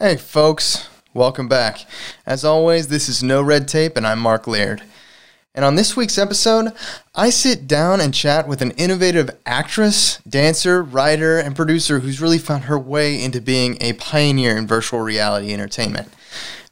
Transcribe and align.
Hey, 0.00 0.16
folks, 0.16 0.88
welcome 1.12 1.48
back. 1.48 1.84
As 2.24 2.44
always, 2.44 2.86
this 2.86 3.08
is 3.08 3.20
No 3.20 3.42
Red 3.42 3.66
Tape, 3.66 3.96
and 3.96 4.06
I'm 4.06 4.20
Mark 4.20 4.46
Laird. 4.46 4.84
And 5.56 5.64
on 5.64 5.74
this 5.74 5.96
week's 5.96 6.18
episode, 6.18 6.70
I 7.16 7.30
sit 7.30 7.66
down 7.66 8.00
and 8.00 8.14
chat 8.14 8.46
with 8.46 8.62
an 8.62 8.70
innovative 8.72 9.28
actress, 9.44 10.18
dancer, 10.18 10.84
writer, 10.84 11.40
and 11.40 11.56
producer 11.56 11.98
who's 11.98 12.20
really 12.20 12.38
found 12.38 12.64
her 12.64 12.78
way 12.78 13.20
into 13.20 13.40
being 13.40 13.76
a 13.80 13.94
pioneer 13.94 14.56
in 14.56 14.68
virtual 14.68 15.00
reality 15.00 15.52
entertainment. 15.52 16.14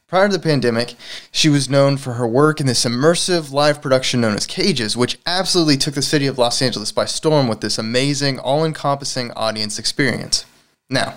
Prior 0.07 0.29
to 0.29 0.37
the 0.37 0.41
pandemic, 0.41 0.95
she 1.29 1.49
was 1.49 1.69
known 1.69 1.97
for 1.97 2.13
her 2.13 2.25
work 2.25 2.61
in 2.61 2.65
this 2.65 2.85
immersive 2.85 3.51
live 3.51 3.81
production 3.81 4.21
known 4.21 4.35
as 4.35 4.45
Cages, 4.45 4.95
which 4.95 5.19
absolutely 5.25 5.75
took 5.75 5.95
the 5.95 6.01
city 6.01 6.27
of 6.27 6.37
Los 6.37 6.61
Angeles 6.61 6.93
by 6.93 7.03
storm 7.03 7.49
with 7.49 7.59
this 7.59 7.77
amazing, 7.77 8.39
all 8.39 8.63
encompassing 8.63 9.31
audience 9.31 9.77
experience. 9.77 10.45
Now, 10.89 11.15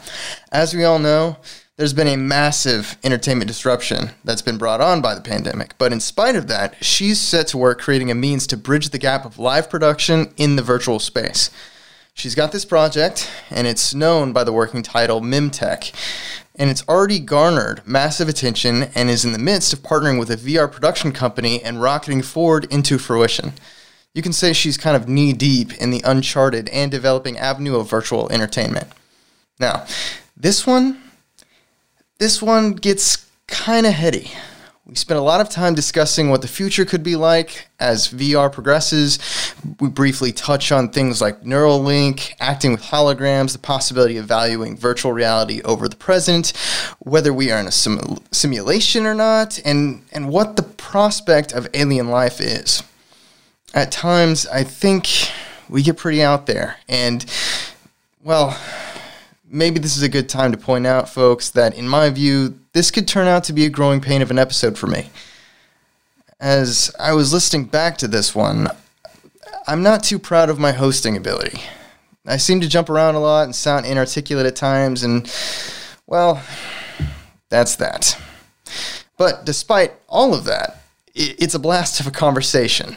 as 0.51 0.75
we 0.75 0.83
all 0.83 0.99
know, 0.99 1.37
there's 1.81 1.95
been 1.95 2.09
a 2.09 2.17
massive 2.17 2.99
entertainment 3.03 3.49
disruption 3.49 4.11
that's 4.23 4.43
been 4.43 4.59
brought 4.59 4.83
on 4.83 5.01
by 5.01 5.15
the 5.15 5.21
pandemic. 5.23 5.73
But 5.79 5.95
in 5.95 6.01
spite 6.01 6.37
of 6.37 6.47
that, 6.49 6.75
she's 6.85 7.19
set 7.19 7.47
to 7.49 7.57
work 7.57 7.81
creating 7.81 8.11
a 8.11 8.15
means 8.15 8.47
to 8.49 8.59
bridge 8.59 8.91
the 8.91 8.99
gap 8.99 9.25
of 9.25 9.39
live 9.39 9.71
production 9.71 10.35
in 10.37 10.57
the 10.57 10.63
virtual 10.63 10.99
space. 10.99 11.51
She's 12.13 12.35
got 12.35 12.53
this 12.53 12.67
project, 12.67 13.31
and 13.49 13.67
it's 13.67 13.95
known 13.95 14.35
by 14.35 14.45
the 14.45 14.53
working 14.53 14.83
title 14.83 15.23
Memtech. 15.23 15.91
And 16.55 16.69
it's 16.69 16.87
already 16.87 17.19
garnered 17.19 17.81
massive 17.87 18.29
attention 18.29 18.91
and 18.95 19.09
is 19.09 19.25
in 19.25 19.33
the 19.33 19.39
midst 19.39 19.73
of 19.73 19.79
partnering 19.79 20.19
with 20.19 20.31
a 20.31 20.37
VR 20.37 20.71
production 20.71 21.13
company 21.13 21.63
and 21.63 21.81
rocketing 21.81 22.21
forward 22.21 22.71
into 22.71 22.99
fruition. 22.99 23.55
You 24.13 24.21
can 24.21 24.35
say 24.35 24.53
she's 24.53 24.77
kind 24.77 24.97
of 24.97 25.09
knee 25.09 25.33
deep 25.33 25.73
in 25.79 25.91
the 25.91 26.03
uncharted 26.05 26.69
and 26.69 26.91
developing 26.91 27.39
avenue 27.39 27.77
of 27.77 27.89
virtual 27.89 28.31
entertainment. 28.31 28.89
Now, 29.59 29.87
this 30.37 30.67
one 30.67 31.01
this 32.21 32.43
one 32.43 32.75
gets 32.75 33.27
kind 33.47 33.87
of 33.87 33.95
heady. 33.95 34.31
We 34.85 34.95
spent 34.95 35.19
a 35.19 35.23
lot 35.23 35.41
of 35.41 35.49
time 35.49 35.75
discussing 35.75 36.29
what 36.29 36.43
the 36.43 36.49
future 36.49 36.85
could 36.85 37.03
be 37.03 37.17
like 37.17 37.69
as 37.79 38.09
VR 38.09 38.53
progresses. 38.53 39.19
We 39.81 39.89
briefly 39.89 40.31
touch 40.31 40.71
on 40.71 40.91
things 40.91 41.23
like 41.23 41.43
Neuralink, 41.43 42.35
acting 42.39 42.73
with 42.73 42.83
holograms, 42.83 43.53
the 43.53 43.59
possibility 43.59 44.19
of 44.19 44.27
valuing 44.27 44.77
virtual 44.77 45.15
reality 45.15 45.63
over 45.63 45.89
the 45.89 45.97
present, 45.97 46.53
whether 46.99 47.33
we 47.33 47.51
are 47.51 47.59
in 47.59 47.67
a 47.67 47.73
sim- 47.73 48.19
simulation 48.33 49.07
or 49.07 49.15
not, 49.15 49.59
and, 49.65 50.05
and 50.13 50.29
what 50.29 50.57
the 50.57 50.63
prospect 50.63 51.53
of 51.53 51.69
alien 51.73 52.11
life 52.11 52.39
is. 52.41 52.83
At 53.73 53.93
times, 53.93 54.47
I 54.47 54.65
think 54.65 55.09
we 55.71 55.83
get 55.83 55.97
pretty 55.97 56.23
out 56.23 56.45
there, 56.47 56.77
and 56.87 57.25
well, 58.23 58.59
maybe 59.51 59.81
this 59.81 59.97
is 59.97 60.03
a 60.03 60.09
good 60.09 60.29
time 60.29 60.53
to 60.53 60.59
point 60.59 60.87
out, 60.87 61.09
folks, 61.09 61.51
that 61.51 61.75
in 61.75 61.89
my 61.89 62.09
view, 62.09 62.59
this 62.73 62.91
could 62.91 63.09
turn 63.09 63.27
out 63.27 63.45
to 63.45 63.53
be 63.53 63.67
a 63.67 63.71
growing 63.71 64.01
pain 64.01 64.23
of 64.23 64.31
an 64.31 64.39
episode 64.39 64.79
for 64.79 64.87
me. 64.87 65.11
As 66.39 66.95
I 66.99 67.13
was 67.13 67.33
listening 67.33 67.65
back 67.65 67.99
to 67.99 68.09
this 68.09 68.35
one, 68.35 68.69
I'm 69.67 69.83
not 69.83 70.05
too 70.05 70.19
proud 70.19 70.49
of 70.49 70.59
my 70.59 70.73
hosting 70.73 71.17
ability. 71.17 71.61
I 72.27 72.37
seem 72.37 72.61
to 72.61 72.69
jump 72.69 72.89
around 72.89 73.17
a 73.17 73.21
lot 73.21 73.45
and 73.45 73.55
sound 73.55 73.87
inarticulate 73.87 74.47
at 74.47 74.57
times, 74.57 75.03
and, 75.03 75.31
well, 76.07 76.43
that's 77.49 77.77
that. 77.77 78.19
But 79.19 79.45
despite 79.45 79.93
all 80.09 80.33
of 80.33 80.45
that, 80.45 80.83
it's 81.15 81.55
a 81.55 81.59
blast 81.59 81.99
of 81.99 82.07
a 82.07 82.11
conversation. 82.11 82.97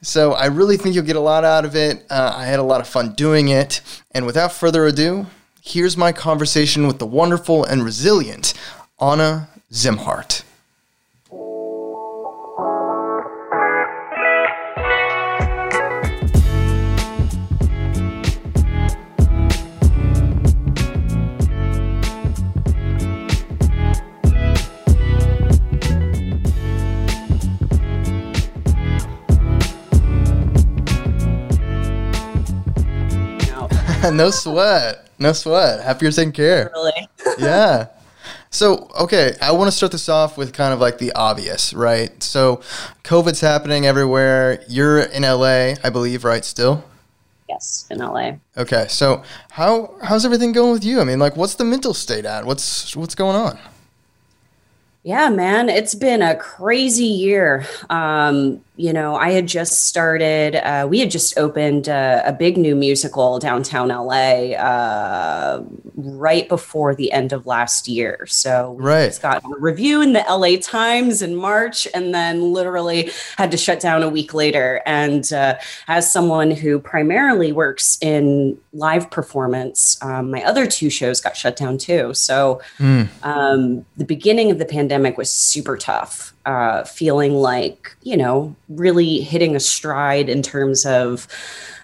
So 0.00 0.32
I 0.32 0.46
really 0.46 0.76
think 0.76 0.94
you'll 0.94 1.04
get 1.04 1.16
a 1.16 1.20
lot 1.20 1.44
out 1.44 1.64
of 1.64 1.74
it. 1.74 2.06
Uh, 2.08 2.32
I 2.34 2.46
had 2.46 2.60
a 2.60 2.62
lot 2.62 2.80
of 2.80 2.86
fun 2.86 3.14
doing 3.14 3.48
it. 3.48 3.80
And 4.12 4.24
without 4.24 4.52
further 4.52 4.86
ado, 4.86 5.26
here's 5.68 5.98
my 5.98 6.12
conversation 6.12 6.86
with 6.86 6.98
the 6.98 7.06
wonderful 7.06 7.62
and 7.62 7.84
resilient 7.84 8.54
Anna 9.00 9.50
Zimhart. 9.70 10.42
no 34.12 34.30
sweat. 34.30 35.08
No 35.18 35.32
sweat. 35.32 35.82
Happy 35.82 36.04
you're 36.04 36.12
taking 36.12 36.32
care. 36.32 36.70
Really? 36.74 37.08
yeah. 37.38 37.88
So, 38.50 38.88
okay, 38.98 39.34
I 39.42 39.52
want 39.52 39.68
to 39.70 39.76
start 39.76 39.92
this 39.92 40.08
off 40.08 40.38
with 40.38 40.54
kind 40.54 40.72
of 40.72 40.80
like 40.80 40.98
the 40.98 41.12
obvious, 41.12 41.74
right? 41.74 42.22
So, 42.22 42.62
COVID's 43.04 43.40
happening 43.40 43.84
everywhere. 43.84 44.64
You're 44.68 45.00
in 45.00 45.22
LA, 45.22 45.74
I 45.84 45.90
believe, 45.90 46.24
right? 46.24 46.44
Still? 46.44 46.84
Yes, 47.48 47.86
in 47.90 47.98
LA. 47.98 48.32
Okay. 48.56 48.86
So, 48.88 49.22
how 49.50 49.94
how's 50.02 50.24
everything 50.24 50.52
going 50.52 50.72
with 50.72 50.84
you? 50.84 51.00
I 51.00 51.04
mean, 51.04 51.18
like 51.18 51.36
what's 51.36 51.54
the 51.54 51.64
mental 51.64 51.94
state 51.94 52.24
at? 52.24 52.44
What's 52.44 52.94
what's 52.94 53.14
going 53.14 53.36
on? 53.36 53.58
Yeah, 55.02 55.30
man, 55.30 55.70
it's 55.70 55.94
been 55.94 56.20
a 56.20 56.36
crazy 56.36 57.06
year. 57.06 57.66
Um, 57.88 58.62
you 58.78 58.92
know, 58.92 59.16
I 59.16 59.32
had 59.32 59.48
just 59.48 59.88
started, 59.88 60.54
uh, 60.54 60.86
we 60.88 61.00
had 61.00 61.10
just 61.10 61.36
opened 61.36 61.88
a, 61.88 62.22
a, 62.24 62.32
big 62.32 62.56
new 62.56 62.76
musical 62.76 63.40
downtown 63.40 63.88
LA 63.88 64.52
uh, 64.54 65.64
right 65.96 66.48
before 66.48 66.94
the 66.94 67.10
end 67.10 67.32
of 67.32 67.44
last 67.44 67.88
year. 67.88 68.24
So 68.28 68.76
right. 68.78 69.02
it's 69.02 69.18
got 69.18 69.42
a 69.44 69.48
review 69.58 70.00
in 70.00 70.12
the 70.12 70.24
LA 70.30 70.60
Times 70.62 71.22
in 71.22 71.34
March 71.34 71.88
and 71.92 72.14
then 72.14 72.52
literally 72.52 73.10
had 73.36 73.50
to 73.50 73.56
shut 73.56 73.80
down 73.80 74.04
a 74.04 74.08
week 74.08 74.32
later. 74.32 74.80
And 74.86 75.32
uh, 75.32 75.56
as 75.88 76.10
someone 76.10 76.52
who 76.52 76.78
primarily 76.78 77.50
works 77.50 77.98
in 78.00 78.56
live 78.72 79.10
performance, 79.10 80.00
um, 80.04 80.30
my 80.30 80.44
other 80.44 80.68
two 80.68 80.88
shows 80.88 81.20
got 81.20 81.36
shut 81.36 81.56
down 81.56 81.78
too. 81.78 82.14
So 82.14 82.62
mm. 82.78 83.08
um, 83.24 83.84
the 83.96 84.04
beginning 84.04 84.52
of 84.52 84.60
the 84.60 84.66
pandemic 84.66 85.18
was 85.18 85.32
super 85.32 85.76
tough 85.76 86.32
uh, 86.48 86.82
feeling 86.84 87.34
like, 87.34 87.94
you 88.02 88.16
know, 88.16 88.56
really 88.70 89.20
hitting 89.20 89.54
a 89.54 89.60
stride 89.60 90.30
in 90.30 90.40
terms 90.40 90.86
of 90.86 91.28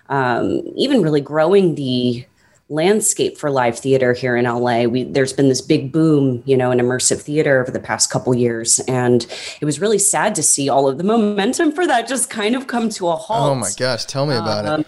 um, 0.08 0.62
even 0.74 1.02
really 1.02 1.20
growing 1.20 1.74
the 1.74 2.24
landscape 2.70 3.36
for 3.36 3.50
live 3.50 3.78
theater 3.78 4.14
here 4.14 4.36
in 4.36 4.46
LA. 4.46 4.84
We, 4.84 5.04
there's 5.04 5.34
been 5.34 5.50
this 5.50 5.60
big 5.60 5.92
boom, 5.92 6.42
you 6.46 6.56
know, 6.56 6.70
in 6.70 6.78
immersive 6.78 7.20
theater 7.20 7.60
over 7.60 7.70
the 7.70 7.78
past 7.78 8.10
couple 8.10 8.34
years, 8.34 8.80
and 8.88 9.26
it 9.60 9.66
was 9.66 9.82
really 9.82 9.98
sad 9.98 10.34
to 10.36 10.42
see 10.42 10.70
all 10.70 10.88
of 10.88 10.96
the 10.96 11.04
momentum 11.04 11.70
for 11.70 11.86
that 11.86 12.08
just 12.08 12.30
kind 12.30 12.56
of 12.56 12.66
come 12.66 12.88
to 12.88 13.08
a 13.08 13.16
halt. 13.16 13.52
Oh 13.52 13.54
my 13.54 13.70
gosh, 13.76 14.06
tell 14.06 14.24
me 14.24 14.34
about 14.34 14.64
um, 14.64 14.80
it. 14.80 14.86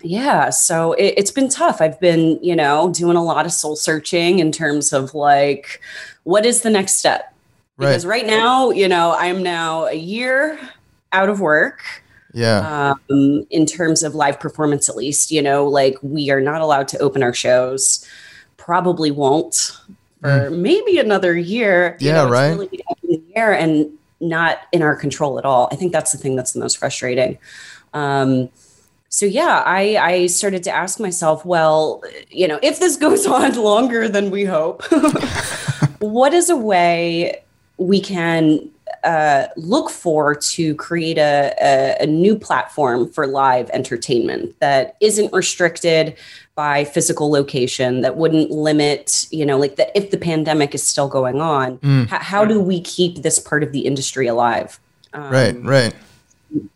Yeah, 0.00 0.48
so 0.48 0.94
it, 0.94 1.12
it's 1.18 1.30
been 1.30 1.50
tough. 1.50 1.82
I've 1.82 2.00
been, 2.00 2.38
you 2.42 2.56
know, 2.56 2.90
doing 2.94 3.18
a 3.18 3.22
lot 3.22 3.44
of 3.44 3.52
soul 3.52 3.76
searching 3.76 4.38
in 4.38 4.52
terms 4.52 4.94
of 4.94 5.14
like, 5.14 5.82
what 6.22 6.46
is 6.46 6.62
the 6.62 6.70
next 6.70 6.94
step? 6.94 7.33
Because 7.78 8.06
right. 8.06 8.22
right 8.22 8.26
now, 8.26 8.70
you 8.70 8.88
know, 8.88 9.14
I'm 9.18 9.42
now 9.42 9.86
a 9.86 9.94
year 9.94 10.58
out 11.12 11.28
of 11.28 11.40
work. 11.40 11.82
Yeah. 12.32 12.94
Um, 13.10 13.46
in 13.50 13.64
terms 13.64 14.02
of 14.02 14.16
live 14.16 14.40
performance, 14.40 14.88
at 14.88 14.96
least, 14.96 15.30
you 15.30 15.40
know, 15.40 15.66
like 15.66 15.96
we 16.02 16.30
are 16.30 16.40
not 16.40 16.60
allowed 16.60 16.88
to 16.88 16.98
open 16.98 17.22
our 17.22 17.32
shows. 17.32 18.04
Probably 18.56 19.12
won't 19.12 19.72
for 20.20 20.50
mm. 20.50 20.58
maybe 20.58 20.98
another 20.98 21.36
year. 21.36 21.96
Yeah, 22.00 22.24
know, 22.24 22.30
right. 22.30 22.50
Really 22.50 22.82
in 23.02 23.10
the 23.10 23.36
air 23.36 23.52
and 23.56 23.90
not 24.20 24.62
in 24.72 24.82
our 24.82 24.96
control 24.96 25.38
at 25.38 25.44
all. 25.44 25.68
I 25.70 25.76
think 25.76 25.92
that's 25.92 26.12
the 26.12 26.18
thing 26.18 26.34
that's 26.34 26.52
the 26.52 26.60
most 26.60 26.78
frustrating. 26.78 27.38
Um, 27.92 28.48
so 29.10 29.26
yeah, 29.26 29.62
I, 29.64 29.96
I 29.96 30.26
started 30.26 30.64
to 30.64 30.72
ask 30.72 30.98
myself, 30.98 31.44
well, 31.44 32.02
you 32.30 32.48
know, 32.48 32.58
if 32.62 32.80
this 32.80 32.96
goes 32.96 33.26
on 33.28 33.54
longer 33.54 34.08
than 34.08 34.30
we 34.30 34.44
hope, 34.44 34.82
what 36.00 36.34
is 36.34 36.50
a 36.50 36.56
way 36.56 37.43
we 37.76 38.00
can 38.00 38.70
uh, 39.02 39.48
look 39.56 39.90
for 39.90 40.34
to 40.34 40.74
create 40.76 41.18
a, 41.18 41.54
a, 41.60 42.04
a, 42.04 42.06
new 42.06 42.36
platform 42.36 43.10
for 43.10 43.26
live 43.26 43.68
entertainment 43.70 44.58
that 44.60 44.96
isn't 45.00 45.32
restricted 45.32 46.16
by 46.54 46.84
physical 46.84 47.30
location 47.30 48.00
that 48.02 48.16
wouldn't 48.16 48.50
limit 48.50 49.26
you 49.30 49.44
know 49.44 49.58
like 49.58 49.76
that 49.76 49.90
if 49.94 50.10
the 50.10 50.16
pandemic 50.16 50.74
is 50.74 50.82
still 50.82 51.08
going 51.08 51.40
on 51.40 51.78
mm. 51.78 52.04
h- 52.04 52.22
how 52.22 52.44
do 52.44 52.60
we 52.60 52.80
keep 52.80 53.16
this 53.16 53.38
part 53.38 53.62
of 53.62 53.72
the 53.72 53.80
industry 53.80 54.26
alive 54.26 54.78
um, 55.12 55.30
right 55.30 55.62
right 55.64 55.94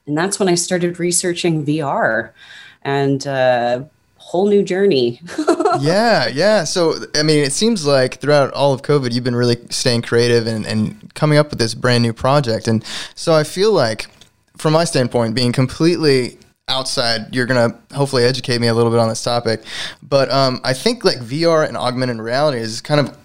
and 0.07 0.19
that's 0.19 0.39
when 0.39 0.49
i 0.49 0.55
started 0.55 0.99
researching 0.99 1.65
vr 1.65 2.31
and 2.83 3.27
uh, 3.27 3.83
whole 4.29 4.47
new 4.47 4.63
journey. 4.63 5.21
yeah, 5.81 6.29
yeah. 6.29 6.65
So, 6.65 6.95
I 7.15 7.23
mean, 7.23 7.43
it 7.43 7.53
seems 7.53 7.87
like 7.87 8.21
throughout 8.21 8.53
all 8.53 8.75
of 8.75 8.83
COVID, 8.83 9.13
you've 9.13 9.25
been 9.25 9.35
really 9.35 9.57
staying 9.71 10.03
creative 10.03 10.47
and, 10.47 10.67
and 10.67 11.15
coming 11.15 11.39
up 11.39 11.49
with 11.49 11.59
this 11.59 11.75
brand 11.75 12.03
new 12.03 12.13
project. 12.13 12.69
And 12.69 12.85
so 13.15 13.35
I 13.35 13.45
feel 13.45 13.73
like, 13.73 14.07
from 14.59 14.75
my 14.75 14.85
standpoint, 14.85 15.35
being 15.35 15.53
completely 15.53 16.37
outside, 16.69 17.35
you're 17.35 17.47
going 17.47 17.71
to 17.71 17.95
hopefully 17.95 18.25
educate 18.25 18.61
me 18.61 18.67
a 18.67 18.75
little 18.75 18.91
bit 18.91 19.01
on 19.01 19.09
this 19.09 19.23
topic. 19.23 19.63
But 20.03 20.31
um, 20.31 20.61
I 20.63 20.75
think 20.75 21.05
like 21.05 21.19
VR 21.19 21.67
and 21.67 21.77
augmented 21.77 22.19
reality 22.19 22.59
is 22.59 22.83
kind 22.83 23.01
of 23.01 23.17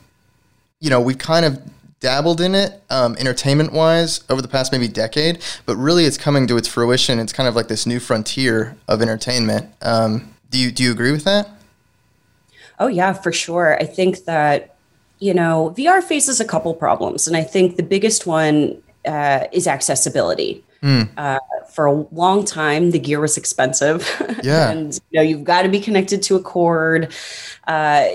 you 0.79 0.89
know, 0.89 0.99
we've 0.99 1.17
kind 1.17 1.45
of 1.45 1.61
dabbled 2.01 2.41
in 2.41 2.53
it 2.53 2.83
um, 2.89 3.15
entertainment 3.17 3.71
wise 3.71 4.21
over 4.29 4.41
the 4.41 4.47
past 4.49 4.73
maybe 4.73 4.89
decade, 4.89 5.41
but 5.65 5.77
really 5.77 6.03
it's 6.03 6.17
coming 6.17 6.45
to 6.45 6.57
its 6.57 6.67
fruition. 6.67 7.19
It's 7.19 7.31
kind 7.31 7.47
of 7.47 7.55
like 7.55 7.69
this 7.69 7.85
new 7.85 8.01
frontier 8.01 8.75
of 8.89 9.01
entertainment. 9.01 9.73
Um, 9.81 10.32
do 10.53 10.59
you 10.59 10.71
do 10.71 10.83
you 10.83 10.91
agree 10.91 11.11
with 11.11 11.23
that? 11.25 11.49
Oh 12.79 12.87
yeah, 12.87 13.11
for 13.11 13.31
sure. 13.31 13.75
I 13.81 13.85
think 13.85 14.25
that 14.25 14.75
you 15.19 15.33
know 15.33 15.73
VR 15.75 16.01
faces 16.01 16.39
a 16.39 16.45
couple 16.45 16.73
problems, 16.75 17.27
and 17.27 17.35
I 17.35 17.43
think 17.43 17.75
the 17.75 17.83
biggest 17.83 18.27
one 18.27 18.81
uh, 19.05 19.47
is 19.51 19.67
accessibility. 19.67 20.63
Mm. 20.83 21.09
Uh, 21.17 21.39
for 21.69 21.85
a 21.85 21.93
long 22.13 22.45
time, 22.45 22.91
the 22.91 22.99
gear 22.99 23.19
was 23.19 23.37
expensive. 23.37 24.09
Yeah, 24.43 24.71
and 24.71 24.99
you 25.09 25.19
know 25.19 25.21
you've 25.21 25.45
got 25.45 25.61
to 25.61 25.69
be 25.69 25.79
connected 25.79 26.21
to 26.23 26.35
a 26.35 26.41
cord. 26.41 27.13
Uh, 27.65 28.07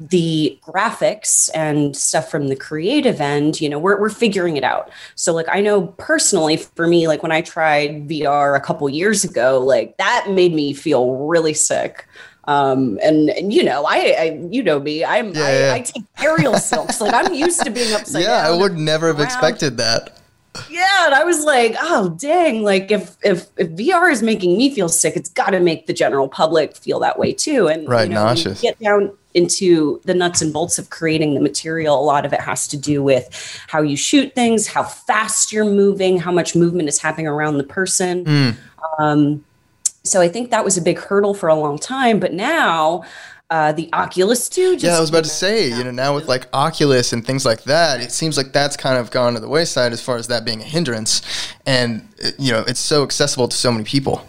the 0.00 0.58
graphics 0.66 1.48
and 1.54 1.96
stuff 1.96 2.28
from 2.28 2.48
the 2.48 2.56
creative 2.56 3.20
end, 3.20 3.60
you 3.60 3.68
know, 3.68 3.78
we're 3.78 4.00
we're 4.00 4.10
figuring 4.10 4.56
it 4.56 4.64
out. 4.64 4.90
So 5.14 5.32
like 5.32 5.46
I 5.48 5.60
know 5.60 5.88
personally, 5.98 6.56
for 6.56 6.88
me, 6.88 7.06
like 7.06 7.22
when 7.22 7.30
I 7.30 7.40
tried 7.40 8.08
VR 8.08 8.56
a 8.56 8.60
couple 8.60 8.88
years 8.88 9.22
ago, 9.22 9.60
like 9.60 9.96
that 9.98 10.26
made 10.28 10.54
me 10.54 10.72
feel 10.72 11.18
really 11.18 11.54
sick 11.54 12.08
um 12.44 12.98
and, 13.02 13.30
and 13.30 13.52
you 13.52 13.62
know 13.62 13.84
I, 13.86 14.16
I 14.18 14.48
you 14.50 14.64
know 14.64 14.80
me 14.80 15.04
i'm 15.04 15.32
yeah, 15.32 15.44
I, 15.44 15.58
yeah. 15.58 15.74
I, 15.74 15.80
take 15.82 16.02
aerial 16.20 16.58
silks 16.58 17.00
like 17.00 17.14
i'm 17.14 17.32
used 17.32 17.62
to 17.62 17.70
being 17.70 17.92
upside 17.94 18.22
yeah 18.22 18.42
down 18.42 18.54
i 18.54 18.56
would 18.60 18.76
never 18.76 19.06
have 19.06 19.20
expected 19.20 19.76
that 19.76 20.18
yeah 20.68 21.06
and 21.06 21.14
i 21.14 21.24
was 21.24 21.44
like 21.44 21.74
oh 21.80 22.10
dang 22.20 22.62
like 22.62 22.90
if 22.90 23.16
if 23.22 23.46
if 23.56 23.68
vr 23.70 24.12
is 24.12 24.22
making 24.22 24.56
me 24.56 24.74
feel 24.74 24.88
sick 24.88 25.16
it's 25.16 25.30
got 25.30 25.50
to 25.50 25.60
make 25.60 25.86
the 25.86 25.92
general 25.92 26.28
public 26.28 26.76
feel 26.76 27.00
that 27.00 27.18
way 27.18 27.32
too 27.32 27.68
and 27.68 27.88
right 27.88 28.08
you 28.08 28.14
know, 28.14 28.24
nauseous 28.24 28.60
get 28.60 28.78
down 28.78 29.10
into 29.34 29.98
the 30.04 30.12
nuts 30.12 30.42
and 30.42 30.52
bolts 30.52 30.78
of 30.78 30.90
creating 30.90 31.32
the 31.32 31.40
material 31.40 31.98
a 31.98 32.04
lot 32.04 32.26
of 32.26 32.34
it 32.34 32.40
has 32.40 32.68
to 32.68 32.76
do 32.76 33.02
with 33.02 33.58
how 33.68 33.80
you 33.80 33.96
shoot 33.96 34.34
things 34.34 34.66
how 34.66 34.82
fast 34.82 35.52
you're 35.52 35.64
moving 35.64 36.18
how 36.18 36.30
much 36.30 36.54
movement 36.54 36.88
is 36.88 37.00
happening 37.00 37.26
around 37.26 37.56
the 37.56 37.64
person 37.64 38.24
mm. 38.24 38.56
um 38.98 39.42
so 40.04 40.20
I 40.20 40.28
think 40.28 40.50
that 40.50 40.64
was 40.64 40.76
a 40.76 40.82
big 40.82 40.98
hurdle 40.98 41.34
for 41.34 41.48
a 41.48 41.54
long 41.54 41.78
time. 41.78 42.18
But 42.18 42.32
now, 42.32 43.04
uh, 43.52 43.70
the 43.70 43.90
Oculus 43.92 44.48
2. 44.48 44.76
yeah, 44.78 44.96
I 44.96 45.00
was 45.00 45.10
about 45.10 45.24
to 45.24 45.30
say, 45.30 45.68
you 45.68 45.84
know, 45.84 45.90
now 45.90 46.14
with 46.14 46.26
like 46.26 46.48
Oculus 46.54 47.12
and 47.12 47.24
things 47.24 47.44
like 47.44 47.64
that, 47.64 48.00
it 48.00 48.10
seems 48.10 48.38
like 48.38 48.50
that's 48.50 48.78
kind 48.78 48.96
of 48.96 49.10
gone 49.10 49.34
to 49.34 49.40
the 49.40 49.48
wayside 49.48 49.92
as 49.92 50.00
far 50.00 50.16
as 50.16 50.28
that 50.28 50.46
being 50.46 50.62
a 50.62 50.64
hindrance. 50.64 51.20
And, 51.66 52.08
you 52.38 52.50
know, 52.50 52.64
it's 52.66 52.80
so 52.80 53.02
accessible 53.02 53.48
to 53.48 53.56
so 53.56 53.70
many 53.70 53.84
people. 53.84 54.26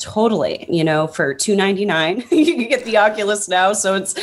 Totally. 0.00 0.66
You 0.68 0.82
know, 0.82 1.06
for 1.06 1.32
two 1.32 1.54
ninety 1.54 1.84
nine, 1.84 2.24
you 2.32 2.56
can 2.56 2.66
get 2.68 2.84
the 2.84 2.96
Oculus 2.96 3.46
now, 3.46 3.72
so 3.72 3.94
it's 3.94 4.16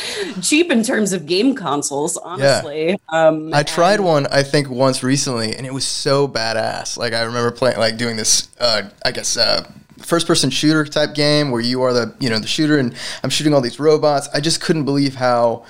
cheap 0.46 0.70
in 0.70 0.82
terms 0.82 1.14
of 1.14 1.24
game 1.24 1.54
consoles. 1.54 2.18
Honestly, 2.18 2.90
yeah. 2.90 2.96
um, 3.08 3.54
I 3.54 3.62
tried 3.62 4.00
one 4.00 4.26
I 4.26 4.42
think 4.42 4.68
once 4.68 5.02
recently, 5.02 5.56
and 5.56 5.66
it 5.66 5.72
was 5.72 5.86
so 5.86 6.28
badass. 6.28 6.98
Like 6.98 7.14
I 7.14 7.22
remember 7.22 7.50
playing, 7.50 7.78
like 7.78 7.96
doing 7.96 8.18
this, 8.18 8.48
uh, 8.60 8.90
I 9.06 9.12
guess, 9.12 9.38
uh, 9.38 9.66
first 10.00 10.26
person 10.26 10.50
shooter 10.50 10.84
type 10.84 11.14
game 11.14 11.50
where 11.50 11.60
you 11.60 11.82
are 11.82 11.92
the 11.92 12.14
you 12.18 12.28
know 12.28 12.38
the 12.38 12.46
shooter 12.46 12.78
and 12.78 12.94
I'm 13.22 13.30
shooting 13.30 13.54
all 13.54 13.60
these 13.60 13.80
robots. 13.80 14.28
I 14.34 14.40
just 14.40 14.60
couldn't 14.60 14.84
believe 14.84 15.14
how 15.14 15.64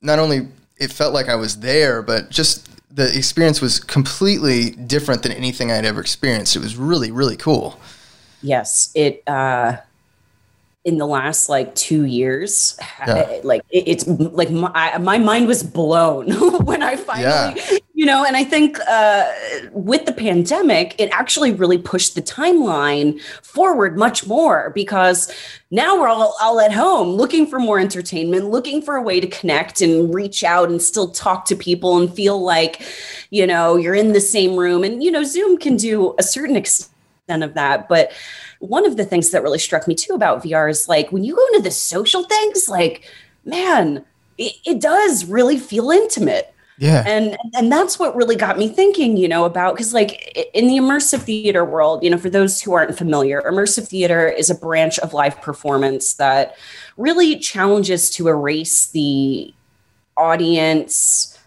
not 0.00 0.18
only 0.18 0.48
it 0.78 0.92
felt 0.92 1.14
like 1.14 1.28
I 1.28 1.36
was 1.36 1.60
there, 1.60 2.02
but 2.02 2.30
just 2.30 2.68
the 2.94 3.16
experience 3.16 3.60
was 3.60 3.80
completely 3.80 4.70
different 4.70 5.22
than 5.22 5.32
anything 5.32 5.70
I'd 5.70 5.84
ever 5.84 6.00
experienced. 6.00 6.56
It 6.56 6.60
was 6.60 6.76
really 6.76 7.10
really 7.10 7.36
cool. 7.36 7.80
Yes, 8.42 8.90
it. 8.94 9.22
Uh, 9.26 9.78
in 10.84 10.98
the 10.98 11.06
last 11.06 11.48
like 11.48 11.74
two 11.74 12.04
years, 12.04 12.78
yeah. 13.04 13.40
like 13.42 13.62
it, 13.70 13.88
it's 13.88 14.06
like 14.06 14.50
my, 14.50 14.96
my 14.98 15.18
mind 15.18 15.48
was 15.48 15.64
blown 15.64 16.30
when 16.64 16.80
I 16.80 16.94
finally 16.94 17.60
yeah 17.60 17.78
you 17.96 18.04
know 18.04 18.24
and 18.24 18.36
i 18.36 18.44
think 18.44 18.78
uh, 18.86 19.32
with 19.72 20.04
the 20.04 20.12
pandemic 20.12 20.94
it 20.98 21.10
actually 21.10 21.52
really 21.52 21.78
pushed 21.78 22.14
the 22.14 22.22
timeline 22.22 23.20
forward 23.42 23.98
much 23.98 24.26
more 24.26 24.70
because 24.74 25.32
now 25.70 25.98
we're 25.98 26.06
all, 26.06 26.36
all 26.40 26.60
at 26.60 26.72
home 26.72 27.08
looking 27.08 27.46
for 27.46 27.58
more 27.58 27.80
entertainment 27.80 28.50
looking 28.50 28.80
for 28.80 28.94
a 28.96 29.02
way 29.02 29.18
to 29.18 29.26
connect 29.26 29.80
and 29.80 30.14
reach 30.14 30.44
out 30.44 30.68
and 30.68 30.80
still 30.80 31.10
talk 31.10 31.44
to 31.46 31.56
people 31.56 31.98
and 31.98 32.14
feel 32.14 32.40
like 32.40 32.82
you 33.30 33.46
know 33.46 33.76
you're 33.76 33.94
in 33.94 34.12
the 34.12 34.20
same 34.20 34.56
room. 34.56 34.84
And 34.84 35.02
you 35.02 35.10
know 35.10 35.24
zoom 35.24 35.58
can 35.58 35.76
do 35.76 36.14
a 36.18 36.22
certain 36.22 36.56
extent 36.56 37.42
of 37.42 37.54
that. 37.54 37.88
But 37.88 38.12
one 38.60 38.86
of 38.86 38.96
the 38.96 39.04
things 39.04 39.30
that 39.30 39.42
really 39.42 39.58
struck 39.58 39.86
me 39.86 39.94
too 39.94 40.14
about 40.14 40.42
vr 40.42 40.70
is 40.70 40.88
like 40.88 41.12
when 41.12 41.24
you 41.24 41.36
go 41.36 41.46
into 41.48 41.62
the 41.62 41.70
social 41.70 42.24
things 42.24 42.68
like 42.68 43.04
man 43.44 44.02
it, 44.38 44.54
it 44.64 44.80
does 44.80 45.26
really 45.26 45.58
feel 45.58 45.90
intimate 45.90 46.54
yeah. 46.78 47.04
And 47.06 47.36
and 47.54 47.72
that's 47.72 47.98
what 47.98 48.14
really 48.14 48.36
got 48.36 48.58
me 48.58 48.68
thinking, 48.68 49.16
you 49.16 49.28
know, 49.28 49.44
about 49.44 49.76
cuz 49.76 49.94
like 49.94 50.50
in 50.52 50.66
the 50.66 50.76
immersive 50.76 51.22
theater 51.22 51.64
world, 51.64 52.04
you 52.04 52.10
know, 52.10 52.18
for 52.18 52.30
those 52.30 52.60
who 52.60 52.74
aren't 52.74 52.96
familiar, 52.96 53.42
immersive 53.42 53.88
theater 53.88 54.28
is 54.28 54.50
a 54.50 54.54
branch 54.54 54.98
of 54.98 55.14
live 55.14 55.40
performance 55.40 56.14
that 56.14 56.56
really 56.96 57.38
challenges 57.38 58.10
to 58.10 58.28
erase 58.28 58.86
the 58.86 59.52
audience 60.16 61.38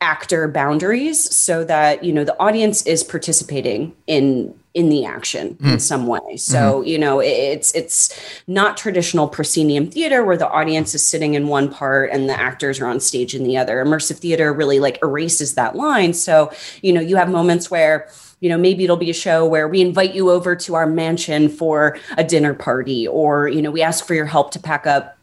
actor 0.00 0.46
boundaries 0.46 1.34
so 1.34 1.64
that 1.64 2.04
you 2.04 2.12
know 2.12 2.22
the 2.22 2.38
audience 2.38 2.86
is 2.86 3.02
participating 3.02 3.94
in 4.06 4.54
in 4.76 4.90
the 4.90 5.06
action 5.06 5.54
mm. 5.54 5.64
in 5.64 5.70
hmm. 5.70 5.78
some 5.78 6.06
way 6.06 6.36
so 6.36 6.80
mm-hmm. 6.80 6.86
you 6.86 6.98
know 6.98 7.18
it's 7.18 7.74
it's 7.74 8.14
not 8.46 8.76
traditional 8.76 9.26
proscenium 9.26 9.90
theater 9.90 10.22
where 10.22 10.36
the 10.36 10.48
audience 10.50 10.94
is 10.94 11.04
sitting 11.04 11.32
in 11.32 11.48
one 11.48 11.72
part 11.72 12.10
and 12.12 12.28
the 12.28 12.38
actors 12.38 12.78
are 12.78 12.86
on 12.86 13.00
stage 13.00 13.34
in 13.34 13.42
the 13.42 13.56
other 13.56 13.82
immersive 13.82 14.18
theater 14.18 14.52
really 14.52 14.78
like 14.78 14.98
erases 15.02 15.54
that 15.54 15.76
line 15.76 16.12
so 16.12 16.52
you 16.82 16.92
know 16.92 17.00
you 17.00 17.16
have 17.16 17.30
moments 17.30 17.70
where 17.70 18.06
you 18.40 18.50
know 18.50 18.58
maybe 18.58 18.84
it'll 18.84 18.98
be 18.98 19.08
a 19.08 19.14
show 19.14 19.46
where 19.46 19.66
we 19.66 19.80
invite 19.80 20.14
you 20.14 20.30
over 20.30 20.54
to 20.54 20.74
our 20.74 20.86
mansion 20.86 21.48
for 21.48 21.96
a 22.18 22.22
dinner 22.22 22.52
party 22.52 23.08
or 23.08 23.48
you 23.48 23.62
know 23.62 23.70
we 23.70 23.80
ask 23.80 24.06
for 24.06 24.12
your 24.12 24.26
help 24.26 24.50
to 24.50 24.60
pack 24.60 24.86
up 24.86 25.15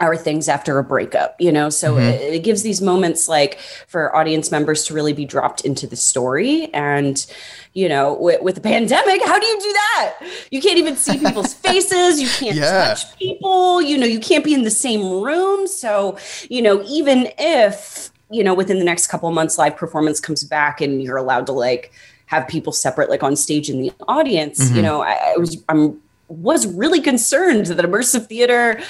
our 0.00 0.16
things 0.16 0.48
after 0.48 0.78
a 0.78 0.84
breakup 0.84 1.36
you 1.38 1.52
know 1.52 1.68
so 1.68 1.94
mm-hmm. 1.94 2.00
it, 2.02 2.34
it, 2.34 2.42
gives 2.42 2.62
these 2.62 2.80
moments 2.80 3.28
like 3.28 3.58
for 3.86 4.14
audience 4.16 4.50
members 4.50 4.84
to 4.84 4.94
really 4.94 5.12
be 5.12 5.24
dropped 5.24 5.60
into 5.60 5.86
the 5.86 5.96
story 5.96 6.72
and 6.72 7.26
you 7.74 7.88
know 7.88 8.14
with, 8.14 8.40
with 8.42 8.54
the 8.54 8.60
pandemic 8.60 9.22
how 9.24 9.38
do 9.38 9.46
you 9.46 9.60
do 9.60 9.72
that 9.72 10.16
you 10.50 10.60
can't 10.60 10.78
even 10.78 10.96
see 10.96 11.18
people's 11.18 11.54
faces 11.66 12.20
you 12.20 12.28
can't 12.28 12.56
yeah. 12.56 12.88
touch 12.88 13.16
people 13.18 13.82
you 13.82 13.96
know 13.96 14.06
you 14.06 14.18
can't 14.18 14.44
be 14.44 14.54
in 14.54 14.62
the 14.62 14.70
same 14.70 15.20
room 15.20 15.66
so 15.66 16.16
you 16.48 16.62
know 16.62 16.82
even 16.86 17.28
if 17.38 18.10
you 18.30 18.42
know 18.42 18.54
within 18.54 18.78
the 18.78 18.84
next 18.84 19.08
couple 19.08 19.28
of 19.28 19.34
months 19.34 19.58
live 19.58 19.76
performance 19.76 20.18
comes 20.18 20.44
back 20.44 20.80
and 20.80 21.02
you're 21.02 21.18
allowed 21.18 21.46
to 21.46 21.52
like 21.52 21.92
have 22.26 22.48
people 22.48 22.72
separate 22.72 23.10
like 23.10 23.22
on 23.22 23.36
stage 23.36 23.68
in 23.68 23.80
the 23.80 23.92
audience 24.08 24.64
mm-hmm. 24.64 24.76
you 24.76 24.82
know 24.82 25.02
I, 25.02 25.34
I 25.34 25.36
was 25.36 25.62
i'm 25.68 26.00
was 26.28 26.66
really 26.66 27.00
concerned 27.00 27.66
that 27.66 27.84
immersive 27.84 28.26
theater 28.26 28.80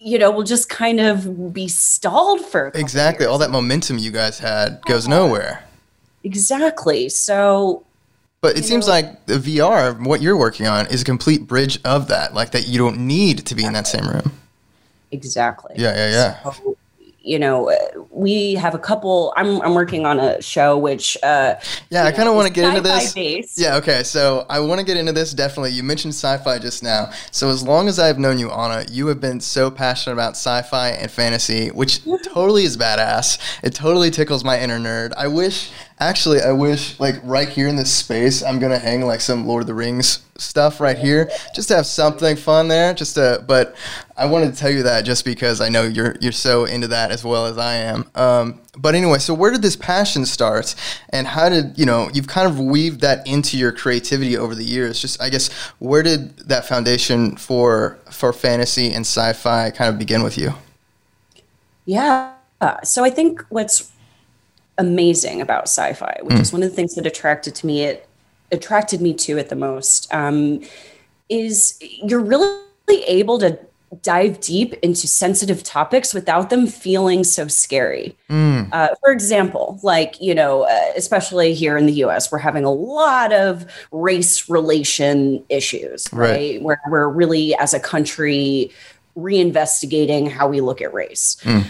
you 0.00 0.18
know, 0.18 0.30
will 0.30 0.44
just 0.44 0.68
kind 0.68 1.00
of 1.00 1.52
be 1.52 1.68
stalled 1.68 2.44
for 2.44 2.70
exactly 2.74 3.26
all 3.26 3.38
that 3.38 3.50
momentum 3.50 3.98
you 3.98 4.10
guys 4.10 4.38
had 4.38 4.80
goes 4.82 5.06
uh-huh. 5.06 5.18
nowhere. 5.18 5.64
Exactly. 6.24 7.08
So, 7.08 7.84
but 8.40 8.56
it 8.56 8.64
seems 8.64 8.86
know, 8.86 8.92
like 8.92 9.26
the 9.26 9.34
VR, 9.34 10.04
what 10.04 10.20
you're 10.20 10.36
working 10.36 10.66
on, 10.66 10.86
is 10.86 11.02
a 11.02 11.04
complete 11.04 11.46
bridge 11.46 11.80
of 11.84 12.08
that. 12.08 12.34
Like 12.34 12.52
that, 12.52 12.68
you 12.68 12.78
don't 12.78 13.06
need 13.06 13.46
to 13.46 13.54
be 13.54 13.62
exactly. 13.62 13.66
in 13.66 13.72
that 13.72 13.86
same 13.86 14.08
room. 14.08 14.32
Exactly. 15.10 15.74
Yeah, 15.76 15.94
yeah, 15.94 16.10
yeah. 16.44 16.52
So, 16.52 16.77
you 17.28 17.38
know, 17.38 17.70
we 18.10 18.54
have 18.54 18.74
a 18.74 18.78
couple. 18.78 19.34
I'm, 19.36 19.60
I'm 19.60 19.74
working 19.74 20.06
on 20.06 20.18
a 20.18 20.40
show 20.40 20.78
which. 20.78 21.16
Uh, 21.22 21.56
yeah, 21.90 22.04
I 22.04 22.12
kind 22.12 22.28
of 22.28 22.34
want 22.34 22.48
to 22.48 22.52
get 22.52 22.64
into 22.68 22.80
this. 22.80 23.12
Based. 23.12 23.58
Yeah, 23.58 23.76
okay. 23.76 24.02
So 24.02 24.46
I 24.48 24.60
want 24.60 24.80
to 24.80 24.86
get 24.86 24.96
into 24.96 25.12
this 25.12 25.32
definitely. 25.34 25.72
You 25.72 25.82
mentioned 25.82 26.14
sci-fi 26.14 26.58
just 26.58 26.82
now. 26.82 27.10
So 27.30 27.50
as 27.50 27.62
long 27.62 27.86
as 27.86 27.98
I've 27.98 28.18
known 28.18 28.38
you, 28.38 28.50
Anna, 28.50 28.86
you 28.90 29.08
have 29.08 29.20
been 29.20 29.40
so 29.40 29.70
passionate 29.70 30.14
about 30.14 30.30
sci-fi 30.30 30.88
and 30.90 31.10
fantasy, 31.10 31.68
which 31.68 32.02
totally 32.24 32.64
is 32.64 32.78
badass. 32.78 33.38
It 33.62 33.74
totally 33.74 34.10
tickles 34.10 34.42
my 34.42 34.58
inner 34.58 34.78
nerd. 34.78 35.12
I 35.16 35.28
wish 35.28 35.70
Actually, 36.00 36.40
I 36.40 36.52
wish 36.52 36.98
like 37.00 37.16
right 37.24 37.48
here 37.48 37.66
in 37.66 37.74
this 37.74 37.92
space, 37.92 38.44
I'm 38.44 38.60
gonna 38.60 38.78
hang 38.78 39.02
like 39.02 39.20
some 39.20 39.46
Lord 39.46 39.62
of 39.62 39.66
the 39.66 39.74
Rings 39.74 40.20
stuff 40.36 40.80
right 40.80 40.96
here, 40.96 41.28
just 41.56 41.68
to 41.68 41.76
have 41.76 41.86
something 41.86 42.36
fun 42.36 42.68
there. 42.68 42.94
Just 42.94 43.16
to, 43.16 43.44
but 43.48 43.74
I 44.18 44.26
wanted 44.26 44.52
to 44.52 44.58
tell 44.58 44.70
you 44.70 44.82
that 44.82 45.04
just 45.04 45.24
because 45.24 45.60
I 45.60 45.68
know 45.68 45.84
you're 45.84 46.16
you're 46.20 46.32
so 46.32 46.64
into 46.64 46.88
that 46.88 47.12
as 47.12 47.24
well 47.24 47.46
as 47.46 47.56
I 47.56 47.76
am. 47.76 48.10
Um, 48.16 48.60
but 48.76 48.96
anyway, 48.96 49.18
so 49.18 49.32
where 49.32 49.52
did 49.52 49.62
this 49.62 49.76
passion 49.76 50.26
start, 50.26 50.74
and 51.10 51.26
how 51.26 51.48
did 51.48 51.78
you 51.78 51.86
know 51.86 52.10
you've 52.12 52.26
kind 52.26 52.48
of 52.48 52.58
weaved 52.58 53.00
that 53.02 53.26
into 53.26 53.56
your 53.56 53.70
creativity 53.70 54.36
over 54.36 54.56
the 54.56 54.64
years? 54.64 55.00
Just 55.00 55.22
I 55.22 55.30
guess 55.30 55.52
where 55.78 56.02
did 56.02 56.36
that 56.48 56.66
foundation 56.66 57.36
for 57.36 57.96
for 58.10 58.32
fantasy 58.32 58.92
and 58.92 59.02
sci-fi 59.06 59.70
kind 59.70 59.88
of 59.88 59.98
begin 59.98 60.24
with 60.24 60.36
you? 60.36 60.52
Yeah. 61.84 62.32
So 62.82 63.04
I 63.04 63.10
think 63.10 63.44
what's 63.50 63.92
amazing 64.78 65.40
about 65.40 65.64
sci-fi, 65.64 66.18
which 66.22 66.36
mm. 66.36 66.40
is 66.40 66.52
one 66.52 66.62
of 66.64 66.70
the 66.70 66.74
things 66.74 66.96
that 66.96 67.06
attracted 67.06 67.54
to 67.54 67.66
me. 67.66 67.82
It 67.84 68.08
attracted 68.50 69.00
me 69.00 69.14
to 69.14 69.38
it 69.38 69.48
the 69.48 69.56
most. 69.56 70.12
Um, 70.12 70.62
is 71.28 71.78
you're 71.80 72.20
really 72.20 73.04
able 73.06 73.38
to 73.38 73.58
dive 74.02 74.40
deep 74.40 74.74
into 74.82 75.06
sensitive 75.06 75.62
topics 75.62 76.12
without 76.12 76.50
them 76.50 76.66
feeling 76.66 77.24
so 77.24 77.48
scary. 77.48 78.16
Mm. 78.28 78.68
Uh, 78.72 78.88
for 79.00 79.10
example, 79.10 79.80
like, 79.82 80.20
you 80.20 80.34
know, 80.34 80.62
uh, 80.62 80.92
especially 80.96 81.54
here 81.54 81.76
in 81.76 81.86
the 81.86 82.04
US, 82.04 82.30
we're 82.30 82.38
having 82.38 82.64
a 82.64 82.72
lot 82.72 83.32
of 83.32 83.66
race 83.90 84.48
relation 84.48 85.44
issues, 85.48 86.06
right? 86.12 86.28
Right. 86.28 86.62
Where 86.62 86.80
we're 86.88 87.08
really, 87.08 87.54
as 87.56 87.72
a 87.72 87.80
country, 87.80 88.70
reinvestigating 89.16 90.30
how 90.30 90.48
we 90.48 90.60
look 90.60 90.80
at 90.82 90.92
race. 90.92 91.36
Mm. 91.42 91.64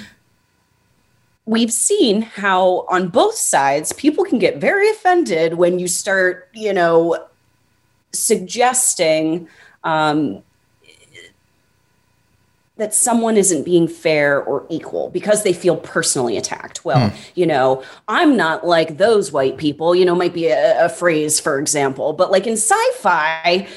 We've 1.47 1.73
seen 1.73 2.23
how 2.23 2.85
on 2.91 3.09
both 3.09 3.35
sides, 3.35 3.93
people 3.93 4.25
can 4.25 4.39
get 4.39 4.59
very 4.59 4.91
offended 4.91 5.55
when 5.55 5.79
you 5.79 5.89
start, 5.89 6.49
you 6.53 6.75
know, 6.75 7.27
suggesting 8.13 9.49
um, 9.85 10.43
that 12.79 12.95
someone 12.95 13.37
isn't 13.37 13.65
being 13.65 13.87
fair 13.87 14.43
or 14.43 14.65
equal 14.71 15.11
because 15.11 15.43
they 15.43 15.53
feel 15.53 15.77
personally 15.77 16.37
attacked. 16.37 16.85
Well, 16.85 17.11
hmm. 17.11 17.17
you 17.35 17.45
know, 17.45 17.83
I'm 18.07 18.37
not 18.37 18.67
like 18.67 18.97
those 18.97 19.31
white 19.33 19.59
people, 19.59 19.95
you 19.95 20.05
know, 20.05 20.15
might 20.15 20.33
be 20.33 20.47
a, 20.47 20.87
a 20.87 20.89
phrase, 20.89 21.39
for 21.39 21.59
example, 21.59 22.13
but 22.13 22.31
like 22.31 22.47
in 22.47 22.55
sci 22.55 22.93
fi, 22.99 23.69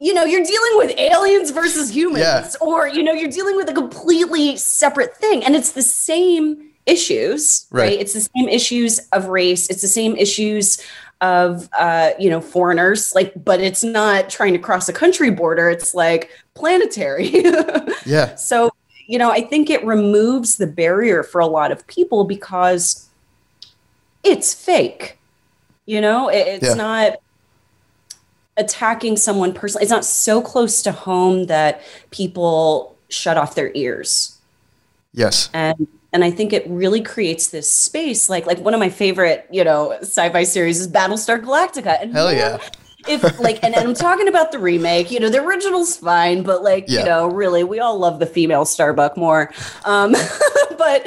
you 0.00 0.14
know, 0.14 0.24
you're 0.24 0.44
dealing 0.44 0.76
with 0.76 0.98
aliens 0.98 1.50
versus 1.50 1.94
humans, 1.94 2.20
Yeah. 2.24 2.66
or, 2.66 2.88
you 2.88 3.02
know, 3.02 3.12
you're 3.12 3.30
dealing 3.30 3.56
with 3.56 3.68
a 3.68 3.74
completely 3.74 4.56
separate 4.56 5.16
thing. 5.16 5.44
And 5.44 5.54
it's 5.54 5.72
the 5.72 5.82
same 5.82 6.70
issues, 6.86 7.66
right? 7.70 7.82
Right. 7.82 8.00
It's 8.00 8.14
the 8.14 8.20
same 8.20 8.48
issues 8.48 9.00
of 9.12 9.26
race, 9.26 9.68
it's 9.68 9.82
the 9.82 9.88
same 9.88 10.16
issues 10.16 10.78
of 11.20 11.68
uh, 11.76 12.10
you 12.18 12.30
know 12.30 12.40
foreigners 12.40 13.14
like 13.14 13.32
but 13.44 13.60
it's 13.60 13.82
not 13.82 14.30
trying 14.30 14.52
to 14.52 14.58
cross 14.58 14.88
a 14.88 14.92
country 14.92 15.30
border 15.30 15.68
it's 15.68 15.92
like 15.94 16.30
planetary 16.54 17.30
Yeah. 18.06 18.36
so 18.36 18.70
you 19.06 19.18
know 19.18 19.30
i 19.30 19.40
think 19.40 19.68
it 19.68 19.84
removes 19.84 20.58
the 20.58 20.66
barrier 20.68 21.24
for 21.24 21.40
a 21.40 21.46
lot 21.46 21.72
of 21.72 21.84
people 21.88 22.22
because 22.24 23.08
it's 24.22 24.54
fake 24.54 25.18
you 25.86 26.00
know 26.00 26.28
It- 26.28 26.46
it's 26.46 26.66
Yeah. 26.66 26.74
not 26.74 27.16
attacking 28.56 29.16
someone 29.16 29.52
personally 29.52 29.82
it's 29.82 29.90
not 29.92 30.04
so 30.04 30.40
close 30.40 30.82
to 30.82 30.92
home 30.92 31.46
that 31.46 31.80
people 32.10 32.96
shut 33.08 33.36
off 33.36 33.54
their 33.54 33.72
ears 33.74 34.38
Yes. 35.12 35.48
and 35.52 35.88
and 36.18 36.24
I 36.24 36.32
think 36.32 36.52
it 36.52 36.64
really 36.66 37.00
creates 37.00 37.50
this 37.50 37.72
space. 37.72 38.28
Like 38.28 38.44
like 38.44 38.58
one 38.58 38.74
of 38.74 38.80
my 38.80 38.88
favorite, 38.88 39.46
you 39.52 39.62
know, 39.62 39.92
sci-fi 40.00 40.42
series 40.42 40.80
is 40.80 40.88
Battlestar 40.88 41.40
Galactica. 41.40 42.02
And 42.02 42.12
Hell 42.12 42.32
yeah. 42.32 42.58
If 43.08 43.38
like, 43.40 43.62
and, 43.62 43.74
and 43.74 43.88
I'm 43.88 43.94
talking 43.94 44.28
about 44.28 44.52
the 44.52 44.58
remake. 44.58 45.10
You 45.10 45.20
know, 45.20 45.28
the 45.30 45.42
original's 45.42 45.96
fine, 45.96 46.42
but 46.42 46.62
like, 46.62 46.84
Yeah. 46.88 47.00
you 47.00 47.04
know, 47.06 47.26
really, 47.26 47.64
we 47.64 47.80
all 47.80 47.98
love 47.98 48.18
the 48.18 48.26
female 48.26 48.64
Starbuck 48.64 49.16
more. 49.16 49.52
Um, 49.84 50.14
but 50.78 51.06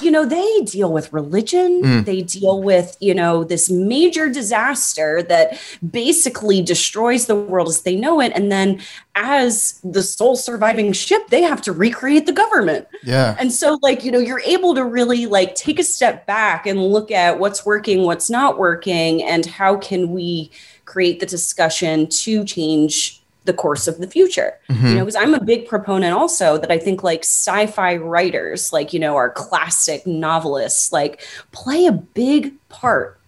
you 0.00 0.10
know, 0.10 0.24
they 0.24 0.60
deal 0.62 0.92
with 0.92 1.12
religion. 1.12 1.82
Mm. 1.82 2.04
They 2.04 2.22
deal 2.22 2.62
with 2.62 2.96
you 3.00 3.14
know 3.14 3.44
this 3.44 3.70
major 3.70 4.28
disaster 4.28 5.22
that 5.24 5.60
basically 5.90 6.62
destroys 6.62 7.26
the 7.26 7.36
world 7.36 7.68
as 7.68 7.82
they 7.82 7.96
know 7.96 8.20
it, 8.20 8.32
and 8.34 8.50
then 8.50 8.80
as 9.14 9.80
the 9.84 10.02
sole 10.02 10.36
surviving 10.36 10.92
ship, 10.92 11.28
they 11.28 11.42
have 11.42 11.60
to 11.62 11.72
recreate 11.72 12.26
the 12.26 12.32
government. 12.32 12.86
Yeah. 13.02 13.36
And 13.38 13.52
so, 13.52 13.78
like, 13.82 14.04
you 14.04 14.10
know, 14.10 14.18
you're 14.18 14.40
able 14.40 14.74
to 14.74 14.84
really 14.84 15.26
like 15.26 15.54
take 15.54 15.78
a 15.78 15.84
step 15.84 16.26
back 16.26 16.66
and 16.66 16.82
look 16.82 17.10
at 17.10 17.38
what's 17.38 17.66
working, 17.66 18.04
what's 18.04 18.30
not 18.30 18.58
working, 18.58 19.22
and 19.22 19.44
how 19.44 19.76
can 19.76 20.12
we 20.12 20.50
create 20.90 21.20
the 21.20 21.26
discussion 21.26 22.08
to 22.08 22.44
change 22.44 23.22
the 23.44 23.52
course 23.54 23.88
of 23.88 23.98
the 23.98 24.06
future. 24.06 24.52
Mm-hmm. 24.68 24.86
You 24.86 24.94
know, 24.94 25.04
because 25.04 25.16
I'm 25.16 25.34
a 25.34 25.42
big 25.42 25.66
proponent 25.66 26.14
also 26.14 26.58
that 26.58 26.70
I 26.70 26.78
think 26.78 27.02
like 27.02 27.20
sci-fi 27.20 27.96
writers, 27.96 28.72
like, 28.72 28.92
you 28.92 29.00
know, 29.00 29.16
our 29.16 29.30
classic 29.30 30.06
novelists, 30.06 30.92
like 30.92 31.22
play 31.52 31.86
a 31.86 31.92
big 31.92 32.54
part 32.68 33.18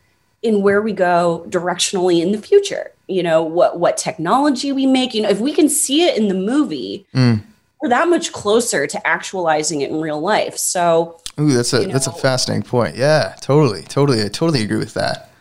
in 0.43 0.63
where 0.63 0.83
we 0.83 0.93
go 0.93 1.47
directionally 1.49 2.21
in 2.21 2.33
the 2.33 2.39
future. 2.39 2.91
You 3.09 3.23
know, 3.23 3.43
what 3.43 3.79
what 3.79 3.97
technology 3.97 4.73
we 4.73 4.87
make, 4.87 5.15
you 5.15 5.23
know, 5.23 5.31
if 5.31 5.41
we 5.41 5.53
can 5.53 5.69
see 5.69 6.03
it 6.03 6.17
in 6.19 6.29
the 6.29 6.35
movie, 6.35 7.07
Mm. 7.15 7.43
we're 7.81 7.89
that 7.89 8.09
much 8.09 8.33
closer 8.33 8.87
to 8.87 9.07
actualizing 9.07 9.81
it 9.81 9.91
in 9.91 10.01
real 10.01 10.21
life. 10.21 10.57
So, 10.57 11.21
Ooh, 11.41 11.53
that's 11.53 11.73
a 11.73 11.83
you 11.83 11.93
that's 11.93 12.07
a 12.07 12.13
fascinating 12.13 12.69
point. 12.69 12.97
Yeah, 12.97 13.35
totally, 13.41 13.83
totally, 13.83 14.23
I 14.23 14.29
totally 14.29 14.63
agree 14.63 14.79
with 14.79 14.95
that. 14.95 15.32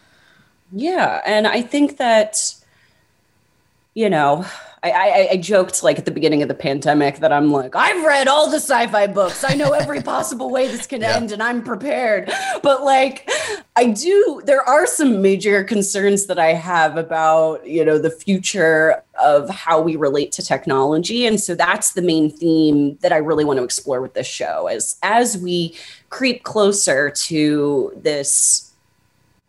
Yeah, 0.71 1.21
and 1.25 1.47
I 1.47 1.61
think 1.61 1.97
that, 1.97 2.55
you 3.93 4.09
know, 4.09 4.45
I, 4.83 4.91
I, 4.91 5.27
I 5.33 5.37
joked 5.37 5.83
like 5.83 5.99
at 5.99 6.05
the 6.05 6.11
beginning 6.11 6.41
of 6.41 6.47
the 6.47 6.55
pandemic 6.55 7.19
that 7.19 7.31
I'm 7.31 7.51
like, 7.51 7.75
I've 7.75 8.03
read 8.03 8.27
all 8.27 8.49
the 8.49 8.55
sci-fi 8.55 9.05
books. 9.05 9.43
I 9.43 9.53
know 9.53 9.73
every 9.73 10.01
possible 10.01 10.49
way 10.49 10.67
this 10.67 10.87
can 10.87 11.01
Yeah. 11.01 11.17
end, 11.17 11.31
and 11.31 11.43
I'm 11.43 11.61
prepared. 11.61 12.31
But 12.63 12.83
like, 12.83 13.29
I 13.75 13.87
do. 13.91 14.41
There 14.43 14.67
are 14.67 14.87
some 14.87 15.21
major 15.21 15.63
concerns 15.63 16.25
that 16.25 16.39
I 16.39 16.53
have 16.53 16.97
about 16.97 17.67
you 17.67 17.85
know 17.85 17.99
the 17.99 18.09
future 18.09 19.03
of 19.21 19.49
how 19.51 19.79
we 19.81 19.95
relate 19.97 20.31
to 20.33 20.41
technology, 20.41 21.27
and 21.27 21.39
so 21.39 21.53
that's 21.53 21.93
the 21.93 22.01
main 22.01 22.31
theme 22.31 22.97
that 23.01 23.13
I 23.13 23.17
really 23.17 23.45
want 23.45 23.57
to 23.59 23.63
explore 23.63 24.01
with 24.01 24.15
this 24.15 24.25
show. 24.27 24.65
As 24.65 24.97
as 25.03 25.37
we 25.37 25.77
creep 26.09 26.41
closer 26.43 27.11
to 27.11 27.91
this 28.01 28.70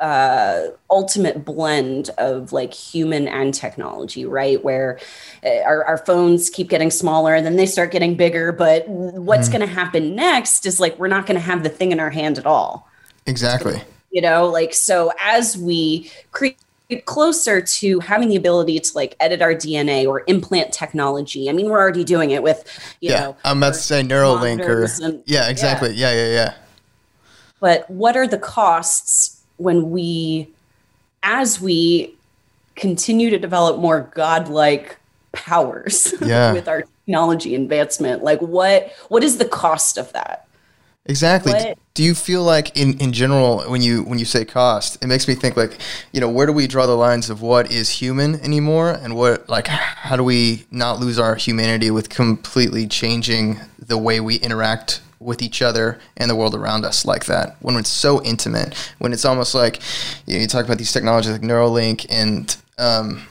uh, 0.00 0.68
ultimate 0.90 1.44
blend 1.44 2.11
of 2.18 2.52
like 2.52 2.75
human 2.75 3.28
and 3.28 3.54
technology, 3.54 4.25
right? 4.25 4.62
Where 4.64 4.99
uh, 5.44 5.61
our, 5.64 5.84
our 5.84 5.99
phones 5.99 6.50
keep 6.50 6.68
getting 6.68 6.90
smaller 6.90 7.34
and 7.34 7.46
then 7.46 7.54
they 7.56 7.66
start 7.66 7.92
getting 7.92 8.16
bigger. 8.16 8.50
But 8.50 8.88
what's 8.88 9.49
Mm. 9.49 9.52
going 9.52 9.61
to 9.68 9.72
happen 9.72 10.16
next 10.16 10.66
is 10.66 10.80
like 10.80 10.99
we're 10.99 11.06
not 11.08 11.26
going 11.26 11.37
to 11.37 11.40
have 11.44 11.62
the 11.62 11.68
thing 11.68 11.92
in 11.92 12.00
our 12.00 12.11
hand 12.11 12.37
at 12.38 12.46
all, 12.46 12.88
Exactly. 13.26 13.80
you 14.11 14.20
know? 14.20 14.49
Like, 14.49 14.75
so 14.75 15.12
as 15.20 15.56
we 15.56 16.11
creep 16.32 16.58
closer 17.04 17.61
to 17.62 18.00
having 18.00 18.28
the 18.28 18.37
ability 18.37 18.78
to 18.80 18.90
like 18.96 19.14
edit 19.20 19.40
our 19.40 19.54
DNA 19.54 20.04
or 20.06 20.25
implant 20.26 20.72
technology, 20.72 21.49
I 21.49 21.52
mean, 21.52 21.66
we're 21.70 21.78
already 21.78 22.02
doing 22.02 22.32
it 22.32 22.42
with, 22.42 22.64
you 23.00 23.11
yeah, 23.11 23.20
know, 23.20 23.37
I'm 23.44 23.58
about 23.58 23.75
to 23.75 23.80
say 23.80 24.02
Neuralink 24.02 24.61
or 24.66 24.88
and- 25.04 25.22
yeah, 25.26 25.49
exactly. 25.49 25.94
Yeah, 25.94 26.12
yeah, 26.12 26.32
yeah. 26.32 26.54
but 27.61 27.88
what 27.88 28.16
are 28.16 28.26
the 28.26 28.37
costs 28.38 29.31
when 29.56 29.90
we 29.90 30.49
as 31.23 31.61
we 31.61 32.14
continue 32.75 33.30
to 33.30 33.38
develop 33.38 33.78
more 33.78 34.11
godlike 34.14 34.97
powers 35.32 36.14
Yeah. 36.21 36.52
with 36.52 36.68
our 36.68 36.82
technology 37.06 37.54
advancement 37.54 38.23
like 38.23 38.40
what 38.40 38.92
what 39.09 39.23
is 39.25 39.38
the 39.38 39.44
cost 39.44 39.99
of 39.99 40.12
that 40.12 40.47
Exactly. 41.06 41.52
What- 41.52 41.78
Do 41.94 42.04
you 42.04 42.14
feel 42.14 42.44
like 42.44 42.76
in, 42.78 42.97
in 42.99 43.12
general 43.12 43.62
when 43.64 43.82
you 43.82 44.04
when 44.04 44.21
you 44.21 44.25
say 44.25 44.44
cost, 44.44 45.02
it 45.02 45.09
makes 45.09 45.26
me 45.26 45.35
think 45.35 45.56
like, 45.56 45.78
you 46.12 46.21
know, 46.21 46.28
where 46.30 46.47
do 46.47 46.52
we 46.52 46.68
draw 46.68 46.87
the 46.87 46.94
lines 46.94 47.28
of 47.28 47.42
what 47.42 47.73
is 47.73 47.90
human 47.90 48.37
anymore 48.40 48.90
and 48.90 49.16
what 49.16 49.49
like 49.49 49.66
how 49.66 50.14
do 50.14 50.23
we 50.23 50.64
not 50.71 51.00
lose 51.00 51.18
our 51.18 51.35
humanity 51.35 51.90
with 51.90 52.09
completely 52.09 52.87
changing 52.87 53.59
the 53.80 53.99
way 53.99 54.21
we 54.21 54.37
interact 54.37 55.00
with 55.22 55.42
each 55.42 55.62
other 55.62 55.98
and 56.16 56.30
the 56.30 56.36
world 56.36 56.54
around 56.54 56.84
us 56.84 57.04
like 57.04 57.26
that. 57.26 57.56
When 57.60 57.76
it's 57.76 57.90
so 57.90 58.22
intimate 58.22 58.74
when 58.98 59.12
it's 59.12 59.24
almost 59.24 59.54
like 59.54 59.80
you, 60.26 60.34
know, 60.34 60.40
you 60.40 60.46
talk 60.46 60.64
about 60.64 60.78
these 60.78 60.92
technologies 60.92 61.32
like 61.32 61.42
Neuralink 61.42 62.06
and 62.10 62.56
um, 62.78 63.26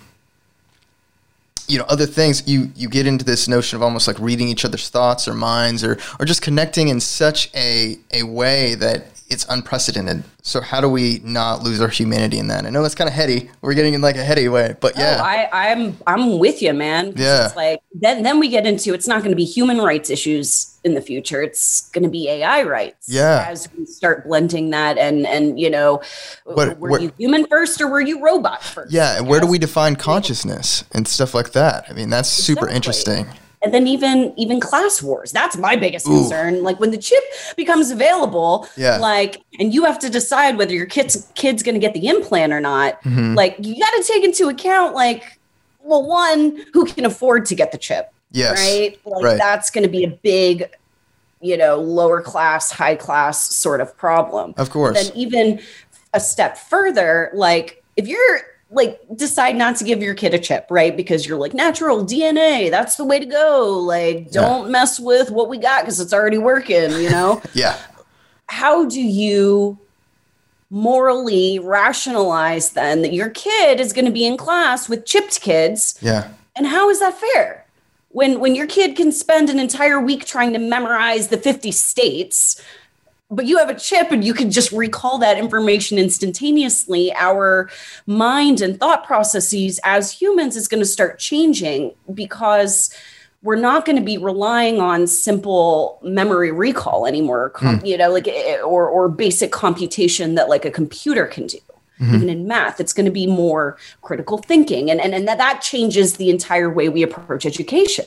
you 1.67 1.77
know 1.77 1.85
other 1.87 2.05
things 2.05 2.47
you 2.47 2.71
you 2.75 2.89
get 2.89 3.07
into 3.07 3.23
this 3.23 3.47
notion 3.47 3.77
of 3.77 3.83
almost 3.83 4.07
like 4.07 4.19
reading 4.19 4.47
each 4.47 4.65
other's 4.65 4.89
thoughts 4.89 5.27
or 5.27 5.33
minds 5.33 5.83
or 5.83 5.97
or 6.19 6.25
just 6.25 6.41
connecting 6.41 6.89
in 6.89 6.99
such 6.99 7.49
a 7.55 7.97
a 8.13 8.23
way 8.23 8.75
that 8.75 9.05
it's 9.29 9.45
unprecedented 9.49 10.23
so 10.43 10.59
how 10.61 10.81
do 10.81 10.89
we 10.89 11.19
not 11.23 11.61
lose 11.63 11.79
our 11.81 11.87
humanity 11.87 12.39
in 12.39 12.47
that 12.47 12.65
i 12.65 12.69
know 12.69 12.81
that's 12.81 12.95
kind 12.95 13.07
of 13.07 13.13
heady 13.13 13.49
we're 13.61 13.73
getting 13.73 13.93
in 13.93 14.01
like 14.01 14.15
a 14.15 14.23
heady 14.23 14.47
way 14.49 14.75
but 14.79 14.97
yeah 14.97 15.17
oh, 15.19 15.23
I, 15.23 15.71
i'm 15.71 15.97
i'm 16.07 16.39
with 16.39 16.61
you 16.61 16.73
man. 16.73 17.13
Yeah. 17.15 17.45
it's 17.45 17.55
like 17.55 17.81
then 17.93 18.23
then 18.23 18.39
we 18.39 18.47
get 18.49 18.65
into 18.65 18.93
it's 18.93 19.07
not 19.07 19.19
going 19.19 19.31
to 19.31 19.35
be 19.35 19.45
human 19.45 19.77
rights 19.79 20.09
issues 20.09 20.77
in 20.83 20.95
the 20.95 21.01
future 21.01 21.43
it's 21.43 21.89
going 21.91 22.03
to 22.03 22.09
be 22.09 22.27
ai 22.27 22.63
rights 22.63 23.07
Yeah. 23.07 23.45
as 23.47 23.69
we 23.77 23.85
start 23.85 24.25
blending 24.25 24.71
that 24.71 24.97
and 24.97 25.27
and 25.27 25.59
you 25.59 25.69
know 25.69 26.01
were 26.45 26.99
you 26.99 27.11
human 27.17 27.45
first 27.45 27.79
or 27.81 27.87
were 27.87 28.01
you 28.01 28.23
robot 28.23 28.63
first 28.63 28.91
yeah 28.91 29.17
and 29.17 29.27
where 29.27 29.39
do 29.39 29.45
we 29.47 29.59
define 29.59 29.95
consciousness 29.95 30.83
and 30.91 31.07
stuff 31.07 31.33
like 31.35 31.51
that 31.51 31.85
i 31.89 31.93
mean 31.93 32.09
that's 32.09 32.29
super 32.29 32.65
Exactly. 32.67 32.75
interesting 32.75 33.27
and 33.63 33.73
then 33.73 33.87
even 33.87 34.33
even 34.37 34.59
class 34.59 35.01
wars 35.01 35.31
that's 35.31 35.57
my 35.57 35.75
biggest 35.75 36.07
Ooh. 36.07 36.11
concern 36.17 36.63
like 36.63 36.79
when 36.79 36.91
the 36.91 36.97
chip 36.97 37.23
becomes 37.55 37.91
available 37.91 38.67
Yeah. 38.75 38.97
like 38.97 39.41
and 39.59 39.73
you 39.73 39.85
have 39.85 39.99
to 39.99 40.09
decide 40.09 40.57
whether 40.57 40.73
your 40.73 40.85
kid's 40.85 41.27
kid's 41.35 41.63
going 41.63 41.75
to 41.75 41.79
get 41.79 41.93
the 41.93 42.07
implant 42.07 42.53
or 42.53 42.59
not 42.59 43.01
Mhm. 43.03 43.35
like 43.35 43.55
you 43.59 43.79
got 43.79 43.91
to 43.91 44.03
take 44.03 44.23
into 44.23 44.47
account 44.49 44.95
like 44.95 45.39
well 45.83 46.05
one 46.05 46.63
who 46.73 46.85
can 46.85 47.05
afford 47.05 47.45
to 47.47 47.55
get 47.55 47.71
the 47.71 47.77
chip 47.77 48.11
yes 48.31 48.57
right 48.59 48.99
like 49.05 49.23
right. 49.23 49.37
that's 49.37 49.69
going 49.69 49.83
to 49.83 49.89
be 49.89 50.03
a 50.03 50.09
big 50.09 50.65
you 51.39 51.57
know 51.57 51.77
lower 51.77 52.21
class 52.21 52.71
high 52.71 52.95
class 52.95 53.43
sort 53.55 53.81
of 53.81 53.95
problem 53.97 54.53
of 54.57 54.69
course 54.69 55.01
then 55.07 55.15
even 55.17 55.59
a 56.13 56.19
step 56.19 56.57
further 56.57 57.31
like 57.33 57.83
if 57.97 58.07
you're 58.07 58.41
like 58.71 58.99
decide 59.15 59.55
not 59.55 59.75
to 59.75 59.83
give 59.83 60.01
your 60.01 60.15
kid 60.15 60.33
a 60.33 60.39
chip, 60.39 60.65
right? 60.69 60.95
Because 60.95 61.27
you're 61.27 61.37
like 61.37 61.53
natural 61.53 62.05
DNA, 62.05 62.71
that's 62.71 62.95
the 62.95 63.03
way 63.03 63.19
to 63.19 63.25
go. 63.25 63.77
Like 63.79 64.31
don't 64.31 64.65
yeah. 64.65 64.71
mess 64.71 64.99
with 64.99 65.29
what 65.29 65.49
we 65.49 65.57
got 65.57 65.81
because 65.81 65.99
it's 65.99 66.13
already 66.13 66.37
working, 66.37 66.91
you 66.91 67.09
know? 67.09 67.41
yeah. 67.53 67.77
How 68.47 68.85
do 68.85 69.01
you 69.01 69.77
morally 70.69 71.59
rationalize 71.59 72.69
then 72.71 73.01
that 73.01 73.13
your 73.13 73.29
kid 73.29 73.81
is 73.81 73.91
going 73.91 74.05
to 74.05 74.11
be 74.11 74.25
in 74.25 74.37
class 74.37 74.87
with 74.87 75.05
chipped 75.05 75.41
kids? 75.41 75.99
Yeah. 76.01 76.31
And 76.55 76.65
how 76.65 76.89
is 76.89 76.99
that 77.01 77.19
fair? 77.19 77.65
When 78.09 78.39
when 78.39 78.55
your 78.55 78.67
kid 78.67 78.95
can 78.95 79.11
spend 79.11 79.49
an 79.49 79.59
entire 79.59 79.99
week 79.99 80.25
trying 80.25 80.53
to 80.53 80.59
memorize 80.59 81.27
the 81.27 81.37
50 81.37 81.71
states 81.71 82.61
but 83.31 83.45
you 83.45 83.57
have 83.57 83.69
a 83.69 83.79
chip 83.79 84.11
and 84.11 84.23
you 84.23 84.33
can 84.33 84.51
just 84.51 84.71
recall 84.71 85.17
that 85.17 85.37
information 85.37 85.97
instantaneously 85.97 87.11
our 87.15 87.69
mind 88.05 88.61
and 88.61 88.79
thought 88.79 89.05
processes 89.05 89.79
as 89.83 90.11
humans 90.11 90.55
is 90.55 90.67
going 90.67 90.81
to 90.81 90.85
start 90.85 91.17
changing 91.17 91.93
because 92.13 92.93
we're 93.43 93.55
not 93.55 93.85
going 93.85 93.95
to 93.95 94.03
be 94.03 94.17
relying 94.17 94.79
on 94.79 95.07
simple 95.07 95.99
memory 96.03 96.51
recall 96.51 97.07
anymore 97.07 97.51
mm. 97.55 97.85
you 97.85 97.97
know 97.97 98.11
like 98.11 98.27
eh, 98.27 98.59
or 98.59 98.87
or 98.87 99.07
basic 99.07 99.51
computation 99.51 100.35
that 100.35 100.49
like 100.49 100.65
a 100.65 100.71
computer 100.71 101.25
can 101.25 101.47
do 101.47 101.57
mm-hmm. 101.99 102.15
even 102.15 102.29
in 102.29 102.47
math 102.47 102.79
it's 102.79 102.93
going 102.93 103.05
to 103.05 103.11
be 103.11 103.25
more 103.25 103.77
critical 104.01 104.37
thinking 104.37 104.91
and 104.91 104.99
and, 104.99 105.15
and 105.15 105.27
that, 105.27 105.37
that 105.37 105.61
changes 105.61 106.17
the 106.17 106.29
entire 106.29 106.69
way 106.69 106.89
we 106.89 107.01
approach 107.01 107.45
education 107.45 108.05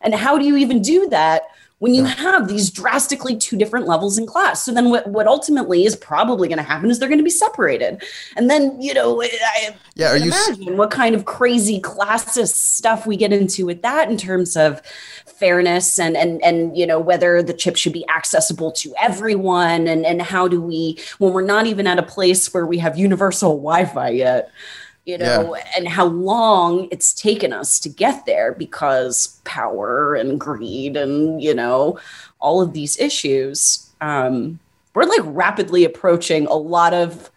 and 0.00 0.14
how 0.14 0.36
do 0.36 0.44
you 0.44 0.56
even 0.56 0.82
do 0.82 1.08
that 1.08 1.42
when 1.78 1.94
you 1.94 2.04
have 2.04 2.48
these 2.48 2.70
drastically 2.70 3.36
two 3.36 3.56
different 3.56 3.86
levels 3.86 4.18
in 4.18 4.26
class. 4.26 4.64
So 4.64 4.72
then 4.72 4.90
what, 4.90 5.06
what 5.06 5.28
ultimately 5.28 5.84
is 5.84 5.94
probably 5.94 6.48
going 6.48 6.58
to 6.58 6.64
happen 6.64 6.90
is 6.90 6.98
they're 6.98 7.08
going 7.08 7.18
to 7.18 7.24
be 7.24 7.30
separated. 7.30 8.02
And 8.36 8.50
then, 8.50 8.80
you 8.80 8.92
know, 8.94 9.22
I 9.22 9.76
yeah, 9.94 10.10
are 10.10 10.16
you 10.16 10.24
imagine 10.24 10.76
what 10.76 10.90
kind 10.90 11.14
of 11.14 11.24
crazy 11.24 11.80
classist 11.80 12.54
stuff 12.54 13.06
we 13.06 13.16
get 13.16 13.32
into 13.32 13.66
with 13.66 13.82
that 13.82 14.10
in 14.10 14.16
terms 14.16 14.56
of 14.56 14.82
fairness 15.26 16.00
and 16.00 16.16
and 16.16 16.42
and 16.42 16.76
you 16.76 16.84
know 16.84 16.98
whether 16.98 17.42
the 17.44 17.52
chip 17.52 17.76
should 17.76 17.92
be 17.92 18.04
accessible 18.08 18.72
to 18.72 18.92
everyone 19.00 19.86
and 19.86 20.04
and 20.04 20.20
how 20.20 20.48
do 20.48 20.60
we 20.60 20.98
when 21.18 21.32
we're 21.32 21.42
not 21.42 21.64
even 21.64 21.86
at 21.86 21.96
a 21.96 22.02
place 22.02 22.52
where 22.52 22.66
we 22.66 22.78
have 22.78 22.98
universal 22.98 23.50
Wi-Fi 23.50 24.08
yet 24.08 24.50
you 25.08 25.16
know, 25.16 25.56
yeah. 25.56 25.64
and 25.74 25.88
how 25.88 26.04
long 26.04 26.86
it's 26.90 27.14
taken 27.14 27.50
us 27.50 27.80
to 27.80 27.88
get 27.88 28.26
there 28.26 28.52
because 28.52 29.40
power 29.44 30.14
and 30.14 30.38
greed 30.38 30.98
and, 30.98 31.42
you 31.42 31.54
know, 31.54 31.98
all 32.40 32.60
of 32.60 32.74
these 32.74 32.98
issues. 33.00 33.88
Um, 34.02 34.60
we're 34.94 35.04
like 35.04 35.22
rapidly 35.24 35.86
approaching 35.86 36.46
a 36.46 36.56
lot 36.56 36.92
of 36.92 37.30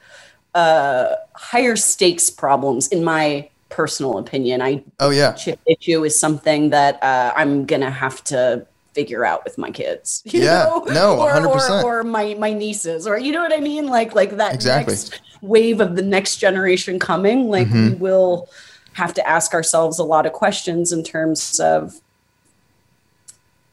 uh, 0.54 1.16
higher 1.34 1.78
stakes 1.78 2.30
problems, 2.30 2.90
in 2.90 3.06
my 3.06 3.50
personal 3.70 4.18
opinion. 4.18 4.62
I 4.62 4.84
oh 5.00 5.12
yeah, 5.12 5.32
chip 5.32 5.60
issue 5.66 6.04
is 6.04 6.20
something 6.20 6.72
that 6.72 7.02
uh, 7.02 7.32
I'm 7.38 7.66
gonna 7.66 7.90
have 7.90 8.22
to 8.26 8.68
figure 8.94 9.26
out 9.26 9.44
with 9.44 9.58
my 9.58 9.72
kids. 9.72 10.22
yeah, 10.26 10.66
know? 10.66 10.84
no, 10.88 11.22
hundred 11.32 11.52
percent. 11.52 11.86
Or, 11.86 12.00
or, 12.00 12.04
my 12.04 12.36
my 12.36 12.54
nieces, 12.54 13.08
or 13.08 13.18
you 13.18 13.32
know 13.32 13.42
what 13.42 13.54
I 13.54 13.60
mean, 13.60 13.88
like 13.88 14.16
like 14.16 14.38
that 14.38 14.54
exactly. 14.54 14.94
next 14.94 15.22
wave 15.42 15.82
of 15.82 15.96
the 15.96 16.02
next 16.02 16.38
generation 16.38 17.00
coming. 17.00 17.50
Like 17.50 17.68
mm-hmm. 17.68 17.90
we 17.90 17.96
will 17.96 18.50
have 18.94 19.14
to 19.14 19.28
ask 19.28 19.54
ourselves 19.54 20.00
a 20.00 20.04
lot 20.04 20.26
of 20.26 20.34
questions 20.34 20.92
in 20.92 21.04
terms 21.04 21.60
of 21.60 22.02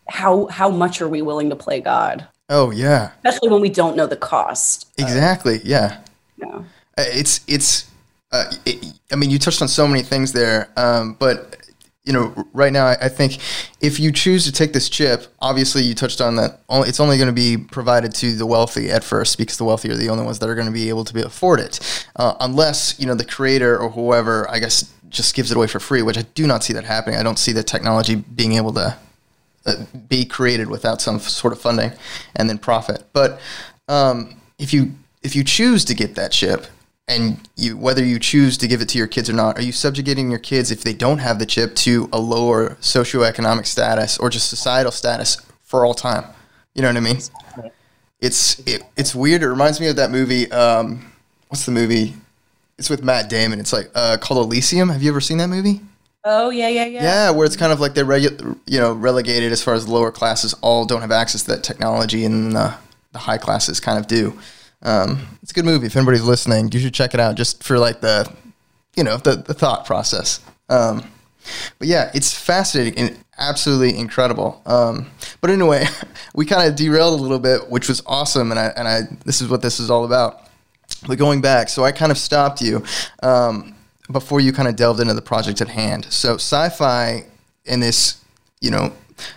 how 0.08 0.46
how 0.46 0.70
much 0.70 1.00
are 1.02 1.08
we 1.08 1.22
willing 1.22 1.50
to 1.50 1.56
play 1.56 1.80
God? 1.80 2.26
Oh 2.48 2.70
yeah, 2.70 3.12
especially 3.24 3.50
when 3.50 3.60
we 3.60 3.68
don't 3.68 3.96
know 3.96 4.06
the 4.06 4.16
cost. 4.16 4.88
Exactly. 4.98 5.60
yeah. 5.64 6.00
Yeah. 6.38 6.62
Uh, 6.96 7.04
it's 7.06 7.40
it's. 7.46 7.90
Uh, 8.30 8.52
it, 8.66 8.92
I 9.10 9.16
mean, 9.16 9.30
you 9.30 9.38
touched 9.38 9.62
on 9.62 9.68
so 9.68 9.88
many 9.88 10.02
things 10.02 10.32
there, 10.32 10.68
um, 10.76 11.14
but 11.18 11.57
you 12.08 12.14
know, 12.14 12.32
right 12.54 12.72
now, 12.72 12.86
I 12.86 13.10
think 13.10 13.36
if 13.82 14.00
you 14.00 14.10
choose 14.10 14.46
to 14.46 14.52
take 14.52 14.72
this 14.72 14.88
chip, 14.88 15.26
obviously 15.40 15.82
you 15.82 15.94
touched 15.94 16.22
on 16.22 16.36
that. 16.36 16.60
It's 16.70 17.00
only 17.00 17.18
going 17.18 17.28
to 17.28 17.34
be 17.34 17.58
provided 17.58 18.14
to 18.14 18.34
the 18.34 18.46
wealthy 18.46 18.90
at 18.90 19.04
first 19.04 19.36
because 19.36 19.58
the 19.58 19.64
wealthy 19.64 19.90
are 19.90 19.94
the 19.94 20.08
only 20.08 20.24
ones 20.24 20.38
that 20.38 20.48
are 20.48 20.54
going 20.54 20.66
to 20.66 20.72
be 20.72 20.88
able 20.88 21.04
to 21.04 21.12
be 21.12 21.20
afford 21.20 21.60
it, 21.60 22.06
uh, 22.16 22.32
unless 22.40 22.98
you 22.98 23.06
know 23.06 23.14
the 23.14 23.26
creator 23.26 23.78
or 23.78 23.90
whoever, 23.90 24.50
I 24.50 24.58
guess, 24.58 24.90
just 25.10 25.34
gives 25.34 25.50
it 25.50 25.56
away 25.58 25.66
for 25.66 25.80
free. 25.80 26.00
Which 26.00 26.16
I 26.16 26.22
do 26.34 26.46
not 26.46 26.64
see 26.64 26.72
that 26.72 26.84
happening. 26.84 27.20
I 27.20 27.22
don't 27.22 27.38
see 27.38 27.52
the 27.52 27.62
technology 27.62 28.14
being 28.14 28.54
able 28.54 28.72
to 28.72 28.96
uh, 29.66 29.84
be 30.08 30.24
created 30.24 30.70
without 30.70 31.02
some 31.02 31.20
sort 31.20 31.52
of 31.52 31.60
funding 31.60 31.92
and 32.36 32.48
then 32.48 32.56
profit. 32.56 33.04
But 33.12 33.38
um, 33.86 34.40
if 34.58 34.72
you 34.72 34.92
if 35.22 35.36
you 35.36 35.44
choose 35.44 35.84
to 35.84 35.94
get 35.94 36.14
that 36.14 36.32
chip 36.32 36.68
and 37.08 37.48
you 37.56 37.76
whether 37.76 38.04
you 38.04 38.18
choose 38.18 38.56
to 38.58 38.68
give 38.68 38.80
it 38.80 38.88
to 38.90 38.98
your 38.98 39.06
kids 39.06 39.28
or 39.28 39.32
not 39.32 39.58
are 39.58 39.62
you 39.62 39.72
subjugating 39.72 40.30
your 40.30 40.38
kids 40.38 40.70
if 40.70 40.82
they 40.82 40.92
don't 40.92 41.18
have 41.18 41.38
the 41.38 41.46
chip 41.46 41.74
to 41.74 42.08
a 42.12 42.18
lower 42.18 42.76
socioeconomic 42.76 43.66
status 43.66 44.18
or 44.18 44.28
just 44.28 44.48
societal 44.48 44.92
status 44.92 45.38
for 45.62 45.84
all 45.84 45.94
time? 45.94 46.24
You 46.74 46.82
know 46.82 46.88
what 46.88 46.96
i 46.96 47.00
mean? 47.00 47.18
It's 48.20 48.58
it, 48.60 48.82
it's 48.96 49.14
weird. 49.14 49.42
It 49.42 49.48
reminds 49.48 49.80
me 49.80 49.88
of 49.88 49.96
that 49.96 50.10
movie 50.10 50.50
um, 50.52 51.12
what's 51.48 51.64
the 51.66 51.72
movie? 51.72 52.14
It's 52.78 52.90
with 52.90 53.02
matt 53.02 53.28
damon. 53.28 53.58
It's 53.60 53.72
like 53.72 53.90
uh, 53.94 54.18
called 54.20 54.44
elysium. 54.44 54.88
Have 54.88 55.02
you 55.02 55.10
ever 55.10 55.20
seen 55.20 55.38
that 55.38 55.48
movie? 55.48 55.80
Oh 56.24 56.50
yeah, 56.50 56.68
yeah, 56.68 56.84
yeah. 56.84 57.02
Yeah, 57.02 57.30
where 57.30 57.46
it's 57.46 57.56
kind 57.56 57.72
of 57.72 57.80
like 57.80 57.94
they're 57.94 58.04
regu- 58.04 58.58
you 58.66 58.78
know 58.78 58.92
relegated 58.92 59.52
as 59.52 59.62
far 59.62 59.74
as 59.74 59.88
lower 59.88 60.10
classes 60.10 60.54
all 60.60 60.84
don't 60.84 61.00
have 61.00 61.12
access 61.12 61.42
to 61.44 61.52
that 61.52 61.62
technology, 61.62 62.24
and 62.24 62.54
the, 62.54 62.74
the 63.12 63.18
high 63.18 63.38
classes 63.38 63.80
kind 63.80 63.98
of 63.98 64.06
do. 64.06 64.38
Um, 64.82 65.38
it's 65.42 65.50
a 65.50 65.54
good 65.54 65.64
movie. 65.64 65.86
If 65.86 65.96
anybody's 65.96 66.22
listening, 66.22 66.70
you 66.72 66.80
should 66.80 66.94
check 66.94 67.14
it 67.14 67.20
out 67.20 67.36
just 67.36 67.64
for 67.64 67.78
like 67.78 68.00
the, 68.00 68.32
you 68.96 69.04
know, 69.04 69.16
the, 69.16 69.36
the 69.36 69.54
thought 69.54 69.86
process. 69.86 70.40
Um, 70.68 71.10
but 71.78 71.88
yeah, 71.88 72.10
it's 72.14 72.32
fascinating 72.32 72.98
and 72.98 73.24
absolutely 73.38 73.98
incredible. 73.98 74.60
Um, 74.66 75.10
but 75.40 75.50
anyway, 75.50 75.86
we 76.34 76.44
kind 76.44 76.68
of 76.68 76.76
derailed 76.76 77.18
a 77.18 77.22
little 77.22 77.38
bit, 77.38 77.70
which 77.70 77.88
was 77.88 78.02
awesome. 78.06 78.50
And 78.50 78.60
I, 78.60 78.66
and 78.76 78.88
I, 78.88 79.00
this 79.24 79.40
is 79.40 79.48
what 79.48 79.62
this 79.62 79.80
is 79.80 79.90
all 79.90 80.04
about. 80.04 80.42
But 81.06 81.18
going 81.18 81.40
back, 81.40 81.68
so 81.68 81.84
I 81.84 81.92
kind 81.92 82.10
of 82.10 82.18
stopped 82.18 82.60
you 82.60 82.82
um, 83.22 83.74
before 84.10 84.40
you 84.40 84.52
kind 84.52 84.68
of 84.68 84.76
delved 84.76 85.00
into 85.00 85.14
the 85.14 85.22
project 85.22 85.60
at 85.60 85.68
hand. 85.68 86.06
So 86.06 86.34
sci-fi 86.34 87.24
and 87.66 87.82
this, 87.82 88.22
you 88.60 88.70
know, 88.70 88.92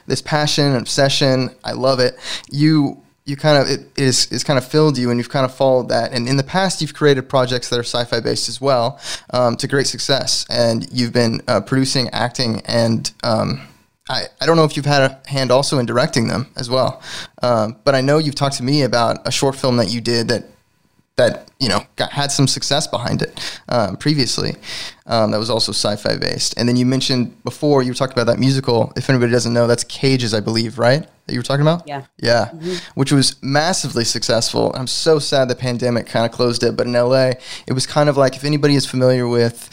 this 0.07 0.21
passion 0.21 0.65
and 0.65 0.77
obsession, 0.77 1.49
I 1.63 1.73
love 1.73 1.99
it. 1.99 2.17
You 2.49 3.00
you 3.25 3.35
kind 3.35 3.57
of 3.57 3.69
it 3.69 3.87
is 3.97 4.31
is 4.31 4.43
kind 4.43 4.57
of 4.57 4.65
filled 4.65 4.97
you 4.97 5.09
and 5.09 5.19
you've 5.19 5.29
kind 5.29 5.45
of 5.45 5.53
followed 5.53 5.89
that. 5.89 6.11
And 6.11 6.27
in 6.27 6.37
the 6.37 6.43
past 6.43 6.81
you've 6.81 6.93
created 6.93 7.29
projects 7.29 7.69
that 7.69 7.79
are 7.79 7.83
sci-fi 7.83 8.19
based 8.19 8.49
as 8.49 8.59
well 8.59 8.99
um, 9.31 9.55
to 9.57 9.67
great 9.67 9.87
success. 9.87 10.45
And 10.49 10.91
you've 10.91 11.13
been 11.13 11.41
uh, 11.47 11.61
producing 11.61 12.09
acting 12.09 12.61
and 12.65 13.11
um, 13.23 13.67
I, 14.09 14.25
I 14.41 14.45
don't 14.45 14.57
know 14.57 14.65
if 14.65 14.75
you've 14.75 14.85
had 14.85 15.03
a 15.03 15.29
hand 15.29 15.51
also 15.51 15.77
in 15.77 15.85
directing 15.85 16.27
them 16.27 16.47
as 16.55 16.69
well. 16.69 17.01
Um, 17.41 17.77
but 17.83 17.95
I 17.95 18.01
know 18.01 18.17
you've 18.17 18.35
talked 18.35 18.57
to 18.57 18.63
me 18.63 18.81
about 18.81 19.25
a 19.27 19.31
short 19.31 19.55
film 19.55 19.77
that 19.77 19.89
you 19.89 20.01
did 20.01 20.27
that 20.29 20.45
that 21.21 21.51
you 21.59 21.69
know 21.69 21.81
got, 21.95 22.11
had 22.11 22.31
some 22.31 22.47
success 22.47 22.87
behind 22.87 23.21
it 23.21 23.61
um, 23.69 23.95
previously. 23.97 24.55
Um, 25.05 25.31
that 25.31 25.39
was 25.39 25.49
also 25.49 25.71
sci-fi 25.71 26.15
based. 26.17 26.57
And 26.57 26.69
then 26.69 26.75
you 26.75 26.85
mentioned 26.85 27.43
before 27.43 27.83
you 27.83 27.91
were 27.91 27.95
talking 27.95 28.13
about 28.13 28.27
that 28.31 28.39
musical. 28.39 28.93
If 28.95 29.09
anybody 29.09 29.31
doesn't 29.31 29.53
know, 29.53 29.67
that's 29.67 29.83
Cages, 29.83 30.33
I 30.33 30.39
believe, 30.39 30.79
right? 30.79 31.01
That 31.25 31.33
you 31.33 31.39
were 31.39 31.43
talking 31.43 31.63
about. 31.63 31.87
Yeah. 31.87 32.05
Yeah, 32.17 32.49
mm-hmm. 32.53 32.75
which 32.99 33.11
was 33.11 33.35
massively 33.43 34.05
successful. 34.05 34.71
I'm 34.75 34.87
so 34.87 35.19
sad 35.19 35.49
the 35.49 35.55
pandemic 35.55 36.07
kind 36.07 36.25
of 36.25 36.31
closed 36.31 36.63
it, 36.63 36.77
but 36.77 36.87
in 36.87 36.93
LA, 36.93 37.31
it 37.67 37.73
was 37.73 37.85
kind 37.85 38.09
of 38.09 38.17
like 38.17 38.35
if 38.35 38.43
anybody 38.43 38.75
is 38.75 38.85
familiar 38.85 39.27
with. 39.27 39.69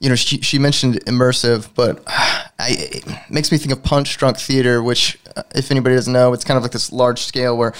You 0.00 0.10
know, 0.10 0.16
she, 0.16 0.42
she 0.42 0.58
mentioned 0.58 0.96
immersive, 1.06 1.70
but 1.74 2.02
I, 2.06 2.76
it 2.78 3.30
makes 3.30 3.50
me 3.50 3.58
think 3.58 3.72
of 3.72 3.82
Punchdrunk 3.82 4.38
Theater, 4.38 4.82
which, 4.82 5.18
uh, 5.34 5.42
if 5.54 5.70
anybody 5.70 5.94
doesn't 5.96 6.12
know, 6.12 6.34
it's 6.34 6.44
kind 6.44 6.58
of 6.58 6.62
like 6.62 6.72
this 6.72 6.92
large 6.92 7.20
scale 7.20 7.56
where 7.56 7.72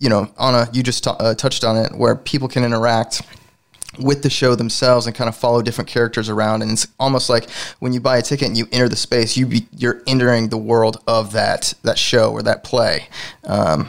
you 0.00 0.08
know, 0.08 0.28
Anna, 0.40 0.68
you 0.72 0.82
just 0.82 1.04
t- 1.04 1.10
uh, 1.10 1.34
touched 1.34 1.62
on 1.62 1.76
it, 1.76 1.92
where 1.94 2.16
people 2.16 2.48
can 2.48 2.64
interact 2.64 3.22
with 3.98 4.22
the 4.22 4.30
show 4.30 4.54
themselves 4.54 5.06
and 5.06 5.14
kind 5.14 5.28
of 5.28 5.36
follow 5.36 5.62
different 5.62 5.88
characters 5.88 6.28
around. 6.28 6.62
And 6.62 6.72
it's 6.72 6.88
almost 6.98 7.28
like 7.28 7.48
when 7.80 7.92
you 7.92 8.00
buy 8.00 8.18
a 8.18 8.22
ticket 8.22 8.48
and 8.48 8.56
you 8.56 8.66
enter 8.72 8.88
the 8.88 8.96
space 8.96 9.36
you 9.36 9.46
be, 9.46 9.66
you're 9.76 10.02
entering 10.06 10.48
the 10.48 10.56
world 10.56 11.02
of 11.06 11.32
that 11.32 11.74
that 11.82 11.98
show 11.98 12.32
or 12.32 12.42
that 12.42 12.64
play. 12.64 13.08
Um, 13.44 13.88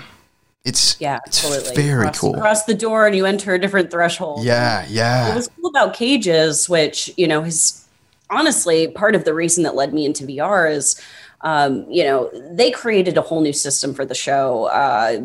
it's 0.63 1.00
yeah 1.02 1.19
it's 1.26 1.43
absolutely 1.43 1.84
very 1.84 2.04
cross, 2.04 2.19
cool. 2.19 2.34
cross 2.34 2.63
the 2.65 2.74
door 2.74 3.08
and 3.08 3.15
you 3.15 3.26
enter 3.26 3.54
a 3.54 3.60
different 3.60 3.89
threshold. 3.89 4.43
Yeah 4.43 4.86
yeah. 4.89 5.30
what 5.30 5.36
was 5.36 5.50
cool 5.60 5.69
about 5.69 5.95
cages 5.95 6.69
which 6.69 7.12
you 7.17 7.28
know 7.28 7.43
is 7.43 7.88
honestly 8.30 8.88
part 8.88 9.15
of 9.15 9.26
the 9.26 9.34
reason 9.34 9.63
that 9.63 9.74
led 9.74 9.91
me 9.91 10.06
into 10.06 10.24
vr 10.24 10.71
is 10.71 11.02
um, 11.43 11.86
you 11.89 12.04
know, 12.04 12.30
they 12.51 12.69
created 12.69 13.17
a 13.17 13.21
whole 13.21 13.41
new 13.41 13.54
system 13.54 13.93
for 13.93 14.06
the 14.06 14.13
show 14.13 14.65
uh, 14.65 15.19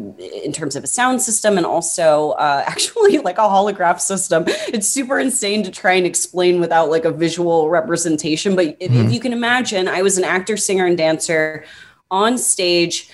in 0.45 0.53
terms 0.53 0.75
of 0.75 0.83
a 0.83 0.87
sound 0.87 1.21
system 1.21 1.59
and 1.59 1.67
also 1.67 2.31
uh, 2.33 2.65
actually 2.67 3.19
like 3.19 3.39
a 3.39 3.43
holograph 3.43 4.01
system. 4.01 4.45
It's 4.47 4.89
super 4.89 5.19
insane 5.19 5.63
to 5.65 5.71
try 5.71 5.93
and 5.93 6.07
explain 6.07 6.61
without 6.61 6.91
like 6.91 7.05
a 7.05 7.11
visual 7.11 7.69
representation. 7.69 8.57
But 8.57 8.77
if, 8.81 8.91
mm-hmm. 8.91 9.07
if 9.07 9.13
you 9.13 9.21
can 9.21 9.33
imagine, 9.33 9.89
I 9.89 10.03
was 10.03 10.17
an 10.17 10.25
actor, 10.25 10.57
singer, 10.57 10.87
and 10.87 10.97
dancer 10.97 11.65
on 12.11 12.39
stage 12.39 13.11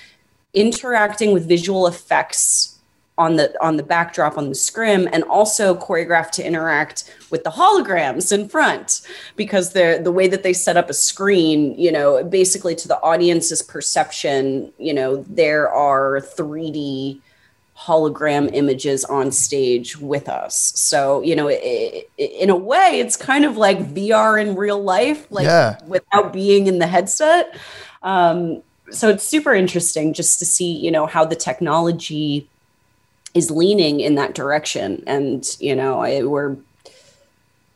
interacting 0.54 1.32
with 1.32 1.48
visual 1.48 1.86
effects 1.86 2.71
on 3.22 3.37
the 3.38 3.46
on 3.66 3.76
the 3.80 3.87
backdrop 3.94 4.35
on 4.40 4.46
the 4.48 4.54
scrim 4.68 5.02
and 5.14 5.22
also 5.38 5.66
choreographed 5.87 6.32
to 6.38 6.42
interact 6.50 6.96
with 7.30 7.42
the 7.44 7.50
holograms 7.61 8.26
in 8.37 8.48
front. 8.48 8.88
Because 9.42 9.66
the 9.78 10.00
the 10.06 10.12
way 10.18 10.26
that 10.32 10.42
they 10.42 10.54
set 10.66 10.76
up 10.80 10.88
a 10.90 10.94
screen 11.11 11.58
you 11.85 11.92
know 11.96 12.08
basically 12.40 12.74
to 12.82 12.87
the 12.92 13.00
audience's 13.11 13.62
perception 13.74 14.72
you 14.88 14.94
know 14.98 15.11
there 15.42 15.64
are 15.88 16.20
3d 16.38 17.20
hologram 17.87 18.44
images 18.52 19.04
on 19.18 19.32
stage 19.32 19.88
with 20.12 20.28
us. 20.28 20.54
So 20.90 21.22
you 21.28 21.35
know 21.38 21.48
it, 21.48 21.61
it, 22.18 22.30
in 22.44 22.50
a 22.50 22.56
way 22.72 22.88
it's 23.02 23.16
kind 23.16 23.44
of 23.44 23.56
like 23.66 23.78
vr 23.96 24.30
in 24.42 24.48
real 24.64 24.82
life 24.96 25.20
like 25.30 25.44
Yeah. 25.46 25.78
without 25.87 26.32
being 26.32 26.66
in 26.66 26.78
the 26.78 26.87
headset. 26.96 27.44
Um, 28.02 28.62
so 28.90 29.08
it's 29.08 29.26
super 29.35 29.52
interesting 29.62 30.12
just 30.12 30.38
to 30.40 30.44
see 30.54 30.70
you 30.85 30.90
know 30.96 31.06
how 31.14 31.24
the 31.32 31.37
technology 31.50 32.48
is 33.35 33.51
leaning 33.51 34.01
in 34.01 34.14
that 34.16 34.35
direction 34.35 35.03
and 35.07 35.57
you 35.61 35.75
know 35.75 36.01
I, 36.01 36.23
we're 36.23 36.57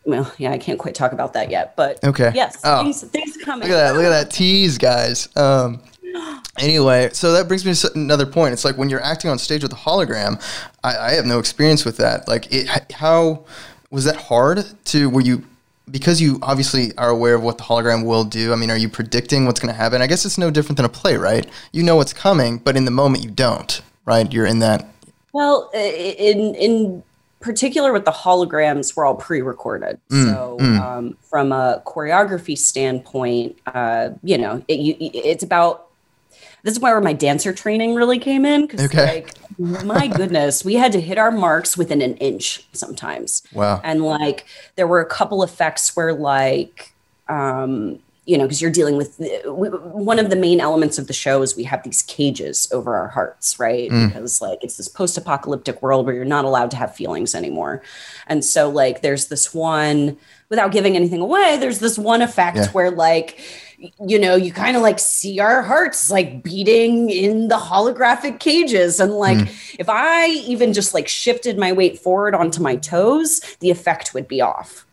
well 0.04 0.30
yeah 0.38 0.50
i 0.52 0.58
can't 0.58 0.78
quite 0.78 0.94
talk 0.94 1.12
about 1.12 1.32
that 1.32 1.50
yet 1.50 1.74
but 1.76 2.02
Okay. 2.04 2.30
yes 2.34 2.58
Oh. 2.64 2.82
things, 2.82 3.02
things 3.04 3.36
coming 3.38 3.68
Look 3.68 3.76
at 3.76 3.80
that! 3.82 3.94
Look 3.96 4.04
at 4.04 4.10
that 4.10 4.30
tease, 4.30 4.78
guys. 4.78 5.28
Um, 5.36 5.80
anyway, 6.58 7.10
so 7.12 7.32
that 7.32 7.48
brings 7.48 7.64
me 7.64 7.74
to 7.74 7.90
another 7.94 8.26
point. 8.26 8.52
It's 8.52 8.64
like 8.64 8.76
when 8.78 8.88
you're 8.88 9.02
acting 9.02 9.30
on 9.30 9.38
stage 9.38 9.62
with 9.62 9.72
a 9.72 9.76
hologram. 9.76 10.40
I, 10.84 10.96
I 10.96 11.10
have 11.12 11.26
no 11.26 11.38
experience 11.38 11.84
with 11.84 11.96
that. 11.98 12.26
Like, 12.28 12.50
it, 12.52 12.68
how 12.92 13.44
was 13.90 14.04
that 14.04 14.16
hard 14.16 14.64
to? 14.86 15.10
Were 15.10 15.20
you 15.20 15.44
because 15.90 16.20
you 16.20 16.38
obviously 16.42 16.96
are 16.98 17.10
aware 17.10 17.34
of 17.34 17.42
what 17.42 17.58
the 17.58 17.64
hologram 17.64 18.04
will 18.04 18.24
do? 18.24 18.52
I 18.52 18.56
mean, 18.56 18.70
are 18.70 18.76
you 18.78 18.88
predicting 18.88 19.44
what's 19.46 19.60
going 19.60 19.72
to 19.72 19.78
happen? 19.80 20.00
I 20.02 20.06
guess 20.06 20.24
it's 20.24 20.38
no 20.38 20.50
different 20.50 20.76
than 20.76 20.86
a 20.86 20.88
play, 20.90 21.16
right? 21.16 21.46
You 21.72 21.82
know 21.82 21.96
what's 21.96 22.12
coming, 22.12 22.58
but 22.58 22.76
in 22.76 22.84
the 22.86 22.90
moment 22.90 23.22
you 23.24 23.30
don't. 23.30 23.80
Right? 24.04 24.32
You're 24.32 24.46
in 24.46 24.60
that. 24.60 24.86
Well, 25.36 25.70
in 25.74 26.54
in 26.54 27.02
particular 27.40 27.92
with 27.92 28.06
the 28.06 28.10
holograms, 28.10 28.96
we're 28.96 29.04
all 29.04 29.14
pre-recorded. 29.14 30.00
so 30.10 30.56
Um, 30.60 31.16
from 31.30 31.52
a 31.52 31.82
choreography 31.86 32.56
standpoint, 32.56 33.58
uh, 33.66 34.08
you 34.22 34.38
know, 34.38 34.62
it, 34.66 34.78
you, 34.80 34.96
it's 34.98 35.42
about. 35.44 35.82
This 36.62 36.72
is 36.74 36.80
where 36.80 37.00
my 37.00 37.12
dancer 37.12 37.52
training 37.52 37.94
really 37.94 38.18
came 38.18 38.44
in 38.44 38.62
because, 38.62 38.86
Okay. 38.86 39.06
like, 39.06 39.34
my 39.58 40.06
goodness, 40.20 40.64
we 40.64 40.74
had 40.74 40.90
to 40.92 41.00
hit 41.00 41.16
our 41.18 41.30
marks 41.30 41.76
within 41.76 42.00
an 42.02 42.16
inch 42.16 42.66
sometimes. 42.72 43.42
Wow. 43.52 43.80
and 43.84 44.02
like 44.02 44.46
there 44.76 44.86
were 44.88 45.00
a 45.00 45.06
couple 45.06 45.42
effects 45.44 45.94
where 45.96 46.12
like 46.14 46.92
um 47.28 47.98
you 48.26 48.36
know 48.36 48.44
because 48.44 48.60
you're 48.60 48.70
dealing 48.70 48.96
with 48.96 49.18
one 49.46 50.18
of 50.18 50.30
the 50.30 50.36
main 50.36 50.60
elements 50.60 50.98
of 50.98 51.06
the 51.06 51.12
show 51.12 51.42
is 51.42 51.56
we 51.56 51.62
have 51.62 51.82
these 51.84 52.02
cages 52.02 52.68
over 52.72 52.94
our 52.94 53.08
hearts 53.08 53.58
right? 53.58 53.90
Mm. 53.90 54.08
Because 54.08 54.42
like 54.42 54.62
it's 54.62 54.76
this 54.76 54.88
post-apocalyptic 54.88 55.80
world 55.80 56.04
where 56.04 56.14
you're 56.14 56.24
not 56.24 56.44
allowed 56.44 56.70
to 56.72 56.76
have 56.76 56.94
feelings 56.94 57.34
anymore. 57.34 57.82
And 58.26 58.44
so 58.44 58.68
like 58.68 59.00
there's 59.00 59.28
this 59.28 59.54
one 59.54 60.16
without 60.48 60.72
giving 60.72 60.94
anything 60.94 61.20
away 61.20 61.56
there's 61.58 61.80
this 61.80 61.98
one 61.98 62.22
effect 62.22 62.56
Yeah. 62.56 62.68
where 62.70 62.90
like 62.90 63.40
you 64.06 64.18
know 64.18 64.36
you 64.36 64.52
kind 64.52 64.76
of 64.76 64.82
like 64.82 64.98
see 64.98 65.38
our 65.38 65.62
hearts 65.62 66.10
like 66.10 66.42
beating 66.42 67.10
in 67.10 67.48
the 67.48 67.56
holographic 67.56 68.40
cages. 68.40 68.98
And 69.00 69.12
like 69.12 69.38
mm. 69.38 69.76
if 69.78 69.88
i 69.88 70.28
even 70.28 70.72
just 70.72 70.94
like 70.94 71.08
shifted 71.08 71.58
my 71.58 71.72
weight 71.72 71.98
forward 71.98 72.34
onto 72.34 72.60
my 72.62 72.76
toes 72.76 73.40
the 73.60 73.70
effect 73.70 74.14
would 74.14 74.26
be 74.26 74.40
off 74.40 74.85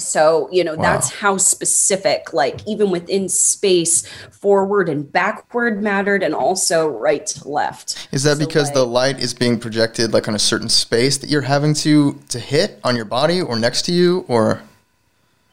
so 0.00 0.48
you 0.52 0.64
know 0.64 0.74
Wow. 0.74 0.82
that's 0.82 1.10
how 1.10 1.36
specific 1.36 2.32
like 2.32 2.60
even 2.66 2.90
within 2.90 3.28
space 3.28 4.06
forward 4.30 4.88
and 4.88 5.10
backward 5.12 5.82
mattered 5.82 6.22
and 6.22 6.34
also 6.34 6.88
right 6.88 7.26
to 7.26 7.48
left 7.48 8.08
Is 8.12 8.22
that 8.22 8.38
So, 8.38 8.46
because 8.46 8.70
the 8.72 8.86
light 8.86 9.18
is 9.20 9.34
being 9.34 9.58
projected 9.58 10.12
like 10.12 10.28
on 10.28 10.34
a 10.34 10.38
certain 10.38 10.68
space 10.68 11.18
that 11.18 11.28
you're 11.30 11.42
having 11.42 11.74
to 11.74 12.18
to 12.28 12.38
hit 12.38 12.78
on 12.84 12.96
your 12.96 13.04
body 13.04 13.40
or 13.40 13.58
next 13.58 13.82
to 13.86 13.92
you 13.92 14.24
or 14.28 14.62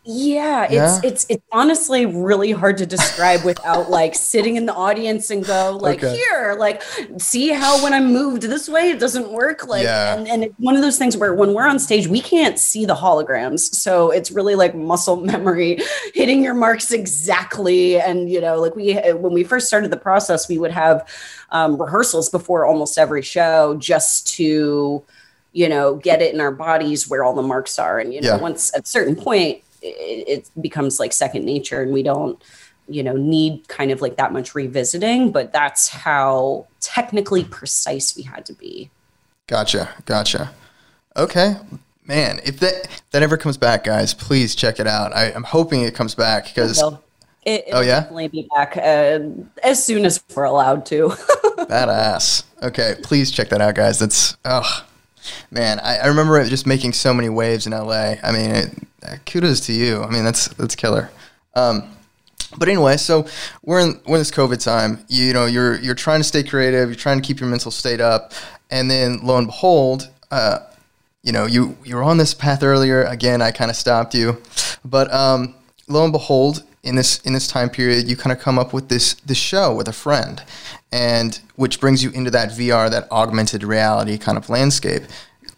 Yeah, 0.08 0.72
Yeah? 0.72 0.98
it's 0.98 1.04
it's 1.06 1.26
it's 1.30 1.44
honestly 1.52 2.06
really 2.06 2.52
hard 2.52 2.78
to 2.78 2.86
describe 2.86 3.44
without 3.44 3.90
like 3.90 4.14
sitting 4.32 4.56
in 4.56 4.66
the 4.68 4.74
audience 4.74 5.32
and 5.32 5.44
go 5.46 5.78
like 5.82 6.04
Okay. 6.04 6.16
here, 6.16 6.56
like 6.60 6.84
see 7.18 7.50
how 7.50 7.82
when 7.84 7.94
I'm 7.94 8.14
moved 8.14 8.44
this 8.44 8.70
way 8.70 8.92
it 8.92 9.00
doesn't 9.00 9.32
work 9.32 9.66
like 9.68 9.84
Yeah. 9.84 10.16
and 10.16 10.28
and 10.28 10.44
it's 10.44 10.54
one 10.60 10.76
of 10.76 10.84
those 10.84 10.98
things 10.98 11.18
where 11.18 11.34
when 11.34 11.54
we're 11.54 11.68
on 11.68 11.80
stage 11.80 12.08
we 12.08 12.22
can't 12.22 12.60
see 12.60 12.86
the 12.86 12.96
holograms. 12.96 13.62
So 13.74 14.12
it's 14.12 14.30
really 14.32 14.54
like 14.56 14.76
muscle 14.76 15.16
memory 15.18 15.80
hitting 16.14 16.44
your 16.44 16.54
marks 16.54 16.92
exactly 16.92 18.00
and 18.00 18.30
you 18.30 18.40
know 18.42 18.62
like 18.62 18.76
we 18.76 18.94
when 19.14 19.34
we 19.34 19.44
first 19.44 19.68
started 19.68 19.90
the 19.92 19.98
process 19.98 20.48
we 20.48 20.58
would 20.60 20.72
have 20.72 21.08
um, 21.50 21.82
rehearsals 21.82 22.30
before 22.30 22.66
almost 22.66 22.98
every 22.98 23.22
show 23.24 23.76
just 23.80 24.28
to 24.36 25.04
you 25.54 25.70
know 25.70 25.96
get 25.96 26.22
it 26.22 26.34
in 26.34 26.42
our 26.42 26.52
bodies 26.52 27.10
where 27.10 27.24
all 27.24 27.34
the 27.34 27.42
marks 27.42 27.80
are 27.80 27.98
and 27.98 28.14
you 28.14 28.22
know 28.22 28.36
Yeah. 28.36 28.42
once 28.42 28.72
at 28.76 28.84
a 28.84 28.86
certain 28.86 29.16
point 29.16 29.62
it, 29.86 30.28
it 30.40 30.62
becomes 30.62 31.00
like 31.00 31.14
second 31.14 31.46
nature 31.46 31.82
and 31.82 31.92
we 31.94 32.04
don't 32.04 32.42
you 32.88 33.02
know 33.04 33.16
need 33.16 33.68
kind 33.68 33.92
of 33.92 34.02
like 34.02 34.16
that 34.18 34.32
much 34.32 34.54
revisiting 34.56 35.32
but 35.32 35.52
that's 35.52 35.90
how 35.90 36.66
technically 36.80 37.44
precise 37.44 38.16
we 38.16 38.24
had 38.24 38.46
to 38.46 38.54
be 38.54 38.90
Gotcha, 39.48 39.90
gotcha. 40.06 40.52
Okay, 41.16 41.56
man. 42.04 42.40
If 42.44 42.60
that 42.62 42.86
if 42.86 43.10
that 43.12 43.22
ever 43.22 43.38
comes 43.38 43.58
back, 43.58 43.84
guys, 43.84 44.12
please 44.14 44.56
check 44.56 44.80
it 44.80 44.88
out. 44.88 45.14
I, 45.16 45.32
I'm 45.34 45.44
hoping 45.44 45.82
it 45.84 45.94
comes 45.94 46.16
back 46.16 46.46
because 46.46 46.82
it, 47.44 47.66
it'll 47.68 47.78
Oh, 47.78 47.82
yeah? 47.82 48.00
definitely 48.00 48.28
be 48.30 48.50
back 48.56 48.76
uh, 48.76 49.20
as 49.64 49.84
soon 49.86 50.04
as 50.04 50.24
we're 50.36 50.46
allowed 50.46 50.84
to 50.88 51.10
badass. 51.70 52.44
Okay, 52.64 52.96
please 53.04 53.30
check 53.30 53.50
that 53.50 53.62
out, 53.62 53.76
guys. 53.76 54.00
That's 54.00 54.36
oh 54.46 54.86
man. 55.52 55.80
I, 55.80 55.98
I 55.98 56.08
remember 56.08 56.40
it 56.40 56.50
just 56.50 56.68
making 56.68 56.94
so 56.94 57.14
many 57.14 57.30
waves 57.30 57.66
in 57.68 57.74
LA. 57.74 58.16
I 58.24 58.32
mean, 58.32 58.52
it, 58.52 58.74
kudos 59.26 59.62
to 59.62 59.74
you. 59.74 60.04
I 60.04 60.10
mean, 60.10 60.24
that's 60.24 60.48
that's 60.50 60.76
killer. 60.76 61.10
Um, 61.54 61.96
but 62.58 62.70
anyway, 62.70 62.98
so 62.98 63.28
we're 63.64 63.80
in 63.80 64.00
we're 64.06 64.16
in 64.16 64.22
this 64.22 64.32
COVID 64.32 64.64
time. 64.64 65.06
You 65.08 65.34
know, 65.34 65.46
you're 65.46 65.80
you're 65.80 65.96
trying 65.96 66.20
to 66.20 66.24
stay 66.24 66.44
creative. 66.44 66.90
You're 66.90 66.96
trying 66.96 67.22
to 67.22 67.26
keep 67.26 67.40
your 67.40 67.50
mental 67.50 67.72
state 67.72 68.02
up, 68.02 68.34
and 68.70 68.90
then 68.90 69.20
lo 69.24 69.38
and 69.38 69.48
behold, 69.48 70.10
uh, 70.32 70.60
you 71.24 71.32
know, 71.32 71.46
you 71.46 71.78
you 71.84 71.96
were 71.96 72.04
on 72.04 72.18
this 72.18 72.34
path 72.34 72.64
earlier. 72.64 73.04
Again, 73.04 73.42
I 73.42 73.52
kind 73.52 73.72
of 73.72 73.78
stopped 73.78 74.14
you, 74.14 74.42
but 74.84 75.12
um, 75.14 75.56
lo 75.88 76.04
and 76.04 76.14
behold, 76.14 76.64
in 76.86 76.96
this 76.96 77.20
in 77.22 77.34
this 77.34 77.48
time 77.48 77.70
period, 77.70 78.08
you 78.08 78.16
kind 78.16 78.32
of 78.32 78.40
come 78.40 78.58
up 78.60 78.72
with 78.74 78.90
this 78.90 79.16
this 79.26 79.38
show 79.38 79.74
with 79.76 79.88
a 79.88 79.94
friend, 79.94 80.42
and 80.92 81.40
which 81.56 81.80
brings 81.80 82.04
you 82.04 82.12
into 82.12 82.32
that 82.32 82.50
VR, 82.50 82.90
that 82.90 83.12
augmented 83.12 83.64
reality 83.64 84.18
kind 84.18 84.38
of 84.38 84.50
landscape. 84.50 85.04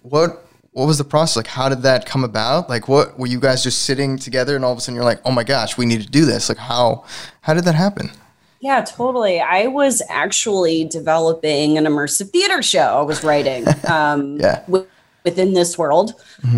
What 0.02 0.44
what 0.72 0.86
was 0.86 0.98
the 0.98 1.04
process 1.04 1.38
like? 1.38 1.48
How 1.48 1.70
did 1.70 1.82
that 1.84 2.06
come 2.06 2.24
about? 2.24 2.70
Like, 2.70 2.88
what 2.88 3.18
were 3.20 3.28
you 3.28 3.40
guys 3.40 3.64
just 3.64 3.84
sitting 3.84 4.18
together, 4.18 4.56
and 4.56 4.64
all 4.64 4.72
of 4.72 4.78
a 4.78 4.82
sudden 4.82 4.96
you're 4.96 5.04
like, 5.04 5.22
oh 5.26 5.32
my 5.32 5.44
gosh, 5.44 5.78
we 5.78 5.86
need 5.86 6.02
to 6.02 6.10
do 6.10 6.26
this. 6.26 6.50
Like, 6.50 6.58
how 6.60 7.04
how 7.42 7.54
did 7.54 7.66
that 7.66 7.76
happen? 7.76 8.12
Yeah, 8.60 8.82
totally. 8.84 9.40
I 9.40 9.68
was 9.68 10.02
actually 10.10 10.86
developing 10.86 11.78
an 11.78 11.86
immersive 11.86 12.32
theater 12.32 12.64
show 12.64 12.80
I 12.80 13.02
was 13.02 13.24
writing. 13.24 13.66
Um, 13.88 14.38
Yeah. 14.42 14.62
wi- 14.62 14.88
within 15.28 15.54
this 15.54 15.78
world 15.78 16.10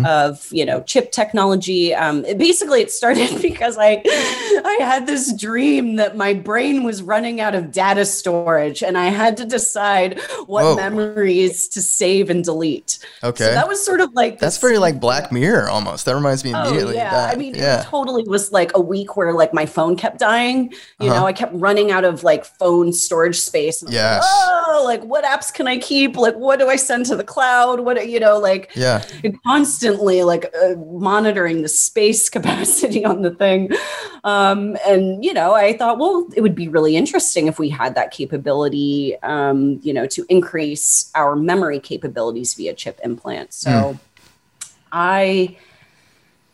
of 0.06 0.46
you 0.58 0.64
know 0.68 0.78
chip 0.82 1.06
technology 1.12 1.94
um, 1.94 2.24
it- 2.24 2.38
basically 2.38 2.80
it 2.80 2.90
started 3.00 3.30
because 3.50 3.76
i 3.78 3.90
i 4.72 4.76
had 4.80 5.06
this 5.06 5.24
dream 5.46 5.96
that 5.96 6.16
my 6.16 6.32
brain 6.32 6.76
was 6.84 7.02
running 7.12 7.40
out 7.40 7.54
of 7.54 7.72
data 7.72 8.04
storage 8.04 8.82
and 8.82 8.94
i 8.96 9.08
had 9.20 9.36
to 9.36 9.44
decide 9.44 10.10
what 10.46 10.62
Whoa. 10.64 10.76
memories 10.76 11.56
to 11.74 11.80
save 11.82 12.30
and 12.30 12.42
delete 12.44 12.98
Okay. 13.30 13.44
so 13.46 13.50
that 13.58 13.66
was 13.68 13.84
sort 13.84 14.00
of 14.00 14.12
like 14.14 14.38
That's 14.38 14.56
this- 14.56 14.60
very 14.66 14.78
like 14.78 14.96
Black 15.00 15.32
Mirror 15.32 15.68
almost. 15.70 16.04
That 16.06 16.14
reminds 16.14 16.44
me 16.44 16.50
immediately 16.52 16.94
Oh, 16.94 17.02
yeah. 17.02 17.06
of 17.06 17.12
that. 17.12 17.34
I 17.34 17.36
mean, 17.42 17.54
yeah. 17.54 17.80
it 17.80 17.84
totally 17.96 18.24
was 18.34 18.52
like 18.52 18.70
a 18.74 18.80
week 18.80 19.16
where 19.16 19.32
like 19.42 19.52
my 19.54 19.66
phone 19.66 19.94
kept 19.96 20.18
dying. 20.18 20.58
You 21.00 21.08
Uh-huh. 21.10 21.20
know, 21.20 21.26
I 21.26 21.32
kept 21.32 21.52
running 21.54 21.88
out 21.96 22.04
of 22.04 22.22
like 22.30 22.44
phone 22.60 22.92
storage 22.92 23.40
space. 23.40 23.78
Yes. 23.88 24.22
Like, 24.22 24.64
oh, 24.68 24.82
like 24.90 25.02
what 25.12 25.24
apps 25.24 25.48
can 25.52 25.66
I 25.74 25.78
keep? 25.78 26.16
Like, 26.16 26.36
what 26.36 26.58
do 26.58 26.68
I 26.68 26.76
send 26.76 27.06
to 27.06 27.16
the 27.16 27.24
cloud? 27.34 27.80
What, 27.80 27.96
you 28.14 28.20
know, 28.20 28.38
like 28.38 28.59
yeah. 28.74 29.02
constantly 29.44 30.22
like 30.22 30.52
uh, 30.62 30.74
monitoring 30.76 31.62
the 31.62 31.68
space 31.68 32.28
capacity 32.36 33.04
on 33.04 33.22
the 33.22 33.30
thing. 33.30 33.70
Um, 34.24 34.76
and, 34.86 35.24
you 35.24 35.32
know, 35.32 35.54
I 35.54 35.76
thought, 35.76 35.98
well, 35.98 36.28
it 36.36 36.40
would 36.40 36.54
be 36.54 36.68
really 36.68 36.96
interesting 36.96 37.46
if 37.46 37.58
we 37.58 37.68
had 37.68 37.94
that 37.94 38.10
capability, 38.10 39.16
um, 39.22 39.80
you 39.82 39.92
know, 39.92 40.06
to 40.06 40.24
increase 40.28 41.10
our 41.14 41.36
memory 41.36 41.80
capabilities 41.80 42.54
via 42.54 42.74
chip 42.74 43.00
implant. 43.02 43.52
So 43.52 43.98
I, 44.92 45.56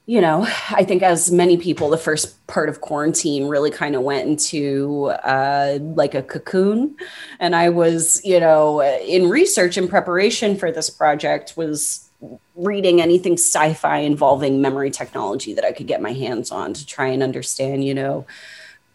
you 0.07 0.21
know, 0.21 0.47
I 0.71 0.85
think 0.85 1.03
as 1.03 1.33
many 1.33 1.57
people, 1.57 1.91
the 1.91 1.99
first 1.99 2.47
part 2.47 2.69
of 2.69 2.81
quarantine 2.81 3.49
really 3.49 3.73
kind 3.73 3.97
of 3.97 4.03
went 4.03 4.29
into 4.29 5.07
uh, 5.25 5.79
like 5.81 6.15
a 6.15 6.23
cocoon. 6.23 6.97
And 7.41 7.57
I 7.57 7.71
was, 7.71 8.25
you 8.25 8.39
know, 8.39 8.83
in 8.83 9.29
research 9.29 9.77
and 9.77 9.91
preparation 9.91 10.57
for 10.57 10.71
this 10.71 10.89
project 10.89 11.55
was 11.57 12.09
reading 12.55 13.01
anything 13.01 13.35
sci-fi 13.35 13.99
involving 13.99 14.63
memory 14.63 14.91
technology 14.91 15.53
that 15.55 15.65
I 15.65 15.73
could 15.73 15.89
get 15.89 16.01
my 16.01 16.13
hands 16.13 16.51
on 16.53 16.73
to 16.73 16.87
try 16.87 17.09
and 17.09 17.23
understand, 17.23 17.85
you 17.85 17.93
know, 17.93 18.27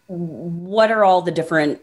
what 0.08 0.91
are 0.91 1.04
all 1.04 1.21
the 1.21 1.32
different 1.32 1.82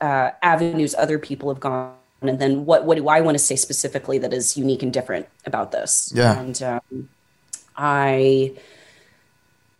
uh, 0.00 0.30
avenues 0.42 0.94
other 0.94 1.18
people 1.18 1.48
have 1.48 1.60
gone 1.60 1.94
and 2.22 2.38
then 2.38 2.64
what 2.64 2.86
what 2.86 2.96
do 2.96 3.08
I 3.08 3.20
want 3.20 3.34
to 3.34 3.38
say 3.38 3.54
specifically 3.54 4.16
that 4.18 4.32
is 4.32 4.56
unique 4.56 4.82
and 4.82 4.90
different 4.90 5.28
about 5.44 5.72
this? 5.72 6.10
Yeah. 6.14 6.40
And 6.40 6.62
um, 6.62 7.08
I 7.76 8.54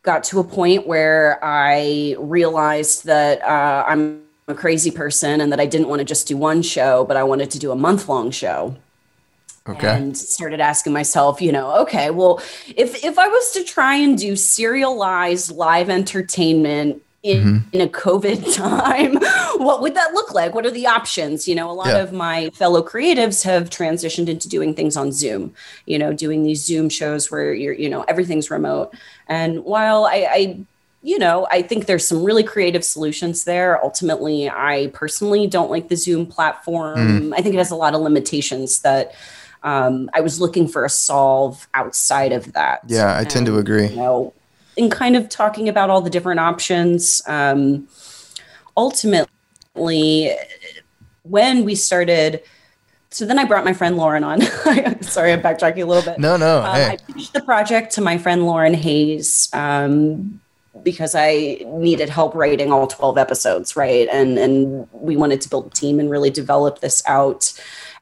got 0.03 0.25
to 0.25 0.41
a 0.41 0.45
point 0.45 0.87
where 0.87 1.39
I 1.43 2.17
realized 2.19 3.07
that 3.07 3.43
uh, 3.43 3.85
I'm 3.87 4.23
a 4.47 4.55
crazy 4.55 4.91
person 4.91 5.41
and 5.41 5.51
that 5.53 5.61
I 5.61 5.67
didn't 5.67 5.89
want 5.89 6.01
to 6.01 6.05
just 6.05 6.29
do 6.29 6.37
one 6.37 6.63
show, 6.63 7.05
but 7.05 7.17
I 7.17 7.25
wanted 7.25 7.51
to 7.53 7.59
do 7.59 7.71
a 7.73 7.77
month 7.77 8.09
long 8.09 8.31
show. 8.31 8.77
Okay. 9.67 9.89
And 9.89 10.17
started 10.17 10.61
asking 10.61 10.93
myself, 10.93 11.41
you 11.41 11.51
know, 11.51 11.75
okay, 11.83 12.11
well, 12.11 12.43
if 12.77 13.03
if 13.03 13.19
I 13.19 13.29
was 13.29 13.51
to 13.53 13.65
try 13.65 13.95
and 13.95 14.19
do 14.19 14.37
serialized 14.37 15.51
live 15.51 15.89
entertainment 15.89 17.03
in, 17.25 17.41
Mm-hmm. 17.43 17.69
in 17.73 17.81
a 17.81 17.89
COVID 17.89 18.55
time, 18.63 19.15
what 19.65 19.81
would 19.81 19.95
that 19.97 20.13
look 20.13 20.33
like? 20.35 20.55
What 20.55 20.67
are 20.67 20.71
the 20.71 20.87
options? 20.87 21.49
You 21.49 21.55
know, 21.55 21.71
a 21.71 21.73
lot 21.73 21.89
Yeah. 21.89 22.03
of 22.03 22.13
my 22.13 22.51
fellow 22.51 22.83
creatives 22.83 23.43
have 23.45 23.71
transitioned 23.71 24.29
into 24.29 24.49
doing 24.49 24.75
things 24.75 24.95
on 24.97 25.11
Zoom, 25.11 25.55
you 25.87 25.99
know, 25.99 26.13
doing 26.13 26.43
these 26.43 26.63
Zoom 26.63 26.89
shows 26.91 27.31
where 27.31 27.53
you're, 27.55 27.73
you 27.73 27.89
know, 27.89 28.03
everything's 28.03 28.51
remote. 28.51 28.93
And 29.27 29.65
while 29.65 30.05
I, 30.05 30.29
I 30.31 30.59
you 31.03 31.19
know, 31.19 31.47
I 31.51 31.61
think 31.63 31.85
there's 31.87 32.07
some 32.07 32.23
really 32.25 32.43
creative 32.43 32.83
solutions 32.85 33.45
there. 33.45 33.83
Ultimately, 33.85 34.49
I 34.49 34.91
personally 34.95 35.47
don't 35.47 35.71
like 35.71 35.89
the 35.89 35.97
Zoom 35.97 36.25
platform. 36.27 37.35
I 37.35 37.43
think 37.43 37.55
it 37.55 37.59
has 37.59 37.71
a 37.71 37.77
lot 37.77 37.95
of 37.95 38.01
limitations 38.01 38.81
that 38.81 39.15
um, 39.63 40.09
I 40.15 40.21
was 40.23 40.41
looking 40.41 40.67
for 40.67 40.85
a 40.85 40.89
solve 40.89 41.69
outside 41.75 42.33
of 42.33 42.53
that. 42.55 42.81
Yeah, 42.87 43.19
I 43.19 43.25
tend 43.25 43.45
to 43.47 43.59
agree. 43.59 43.89
You 43.89 43.97
know, 43.97 44.33
in 44.77 44.91
kind 44.91 45.17
of 45.17 45.29
talking 45.29 45.69
about 45.69 45.91
all 45.91 46.01
the 46.01 46.11
different 46.11 46.41
options, 46.41 47.23
um, 47.27 47.89
ultimately, 48.77 50.33
when 51.23 51.65
we 51.65 51.75
started, 51.75 52.43
so 53.11 53.25
then 53.25 53.39
I 53.39 53.45
brought 53.45 53.65
my 53.65 53.73
friend 53.73 53.97
Lauren 53.97 54.25
on. 54.25 54.41
Sorry, 55.01 55.33
I'm 55.33 55.41
backtracking 55.41 55.83
a 55.83 55.87
little 55.87 56.03
bit. 56.03 56.19
No, 56.19 56.37
no. 56.37 56.63
Um, 56.63 56.75
hey. 56.75 56.87
I 56.91 57.13
pitched 57.13 57.33
the 57.33 57.43
project 57.43 57.93
to 57.95 58.01
my 58.01 58.19
friend 58.19 58.45
Lauren 58.47 58.75
Hayes 58.75 59.49
um, 59.53 60.41
because 60.83 61.15
I 61.15 61.59
needed 61.67 62.09
help 62.09 62.35
writing 62.35 62.73
all 62.73 62.87
12 62.87 63.17
episodes, 63.17 63.77
right? 63.77 64.09
And 64.13 64.39
and 64.39 64.89
we 64.93 65.17
wanted 65.17 65.41
to 65.43 65.49
build 65.49 65.67
a 65.67 65.71
team 65.71 66.01
and 66.01 66.11
really 66.11 66.31
develop 66.31 66.81
this 66.81 67.03
out 67.07 67.53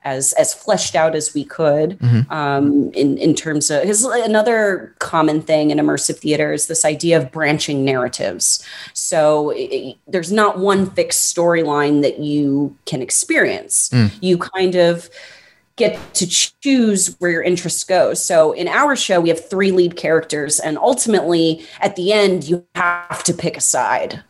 as 0.05 0.33
as 0.35 0.53
fleshed 0.53 0.95
out 0.97 1.15
as 1.15 1.33
we 1.35 1.45
could 1.45 1.99
um, 2.31 2.91
in 2.95 3.17
in 3.19 3.35
terms 3.35 3.71
of 3.71 3.83
because 3.83 4.05
another 4.05 4.95
common 4.99 5.41
thing 5.41 5.71
in 5.71 5.79
immersive 5.79 6.19
theater 6.19 6.53
is 6.53 6.67
this 6.67 6.85
idea 6.85 7.17
of 7.17 7.31
branching 7.31 7.85
narratives. 7.85 8.65
So 8.95 9.51
it- 9.51 9.97
there's 10.07 10.33
not 10.33 10.59
one 10.59 10.91
fixed 10.91 11.35
storyline 11.35 12.03
that 12.03 12.19
you 12.19 12.77
can 12.87 13.01
experience. 13.03 13.91
You 14.21 14.39
kind 14.39 14.75
of 14.75 15.09
get 15.77 15.99
to 16.15 16.27
choose 16.27 17.17
where 17.19 17.31
your 17.31 17.43
interest 17.43 17.89
goes. 17.89 18.23
So 18.23 18.53
in 18.53 18.69
our 18.69 18.95
show, 18.95 19.21
we 19.21 19.31
have 19.31 19.49
three 19.49 19.71
lead 19.73 19.97
characters, 19.97 20.61
and 20.61 20.77
ultimately 20.77 21.65
at 21.81 21.97
the 21.97 22.13
end, 22.13 22.45
you 22.45 22.65
have 22.75 23.25
to 23.25 23.33
pick 23.33 23.57
a 23.57 23.61
side. 23.61 24.23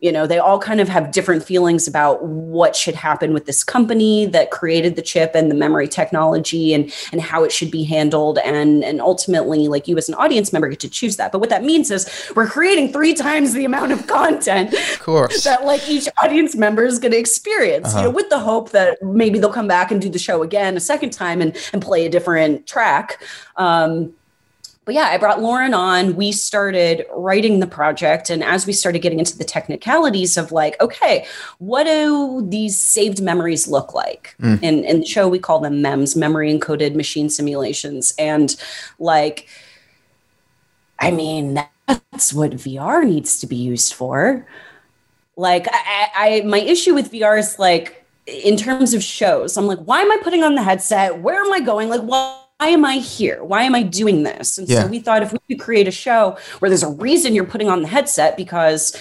You 0.00 0.12
know, 0.12 0.26
they 0.26 0.38
all 0.38 0.58
kind 0.58 0.80
of 0.80 0.88
have 0.88 1.12
different 1.12 1.44
feelings 1.44 1.86
about 1.86 2.24
what 2.24 2.74
should 2.74 2.94
happen 2.94 3.32
with 3.32 3.46
this 3.46 3.62
company 3.62 4.26
that 4.26 4.50
created 4.50 4.96
the 4.96 5.02
chip 5.02 5.32
and 5.34 5.50
the 5.50 5.54
memory 5.54 5.88
technology 5.88 6.74
and 6.74 6.92
and 7.12 7.20
how 7.20 7.44
it 7.44 7.52
should 7.52 7.70
be 7.70 7.84
handled. 7.84 8.38
And 8.38 8.82
and 8.84 9.00
ultimately, 9.00 9.68
like 9.68 9.88
you 9.88 9.96
as 9.98 10.08
an 10.08 10.14
audience 10.14 10.52
member 10.52 10.68
get 10.68 10.80
to 10.80 10.88
choose 10.88 11.16
that. 11.16 11.32
But 11.32 11.38
what 11.38 11.50
that 11.50 11.64
means 11.64 11.90
is 11.90 12.32
we're 12.34 12.46
creating 12.46 12.92
three 12.92 13.14
times 13.14 13.52
the 13.52 13.64
amount 13.64 13.92
of 13.92 14.06
content 14.06 14.72
Of 14.72 15.00
course. 15.00 15.44
that 15.44 15.64
like 15.64 15.88
each 15.88 16.08
audience 16.22 16.54
member 16.56 16.84
is 16.84 16.98
going 16.98 17.12
to 17.12 17.18
experience 17.18 17.94
you 17.94 18.02
know 18.02 18.10
with 18.10 18.28
the 18.30 18.38
hope 18.38 18.70
that 18.70 19.02
maybe 19.02 19.38
they'll 19.38 19.52
come 19.52 19.68
back 19.68 19.90
and 19.90 20.00
do 20.00 20.08
the 20.08 20.18
show 20.18 20.42
again 20.42 20.76
a 20.76 20.80
second 20.80 21.10
time 21.10 21.40
and 21.40 21.56
and 21.72 21.82
play 21.82 22.06
a 22.06 22.08
different 22.08 22.66
track 22.66 23.22
um 23.56 24.12
but 24.86 24.94
yeah, 24.94 25.08
I 25.08 25.18
brought 25.18 25.42
Lauren 25.42 25.74
on. 25.74 26.16
We 26.16 26.32
started 26.32 27.06
writing 27.14 27.60
the 27.60 27.66
project. 27.66 28.30
And 28.30 28.42
as 28.42 28.66
we 28.66 28.72
started 28.72 29.00
getting 29.00 29.18
into 29.18 29.36
the 29.36 29.44
technicalities 29.44 30.36
of 30.36 30.52
like, 30.52 30.80
okay, 30.80 31.26
what 31.58 31.84
do 31.84 32.44
these 32.48 32.80
saved 32.80 33.22
memories 33.22 33.68
look 33.68 33.94
like? 33.94 34.34
Hmm. 34.40 34.56
In, 34.62 34.84
in 34.84 35.00
the 35.00 35.06
show, 35.06 35.28
we 35.28 35.38
call 35.38 35.60
them 35.60 35.82
MEMS, 35.82 36.16
memory 36.16 36.52
encoded 36.52 36.94
machine 36.94 37.28
simulations. 37.28 38.14
And 38.18 38.56
like, 38.98 39.48
I 40.98 41.10
mean, 41.10 41.62
that's 41.86 42.32
what 42.32 42.52
VR 42.52 43.04
needs 43.04 43.38
to 43.40 43.46
be 43.46 43.56
used 43.56 43.92
for. 43.92 44.46
Like, 45.36 45.68
I, 45.70 46.08
I, 46.16 46.40
my 46.46 46.58
issue 46.58 46.94
with 46.94 47.12
VR 47.12 47.38
is 47.38 47.58
like, 47.58 48.06
in 48.26 48.56
terms 48.56 48.94
of 48.94 49.02
shows, 49.02 49.56
I'm 49.56 49.66
like, 49.66 49.78
why 49.80 50.00
am 50.00 50.10
I 50.10 50.18
putting 50.22 50.42
on 50.42 50.54
the 50.54 50.62
headset? 50.62 51.20
Where 51.20 51.42
am 51.42 51.52
I 51.52 51.60
going? 51.60 51.88
Like, 51.88 52.02
why 52.60 52.68
am 52.68 52.84
I 52.84 52.96
here? 52.96 53.42
Why 53.42 53.62
am 53.62 53.74
I 53.74 53.82
doing 53.82 54.22
this? 54.22 54.58
And 54.58 54.68
Yeah. 54.68 54.82
so 54.82 54.88
we 54.88 55.00
thought 55.00 55.22
if 55.22 55.32
we 55.32 55.38
could 55.48 55.60
create 55.60 55.88
a 55.88 55.90
show 55.90 56.36
where 56.58 56.68
there's 56.68 56.82
a 56.82 56.88
reason 56.90 57.34
you're 57.34 57.44
putting 57.44 57.70
on 57.70 57.80
the 57.82 57.88
headset 57.88 58.36
because 58.36 58.94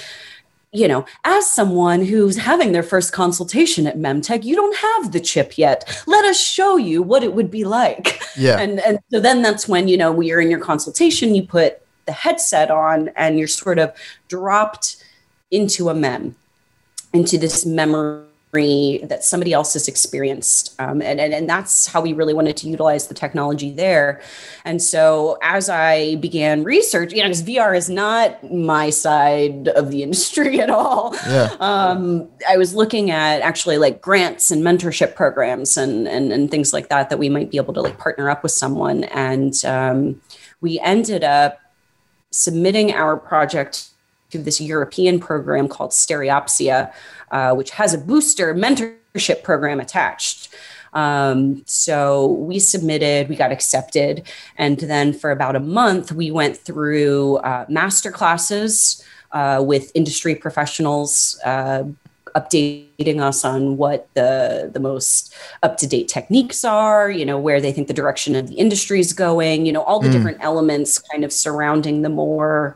you 0.72 0.88
know, 0.88 1.04
as 1.24 1.50
someone 1.50 2.06
who's 2.06 2.38
having 2.38 2.74
their 2.74 2.84
first 2.84 3.12
consultation 3.12 3.88
at 3.88 3.98
Memtech, 3.98 4.44
you 4.44 4.56
don't 4.56 4.78
have 4.78 5.12
the 5.12 5.20
chip 5.20 5.58
yet. 5.58 6.04
Let 6.06 6.26
us 6.26 6.40
show 6.40 6.78
you 6.78 7.02
what 7.02 7.24
it 7.24 7.34
would 7.34 7.50
be 7.50 7.64
like. 7.64 8.22
Yeah. 8.38 8.60
And 8.60 8.80
and 8.82 9.00
so 9.12 9.20
then 9.20 9.42
that's 9.42 9.68
when, 9.68 9.88
you 9.88 9.98
know, 9.98 10.12
when 10.12 10.28
you're 10.28 10.40
in 10.40 10.52
your 10.52 10.60
consultation, 10.60 11.34
you 11.34 11.42
put 11.42 11.82
the 12.06 12.12
headset 12.12 12.70
on 12.70 13.10
and 13.16 13.40
you're 13.40 13.48
sort 13.48 13.80
of 13.80 13.92
dropped 14.28 15.04
into 15.50 15.90
a 15.90 15.96
mem, 15.96 16.36
into 17.14 17.40
this 17.40 17.66
memory 17.66 18.29
that 18.52 19.24
somebody 19.24 19.54
else 19.54 19.74
has 19.74 19.88
experienced. 19.88 20.74
Um, 20.80 21.02
and, 21.02 21.20
and, 21.20 21.34
and 21.34 21.48
that's 21.48 21.86
how 21.86 22.02
we 22.02 22.14
really 22.14 22.34
wanted 22.34 22.58
to 22.58 22.70
utilize 22.70 23.08
the 23.08 23.14
technology 23.14 23.72
there. 23.72 24.22
And 24.66 24.82
so 24.82 25.38
as 25.44 25.70
I 25.70 26.16
began 26.16 26.64
research, 26.64 27.14
you 27.14 27.20
know, 27.20 27.26
because 27.26 27.44
VR 27.44 27.78
is 27.78 27.90
not 27.92 28.52
my 28.52 28.90
side 28.90 29.68
of 29.70 29.92
the 29.92 30.02
industry 30.10 30.60
at 30.60 30.70
all. 30.72 31.16
Yeah. 31.28 31.56
Um, 31.60 32.28
I 32.50 32.58
was 32.58 32.74
looking 32.74 33.12
at 33.12 33.42
actually 33.42 33.78
like 33.78 34.02
grants 34.02 34.50
and 34.50 34.64
mentorship 34.64 35.16
programs 35.16 35.78
and, 35.78 36.08
and, 36.08 36.34
and 36.34 36.50
things 36.50 36.74
like 36.74 36.90
that, 36.90 37.10
that 37.12 37.20
we 37.20 37.30
might 37.30 37.52
be 37.52 37.58
able 37.58 37.76
to 37.76 37.82
like 37.82 38.00
partner 38.00 38.32
up 38.32 38.42
with 38.42 38.52
someone. 38.52 39.04
And 39.06 39.54
um, 39.64 40.22
we 40.60 40.80
ended 40.80 41.24
up 41.24 41.60
submitting 42.32 42.94
our 42.94 43.16
project 43.16 43.89
to 44.32 44.38
this 44.38 44.62
European 44.62 45.20
program 45.20 45.68
called 45.68 45.92
Stereopsia, 45.92 46.92
uh, 47.32 47.54
which 47.54 47.72
has 47.72 47.94
a 47.94 47.98
booster 47.98 48.54
mentorship 48.54 49.44
program 49.44 49.80
attached. 49.80 50.50
Um, 50.94 51.62
so 51.66 52.28
we 52.28 52.60
submitted, 52.60 53.30
we 53.30 53.36
got 53.36 53.52
accepted, 53.52 54.28
and 54.58 54.80
then 54.80 55.14
for 55.14 55.32
about 55.32 55.56
a 55.56 55.60
month, 55.60 56.12
we 56.12 56.32
went 56.32 56.58
through 56.58 57.38
uh, 57.38 57.66
master 57.70 58.12
classes 58.12 59.04
uh, 59.32 59.64
with 59.66 59.92
industry 59.94 60.36
professionals. 60.36 61.40
Uh, 61.46 61.84
updating 62.36 63.20
us 63.20 63.44
on 63.44 63.76
what 63.76 64.08
the 64.14 64.70
the 64.72 64.80
most 64.80 65.34
up 65.64 65.78
to 65.78 65.88
date 65.88 66.08
techniques 66.08 66.64
are, 66.64 67.10
you 67.10 67.26
know, 67.26 67.40
where 67.40 67.60
they 67.60 67.72
think 67.72 67.88
the 67.88 67.94
direction 67.94 68.36
of 68.36 68.48
the 68.48 68.54
industry 68.56 69.00
is 69.00 69.14
going, 69.14 69.66
you 69.66 69.72
know, 69.72 69.82
all 69.82 70.00
the 70.00 70.10
different 70.10 70.38
elements 70.40 71.00
kind 71.00 71.24
of 71.24 71.34
surrounding 71.34 72.04
the 72.04 72.10
more 72.10 72.76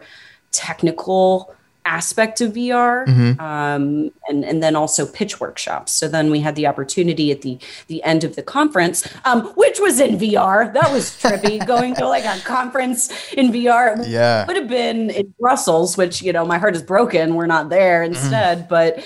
technical 0.54 1.54
aspect 1.86 2.39
of 2.39 2.54
VR, 2.54 3.06
um, 3.42 4.10
and 4.30 4.46
and 4.46 4.63
then 4.63 4.74
also 4.74 5.06
pitch 5.06 5.42
workshops. 5.42 5.92
So 5.92 6.08
then 6.08 6.32
we 6.32 6.39
had 6.39 6.56
the 6.56 6.66
opportunity 6.66 7.30
at 7.30 7.42
the 7.42 7.60
the 7.88 8.02
end 8.04 8.24
of 8.24 8.38
the 8.38 8.42
conference, 8.42 9.06
um, 9.26 9.48
which 9.56 9.82
was 9.82 10.00
in 10.00 10.18
VR. 10.18 10.72
That 10.74 10.94
was 10.94 11.10
trippy, 11.10 11.66
going 11.74 11.94
to 11.96 12.08
like 12.08 12.24
a 12.24 12.39
conference 12.46 13.12
in 13.34 13.52
VR. 13.52 14.00
It 14.00 14.08
Yeah. 14.08 14.46
would 14.48 14.56
have 14.56 14.70
been 14.70 15.10
in 15.10 15.34
Brussels, 15.38 15.98
which 15.98 16.22
you 16.22 16.32
know 16.32 16.46
my 16.46 16.58
heart 16.58 16.74
is 16.76 16.82
broken. 16.84 17.36
We're 17.36 17.48
not 17.48 17.68
there 17.70 18.02
instead, 18.04 18.70
but. 18.70 19.04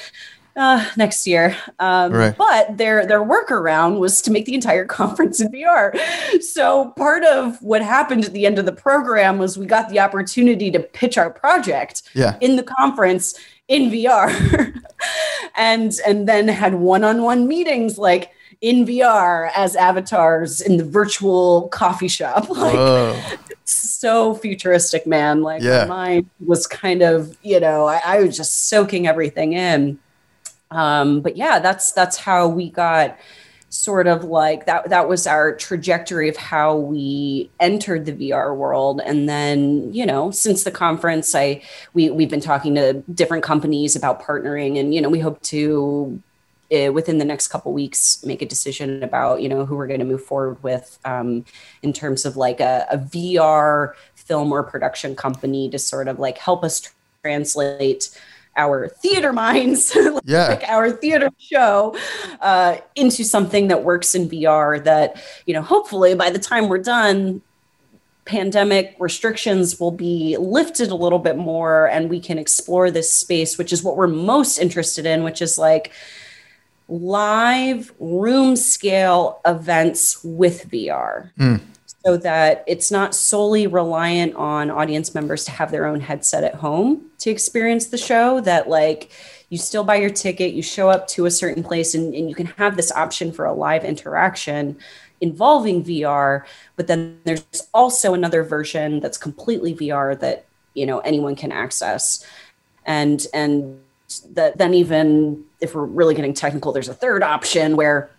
Uh, 0.57 0.83
next 0.97 1.27
year, 1.27 1.55
um, 1.77 2.11
Right. 2.11 2.35
but 2.35 2.77
their 2.77 3.05
their 3.05 3.23
workaround 3.23 3.99
was 3.99 4.23
to 4.23 4.31
make 4.31 4.45
the 4.45 4.55
entire 4.55 4.85
conference 4.99 5.39
in 5.39 5.49
VR. 5.51 5.93
So 6.41 6.93
part 6.97 7.23
of 7.23 7.61
what 7.61 7.83
happened 7.83 8.25
at 8.25 8.33
the 8.33 8.47
end 8.47 8.57
of 8.57 8.65
the 8.65 8.71
program 8.71 9.37
was 9.37 9.55
we 9.55 9.67
got 9.67 9.89
the 9.89 9.99
opportunity 9.99 10.71
to 10.71 10.79
pitch 10.79 11.15
our 11.15 11.29
project 11.29 12.01
Yeah. 12.15 12.37
in 12.41 12.55
the 12.55 12.63
conference 12.63 13.35
in 13.67 13.91
VR, 13.91 14.29
and 15.55 15.93
and 16.07 16.27
then 16.27 16.47
had 16.47 16.75
one 16.75 17.03
on 17.03 17.21
one 17.21 17.47
meetings 17.47 17.97
like 17.99 18.31
in 18.61 18.83
VR 18.85 19.51
as 19.55 19.75
avatars 19.75 20.61
in 20.61 20.77
the 20.77 20.83
virtual 20.85 21.67
coffee 21.69 22.07
shop. 22.07 22.49
Like 22.57 22.73
Whoa. 22.73 23.19
so 23.65 24.33
futuristic, 24.33 25.05
man. 25.05 25.43
Like 25.43 25.61
Yeah. 25.61 25.85
my 25.85 25.95
mind 26.15 26.29
was 26.43 26.65
kind 26.65 27.03
of, 27.03 27.37
you 27.43 27.59
know, 27.59 27.85
I, 27.87 28.01
I 28.03 28.19
was 28.23 28.35
just 28.35 28.69
soaking 28.69 29.05
everything 29.07 29.53
in. 29.53 29.99
Um, 30.71 31.21
but 31.21 31.37
yeah, 31.37 31.59
that's 31.59 31.91
that's 31.91 32.17
how 32.17 32.47
we 32.47 32.69
got 32.69 33.17
sort 33.69 34.07
of 34.07 34.23
like 34.23 34.65
that 34.65 34.89
that 34.89 35.09
was 35.09 35.27
our 35.27 35.53
trajectory 35.53 36.29
of 36.29 36.37
how 36.37 36.75
we 36.75 37.49
entered 37.59 38.05
the 38.05 38.13
VR 38.13 38.55
world. 38.55 39.01
And 39.03 39.27
then 39.27 39.93
you 39.93 40.05
know 40.05 40.31
since 40.31 40.63
the 40.63 40.71
conference 40.71 41.35
I 41.35 41.61
we 41.93 42.09
we've 42.09 42.29
been 42.29 42.39
talking 42.39 42.75
to 42.75 42.93
different 43.13 43.43
companies 43.43 43.95
about 43.95 44.21
partnering 44.21 44.79
and 44.79 44.93
you 44.93 45.01
know 45.01 45.09
we 45.09 45.19
hope 45.19 45.41
to 45.43 46.21
uh, 46.71 46.91
within 46.91 47.17
the 47.17 47.25
next 47.25 47.47
couple 47.47 47.71
weeks 47.71 48.23
make 48.25 48.41
a 48.41 48.45
decision 48.45 49.01
about 49.03 49.41
you 49.41 49.49
know 49.49 49.65
who 49.65 49.75
we're 49.75 49.87
going 49.87 49.99
to 49.99 50.05
move 50.05 50.23
forward 50.23 50.61
with 50.63 50.99
um, 51.05 51.45
in 51.81 51.93
terms 51.93 52.25
of 52.25 52.35
like 52.37 52.59
a, 52.59 52.85
a 52.91 52.97
VR 52.97 53.93
film 54.15 54.51
or 54.51 54.63
production 54.63 55.15
company 55.15 55.69
to 55.69 55.79
sort 55.79 56.07
of 56.07 56.19
like 56.19 56.37
help 56.37 56.63
us 56.63 56.89
translate 57.21 58.09
our 58.57 58.89
theater 58.89 59.31
minds, 59.31 59.95
yeah. 60.25 60.47
like 60.47 60.63
our 60.63 60.91
theater 60.91 61.29
show, 61.37 61.95
uh, 62.41 62.77
into 62.95 63.23
something 63.23 63.67
that 63.69 63.83
works 63.83 64.15
in 64.15 64.27
VR. 64.29 64.83
That 64.83 65.21
you 65.45 65.53
know, 65.53 65.61
hopefully, 65.61 66.15
by 66.15 66.29
the 66.29 66.39
time 66.39 66.67
we're 66.67 66.79
done, 66.79 67.41
pandemic 68.25 68.95
restrictions 68.99 69.79
will 69.79 69.91
be 69.91 70.35
lifted 70.37 70.89
a 70.89 70.95
little 70.95 71.19
bit 71.19 71.37
more, 71.37 71.87
and 71.87 72.09
we 72.09 72.19
can 72.19 72.37
explore 72.37 72.91
this 72.91 73.11
space, 73.11 73.57
which 73.57 73.71
is 73.71 73.83
what 73.83 73.95
we're 73.95 74.07
most 74.07 74.57
interested 74.57 75.05
in, 75.05 75.23
which 75.23 75.41
is 75.41 75.57
like 75.57 75.91
live 76.89 77.93
room 77.99 78.55
scale 78.55 79.41
events 79.45 80.23
with 80.23 80.69
VR. 80.69 81.31
Mm 81.37 81.61
so 82.07 82.15
that 82.15 82.63
it's 82.67 82.89
not 82.89 83.13
solely 83.13 83.67
reliant 83.67 84.33
on 84.35 84.71
audience 84.71 85.13
members 85.13 85.43
to 85.43 85.51
have 85.51 85.71
their 85.71 85.85
own 85.85 85.99
headset 85.99 86.43
at 86.43 86.55
home 86.55 87.05
to 87.17 87.29
experience 87.29 87.87
the 87.87 87.97
show 87.97 88.39
that 88.39 88.69
like 88.69 89.11
you 89.49 89.57
still 89.57 89.83
buy 89.83 89.95
your 89.95 90.09
ticket 90.09 90.53
you 90.53 90.61
show 90.61 90.89
up 90.89 91.05
to 91.07 91.25
a 91.25 91.31
certain 91.31 91.63
place 91.63 91.93
and, 91.93 92.15
and 92.15 92.29
you 92.29 92.35
can 92.35 92.45
have 92.45 92.77
this 92.77 92.91
option 92.93 93.31
for 93.31 93.43
a 93.45 93.53
live 93.53 93.83
interaction 93.83 94.77
involving 95.19 95.83
vr 95.83 96.43
but 96.77 96.87
then 96.87 97.19
there's 97.25 97.67
also 97.73 98.13
another 98.13 98.41
version 98.41 99.01
that's 99.01 99.17
completely 99.17 99.75
vr 99.75 100.17
that 100.17 100.47
you 100.77 100.85
know 100.85 100.99
anyone 100.99 101.35
can 101.35 101.51
access. 101.51 102.25
And 102.85 103.25
and 103.33 103.81
that 104.31 104.57
then 104.57 104.73
even 104.73 105.43
if 105.59 105.75
we're 105.75 105.83
really 105.83 106.15
getting 106.15 106.33
technical 106.33 106.71
there's 106.71 106.87
a 106.87 106.93
third 106.93 107.23
option 107.23 107.75
where 107.75 108.09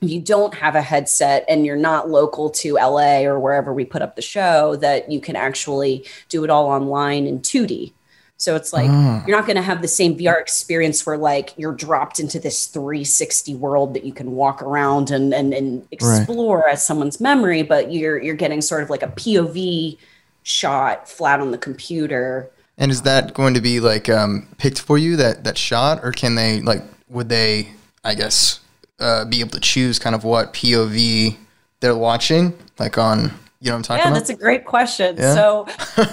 you 0.00 0.20
don't 0.20 0.54
have 0.54 0.74
a 0.74 0.82
headset 0.82 1.44
and 1.48 1.64
you're 1.64 1.76
not 1.76 2.10
local 2.10 2.50
to 2.50 2.74
LA 2.74 3.20
or 3.20 3.40
wherever 3.40 3.72
we 3.72 3.84
put 3.84 4.02
up 4.02 4.14
the 4.16 4.22
show, 4.22 4.76
that 4.76 5.10
you 5.10 5.20
can 5.20 5.36
actually 5.36 6.06
do 6.28 6.44
it 6.44 6.50
all 6.50 6.66
online 6.66 7.26
in 7.26 7.40
2D. 7.40 7.92
So 8.38 8.54
it's 8.54 8.72
like 8.72 8.90
oh. 8.90 9.24
you're 9.26 9.36
not 9.36 9.46
going 9.46 9.56
to 9.56 9.62
have 9.62 9.80
the 9.80 9.88
same 9.88 10.16
VR 10.18 10.38
experience 10.38 11.06
where 11.06 11.16
like 11.16 11.54
you're 11.56 11.72
dropped 11.72 12.20
into 12.20 12.38
this 12.38 12.66
360 12.66 13.54
world 13.54 13.94
that 13.94 14.04
you 14.04 14.12
can 14.12 14.32
walk 14.32 14.62
around 14.62 15.10
and 15.10 15.32
and, 15.32 15.54
and 15.54 15.88
explore 15.90 16.58
right. 16.58 16.74
as 16.74 16.86
someone's 16.86 17.18
memory, 17.18 17.62
but 17.62 17.92
you're 17.92 18.22
you're 18.22 18.34
getting 18.34 18.60
sort 18.60 18.82
of 18.82 18.90
like 18.90 19.02
a 19.02 19.08
POV 19.08 19.96
shot 20.42 21.08
flat 21.08 21.40
on 21.40 21.50
the 21.50 21.58
computer. 21.58 22.50
And 22.76 22.90
is 22.90 23.02
that 23.02 23.32
going 23.32 23.54
to 23.54 23.62
be 23.62 23.80
like 23.80 24.10
um, 24.10 24.48
picked 24.58 24.82
for 24.82 24.98
you 24.98 25.16
that 25.16 25.44
that 25.44 25.56
shot, 25.56 26.04
or 26.04 26.12
can 26.12 26.34
they 26.34 26.60
like 26.60 26.82
would 27.08 27.30
they? 27.30 27.70
I 28.04 28.14
guess 28.14 28.60
uh, 28.98 29.24
be 29.24 29.40
able 29.40 29.50
to 29.50 29.60
choose 29.60 29.98
kind 29.98 30.14
of 30.14 30.24
what 30.24 30.52
POV 30.52 31.36
they're 31.80 31.96
watching, 31.96 32.56
like 32.78 32.98
on 32.98 33.32
you 33.60 33.70
know 33.70 33.76
I'm 33.76 33.82
talking 33.82 34.04
yeah, 34.04 34.10
about? 34.10 34.18
that's 34.18 34.30
a 34.30 34.36
great 34.36 34.64
question. 34.64 35.16
Yeah? 35.16 35.34
So 35.34 35.66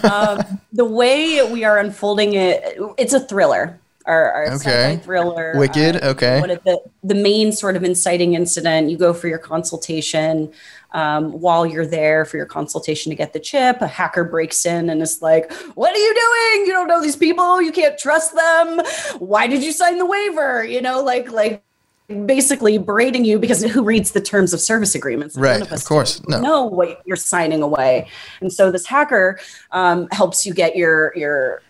um, 0.09 0.59
the 0.71 0.85
way 0.85 1.41
we 1.51 1.63
are 1.63 1.77
unfolding 1.77 2.33
it, 2.33 2.77
it's 2.97 3.13
a 3.13 3.19
thriller. 3.19 3.79
Our, 4.05 4.31
our 4.31 4.53
okay. 4.55 4.99
thriller. 5.01 5.53
Wicked. 5.55 5.95
Uh, 6.03 6.09
okay. 6.09 6.41
What 6.41 6.63
the, 6.65 6.81
the 7.05 7.15
main 7.15 7.53
sort 7.53 7.77
of 7.77 7.85
inciting 7.85 8.33
incident, 8.33 8.89
you 8.89 8.97
go 8.97 9.13
for 9.13 9.29
your 9.29 9.37
consultation. 9.37 10.51
Um, 10.91 11.31
while 11.31 11.65
you're 11.65 11.87
there 11.87 12.23
for 12.23 12.37
your 12.37 12.45
consultation 12.45 13.09
to 13.09 13.15
get 13.15 13.33
the 13.33 13.39
chip, 13.39 13.81
a 13.81 13.87
hacker 13.87 14.23
breaks 14.25 14.65
in 14.65 14.89
and 14.89 15.01
is 15.01 15.21
like, 15.21 15.51
What 15.73 15.95
are 15.95 15.97
you 15.97 16.13
doing? 16.13 16.67
You 16.67 16.73
don't 16.73 16.87
know 16.87 17.01
these 17.01 17.15
people. 17.15 17.61
You 17.61 17.71
can't 17.71 17.97
trust 17.97 18.35
them. 18.35 18.81
Why 19.19 19.47
did 19.47 19.63
you 19.63 19.71
sign 19.71 19.97
the 19.97 20.05
waiver? 20.05 20.63
You 20.65 20.81
know, 20.81 21.01
like, 21.01 21.31
like, 21.31 21.63
basically 22.07 22.77
berating 22.77 23.25
you 23.25 23.39
because 23.39 23.63
who 23.63 23.83
reads 23.83 24.11
the 24.11 24.21
terms 24.21 24.53
of 24.53 24.61
service 24.61 24.95
agreements? 24.95 25.35
Right, 25.35 25.61
of, 25.61 25.71
of 25.71 25.85
course. 25.85 26.21
No. 26.27 26.39
Know 26.39 26.65
what 26.65 27.01
you're 27.05 27.15
signing 27.17 27.61
away, 27.61 28.07
and 28.41 28.51
so 28.51 28.71
this 28.71 28.85
hacker 28.85 29.39
um, 29.71 30.07
helps 30.11 30.45
you 30.45 30.53
get 30.53 30.75
your 30.75 31.13
your. 31.15 31.61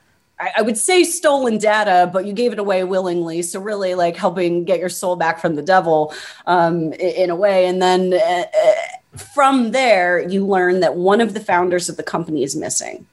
I, 0.58 0.62
would 0.62 0.78
say 0.78 1.06
stolen 1.06 1.58
data, 1.58 2.10
but 2.12 2.26
you 2.26 2.34
gave 2.34 2.52
it 2.52 2.60
away 2.60 2.84
willingly. 2.84 3.44
So 3.44 3.62
really, 3.62 3.96
like 3.96 4.18
helping 4.18 4.66
get 4.66 4.80
your 4.80 4.90
soul 4.90 5.16
back 5.16 5.40
from 5.40 5.56
the 5.56 5.62
devil, 5.62 6.14
um, 6.48 6.92
in, 6.94 7.16
in, 7.16 7.30
a 7.30 7.36
way. 7.36 7.66
And 7.66 7.82
then 7.82 8.14
uh, 8.14 8.44
uh, 8.44 9.18
from 9.18 9.72
there, 9.72 10.28
you 10.28 10.46
learn 10.46 10.82
that 10.82 10.96
one 10.96 11.22
of 11.22 11.34
the 11.34 11.40
founders 11.40 11.88
of 11.88 11.96
the 11.96 12.04
company 12.04 12.44
is 12.44 12.58
missing, 12.58 13.06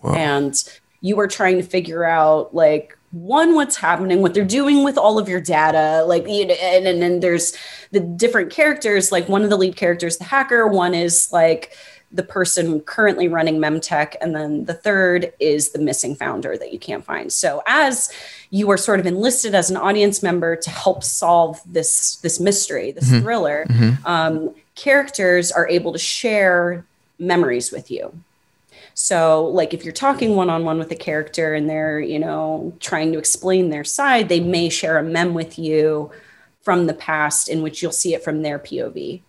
Whoa. 0.00 0.14
and 0.14 0.62
you 1.00 1.18
are 1.18 1.26
trying 1.26 1.56
to 1.56 1.62
figure 1.62 2.04
out 2.04 2.54
like 2.54 2.96
one 3.14 3.54
what's 3.54 3.76
happening 3.76 4.20
what 4.20 4.34
they're 4.34 4.44
doing 4.44 4.82
with 4.82 4.98
all 4.98 5.20
of 5.20 5.28
your 5.28 5.40
data 5.40 6.04
like 6.04 6.26
and, 6.26 6.50
and 6.50 7.00
then 7.00 7.20
there's 7.20 7.56
the 7.92 8.00
different 8.00 8.50
characters 8.50 9.12
like 9.12 9.28
one 9.28 9.42
of 9.42 9.50
the 9.50 9.56
lead 9.56 9.76
characters 9.76 10.16
the 10.16 10.24
hacker 10.24 10.66
one 10.66 10.94
is 10.94 11.32
like 11.32 11.72
the 12.10 12.24
person 12.24 12.80
currently 12.80 13.28
running 13.28 13.58
memtech 13.58 14.14
and 14.20 14.34
then 14.34 14.64
the 14.64 14.74
third 14.74 15.32
is 15.38 15.70
the 15.70 15.78
missing 15.78 16.16
founder 16.16 16.58
that 16.58 16.72
you 16.72 16.78
can't 16.78 17.04
find 17.04 17.32
so 17.32 17.62
as 17.68 18.12
you 18.50 18.68
are 18.68 18.76
sort 18.76 18.98
of 18.98 19.06
enlisted 19.06 19.54
as 19.54 19.70
an 19.70 19.76
audience 19.76 20.20
member 20.20 20.56
to 20.56 20.70
help 20.70 21.04
solve 21.04 21.60
this 21.66 22.16
this 22.16 22.40
mystery 22.40 22.90
this 22.90 23.10
mm-hmm. 23.10 23.22
thriller 23.22 23.64
mm-hmm. 23.68 24.04
Um, 24.06 24.54
characters 24.74 25.52
are 25.52 25.68
able 25.68 25.92
to 25.92 25.98
share 26.00 26.84
memories 27.20 27.70
with 27.70 27.92
you 27.92 28.12
so, 28.94 29.46
like 29.46 29.74
if 29.74 29.84
you're 29.84 29.92
talking 29.92 30.36
one 30.36 30.48
on 30.48 30.64
one 30.64 30.78
with 30.78 30.90
a 30.92 30.96
character 30.96 31.52
and 31.52 31.68
they're, 31.68 31.98
you 31.98 32.18
know, 32.18 32.72
trying 32.78 33.12
to 33.12 33.18
explain 33.18 33.70
their 33.70 33.82
side, 33.82 34.28
they 34.28 34.38
may 34.38 34.68
share 34.68 34.98
a 34.98 35.02
mem 35.02 35.34
with 35.34 35.58
you 35.58 36.12
from 36.62 36.86
the 36.86 36.94
past 36.94 37.48
in 37.48 37.60
which 37.60 37.82
you'll 37.82 37.92
see 37.92 38.14
it 38.14 38.22
from 38.22 38.42
their 38.42 38.58
POV. 38.58 39.20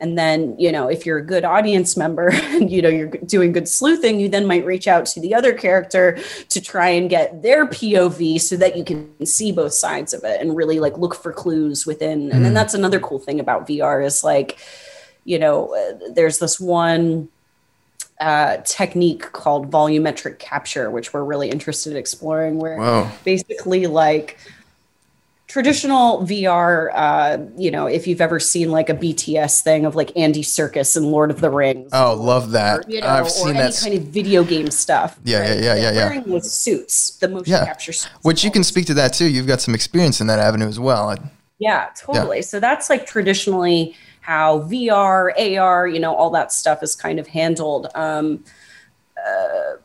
And 0.00 0.18
then, 0.18 0.58
you 0.58 0.72
know, 0.72 0.88
if 0.88 1.06
you're 1.06 1.18
a 1.18 1.24
good 1.24 1.44
audience 1.44 1.96
member 1.96 2.28
and, 2.32 2.70
you 2.70 2.80
know, 2.80 2.88
you're 2.88 3.08
doing 3.08 3.52
good 3.52 3.68
sleuthing, 3.68 4.18
you 4.20 4.28
then 4.28 4.46
might 4.46 4.64
reach 4.64 4.88
out 4.88 5.04
to 5.06 5.20
the 5.20 5.34
other 5.34 5.52
character 5.52 6.18
to 6.48 6.60
try 6.60 6.88
and 6.88 7.08
get 7.08 7.42
their 7.42 7.66
POV 7.66 8.40
so 8.40 8.56
that 8.56 8.76
you 8.76 8.84
can 8.84 9.24
see 9.26 9.52
both 9.52 9.74
sides 9.74 10.14
of 10.14 10.24
it 10.24 10.40
and 10.40 10.56
really 10.56 10.80
like 10.80 10.96
look 10.96 11.14
for 11.14 11.32
clues 11.32 11.86
within. 11.86 12.32
And 12.32 12.44
then 12.44 12.52
mm. 12.52 12.54
that's 12.54 12.74
another 12.74 12.98
cool 12.98 13.18
thing 13.18 13.38
about 13.38 13.68
VR 13.68 14.04
is 14.04 14.24
like, 14.24 14.58
you 15.24 15.38
know, 15.38 15.74
uh, 15.74 16.12
there's 16.12 16.38
this 16.38 16.58
one 16.58 17.28
uh, 18.20 18.58
technique 18.58 19.32
called 19.32 19.70
volumetric 19.70 20.38
capture, 20.38 20.90
which 20.90 21.12
we're 21.12 21.24
really 21.24 21.50
interested 21.50 21.92
in 21.92 21.96
exploring, 21.96 22.58
where 22.58 22.78
Whoa. 22.78 23.10
basically 23.24 23.86
like 23.86 24.38
traditional 25.46 26.20
VR, 26.26 26.90
uh, 26.94 27.38
you 27.56 27.70
know, 27.70 27.86
if 27.86 28.06
you've 28.06 28.20
ever 28.20 28.40
seen 28.40 28.70
like 28.70 28.88
a 28.88 28.94
BTS 28.94 29.62
thing 29.62 29.84
of 29.84 29.94
like 29.94 30.10
Andy 30.16 30.42
Serkis 30.42 30.96
and 30.96 31.06
Lord 31.06 31.30
of 31.30 31.40
the 31.40 31.50
Rings. 31.50 31.90
Oh, 31.92 32.14
love 32.14 32.50
that. 32.52 32.80
Or, 32.80 32.90
you 32.90 33.00
know, 33.00 33.06
I've 33.06 33.30
seen 33.30 33.54
that. 33.54 33.78
kind 33.80 33.94
of 33.94 34.02
video 34.04 34.42
game 34.42 34.70
stuff. 34.70 35.18
Yeah, 35.24 35.40
right? 35.40 35.48
yeah, 35.48 35.54
yeah, 35.54 35.74
yeah, 35.74 35.92
yeah. 35.92 36.04
Wearing 36.06 36.22
those 36.24 36.52
suits, 36.52 37.18
the 37.18 37.28
motion 37.28 37.52
yeah. 37.52 37.64
capture 37.64 37.92
suits. 37.92 38.12
Which 38.22 38.42
you 38.42 38.50
can 38.50 38.64
speak 38.64 38.86
to 38.86 38.94
that 38.94 39.12
too. 39.12 39.28
You've 39.28 39.46
got 39.46 39.60
some 39.60 39.74
experience 39.74 40.20
in 40.20 40.26
that 40.28 40.38
avenue 40.38 40.66
as 40.66 40.80
well. 40.80 41.14
Yeah, 41.58 41.90
totally. 41.96 42.38
Yeah. 42.38 42.42
So 42.42 42.58
that's 42.58 42.90
like 42.90 43.06
traditionally 43.06 43.94
how 44.24 44.60
VR, 44.60 45.58
AR, 45.58 45.86
you 45.86 46.00
know, 46.00 46.14
all 46.14 46.30
that 46.30 46.50
stuff 46.50 46.82
is 46.82 46.96
kind 46.96 47.18
of 47.18 47.26
handled. 47.26 47.88
Um, 47.94 48.42
uh, 49.22 49.76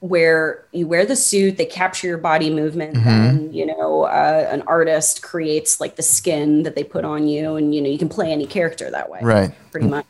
where 0.00 0.66
you 0.72 0.86
wear 0.86 1.06
the 1.06 1.16
suit, 1.16 1.56
they 1.56 1.64
capture 1.64 2.08
your 2.08 2.18
body 2.18 2.50
movement, 2.50 2.96
mm-hmm. 2.96 3.08
and 3.08 3.54
you 3.54 3.64
know, 3.64 4.02
uh, 4.02 4.46
an 4.50 4.62
artist 4.66 5.22
creates 5.22 5.80
like 5.80 5.96
the 5.96 6.02
skin 6.02 6.64
that 6.64 6.74
they 6.74 6.84
put 6.84 7.04
on 7.04 7.26
you, 7.26 7.56
and 7.56 7.74
you 7.74 7.80
know, 7.80 7.88
you 7.88 7.98
can 7.98 8.08
play 8.08 8.30
any 8.30 8.44
character 8.44 8.90
that 8.90 9.08
way, 9.08 9.20
right? 9.22 9.52
Pretty 9.70 9.86
much. 9.86 10.06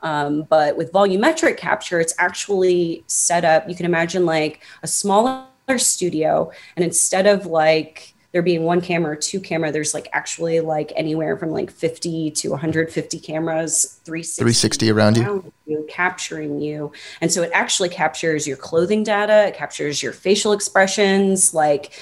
Um, 0.00 0.44
but 0.44 0.76
with 0.76 0.90
volumetric 0.92 1.58
capture, 1.58 2.00
it's 2.00 2.14
actually 2.18 3.04
set 3.08 3.44
up. 3.44 3.68
You 3.68 3.74
can 3.74 3.84
imagine 3.84 4.24
like 4.24 4.62
a 4.82 4.86
smaller 4.86 5.44
studio, 5.76 6.50
and 6.76 6.84
instead 6.84 7.26
of 7.26 7.44
like 7.44 8.11
there 8.32 8.42
being 8.42 8.64
one 8.64 8.80
camera 8.80 9.12
or 9.12 9.16
two 9.16 9.40
camera 9.40 9.70
there's 9.70 9.94
like 9.94 10.08
actually 10.12 10.60
like 10.60 10.92
anywhere 10.96 11.36
from 11.36 11.50
like 11.50 11.70
50 11.70 12.30
to 12.32 12.50
150 12.50 13.20
cameras 13.20 14.00
360, 14.04 14.40
360 14.40 14.90
around, 14.90 15.18
around 15.18 15.44
you. 15.66 15.78
you 15.78 15.86
capturing 15.88 16.60
you 16.60 16.92
and 17.20 17.30
so 17.30 17.42
it 17.42 17.50
actually 17.54 17.88
captures 17.88 18.46
your 18.46 18.56
clothing 18.56 19.02
data 19.02 19.48
it 19.48 19.54
captures 19.54 20.02
your 20.02 20.12
facial 20.12 20.52
expressions 20.52 21.54
like 21.54 21.92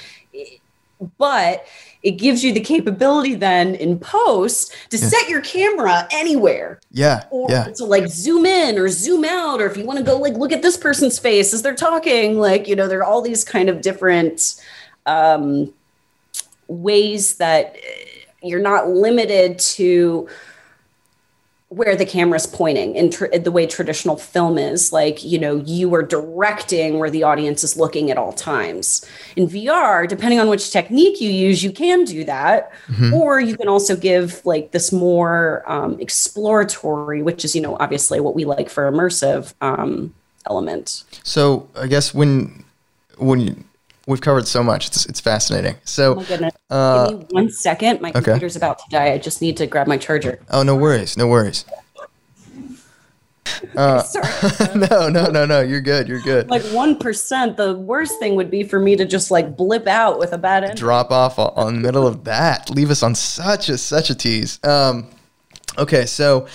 but 1.17 1.65
it 2.03 2.11
gives 2.11 2.43
you 2.43 2.53
the 2.53 2.59
capability 2.59 3.35
then 3.35 3.75
in 3.75 3.99
post 3.99 4.75
to 4.89 4.97
yeah. 4.97 5.07
set 5.07 5.29
your 5.29 5.41
camera 5.41 6.07
anywhere. 6.11 6.79
Yeah. 6.91 7.25
Or 7.29 7.49
yeah. 7.49 7.65
to 7.65 7.85
like 7.85 8.07
zoom 8.07 8.45
in 8.45 8.77
or 8.77 8.89
zoom 8.89 9.23
out, 9.23 9.61
or 9.61 9.67
if 9.67 9.77
you 9.77 9.85
want 9.85 9.99
to 9.99 10.05
go 10.05 10.17
like 10.17 10.33
look 10.33 10.51
at 10.51 10.61
this 10.61 10.77
person's 10.77 11.19
face 11.19 11.53
as 11.53 11.61
they're 11.61 11.75
talking, 11.75 12.39
like, 12.39 12.67
you 12.67 12.75
know, 12.75 12.87
there 12.87 12.99
are 12.99 13.03
all 13.03 13.21
these 13.21 13.43
kind 13.43 13.69
of 13.69 13.81
different 13.81 14.61
um, 15.05 15.71
ways 16.71 17.35
that 17.35 17.75
you're 18.41 18.61
not 18.61 18.89
limited 18.89 19.59
to 19.59 20.27
where 21.71 21.95
the 21.95 22.05
camera's 22.05 22.45
pointing 22.45 22.95
in 22.97 23.09
tr- 23.09 23.27
the 23.27 23.49
way 23.49 23.65
traditional 23.65 24.17
film 24.17 24.57
is. 24.57 24.91
Like 24.91 25.23
you 25.23 25.39
know 25.39 25.55
you 25.55 25.93
are 25.95 26.03
directing 26.03 26.99
where 26.99 27.09
the 27.09 27.23
audience 27.23 27.63
is 27.63 27.77
looking 27.77 28.11
at 28.11 28.17
all 28.17 28.33
times. 28.33 29.05
In 29.37 29.47
vr 29.47 30.07
depending 30.07 30.39
on 30.39 30.49
which 30.49 30.69
technique 30.71 31.21
you 31.21 31.31
use 31.31 31.63
you 31.63 31.71
can 31.71 32.03
do 32.03 32.25
that. 32.25 32.73
Mm-hmm. 32.87 33.13
or 33.13 33.39
you 33.39 33.55
can 33.55 33.69
also 33.69 33.95
give 33.95 34.45
like 34.45 34.71
this 34.71 34.91
more 34.91 35.63
um, 35.65 35.97
exploratory 35.99 37.23
which 37.23 37.45
is 37.45 37.55
you 37.55 37.61
know 37.61 37.77
obviously 37.79 38.19
what 38.19 38.35
we 38.35 38.43
like 38.43 38.69
for 38.69 38.91
immersive 38.91 39.53
um, 39.61 40.13
element. 40.49 41.03
So 41.23 41.69
i 41.75 41.87
guess 41.87 42.13
when 42.13 42.65
when 43.17 43.39
you 43.39 43.63
we've 44.11 44.21
covered 44.21 44.47
so 44.47 44.61
much. 44.61 44.87
It's, 44.87 45.05
it's 45.07 45.19
fascinating. 45.19 45.75
So, 45.83 46.19
oh 46.19 46.23
goodness. 46.23 46.53
Uh, 46.69 47.09
Give 47.09 47.19
me 47.19 47.25
one 47.31 47.49
second. 47.49 48.01
My 48.01 48.09
okay. 48.09 48.21
computer's 48.21 48.55
about 48.55 48.79
to 48.79 48.85
die. 48.89 49.11
I 49.13 49.17
just 49.17 49.41
need 49.41 49.57
to 49.57 49.65
grab 49.65 49.87
my 49.87 49.97
charger. 49.97 50.39
Oh, 50.51 50.61
no 50.63 50.75
worries. 50.75 51.17
No 51.17 51.27
worries. 51.27 51.65
Uh, 53.75 54.03
no, 54.75 55.07
no, 55.09 55.25
no, 55.25 55.45
no. 55.45 55.61
You're 55.61 55.81
good. 55.81 56.07
You're 56.07 56.21
good. 56.21 56.49
Like 56.49 56.63
one 56.65 56.97
percent. 56.97 57.57
The 57.57 57.73
worst 57.75 58.17
thing 58.17 58.35
would 58.35 58.49
be 58.49 58.63
for 58.63 58.79
me 58.79 58.95
to 58.95 59.05
just 59.05 59.29
like 59.29 59.55
blip 59.55 59.87
out 59.87 60.17
with 60.17 60.33
a 60.33 60.37
bad 60.37 60.63
end. 60.63 60.77
Drop 60.77 61.11
off 61.11 61.37
on 61.37 61.75
the 61.75 61.79
middle 61.79 62.07
of 62.07 62.23
that. 62.23 62.69
Leave 62.69 62.89
us 62.89 63.03
on 63.03 63.13
such 63.13 63.69
a 63.69 63.77
such 63.77 64.09
a 64.09 64.15
tease. 64.15 64.59
Um, 64.63 65.07
okay, 65.77 66.05
so 66.05 66.47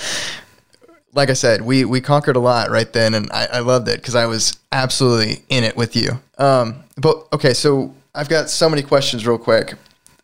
like 1.13 1.31
I 1.31 1.35
said, 1.35 1.63
we 1.63 1.85
we 1.85 2.01
conquered 2.01 2.37
a 2.37 2.41
lot 2.41 2.71
right 2.71 2.93
then, 2.93 3.15
and 3.15 3.31
I, 3.33 3.47
I 3.55 3.59
loved 3.61 3.89
it 3.89 3.97
because 3.97 4.15
I 4.15 4.27
was 4.27 4.59
absolutely 4.73 5.45
in 5.49 5.65
it 5.65 5.77
with 5.77 5.97
you. 5.97 6.21
Um, 6.39 6.85
but 6.97 7.27
okay, 7.33 7.55
so 7.55 7.95
I've 8.15 8.29
got 8.29 8.51
so 8.51 8.69
many 8.69 8.83
questions 8.83 9.27
real 9.27 9.39
quick. 9.39 9.75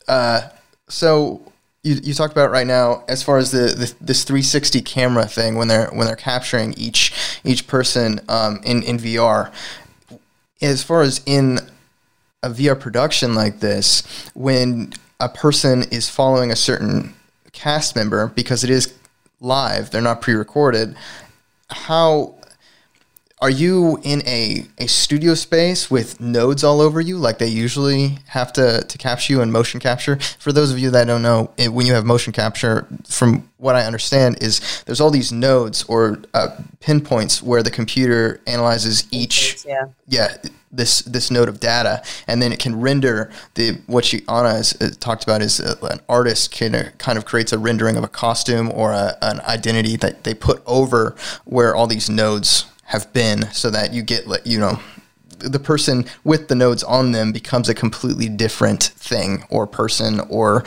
Uh, 0.09 0.49
so 0.89 1.41
you, 1.83 1.95
you 2.03 2.15
talked 2.15 2.33
about 2.33 2.51
right 2.51 2.67
now 2.67 3.05
as 3.09 3.23
far 3.23 3.39
as 3.39 3.51
the, 3.51 3.67
the, 3.67 3.95
this 4.01 4.25
360 4.25 4.83
camera 4.83 5.27
thing 5.27 5.57
when 5.57 5.69
they're 5.69 5.89
when 5.91 6.07
they're 6.07 6.17
capturing 6.17 6.75
each 6.75 7.13
each 7.45 7.67
person 7.67 8.21
um, 8.29 8.61
in 8.65 8.83
in 8.83 8.99
VR. 8.99 9.53
As 10.61 10.83
far 10.83 11.03
as 11.03 11.21
in 11.27 11.59
a 12.43 12.51
VR 12.51 12.79
production 12.79 13.35
like 13.35 13.61
this, 13.61 14.03
when 14.35 14.93
a 15.19 15.29
person 15.29 15.85
is 15.91 16.09
following 16.09 16.51
a 16.51 16.57
certain 16.57 17.15
cast 17.53 17.97
member 17.97 18.29
because 18.29 18.63
it 18.65 18.71
is 18.71 18.95
live, 19.41 19.91
they're 19.91 20.01
not 20.01 20.21
pre-recorded. 20.21 20.95
How 21.69 22.35
are 23.43 23.51
you 23.51 23.99
in 24.05 24.23
a, 24.25 24.65
a 24.79 24.87
studio 24.87 25.35
space 25.35 25.91
with 25.91 26.21
nodes 26.21 26.63
all 26.63 26.81
over 26.81 27.01
you 27.01 27.19
like 27.19 27.39
they 27.39 27.49
usually 27.49 28.19
have 28.29 28.53
to, 28.53 28.85
to 28.87 28.99
capture 28.99 29.33
you 29.33 29.43
in 29.43 29.51
motion 29.51 29.81
capture? 29.81 30.17
For 30.39 30.53
those 30.53 30.71
of 30.71 30.79
you 30.79 30.91
that 30.91 31.07
don't 31.09 31.23
know, 31.23 31.51
it, 31.57 31.73
when 31.73 31.85
you 31.85 31.95
have 31.95 32.05
motion 32.05 32.33
capture, 32.33 32.87
from 33.05 33.51
what 33.59 33.75
I 33.75 33.85
understand, 33.85 34.41
is 34.41 34.85
there's 34.87 35.01
all 35.01 35.11
these 35.11 35.33
nodes 35.33 35.83
or 35.89 36.21
uh, 36.35 36.57
pinpoints 36.79 37.43
where 37.43 37.65
the 37.65 37.71
computer 37.73 38.41
analyzes 38.47 39.09
each 39.11 39.65
yeah. 39.67 39.87
yeah 40.07 40.37
this 40.71 41.01
this 41.01 41.31
node 41.31 41.49
of 41.49 41.61
data, 41.61 42.03
and 42.27 42.41
then 42.41 42.53
it 42.53 42.59
can 42.59 42.81
render 42.81 43.31
the 43.55 43.73
what 43.87 44.05
she 44.05 44.23
Anna 44.29 44.53
has 44.53 44.81
uh, 44.81 44.91
talked 45.01 45.23
about 45.23 45.43
is 45.43 45.61
uh, 45.61 45.75
an 45.83 46.01
artist 46.09 46.51
can 46.51 46.75
uh, 46.75 46.91
kind 46.97 47.19
of 47.19 47.27
creates 47.27 47.53
a 47.53 47.59
rendering 47.59 47.97
of 47.97 48.05
a 48.05 48.09
costume 48.09 48.71
or 48.73 48.93
a, 48.93 49.17
an 49.21 49.41
identity 49.41 49.97
that 49.97 50.25
they 50.25 50.33
put 50.33 50.63
over 50.65 51.15
where 51.45 51.75
all 51.75 51.87
these 51.87 52.09
nodes 52.09 52.65
have 52.93 53.13
been, 53.13 53.51
so 53.53 53.71
that 53.71 53.93
you 53.93 54.03
get 54.03 54.25
you 54.47 54.59
know 54.59 54.79
the 55.39 55.59
person 55.59 56.05
with 56.25 56.49
the 56.49 56.55
nodes 56.55 56.85
on 56.85 57.13
them 57.13 57.33
becomes 57.33 57.69
a 57.69 57.75
completely 57.75 58.29
different 58.29 58.83
thing 58.97 59.45
or 59.51 59.67
person 59.67 60.21
or 60.29 60.65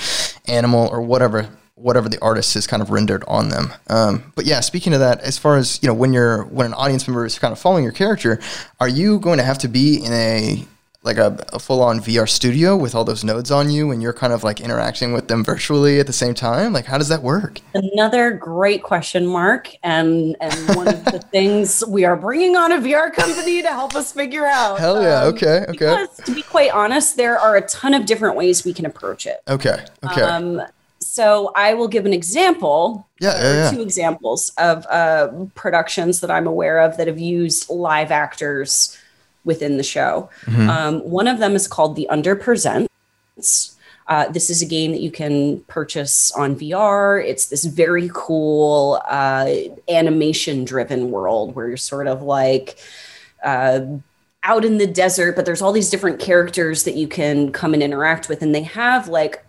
animal 0.47 0.88
or 0.88 1.01
whatever 1.01 1.47
whatever 1.76 2.07
the 2.07 2.19
artist 2.21 2.53
has 2.53 2.65
kind 2.65 2.82
of 2.82 2.89
rendered 2.89 3.23
on 3.28 3.49
them. 3.49 3.71
Um, 3.89 4.32
but 4.36 4.45
yeah, 4.45 4.61
speaking 4.61 4.93
of 4.93 4.99
that, 5.01 5.19
as 5.21 5.38
far 5.38 5.57
as 5.57 5.80
you 5.84 5.88
know, 5.88 5.93
when 5.93 6.13
you're 6.13 6.45
when 6.45 6.65
an 6.65 6.73
audience 6.73 7.07
member 7.07 7.26
is 7.26 7.38
kind 7.38 7.51
of 7.51 7.59
following 7.59 7.84
your 7.84 7.93
character, 7.93 8.39
are 8.80 8.88
you 8.88 9.19
going 9.19 9.38
to 9.38 9.43
have 9.43 9.59
to 9.59 9.67
be 9.67 10.03
in 10.03 10.11
a 10.11 10.65
like 11.06 11.18
a, 11.18 11.45
a 11.53 11.60
full 11.60 11.82
on 11.82 11.99
VR 11.99 12.28
studio 12.28 12.76
with 12.76 12.95
all 12.95 13.06
those 13.06 13.24
nodes 13.24 13.51
on 13.51 13.70
you 13.70 13.91
and 13.91 14.01
you're 14.01 14.14
kind 14.14 14.34
of 14.34 14.43
like 14.43 14.60
interacting 14.60 15.14
with 15.14 15.28
them 15.28 15.43
virtually 15.43 15.99
at 15.99 16.08
the 16.08 16.14
same 16.14 16.34
time? 16.34 16.74
Like, 16.74 16.86
how 16.86 16.97
does 16.97 17.10
that 17.10 17.22
work? 17.22 17.62
Another 17.76 18.32
great 18.32 18.82
question, 18.82 19.28
Mark. 19.28 19.70
And, 19.84 20.36
and 20.41 20.76
one 20.76 20.88
of 20.88 21.06
the 21.06 21.20
things 21.32 21.84
we 21.88 22.06
are 22.06 22.16
bringing 22.16 22.56
on 22.56 22.72
a 22.72 22.78
VR 22.80 23.14
company 23.14 23.62
to 23.62 23.70
help 23.70 23.95
us 23.95 24.12
figure 24.12 24.47
out. 24.47 24.80
Hell 24.80 25.01
yeah. 25.01 25.22
Um, 25.22 25.34
okay. 25.36 25.66
Okay. 25.70 25.72
Because, 25.72 26.18
to 26.26 26.34
be 26.34 26.41
quite 26.41 26.72
honest, 26.72 27.18
there 27.18 27.38
are 27.38 27.56
a 27.56 27.62
ton 27.68 27.93
of 27.93 28.08
different 28.08 28.36
ways 28.36 28.66
we 28.66 28.74
can 28.74 28.86
approach 28.86 29.28
it. 29.28 29.41
Okay. 29.47 29.86
Okay. 30.03 30.22
Um, 30.22 30.62
so 30.99 31.51
I 31.56 31.76
will 31.76 31.88
give 31.88 32.06
an 32.06 32.14
example. 32.14 33.08
Yeah, 33.20 33.38
yeah, 33.38 33.53
yeah. 33.53 33.72
Two 33.72 33.82
examples 33.82 34.51
of 34.58 34.86
uh, 34.88 35.30
productions 35.53 36.20
that 36.22 36.32
I'm 36.32 36.47
aware 36.47 36.80
of 36.80 36.97
that 36.97 37.08
have 37.08 37.20
used 37.20 37.70
live 37.70 38.12
actors 38.12 38.97
within 39.45 39.77
the 39.77 39.83
show. 39.83 40.29
Mm-hmm. 40.45 40.69
Um, 40.69 40.99
one 40.99 41.27
of 41.27 41.39
them 41.39 41.55
is 41.55 41.67
called 41.67 41.95
The 41.95 42.09
Under 42.09 42.35
Presents. 42.35 43.77
Uh, 44.07 44.27
this 44.29 44.49
is 44.49 44.61
a 44.61 44.65
game 44.65 44.91
that 44.91 45.01
you 45.01 45.09
can 45.09 45.61
purchase 45.61 46.31
on 46.31 46.55
VR. 46.55 47.23
It's 47.23 47.47
this 47.47 47.65
very 47.65 48.09
cool 48.13 49.01
uh, 49.07 49.51
animation 49.89 50.65
driven 50.65 51.09
world 51.09 51.55
where 51.55 51.67
you're 51.67 51.77
sort 51.77 52.07
of 52.07 52.21
like 52.21 52.77
uh, 53.43 53.81
out 54.43 54.63
in 54.63 54.77
the 54.77 54.85
desert, 54.85 55.35
but 55.35 55.45
there's 55.45 55.61
all 55.61 55.71
these 55.71 55.89
different 55.89 56.19
characters 56.19 56.83
that 56.83 56.95
you 56.95 57.07
can 57.07 57.51
come 57.51 57.73
and 57.73 57.81
interact 57.81 58.29
with. 58.29 58.41
And 58.41 58.53
they 58.53 58.63
have 58.63 59.07
like 59.07 59.43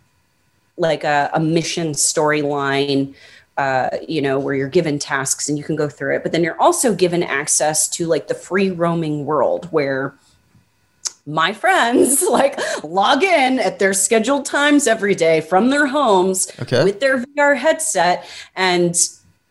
like 0.79 1.05
a, 1.05 1.31
a 1.33 1.41
mission 1.41 1.93
storyline 1.93 3.15
uh, 3.57 3.89
you 4.07 4.21
know, 4.21 4.39
where 4.39 4.55
you're 4.55 4.69
given 4.69 4.99
tasks 4.99 5.49
and 5.49 5.57
you 5.57 5.65
can 5.65 5.77
go 5.77 5.89
through 5.89 6.17
it. 6.17 6.23
But 6.23 6.33
then 6.33 6.45
you're 6.45 6.61
also 6.61 6.95
given 6.95 7.23
access 7.23 7.89
to 7.91 8.07
like 8.07 8.29
the 8.29 8.35
free 8.35 8.71
roaming 8.71 9.25
world 9.25 9.67
where 9.71 10.15
my 11.27 11.53
friends 11.53 12.23
like 12.31 12.59
log 12.85 13.23
in 13.23 13.59
at 13.59 13.79
their 13.79 13.93
scheduled 13.93 14.45
times 14.45 14.87
every 14.87 15.15
day 15.15 15.41
from 15.41 15.71
their 15.71 15.87
homes 15.87 16.51
okay. 16.61 16.85
with 16.85 17.01
their 17.01 17.19
VR 17.19 17.57
headset 17.57 18.27
and 18.55 18.97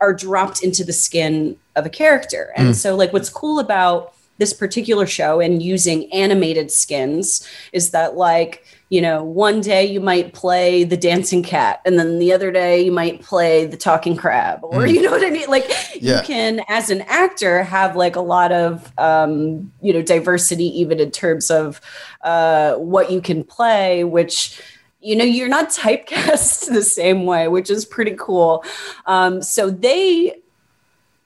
are 0.00 0.12
dropped 0.12 0.62
into 0.62 0.84
the 0.84 0.92
skin 0.92 1.56
of 1.74 1.86
a 1.86 1.90
character. 1.90 2.52
And 2.56 2.70
mm. 2.70 2.74
so, 2.74 2.96
like, 2.96 3.12
what's 3.12 3.30
cool 3.30 3.58
about 3.58 4.14
this 4.38 4.52
particular 4.52 5.06
show 5.06 5.40
and 5.40 5.62
using 5.62 6.12
animated 6.12 6.70
skins 6.70 7.46
is 7.72 7.90
that, 7.90 8.16
like, 8.16 8.64
you 8.88 9.00
know, 9.00 9.24
one 9.24 9.60
day 9.60 9.84
you 9.84 10.00
might 10.00 10.32
play 10.32 10.84
the 10.84 10.96
dancing 10.96 11.42
cat, 11.42 11.80
and 11.84 11.98
then 11.98 12.20
the 12.20 12.32
other 12.32 12.52
day 12.52 12.82
you 12.82 12.92
might 12.92 13.20
play 13.20 13.66
the 13.66 13.76
talking 13.76 14.16
crab, 14.16 14.60
or 14.62 14.82
mm. 14.82 14.94
you 14.94 15.02
know 15.02 15.10
what 15.10 15.26
I 15.26 15.30
mean? 15.30 15.48
Like 15.48 15.68
yeah. 16.00 16.20
you 16.20 16.22
can, 16.22 16.60
as 16.68 16.88
an 16.88 17.00
actor, 17.02 17.64
have 17.64 17.96
like 17.96 18.14
a 18.14 18.20
lot 18.20 18.52
of 18.52 18.92
um, 18.96 19.72
you 19.80 19.92
know 19.92 20.02
diversity, 20.02 20.66
even 20.80 21.00
in 21.00 21.10
terms 21.10 21.50
of 21.50 21.80
uh, 22.22 22.74
what 22.74 23.10
you 23.10 23.20
can 23.20 23.42
play, 23.42 24.04
which 24.04 24.60
you 25.00 25.16
know 25.16 25.24
you're 25.24 25.48
not 25.48 25.70
typecast 25.70 26.68
the 26.72 26.82
same 26.82 27.24
way, 27.24 27.48
which 27.48 27.70
is 27.70 27.84
pretty 27.84 28.14
cool. 28.16 28.64
Um, 29.06 29.42
so 29.42 29.68
they 29.68 30.42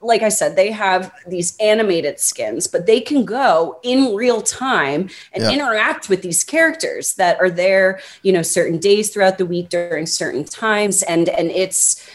like 0.01 0.23
I 0.23 0.29
said, 0.29 0.55
they 0.55 0.71
have 0.71 1.13
these 1.27 1.55
animated 1.57 2.19
skins, 2.19 2.67
but 2.67 2.85
they 2.85 2.99
can 2.99 3.23
go 3.23 3.79
in 3.83 4.15
real 4.15 4.41
time 4.41 5.09
and 5.33 5.43
yeah. 5.43 5.51
interact 5.51 6.09
with 6.09 6.21
these 6.21 6.43
characters 6.43 7.13
that 7.15 7.39
are 7.39 7.49
there, 7.49 7.99
you 8.23 8.31
know, 8.31 8.41
certain 8.41 8.79
days 8.79 9.11
throughout 9.11 9.37
the 9.37 9.45
week 9.45 9.69
during 9.69 10.05
certain 10.05 10.43
times. 10.43 11.03
And 11.03 11.29
and 11.29 11.51
it's 11.51 12.09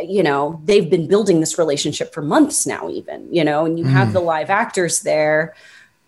you 0.00 0.22
know, 0.24 0.60
they've 0.64 0.90
been 0.90 1.06
building 1.06 1.38
this 1.38 1.56
relationship 1.56 2.12
for 2.12 2.20
months 2.20 2.66
now, 2.66 2.90
even, 2.90 3.32
you 3.32 3.44
know, 3.44 3.64
and 3.64 3.78
you 3.78 3.84
mm. 3.84 3.90
have 3.90 4.12
the 4.12 4.20
live 4.20 4.50
actors 4.50 5.02
there 5.02 5.54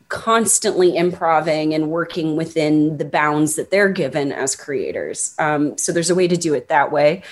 constantly 0.08 0.96
improving 0.96 1.74
and 1.74 1.90
working 1.90 2.36
within 2.36 2.96
the 2.98 3.04
bounds 3.04 3.56
that 3.56 3.70
they're 3.70 3.88
given 3.88 4.32
as 4.32 4.54
creators. 4.54 5.34
Um, 5.38 5.76
so 5.78 5.92
there's 5.92 6.10
a 6.10 6.14
way 6.14 6.28
to 6.28 6.36
do 6.36 6.54
it 6.54 6.68
that 6.68 6.92
way. 6.92 7.22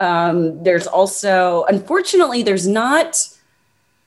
Um, 0.00 0.62
there's 0.62 0.86
also, 0.86 1.64
unfortunately, 1.68 2.42
there's 2.42 2.66
not 2.66 3.28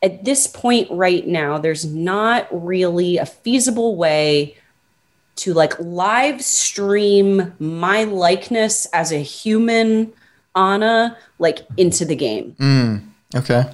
at 0.01 0.25
this 0.25 0.47
point 0.47 0.87
right 0.91 1.25
now, 1.25 1.57
there's 1.57 1.85
not 1.85 2.47
really 2.51 3.17
a 3.17 3.25
feasible 3.25 3.95
way 3.95 4.55
to 5.37 5.53
like 5.53 5.79
live 5.79 6.41
stream 6.43 7.53
my 7.59 8.03
likeness 8.03 8.85
as 8.87 9.11
a 9.11 9.19
human 9.19 10.11
Anna 10.55 11.17
like 11.39 11.59
into 11.77 12.05
the 12.05 12.15
game. 12.15 12.55
Mm, 12.59 13.03
okay. 13.35 13.71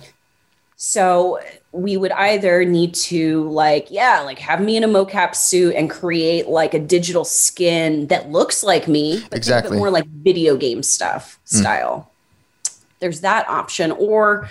So 0.76 1.40
we 1.74 1.98
would 1.98 2.12
either 2.12 2.64
need 2.64 2.94
to 2.94 3.50
like 3.50 3.90
yeah 3.90 4.22
like 4.22 4.38
have 4.38 4.62
me 4.62 4.78
in 4.78 4.84
a 4.84 4.88
mocap 4.88 5.36
suit 5.36 5.76
and 5.76 5.90
create 5.90 6.48
like 6.48 6.74
a 6.74 6.80
digital 6.80 7.26
skin 7.26 8.08
that 8.08 8.30
looks 8.30 8.64
like 8.64 8.88
me 8.88 9.24
exactly 9.32 9.76
more 9.76 9.90
like 9.90 10.06
video 10.06 10.56
game 10.56 10.84
stuff 10.84 11.40
mm. 11.46 11.60
style 11.60 12.12
there's 13.00 13.22
that 13.22 13.50
option 13.50 13.92
or 13.94 14.48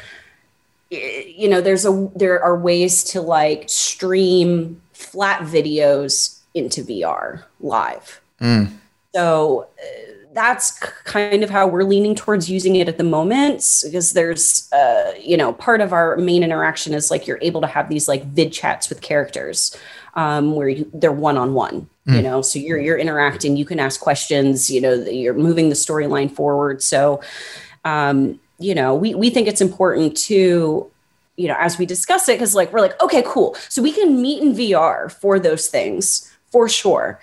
you 0.93 1.49
know 1.49 1.61
there's 1.61 1.85
a 1.85 2.11
there 2.15 2.43
are 2.43 2.57
ways 2.59 3.05
to 3.05 3.21
like 3.21 3.69
stream 3.69 4.81
flat 4.93 5.41
videos 5.43 6.41
into 6.55 6.83
VR 6.83 7.45
live. 7.61 8.21
Mm. 8.41 8.73
So 9.15 9.69
uh, 9.79 10.13
that's 10.33 10.79
kind 11.05 11.45
of 11.45 11.51
how 11.51 11.67
we're 11.67 11.85
leaning 11.85 12.15
towards 12.15 12.51
using 12.51 12.77
it 12.77 12.89
at 12.89 12.99
the 12.99 13.05
moment 13.05 13.57
because 13.85 14.13
there's 14.13 14.73
uh, 14.73 15.13
you 15.21 15.37
know 15.37 15.53
part 15.53 15.81
of 15.81 15.93
our 15.93 16.17
main 16.17 16.43
interaction 16.43 16.95
is 16.95 17.11
like 17.11 17.27
you're 17.27 17.39
able 17.43 17.61
to 17.61 17.67
have 17.67 17.89
these 17.89 18.09
like 18.09 18.25
vid 18.25 18.53
chats 18.53 18.89
with 18.89 19.01
characters 19.01 19.77
um, 20.15 20.55
where 20.55 20.69
you, 20.69 20.91
they're 20.95 21.13
one-on-one 21.13 21.89
mm. 22.07 22.17
you 22.17 22.23
know 22.23 22.41
so 22.41 22.59
you're 22.59 22.79
you're 22.79 22.97
interacting 22.97 23.57
you 23.57 23.67
can 23.67 23.79
ask 23.79 24.01
questions 24.01 24.71
you 24.71 24.81
know 24.81 24.95
you're 24.95 25.35
moving 25.35 25.69
the 25.69 25.75
storyline 25.75 26.31
forward 26.31 26.83
so 26.83 27.21
um, 27.85 28.41
you 28.63 28.75
know 28.75 28.95
we, 28.95 29.15
we 29.15 29.31
think 29.31 29.49
it's 29.49 29.61
important 29.61 30.17
to 30.17 30.91
you 31.37 31.49
know 31.49 31.57
as 31.59 31.79
we 31.79 31.87
discuss 31.87 32.29
it 32.29 32.35
because 32.35 32.55
like 32.55 32.73
we're 32.73 32.81
like 32.81 33.01
okay 33.03 33.23
cool 33.27 33.55
so 33.69 33.83
we 33.83 33.93
can 33.93 34.21
meet 34.21 34.43
in 34.43 34.53
vr 34.53 35.11
for 35.11 35.39
those 35.39 35.69
things 35.69 36.33
for 36.51 36.69
sure 36.69 37.21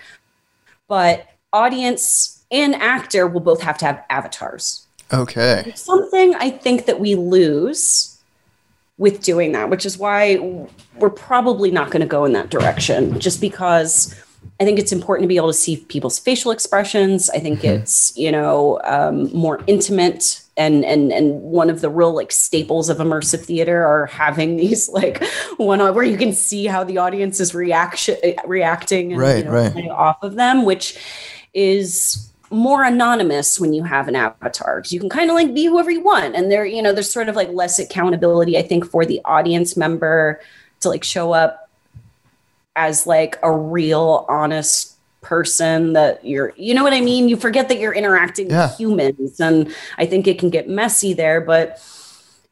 but 0.88 1.26
audience 1.52 2.40
and 2.50 2.74
actor 2.76 3.26
will 3.26 3.40
both 3.40 3.62
have 3.62 3.78
to 3.78 3.86
have 3.86 4.04
avatars. 4.10 4.86
Okay. 5.12 5.72
something 5.74 6.34
I 6.36 6.50
think 6.50 6.86
that 6.86 7.00
we 7.00 7.14
lose 7.14 8.18
with 8.98 9.22
doing 9.22 9.52
that, 9.52 9.70
which 9.70 9.86
is 9.86 9.98
why 9.98 10.36
we're 10.96 11.10
probably 11.10 11.70
not 11.70 11.90
going 11.90 12.00
to 12.00 12.06
go 12.06 12.24
in 12.24 12.32
that 12.34 12.50
direction, 12.50 13.18
just 13.18 13.40
because 13.40 14.14
I 14.60 14.64
think 14.64 14.78
it's 14.78 14.92
important 14.92 15.24
to 15.24 15.28
be 15.28 15.36
able 15.36 15.48
to 15.48 15.54
see 15.54 15.78
people's 15.78 16.18
facial 16.18 16.52
expressions. 16.52 17.30
I 17.30 17.38
think 17.38 17.60
mm-hmm. 17.60 17.82
it's 17.82 18.16
you 18.16 18.30
know 18.30 18.80
um, 18.84 19.32
more 19.32 19.62
intimate. 19.66 20.39
And, 20.56 20.84
and 20.84 21.12
and 21.12 21.40
one 21.40 21.70
of 21.70 21.80
the 21.80 21.88
real 21.88 22.14
like 22.14 22.32
staples 22.32 22.90
of 22.90 22.98
immersive 22.98 23.44
theater 23.44 23.86
are 23.86 24.06
having 24.06 24.56
these 24.58 24.88
like 24.88 25.24
one 25.56 25.78
where 25.78 26.04
you 26.04 26.18
can 26.18 26.32
see 26.32 26.66
how 26.66 26.84
the 26.84 26.98
audience 26.98 27.40
is 27.40 27.54
reaction 27.54 28.16
reacting 28.44 29.12
and 29.12 29.20
right, 29.20 29.38
you 29.38 29.44
know, 29.44 29.50
right. 29.52 29.88
off 29.88 30.22
of 30.22 30.34
them, 30.34 30.64
which 30.64 30.98
is 31.54 32.30
more 32.50 32.82
anonymous 32.82 33.60
when 33.60 33.72
you 33.72 33.84
have 33.84 34.08
an 34.08 34.16
avatar 34.16 34.78
because 34.78 34.92
you 34.92 34.98
can 34.98 35.08
kind 35.08 35.30
of 35.30 35.36
like 35.36 35.54
be 35.54 35.66
whoever 35.66 35.90
you 35.90 36.02
want 36.02 36.34
and 36.34 36.50
there 36.50 36.64
you 36.64 36.82
know 36.82 36.92
there's 36.92 37.10
sort 37.10 37.28
of 37.28 37.36
like 37.36 37.48
less 37.50 37.78
accountability 37.78 38.58
i 38.58 38.62
think 38.62 38.84
for 38.84 39.06
the 39.06 39.20
audience 39.24 39.76
member 39.76 40.40
to 40.80 40.88
like 40.88 41.04
show 41.04 41.32
up 41.32 41.70
as 42.74 43.06
like 43.06 43.38
a 43.44 43.52
real 43.52 44.26
honest 44.28 44.96
person 45.20 45.92
that 45.92 46.24
you're 46.24 46.52
you 46.56 46.72
know 46.72 46.82
what 46.82 46.94
i 46.94 47.00
mean 47.00 47.28
you 47.28 47.36
forget 47.36 47.68
that 47.68 47.78
you're 47.78 47.92
interacting 47.92 48.48
yeah. 48.48 48.66
with 48.66 48.76
humans 48.78 49.38
and 49.38 49.74
i 49.98 50.06
think 50.06 50.26
it 50.26 50.38
can 50.38 50.48
get 50.48 50.68
messy 50.68 51.12
there 51.12 51.40
but 51.40 51.78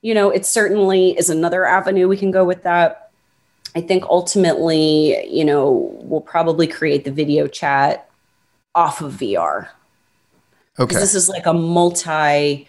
you 0.03 0.13
know 0.13 0.31
it 0.31 0.45
certainly 0.45 1.17
is 1.19 1.31
another 1.31 1.65
avenue 1.65 2.07
we 2.07 2.17
can 2.17 2.31
go 2.31 2.45
with 2.45 2.63
that 2.65 3.11
i 3.75 3.81
think 3.81 4.05
ultimately 4.05 5.27
you 5.27 5.45
know 5.45 5.91
we'll 6.03 6.21
probably 6.21 6.67
create 6.67 7.05
the 7.05 7.11
video 7.11 7.47
chat 7.47 8.11
off 8.75 9.01
of 9.01 9.13
vr 9.13 9.69
Okay. 10.79 10.95
This 10.95 11.15
is 11.15 11.29
like 11.29 11.47
a 11.47 11.53
multi 11.53 12.69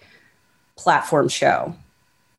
platform 0.76 1.28
show 1.28 1.74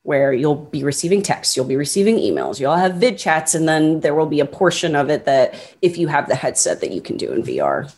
where 0.03 0.33
you'll 0.33 0.55
be 0.55 0.83
receiving 0.83 1.21
text, 1.21 1.55
you'll 1.55 1.65
be 1.65 1.75
receiving 1.75 2.17
emails, 2.17 2.59
you'll 2.59 2.75
have 2.75 2.95
vid 2.95 3.17
chats, 3.17 3.53
and 3.53 3.67
then 3.67 3.99
there 3.99 4.15
will 4.15 4.25
be 4.25 4.39
a 4.39 4.45
portion 4.45 4.95
of 4.95 5.09
it 5.09 5.25
that 5.25 5.75
if 5.81 5.97
you 5.97 6.07
have 6.07 6.27
the 6.27 6.35
headset 6.35 6.81
that 6.81 6.91
you 6.91 7.01
can 7.01 7.17
do 7.17 7.31
in 7.31 7.43
VR. 7.43 7.93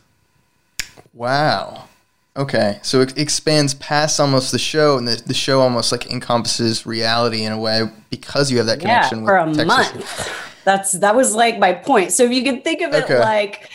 Wow. 1.14 1.88
Okay. 2.36 2.80
So 2.82 3.02
it 3.02 3.18
expands 3.18 3.74
past 3.76 4.20
almost 4.20 4.52
the 4.52 4.60
show, 4.60 4.98
and 4.98 5.08
the, 5.08 5.22
the 5.26 5.34
show 5.34 5.62
almost 5.62 5.92
like 5.92 6.12
encompasses 6.12 6.86
reality 6.86 7.44
in 7.44 7.54
a 7.54 7.60
way 7.60 7.84
because 8.10 8.52
you 8.52 8.58
have 8.58 8.66
that 8.66 8.80
connection 8.80 9.20
yeah, 9.20 9.26
for 9.26 9.38
a 9.38 9.46
Texas. 9.54 9.66
month. 9.66 10.32
That's 10.66 10.94
that 10.94 11.16
was 11.16 11.36
like 11.36 11.60
my 11.60 11.74
point. 11.74 12.12
So 12.12 12.24
if 12.24 12.32
you 12.32 12.44
can 12.44 12.62
think 12.62 12.82
of 12.82 12.94
it 12.94 13.04
okay. 13.04 13.20
like 13.20 13.70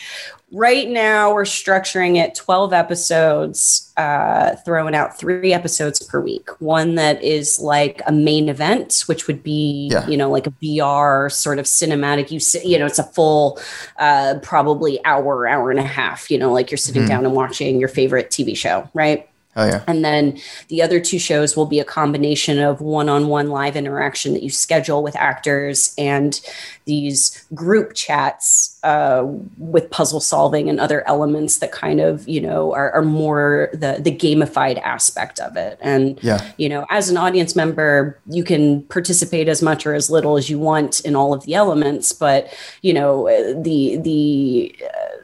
right 0.51 0.89
now 0.89 1.33
we're 1.33 1.43
structuring 1.43 2.17
it 2.17 2.33
12 2.33 2.73
episodes 2.73 3.93
uh, 3.97 4.55
throwing 4.65 4.95
out 4.95 5.17
three 5.17 5.53
episodes 5.53 6.01
per 6.01 6.19
week 6.19 6.49
one 6.59 6.95
that 6.95 7.21
is 7.21 7.59
like 7.59 8.01
a 8.07 8.11
main 8.11 8.49
event 8.49 9.03
which 9.05 9.27
would 9.27 9.43
be 9.43 9.89
yeah. 9.91 10.07
you 10.07 10.17
know 10.17 10.29
like 10.29 10.47
a 10.47 10.51
vr 10.51 11.31
sort 11.31 11.59
of 11.59 11.65
cinematic 11.65 12.31
you 12.31 12.39
sit 12.39 12.65
you 12.65 12.79
know 12.79 12.85
it's 12.85 12.99
a 12.99 13.03
full 13.03 13.59
uh, 13.97 14.35
probably 14.41 15.03
hour 15.05 15.47
hour 15.47 15.69
and 15.69 15.79
a 15.79 15.83
half 15.83 16.31
you 16.31 16.37
know 16.37 16.51
like 16.51 16.71
you're 16.71 16.77
sitting 16.77 17.03
mm-hmm. 17.03 17.09
down 17.09 17.25
and 17.25 17.35
watching 17.35 17.79
your 17.79 17.89
favorite 17.89 18.29
tv 18.31 18.57
show 18.57 18.89
right 18.93 19.28
Oh, 19.59 19.65
yeah. 19.65 19.83
And 19.87 20.05
then 20.05 20.39
the 20.69 20.81
other 20.81 21.01
two 21.01 21.19
shows 21.19 21.57
will 21.57 21.65
be 21.65 21.81
a 21.81 21.83
combination 21.83 22.59
of 22.59 22.79
one 22.79 23.09
on 23.09 23.27
one 23.27 23.49
live 23.49 23.75
interaction 23.75 24.31
that 24.31 24.41
you 24.41 24.49
schedule 24.49 25.03
with 25.03 25.17
actors 25.17 25.93
and 25.97 26.39
these 26.85 27.45
group 27.53 27.93
chats 27.93 28.79
uh, 28.83 29.23
with 29.57 29.91
puzzle 29.91 30.21
solving 30.21 30.69
and 30.69 30.79
other 30.79 31.05
elements 31.09 31.57
that 31.59 31.73
kind 31.73 31.99
of, 31.99 32.25
you 32.25 32.39
know, 32.39 32.73
are, 32.73 32.89
are, 32.91 33.01
more 33.01 33.69
the, 33.73 33.97
the 33.99 34.15
gamified 34.15 34.81
aspect 34.81 35.41
of 35.41 35.57
it. 35.57 35.77
And, 35.81 36.17
yeah. 36.23 36.51
you 36.57 36.69
know, 36.69 36.85
as 36.89 37.09
an 37.09 37.17
audience 37.17 37.53
member, 37.53 38.17
you 38.27 38.45
can 38.45 38.83
participate 38.83 39.49
as 39.49 39.61
much 39.61 39.85
or 39.85 39.93
as 39.93 40.09
little 40.09 40.37
as 40.37 40.49
you 40.49 40.57
want 40.57 41.01
in 41.01 41.17
all 41.17 41.33
of 41.33 41.43
the 41.43 41.53
elements. 41.53 42.13
But, 42.13 42.53
you 42.81 42.93
know, 42.93 43.25
the, 43.61 43.97
the, 43.97 44.75
uh, 44.85 45.18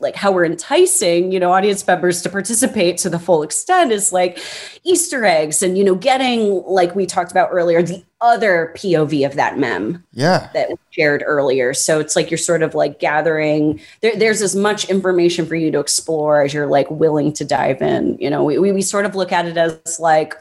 like 0.00 0.14
how 0.14 0.30
we're 0.30 0.44
enticing 0.44 1.32
you 1.32 1.40
know 1.40 1.52
audience 1.52 1.86
members 1.86 2.22
to 2.22 2.28
participate 2.28 2.98
to 2.98 3.10
the 3.10 3.18
full 3.18 3.42
extent 3.42 3.90
is 3.90 4.12
like 4.12 4.38
easter 4.84 5.24
eggs 5.24 5.62
and 5.62 5.76
you 5.76 5.84
know 5.84 5.94
getting 5.94 6.62
like 6.66 6.94
we 6.94 7.06
talked 7.06 7.30
about 7.30 7.48
earlier 7.50 7.82
the 7.82 8.04
other 8.20 8.72
pov 8.76 9.24
of 9.24 9.34
that 9.34 9.58
mem 9.58 10.04
yeah. 10.12 10.50
that 10.52 10.70
we 10.70 10.76
shared 10.90 11.22
earlier. 11.24 11.72
So 11.72 12.00
it's 12.00 12.16
like 12.16 12.30
you're 12.30 12.38
sort 12.38 12.62
of 12.62 12.74
like 12.74 12.98
gathering 12.98 13.80
there, 14.00 14.16
there's 14.16 14.42
as 14.42 14.56
much 14.56 14.88
information 14.90 15.46
for 15.46 15.54
you 15.54 15.70
to 15.70 15.78
explore 15.78 16.42
as 16.42 16.52
you're 16.52 16.66
like 16.66 16.90
willing 16.90 17.32
to 17.34 17.44
dive 17.44 17.80
in 17.80 18.18
you 18.18 18.28
know? 18.28 18.42
We, 18.42 18.58
we, 18.58 18.72
we 18.72 18.82
sort 18.82 19.04
of 19.04 19.14
look 19.14 19.30
at 19.30 19.46
it 19.46 19.56
as 19.56 20.00
like 20.00 20.34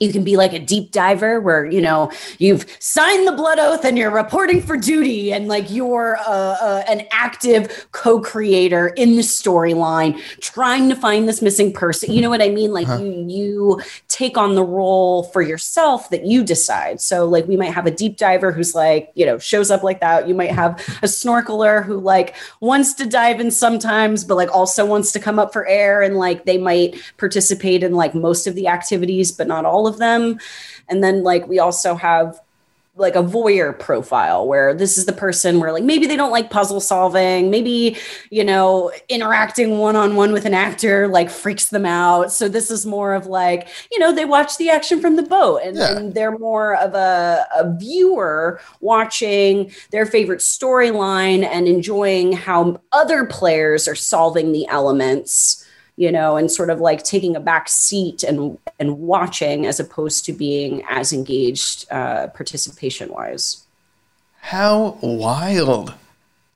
you 0.00 0.10
can 0.12 0.24
be 0.24 0.36
like 0.36 0.54
a 0.54 0.58
deep 0.58 0.90
diver 0.90 1.40
where 1.40 1.66
you 1.66 1.80
know 1.80 2.10
you've 2.38 2.64
signed 2.80 3.28
the 3.28 3.32
blood 3.32 3.58
oath 3.58 3.84
and 3.84 3.98
you're 3.98 4.10
reporting 4.10 4.62
for 4.62 4.76
duty 4.76 5.32
and 5.32 5.46
like 5.46 5.70
you're 5.70 6.16
uh, 6.26 6.56
uh, 6.60 6.84
an 6.88 7.06
active 7.12 7.86
co-creator 7.92 8.88
in 8.88 9.16
the 9.16 9.22
storyline 9.22 10.18
trying 10.40 10.88
to 10.88 10.96
find 10.96 11.28
this 11.28 11.42
missing 11.42 11.72
person. 11.72 12.10
You 12.12 12.22
know 12.22 12.30
what 12.30 12.42
i 12.42 12.48
mean? 12.48 12.72
Like 12.72 12.88
uh-huh. 12.88 13.02
you 13.04 13.26
you 13.28 13.80
take 14.08 14.38
on 14.38 14.54
the 14.54 14.64
role 14.64 15.24
for 15.24 15.42
yourself 15.42 16.08
that 16.10 16.24
you 16.24 16.42
decide. 16.42 17.00
So 17.00 17.26
like 17.26 17.46
we 17.46 17.56
might 17.56 17.72
have 17.72 17.86
a 17.86 17.90
deep 17.90 18.16
diver 18.16 18.52
who's 18.52 18.74
like 18.74 19.12
you 19.14 19.26
know 19.26 19.38
shows 19.38 19.70
up 19.70 19.82
like 19.82 20.00
that. 20.00 20.26
You 20.26 20.34
might 20.34 20.50
have 20.50 20.80
a 21.02 21.06
snorkeler 21.06 21.84
who 21.84 22.00
like 22.00 22.34
wants 22.60 22.94
to 22.94 23.06
dive 23.06 23.38
in 23.38 23.50
sometimes 23.50 24.24
but 24.24 24.36
like 24.36 24.50
also 24.50 24.86
wants 24.86 25.12
to 25.12 25.20
come 25.20 25.38
up 25.38 25.52
for 25.52 25.66
air. 25.66 26.00
And 26.00 26.16
like 26.16 26.46
they 26.46 26.56
might 26.56 27.00
participate 27.18 27.82
in 27.82 27.92
like 27.92 28.14
most 28.14 28.46
of 28.46 28.54
the 28.54 28.66
activities 28.66 29.30
but 29.30 29.46
not 29.46 29.66
all 29.66 29.89
of 29.89 29.89
them. 29.98 30.38
And 30.88 31.02
then 31.02 31.22
like 31.22 31.46
we 31.48 31.58
also 31.58 31.94
have 31.94 32.40
like 32.96 33.16
a 33.16 33.22
voyeur 33.22 33.76
profile 33.76 34.46
where 34.46 34.74
this 34.74 34.98
is 34.98 35.06
the 35.06 35.12
person 35.12 35.58
where 35.58 35.72
like 35.72 35.82
maybe 35.82 36.06
they 36.06 36.16
don't 36.16 36.30
like 36.30 36.50
puzzle 36.50 36.80
solving 36.80 37.50
maybe 37.50 37.96
you 38.30 38.44
know 38.44 38.92
interacting 39.08 39.78
one-on-one 39.78 40.32
with 40.32 40.44
an 40.44 40.54
actor 40.54 41.08
like 41.08 41.30
freaks 41.30 41.68
them 41.68 41.86
out 41.86 42.32
so 42.32 42.48
this 42.48 42.70
is 42.70 42.84
more 42.84 43.14
of 43.14 43.26
like 43.26 43.68
you 43.90 43.98
know 43.98 44.12
they 44.12 44.24
watch 44.24 44.56
the 44.58 44.68
action 44.68 45.00
from 45.00 45.16
the 45.16 45.22
boat 45.22 45.60
and, 45.64 45.76
yeah. 45.76 45.96
and 45.96 46.14
they're 46.14 46.36
more 46.38 46.76
of 46.76 46.94
a, 46.94 47.46
a 47.56 47.76
viewer 47.78 48.60
watching 48.80 49.72
their 49.92 50.04
favorite 50.04 50.40
storyline 50.40 51.44
and 51.44 51.66
enjoying 51.68 52.32
how 52.32 52.80
other 52.92 53.24
players 53.24 53.88
are 53.88 53.94
solving 53.94 54.52
the 54.52 54.66
elements 54.68 55.64
you 56.00 56.10
know, 56.10 56.38
and 56.38 56.50
sort 56.50 56.70
of 56.70 56.80
like 56.80 57.04
taking 57.04 57.36
a 57.36 57.40
back 57.40 57.68
seat 57.68 58.22
and 58.22 58.56
and 58.78 59.00
watching 59.00 59.66
as 59.66 59.78
opposed 59.78 60.24
to 60.24 60.32
being 60.32 60.82
as 60.88 61.12
engaged 61.12 61.86
uh, 61.92 62.28
participation 62.28 63.10
wise. 63.10 63.66
How 64.40 64.96
wild, 65.02 65.92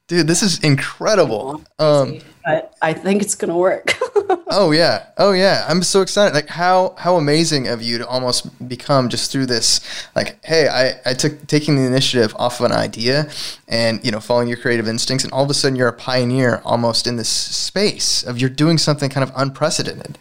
dude! 0.09 0.27
This 0.27 0.43
is 0.43 0.59
incredible. 0.61 1.63
Um, 1.79 2.21
but 2.45 2.75
I 2.83 2.93
think 2.93 3.23
it's 3.23 3.35
gonna 3.35 3.57
work. 3.57 3.97
oh 4.49 4.71
yeah, 4.73 5.07
oh 5.17 5.33
yeah! 5.33 5.65
I'm 5.69 5.83
so 5.83 6.03
excited. 6.03 6.35
Like 6.35 6.49
how 6.49 6.95
how 6.99 7.17
amazing 7.17 7.69
of 7.69 7.83
you 7.83 7.99
to 7.99 8.07
almost 8.07 8.69
become 8.69 9.09
just 9.09 9.33
through 9.33 9.47
this. 9.47 9.81
Like, 10.15 10.45
hey, 10.45 10.69
I 10.69 11.11
I 11.11 11.15
took 11.15 11.47
taking 11.47 11.77
the 11.77 11.87
initiative 11.87 12.35
off 12.39 12.61
of 12.61 12.67
an 12.67 12.73
idea, 12.73 13.31
and 13.69 14.05
you 14.05 14.11
know, 14.11 14.21
following 14.21 14.49
your 14.49 14.59
creative 14.59 14.89
instincts, 14.89 15.25
and 15.25 15.33
all 15.33 15.45
of 15.45 15.51
a 15.51 15.55
sudden 15.55 15.77
you're 15.77 15.89
a 15.89 15.93
pioneer 15.93 16.61
almost 16.65 17.07
in 17.07 17.17
this 17.17 17.31
space 17.31 18.23
of 18.23 18.39
you're 18.39 18.51
doing 18.51 18.79
something 18.79 19.11
kind 19.11 19.29
of 19.29 19.35
unprecedented. 19.37 20.19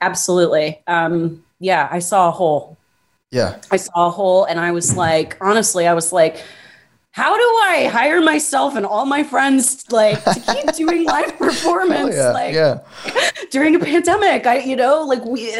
Absolutely. 0.00 0.80
Um, 0.86 1.44
yeah, 1.58 1.88
I 1.90 1.98
saw 1.98 2.28
a 2.28 2.30
hole. 2.30 2.76
Yeah, 3.30 3.60
I 3.70 3.76
saw 3.76 4.08
a 4.08 4.10
hole, 4.10 4.44
and 4.44 4.60
I 4.60 4.72
was 4.72 4.96
like, 4.96 5.36
honestly, 5.40 5.86
I 5.86 5.94
was 5.94 6.12
like 6.12 6.42
how 7.18 7.36
do 7.36 7.42
I 7.42 7.90
hire 7.92 8.20
myself 8.20 8.76
and 8.76 8.86
all 8.86 9.04
my 9.04 9.24
friends 9.24 9.90
like 9.90 10.22
to 10.22 10.40
keep 10.54 10.72
doing 10.76 11.04
live 11.04 11.36
performance 11.36 12.14
oh, 12.14 12.16
yeah, 12.16 12.30
like 12.30 12.54
yeah. 12.54 12.78
during 13.50 13.74
a 13.74 13.80
pandemic? 13.80 14.46
I 14.46 14.58
you 14.60 14.76
know 14.76 15.02
like 15.02 15.24
we. 15.24 15.50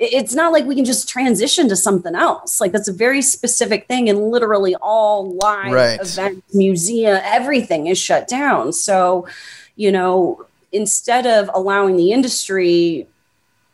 it's 0.00 0.34
not 0.34 0.50
like 0.50 0.64
we 0.64 0.74
can 0.74 0.84
just 0.84 1.08
transition 1.08 1.68
to 1.68 1.76
something 1.76 2.16
else. 2.16 2.60
Like 2.60 2.72
that's 2.72 2.88
a 2.88 2.92
very 2.92 3.22
specific 3.22 3.86
thing, 3.86 4.08
and 4.08 4.18
literally 4.32 4.74
all 4.82 5.36
live 5.36 5.72
right. 5.72 6.00
events, 6.00 6.52
museum, 6.52 7.20
everything 7.22 7.86
is 7.86 7.96
shut 7.96 8.26
down. 8.26 8.72
So, 8.72 9.28
you 9.76 9.92
know, 9.92 10.44
instead 10.72 11.24
of 11.24 11.48
allowing 11.54 11.96
the 11.96 12.10
industry 12.10 13.06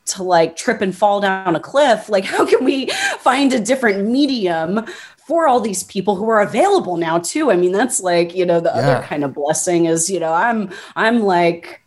to 0.05 0.23
like 0.23 0.55
trip 0.55 0.83
and 0.83 0.95
fall 0.95 1.21
down 1.21 1.55
a 1.55 1.61
cliff 1.61 2.09
like 2.09 2.25
how 2.25 2.45
can 2.45 2.65
we 2.65 2.87
find 3.21 3.53
a 3.53 3.61
different 3.61 4.09
medium 4.09 4.85
for 5.31 5.47
all 5.47 5.61
these 5.61 5.85
people 5.85 6.17
who 6.17 6.29
are 6.29 6.41
available 6.41 6.97
now 6.97 7.17
too. 7.21 7.53
I 7.53 7.57
mean 7.57 7.71
that's 7.71 8.01
like 8.01 8.35
you 8.35 8.45
know 8.45 8.59
the 8.59 8.73
yeah. 8.75 8.81
other 8.81 9.07
kind 9.07 9.23
of 9.23 9.33
blessing 9.33 9.85
is 9.85 10.11
you 10.11 10.19
know 10.19 10.33
i'm 10.33 10.71
i'm 10.97 11.23
like 11.23 11.83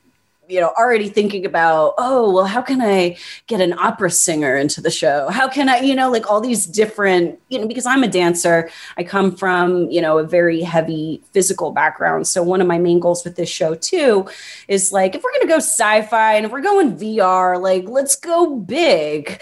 you 0.47 0.61
know 0.61 0.71
already 0.77 1.09
thinking 1.09 1.45
about 1.45 1.93
oh 1.97 2.31
well 2.31 2.45
how 2.45 2.61
can 2.61 2.81
i 2.81 3.17
get 3.47 3.59
an 3.59 3.73
opera 3.73 4.09
singer 4.09 4.55
into 4.55 4.79
the 4.79 4.89
show? 4.89 5.27
How 5.29 5.49
can 5.49 5.67
i 5.67 5.79
you 5.79 5.93
know 5.93 6.09
like 6.09 6.31
all 6.31 6.39
these 6.39 6.65
different 6.65 7.37
you 7.49 7.59
know 7.59 7.67
because 7.67 7.85
i'm 7.85 8.01
a 8.01 8.07
dancer. 8.07 8.69
I 8.95 9.03
come 9.03 9.35
from 9.35 9.91
you 9.91 9.99
know 9.99 10.19
a 10.19 10.23
very 10.23 10.61
heavy 10.61 11.21
physical 11.33 11.73
background. 11.73 12.29
So 12.29 12.41
one 12.43 12.61
of 12.61 12.67
my 12.67 12.79
main 12.79 13.01
goals 13.01 13.25
with 13.25 13.35
this 13.35 13.49
show 13.49 13.75
too 13.75 14.25
is 14.69 14.93
like 14.93 15.15
if 15.15 15.21
we're 15.21 15.31
going 15.31 15.47
to 15.49 15.55
go 15.55 15.57
sci-fi 15.57 16.35
and 16.35 16.45
if 16.45 16.51
we're 16.53 16.61
going 16.61 16.97
vr 16.97 17.61
like 17.61 17.89
let's 17.89 18.15
go 18.15 18.55
big. 18.55 19.41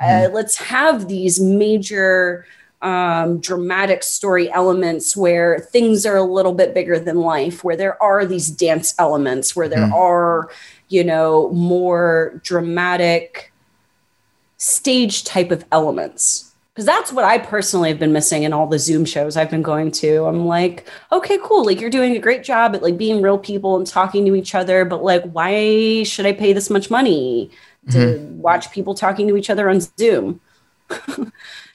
Mm-hmm. 0.00 0.26
uh, 0.26 0.34
let's 0.34 0.56
have 0.56 1.08
these 1.08 1.38
major 1.40 2.46
um, 2.82 3.40
dramatic 3.40 4.02
story 4.02 4.50
elements 4.50 5.16
where 5.16 5.60
things 5.60 6.06
are 6.06 6.16
a 6.16 6.22
little 6.22 6.54
bit 6.54 6.74
bigger 6.74 6.98
than 6.98 7.16
life, 7.16 7.62
where 7.62 7.76
there 7.76 8.02
are 8.02 8.24
these 8.24 8.50
dance 8.50 8.94
elements, 8.98 9.54
where 9.54 9.68
there 9.68 9.86
mm. 9.86 9.92
are, 9.92 10.50
you 10.88 11.04
know, 11.04 11.50
more 11.50 12.40
dramatic 12.42 13.52
stage 14.56 15.24
type 15.24 15.50
of 15.50 15.64
elements. 15.72 16.54
Because 16.74 16.86
that's 16.86 17.12
what 17.12 17.24
I 17.24 17.36
personally 17.36 17.90
have 17.90 17.98
been 17.98 18.12
missing 18.12 18.44
in 18.44 18.52
all 18.52 18.66
the 18.66 18.78
Zoom 18.78 19.04
shows 19.04 19.36
I've 19.36 19.50
been 19.50 19.60
going 19.60 19.90
to. 19.92 20.24
I'm 20.24 20.46
like, 20.46 20.88
okay, 21.12 21.38
cool. 21.42 21.66
Like 21.66 21.80
you're 21.80 21.90
doing 21.90 22.16
a 22.16 22.20
great 22.20 22.44
job 22.44 22.74
at 22.74 22.82
like 22.82 22.96
being 22.96 23.20
real 23.20 23.38
people 23.38 23.76
and 23.76 23.86
talking 23.86 24.24
to 24.26 24.34
each 24.34 24.54
other, 24.54 24.84
but 24.84 25.02
like, 25.02 25.24
why 25.32 26.04
should 26.04 26.26
I 26.26 26.32
pay 26.32 26.52
this 26.52 26.70
much 26.70 26.88
money 26.88 27.50
to 27.90 27.98
mm-hmm. 27.98 28.38
watch 28.38 28.70
people 28.70 28.94
talking 28.94 29.26
to 29.28 29.36
each 29.36 29.50
other 29.50 29.68
on 29.68 29.80
Zoom? 29.80 30.40
Yeah. 30.90 31.24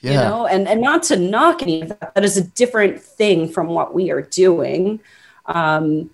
you 0.02 0.12
know 0.12 0.46
and 0.46 0.68
and 0.68 0.80
not 0.80 1.02
to 1.02 1.16
knock 1.16 1.62
any 1.62 1.82
of 1.82 1.88
that 1.88 2.14
that 2.14 2.24
is 2.24 2.36
a 2.36 2.42
different 2.42 3.00
thing 3.00 3.48
from 3.48 3.68
what 3.68 3.94
we 3.94 4.10
are 4.10 4.22
doing. 4.22 5.00
Um 5.46 6.10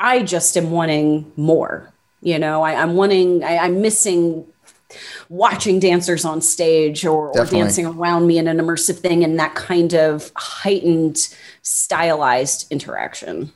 i 0.00 0.22
just 0.22 0.56
am 0.56 0.70
wanting 0.70 1.30
more 1.36 1.92
you 2.22 2.38
know 2.38 2.62
I, 2.62 2.72
am 2.72 2.94
wanting 2.94 3.42
I, 3.42 3.58
i'm 3.58 3.82
missing 3.82 4.46
watching 5.28 5.78
dancers 5.78 6.24
on 6.24 6.40
stage 6.40 7.04
or, 7.04 7.28
or, 7.38 7.44
dancing 7.44 7.86
around 7.86 8.26
me 8.26 8.38
in 8.38 8.48
an 8.48 8.58
immersive 8.58 8.98
thing 8.98 9.22
and 9.22 9.38
that 9.38 9.54
kind 9.54 9.94
of 9.94 10.32
heightened 10.36 11.18
stylized 11.62 12.70
interaction. 12.70 13.52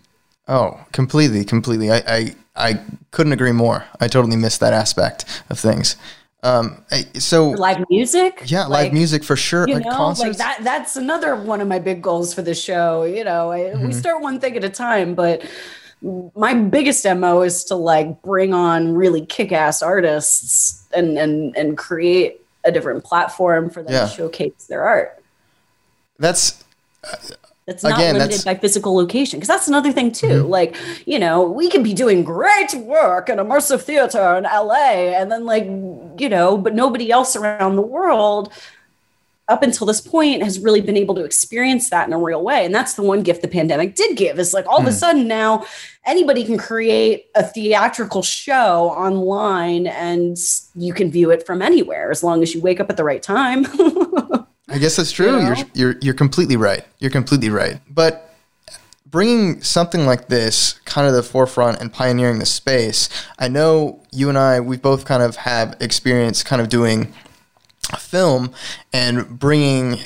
Oh 0.49 0.81
completely 0.93 1.45
completely. 1.45 1.91
I 1.91 2.03
i, 2.07 2.35
I 2.55 2.81
couldn't 3.13 3.33
agree 3.33 3.53
more. 3.53 3.85
I 4.01 4.09
totally 4.09 4.37
missed 4.37 4.61
that 4.61 4.73
aspect 4.73 5.25
of 5.49 5.59
things 5.59 5.97
um, 6.43 6.85
so 7.15 7.51
live 7.51 7.85
music, 7.89 8.43
yeah, 8.47 8.67
like, 8.67 8.85
live 8.85 8.93
music 8.93 9.23
for 9.23 9.37
sure. 9.37 9.69
You 9.69 9.77
like 9.77 9.85
know, 9.85 9.91
concerts. 9.93 10.39
like 10.39 10.39
that. 10.39 10.65
That's 10.65 10.97
another 10.97 11.37
one 11.37 11.61
of 11.61 11.69
my 11.69 11.79
big 11.79 12.03
goals 12.03 12.35
for 12.35 12.43
the 12.43 12.55
show. 12.55 13.05
You 13.05 13.25
know, 13.25 13.53
I, 13.53 13.61
mm-hmm. 13.61 13.87
we 13.87 13.93
start 13.93 14.23
one 14.23 14.41
thing 14.41 14.57
at 14.57 14.65
a 14.65 14.71
time, 14.71 15.15
but 15.15 15.45
my 16.35 16.55
biggest 16.55 17.05
mo 17.05 17.43
is 17.43 17.65
to 17.65 17.77
like 17.77 18.23
bring 18.23 18.53
on 18.53 18.95
really 18.95 19.25
kick-ass 19.25 19.83
artists 19.83 20.85
and 20.93 21.17
and 21.17 21.57
and 21.57 21.79
create 21.79 22.41
a 22.65 22.73
different 22.73 23.05
platform 23.05 23.71
for 23.71 23.83
them 23.83 23.93
yeah. 23.93 24.07
to 24.07 24.09
showcase 24.09 24.67
their 24.69 24.83
art. 24.83 25.23
That's 26.19 26.63
that's 27.67 27.83
not 27.85 27.93
Again, 27.93 28.15
limited 28.15 28.33
that's, 28.33 28.45
by 28.45 28.55
physical 28.57 28.95
location 28.95 29.39
because 29.39 29.49
that's 29.49 29.69
another 29.69 29.93
thing 29.93 30.11
too 30.11 30.27
mm-hmm. 30.27 30.49
like 30.49 30.77
you 31.07 31.19
know 31.19 31.43
we 31.43 31.71
could 31.71 31.85
be 31.85 31.95
doing 31.95 32.25
great 32.25 32.75
work 32.75 33.29
in 33.29 33.39
immersive 33.39 33.83
theater 33.83 34.37
in 34.37 34.45
la 34.45 34.75
and 34.75 35.31
then 35.31 35.45
like 35.45 35.65
you 36.21 36.29
know 36.29 36.59
but 36.59 36.75
nobody 36.75 37.11
else 37.11 37.37
around 37.37 37.77
the 37.77 37.83
world 37.83 38.53
up 39.49 39.63
until 39.63 39.87
this 39.87 40.01
point 40.01 40.43
has 40.43 40.59
really 40.61 40.81
been 40.81 40.97
able 40.97 41.15
to 41.15 41.25
experience 41.25 41.91
that 41.91 42.07
in 42.07 42.13
a 42.13 42.19
real 42.19 42.43
way 42.43 42.65
and 42.65 42.75
that's 42.75 42.95
the 42.95 43.03
one 43.03 43.23
gift 43.23 43.43
the 43.43 43.49
pandemic 43.49 43.95
did 43.95 44.17
give 44.17 44.39
is 44.39 44.55
like 44.55 44.67
all 44.67 44.79
mm. 44.79 44.83
of 44.83 44.89
a 44.89 44.91
hmm. 44.91 44.97
sudden 44.97 45.29
now 45.29 45.65
anybody 46.05 46.45
can 46.45 46.59
create 46.59 47.27
a 47.35 47.45
theatrical 47.45 48.23
show 48.23 48.89
online 48.91 49.87
and 49.87 50.37
you 50.75 50.93
can 50.93 51.11
view 51.11 51.31
it 51.31 51.45
from 51.47 51.61
anywhere 51.61 52.11
as 52.11 52.25
long 52.25 52.43
as 52.43 52.55
you 52.55 52.61
wake 52.61 52.81
up 52.81 52.91
at 52.91 52.97
the 52.97 53.05
right 53.05 53.23
time 53.23 53.67
I 54.73 54.79
guess 54.79 54.97
that's 54.97 55.13
true. 55.13 55.27
You 55.27 55.33
know? 55.33 55.55
You're 55.55 55.67
you're 55.75 55.99
you're 56.01 56.15
completely 56.15 56.57
right. 56.57 56.85
You're 56.99 57.11
completely 57.11 57.51
right. 57.51 57.81
But 57.89 58.35
bringing 59.07 59.63
something 59.63 60.07
like 60.07 60.29
this 60.29 60.81
kind 60.85 61.07
of 61.07 61.13
the 61.13 61.23
forefront 61.23 61.81
and 61.81 61.93
pioneering 61.93 62.39
the 62.39 62.47
space, 62.47 63.09
I 63.39 63.49
know 63.49 64.03
you 64.11 64.29
and 64.29 64.39
I 64.39 64.61
we 64.61 64.77
both 64.77 65.05
kind 65.05 65.23
of 65.23 65.37
have 65.37 65.77
experience 65.81 66.43
kind 66.43 66.63
of 66.63 66.69
doing 66.69 67.13
film 67.99 68.53
and 68.93 69.39
bringing 69.39 69.99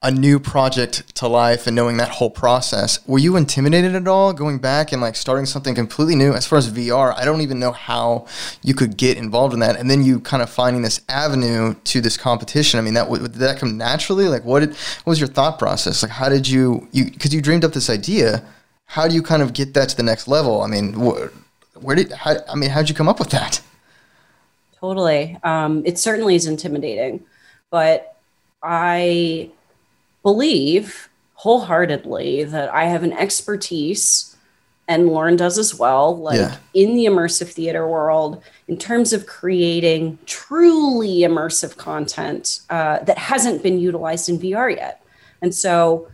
a 0.00 0.12
new 0.12 0.38
project 0.38 1.12
to 1.16 1.26
life 1.26 1.66
and 1.66 1.74
knowing 1.74 1.96
that 1.96 2.08
whole 2.08 2.30
process. 2.30 3.04
Were 3.08 3.18
you 3.18 3.34
intimidated 3.36 3.96
at 3.96 4.06
all 4.06 4.32
going 4.32 4.58
back 4.58 4.92
and 4.92 5.02
like 5.02 5.16
starting 5.16 5.44
something 5.44 5.74
completely 5.74 6.14
new? 6.14 6.32
As 6.32 6.46
far 6.46 6.56
as 6.56 6.70
VR, 6.70 7.12
I 7.16 7.24
don't 7.24 7.40
even 7.40 7.58
know 7.58 7.72
how 7.72 8.26
you 8.62 8.74
could 8.74 8.96
get 8.96 9.18
involved 9.18 9.54
in 9.54 9.60
that. 9.60 9.76
And 9.76 9.90
then 9.90 10.04
you 10.04 10.20
kind 10.20 10.40
of 10.40 10.48
finding 10.48 10.82
this 10.82 11.00
avenue 11.08 11.74
to 11.74 12.00
this 12.00 12.16
competition. 12.16 12.78
I 12.78 12.82
mean, 12.82 12.94
that 12.94 13.10
did 13.10 13.34
that 13.34 13.58
come 13.58 13.76
naturally? 13.76 14.28
Like, 14.28 14.44
what 14.44 14.60
did 14.60 14.70
what 14.70 15.06
was 15.06 15.20
your 15.20 15.28
thought 15.28 15.58
process? 15.58 16.04
Like, 16.04 16.12
how 16.12 16.28
did 16.28 16.46
you 16.46 16.86
you 16.92 17.06
because 17.10 17.34
you 17.34 17.42
dreamed 17.42 17.64
up 17.64 17.72
this 17.72 17.90
idea? 17.90 18.44
How 18.86 19.08
do 19.08 19.16
you 19.16 19.22
kind 19.22 19.42
of 19.42 19.52
get 19.52 19.74
that 19.74 19.88
to 19.88 19.96
the 19.96 20.04
next 20.04 20.28
level? 20.28 20.62
I 20.62 20.68
mean, 20.68 20.92
wh- 20.92 21.28
where 21.82 21.96
did 21.96 22.12
how, 22.12 22.36
I 22.48 22.54
mean, 22.54 22.70
how 22.70 22.80
did 22.80 22.88
you 22.88 22.94
come 22.94 23.08
up 23.08 23.18
with 23.18 23.30
that? 23.30 23.60
Totally, 24.78 25.36
um, 25.42 25.82
it 25.84 25.98
certainly 25.98 26.36
is 26.36 26.46
intimidating, 26.46 27.24
but 27.68 28.16
I 28.62 29.50
believe 30.28 31.08
wholeheartedly 31.36 32.44
that 32.44 32.68
I 32.68 32.84
have 32.84 33.02
an 33.02 33.14
expertise 33.14 34.36
and 34.86 35.06
Lauren 35.06 35.36
does 35.36 35.56
as 35.56 35.74
well, 35.74 36.18
like 36.18 36.36
yeah. 36.36 36.56
in 36.74 36.94
the 36.96 37.06
immersive 37.06 37.48
theater 37.48 37.88
world, 37.88 38.42
in 38.66 38.76
terms 38.76 39.14
of 39.14 39.24
creating 39.24 40.18
truly 40.26 41.20
immersive 41.20 41.78
content 41.78 42.60
uh, 42.68 42.98
that 43.04 43.16
hasn't 43.16 43.62
been 43.62 43.78
utilized 43.78 44.28
in 44.28 44.38
VR 44.38 44.74
yet. 44.74 45.02
And 45.40 45.54
so, 45.54 46.08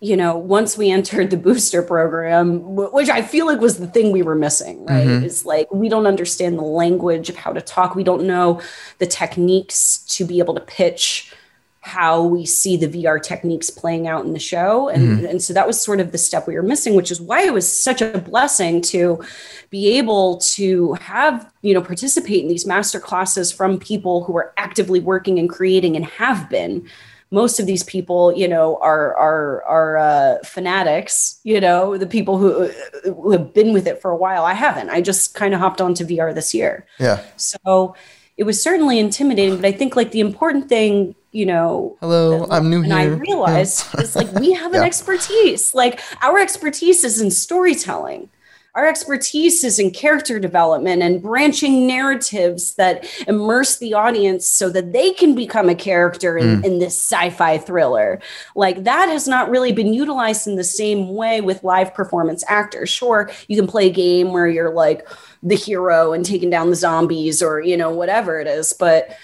you 0.00 0.16
know, 0.16 0.36
once 0.36 0.76
we 0.76 0.90
entered 0.90 1.30
the 1.30 1.36
booster 1.38 1.82
program, 1.82 2.60
which 2.74 3.08
I 3.08 3.22
feel 3.22 3.46
like 3.46 3.60
was 3.60 3.78
the 3.78 3.86
thing 3.86 4.12
we 4.12 4.22
were 4.22 4.34
missing, 4.34 4.84
right? 4.84 5.06
Mm-hmm. 5.06 5.24
Is 5.24 5.46
like 5.46 5.72
we 5.72 5.88
don't 5.88 6.06
understand 6.06 6.58
the 6.58 6.70
language 6.82 7.30
of 7.30 7.36
how 7.36 7.52
to 7.52 7.62
talk, 7.62 7.94
we 7.94 8.04
don't 8.04 8.26
know 8.26 8.60
the 8.98 9.06
techniques 9.06 9.98
to 10.16 10.26
be 10.26 10.38
able 10.38 10.54
to 10.54 10.60
pitch 10.60 11.32
how 11.80 12.22
we 12.22 12.44
see 12.44 12.76
the 12.76 12.88
VR 12.88 13.22
techniques 13.22 13.70
playing 13.70 14.06
out 14.08 14.24
in 14.24 14.32
the 14.32 14.38
show. 14.38 14.88
And, 14.88 15.18
mm-hmm. 15.18 15.26
and 15.26 15.42
so 15.42 15.52
that 15.52 15.66
was 15.66 15.80
sort 15.80 16.00
of 16.00 16.12
the 16.12 16.18
step 16.18 16.46
we 16.46 16.54
were 16.54 16.62
missing, 16.62 16.94
which 16.94 17.10
is 17.10 17.20
why 17.20 17.42
it 17.44 17.52
was 17.52 17.70
such 17.70 18.02
a 18.02 18.18
blessing 18.18 18.80
to 18.82 19.22
be 19.70 19.96
able 19.98 20.38
to 20.38 20.94
have, 20.94 21.50
you 21.62 21.74
know, 21.74 21.82
participate 21.82 22.42
in 22.42 22.48
these 22.48 22.66
master 22.66 22.98
classes 22.98 23.52
from 23.52 23.78
people 23.78 24.24
who 24.24 24.36
are 24.36 24.52
actively 24.56 25.00
working 25.00 25.38
and 25.38 25.48
creating 25.48 25.94
and 25.94 26.04
have 26.04 26.50
been. 26.50 26.88
Most 27.30 27.60
of 27.60 27.66
these 27.66 27.82
people, 27.82 28.34
you 28.34 28.48
know, 28.48 28.78
are 28.80 29.14
are 29.16 29.62
are 29.64 29.98
uh, 29.98 30.38
fanatics. 30.44 31.40
You 31.44 31.60
know, 31.60 31.98
the 31.98 32.06
people 32.06 32.38
who 32.38 32.68
who 33.04 33.32
have 33.32 33.52
been 33.52 33.74
with 33.74 33.86
it 33.86 34.00
for 34.00 34.10
a 34.10 34.16
while. 34.16 34.46
I 34.46 34.54
haven't. 34.54 34.88
I 34.88 35.02
just 35.02 35.34
kind 35.34 35.52
of 35.52 35.60
hopped 35.60 35.82
onto 35.82 36.06
VR 36.06 36.34
this 36.34 36.54
year. 36.54 36.86
Yeah. 36.98 37.22
So 37.36 37.94
it 38.38 38.44
was 38.44 38.62
certainly 38.62 38.98
intimidating, 38.98 39.56
but 39.56 39.66
I 39.66 39.72
think 39.72 39.94
like 39.94 40.12
the 40.12 40.20
important 40.20 40.70
thing 40.70 41.14
you 41.32 41.44
know 41.44 41.96
hello 42.00 42.46
i'm 42.50 42.70
new 42.70 42.80
here. 42.80 42.96
and 42.96 43.02
here 43.02 43.14
i 43.14 43.18
realized 43.18 43.86
yeah. 43.94 44.00
it's 44.00 44.16
like 44.16 44.30
we 44.34 44.52
have 44.52 44.72
an 44.72 44.80
yeah. 44.80 44.86
expertise 44.86 45.74
like 45.74 46.00
our 46.22 46.38
expertise 46.38 47.04
is 47.04 47.20
in 47.20 47.30
storytelling 47.30 48.28
our 48.74 48.86
expertise 48.86 49.64
is 49.64 49.80
in 49.80 49.90
character 49.90 50.38
development 50.38 51.02
and 51.02 51.20
branching 51.20 51.86
narratives 51.86 52.76
that 52.76 53.04
immerse 53.26 53.78
the 53.78 53.92
audience 53.92 54.46
so 54.46 54.70
that 54.70 54.92
they 54.92 55.10
can 55.10 55.34
become 55.34 55.68
a 55.68 55.74
character 55.74 56.38
in, 56.38 56.60
mm. 56.60 56.64
in 56.64 56.78
this 56.78 56.96
sci-fi 56.96 57.58
thriller 57.58 58.20
like 58.54 58.84
that 58.84 59.08
has 59.08 59.28
not 59.28 59.50
really 59.50 59.72
been 59.72 59.92
utilized 59.92 60.46
in 60.46 60.56
the 60.56 60.64
same 60.64 61.14
way 61.14 61.40
with 61.40 61.64
live 61.64 61.92
performance 61.92 62.42
actors 62.48 62.88
sure 62.88 63.30
you 63.48 63.56
can 63.56 63.66
play 63.66 63.88
a 63.88 63.92
game 63.92 64.32
where 64.32 64.46
you're 64.46 64.72
like 64.72 65.06
the 65.42 65.56
hero 65.56 66.12
and 66.12 66.24
taking 66.24 66.48
down 66.48 66.70
the 66.70 66.76
zombies 66.76 67.42
or 67.42 67.60
you 67.60 67.76
know 67.76 67.90
whatever 67.90 68.40
it 68.40 68.46
is 68.46 68.72
but 68.72 69.16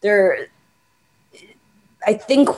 there 0.00 0.46
I 2.06 2.14
think 2.14 2.48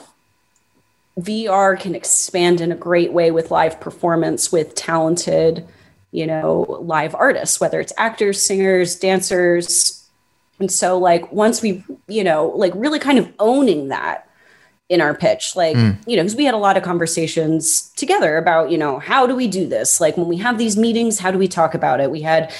VR 1.18 1.78
can 1.78 1.94
expand 1.94 2.60
in 2.60 2.72
a 2.72 2.76
great 2.76 3.12
way 3.12 3.30
with 3.30 3.50
live 3.50 3.80
performance 3.80 4.50
with 4.50 4.74
talented, 4.74 5.66
you 6.10 6.26
know, 6.26 6.66
live 6.80 7.14
artists, 7.14 7.60
whether 7.60 7.80
it's 7.80 7.92
actors, 7.96 8.40
singers, 8.42 8.96
dancers. 8.96 10.08
And 10.58 10.70
so, 10.70 10.98
like, 10.98 11.30
once 11.32 11.62
we, 11.62 11.84
you 12.08 12.24
know, 12.24 12.48
like 12.48 12.72
really 12.74 12.98
kind 12.98 13.18
of 13.18 13.32
owning 13.38 13.88
that 13.88 14.28
in 14.90 15.00
our 15.00 15.14
pitch 15.14 15.56
like 15.56 15.74
mm. 15.74 15.96
you 16.06 16.14
know 16.14 16.22
because 16.22 16.36
we 16.36 16.44
had 16.44 16.52
a 16.52 16.58
lot 16.58 16.76
of 16.76 16.82
conversations 16.82 17.90
together 17.96 18.36
about 18.36 18.70
you 18.70 18.76
know 18.76 18.98
how 18.98 19.26
do 19.26 19.34
we 19.34 19.48
do 19.48 19.66
this 19.66 19.98
like 19.98 20.14
when 20.18 20.28
we 20.28 20.36
have 20.36 20.58
these 20.58 20.76
meetings 20.76 21.18
how 21.18 21.30
do 21.30 21.38
we 21.38 21.48
talk 21.48 21.74
about 21.74 22.00
it 22.00 22.10
we 22.10 22.20
had 22.20 22.52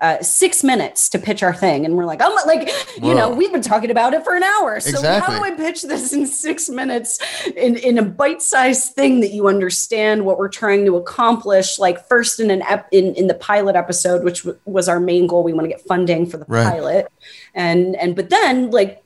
uh, 0.00 0.22
six 0.22 0.62
minutes 0.62 1.08
to 1.08 1.18
pitch 1.18 1.42
our 1.42 1.54
thing 1.54 1.86
and 1.86 1.96
we're 1.96 2.04
like 2.04 2.20
i'm 2.20 2.34
like 2.46 2.68
Whoa. 2.98 3.08
you 3.08 3.14
know 3.14 3.30
we've 3.30 3.50
been 3.50 3.62
talking 3.62 3.90
about 3.90 4.12
it 4.12 4.22
for 4.24 4.36
an 4.36 4.42
hour 4.42 4.78
so 4.78 4.90
exactly. 4.90 5.34
how 5.34 5.40
do 5.40 5.44
i 5.44 5.56
pitch 5.56 5.82
this 5.82 6.12
in 6.12 6.26
six 6.26 6.68
minutes 6.68 7.18
in, 7.56 7.76
in 7.76 7.96
a 7.96 8.02
bite-sized 8.02 8.92
thing 8.92 9.20
that 9.20 9.32
you 9.32 9.48
understand 9.48 10.26
what 10.26 10.36
we're 10.36 10.48
trying 10.48 10.84
to 10.84 10.96
accomplish 10.96 11.78
like 11.78 12.06
first 12.08 12.40
in 12.40 12.50
an 12.50 12.60
ep- 12.68 12.88
in, 12.92 13.14
in 13.14 13.26
the 13.26 13.34
pilot 13.34 13.74
episode 13.74 14.22
which 14.22 14.42
w- 14.42 14.58
was 14.66 14.86
our 14.86 15.00
main 15.00 15.26
goal 15.26 15.42
we 15.42 15.54
want 15.54 15.64
to 15.64 15.70
get 15.70 15.80
funding 15.86 16.26
for 16.26 16.36
the 16.36 16.44
right. 16.46 16.70
pilot 16.70 17.10
and 17.54 17.96
and 17.96 18.16
but 18.16 18.28
then 18.28 18.70
like 18.70 19.02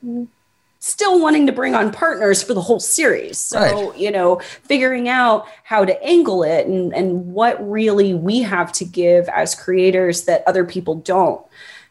still 0.84 1.18
wanting 1.18 1.46
to 1.46 1.52
bring 1.52 1.74
on 1.74 1.90
partners 1.90 2.42
for 2.42 2.52
the 2.52 2.60
whole 2.60 2.78
series. 2.78 3.38
So, 3.38 3.58
right. 3.58 3.98
you 3.98 4.10
know, 4.10 4.40
figuring 4.64 5.08
out 5.08 5.48
how 5.62 5.82
to 5.82 6.02
angle 6.04 6.42
it 6.42 6.66
and, 6.66 6.94
and 6.94 7.32
what 7.32 7.56
really 7.66 8.12
we 8.12 8.42
have 8.42 8.70
to 8.72 8.84
give 8.84 9.26
as 9.30 9.54
creators 9.54 10.24
that 10.24 10.44
other 10.46 10.62
people 10.62 10.96
don't. 10.96 11.42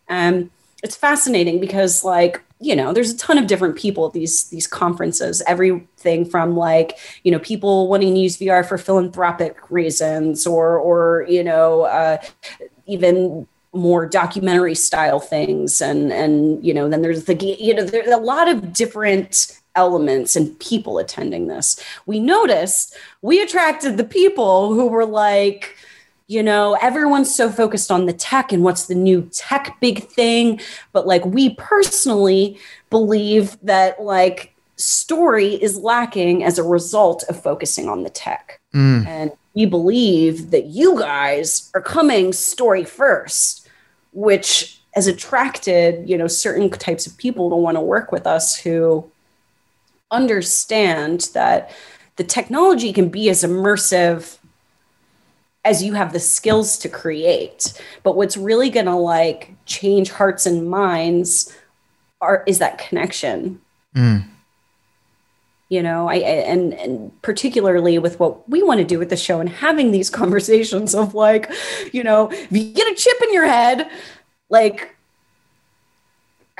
Um, 0.10 0.52
it's 0.84 0.96
fascinating 0.96 1.60
because 1.60 2.04
like 2.04 2.44
you 2.60 2.76
know 2.76 2.94
there's 2.94 3.12
a 3.12 3.18
ton 3.18 3.39
of 3.39 3.48
different 3.48 3.78
people 3.78 4.06
at 4.06 4.14
these 4.14 4.50
these 4.50 4.68
conferences 4.68 5.41
everything 5.48 6.26
from 6.26 6.56
like 6.56 6.98
you 7.24 7.32
know 7.32 7.39
people 7.39 7.88
wanting 7.88 8.14
to 8.14 8.20
use 8.20 8.38
vr 8.38 8.68
for 8.68 8.78
philanthropic 8.78 9.72
reasons 9.72 10.46
or 10.46 10.78
or 10.78 11.26
you 11.30 11.44
know 11.44 11.84
uh, 11.84 12.18
even 12.86 13.48
more 13.74 14.05
documentary 14.05 14.76
style 14.76 15.19
things 15.19 15.82
and 15.82 16.11
and 16.13 16.63
you 16.63 16.74
know 16.74 16.88
then 16.88 17.01
there's 17.01 17.26
the 17.26 17.36
you 17.59 17.74
know 17.74 17.84
there's 17.84 18.07
a 18.07 18.17
lot 18.17 18.47
of 18.47 18.71
different 18.71 19.59
elements 19.76 20.36
and 20.36 20.59
people 20.59 20.99
attending 20.99 21.47
this. 21.47 21.84
We 22.05 22.19
noticed 22.19 22.95
we 23.24 23.41
attracted 23.41 23.97
the 23.97 24.03
people 24.03 24.74
who 24.74 24.88
were 24.88 25.05
like 25.05 25.76
you 26.28 26.43
know 26.43 26.78
everyone's 26.82 27.34
so 27.34 27.49
focused 27.49 27.91
on 27.91 28.05
the 28.05 28.13
tech 28.13 28.51
and 28.51 28.63
what's 28.63 28.86
the 28.86 28.95
new 28.95 29.30
tech 29.34 29.78
big 29.82 30.07
thing. 30.07 30.61
But 30.91 31.07
like 31.07 31.26
we 31.26 31.55
personally 31.55 32.59
believe 32.89 33.57
that 33.63 34.01
like 34.01 34.53
story 34.76 35.55
is 35.55 35.78
lacking 35.78 36.43
as 36.43 36.57
a 36.59 36.63
result 36.63 37.24
of 37.30 37.41
focusing 37.41 37.89
on 37.89 38.03
the 38.03 38.09
tech. 38.09 38.59
Mm. 38.76 39.05
and 39.05 39.32
we 39.53 39.67
believe 39.67 40.49
that 40.49 40.65
you 40.65 40.97
guys 40.97 41.69
are 41.76 41.82
coming 41.82 42.34
story 42.34 42.84
first 42.84 43.62
which 44.14 44.80
has 44.93 45.07
attracted 45.07 46.07
you 46.07 46.18
know 46.18 46.28
certain 46.28 46.70
types 46.70 47.05
of 47.05 47.18
people 47.18 47.49
to 47.49 47.55
want 47.55 47.76
to 47.76 47.82
work 47.82 48.11
with 48.11 48.28
us 48.28 48.55
who 48.55 49.09
understand 50.11 51.30
that 51.34 51.72
the 52.16 52.24
technology 52.24 52.93
can 52.93 53.09
be 53.09 53.30
as 53.30 53.43
immersive 53.43 54.38
as 55.66 55.82
you 55.82 55.93
have 55.93 56.14
the 56.14 56.20
skills 56.20 56.78
to 56.78 56.89
create 56.89 57.82
but 58.03 58.16
what's 58.16 58.38
really 58.38 58.70
going 58.70 58.86
to 58.86 58.95
like 58.95 59.51
change 59.66 60.11
hearts 60.11 60.45
and 60.45 60.70
minds 60.70 61.55
are 62.22 62.43
is 62.45 62.59
that 62.59 62.78
connection 62.78 63.59
mm. 63.95 64.24
You 65.74 65.82
know 65.82 66.07
I, 66.07 66.15
and 66.15 66.74
and 66.76 67.21
particularly 67.24 67.97
with 67.97 68.19
what 68.19 68.47
we 68.47 68.61
want 68.61 68.78
to 68.80 68.86
do 68.86 68.99
with 68.99 69.09
the 69.09 69.17
show 69.17 69.39
and 69.39 69.49
having 69.49 69.91
these 69.91 70.09
conversations 70.21 70.93
of 70.93 71.15
like 71.15 71.51
you 71.91 72.03
know 72.03 72.30
if 72.32 72.51
you 72.51 72.71
get 72.74 72.91
a 72.91 72.95
chip 72.95 73.17
in 73.24 73.34
your 73.34 73.47
head 73.47 73.89
like 74.49 74.93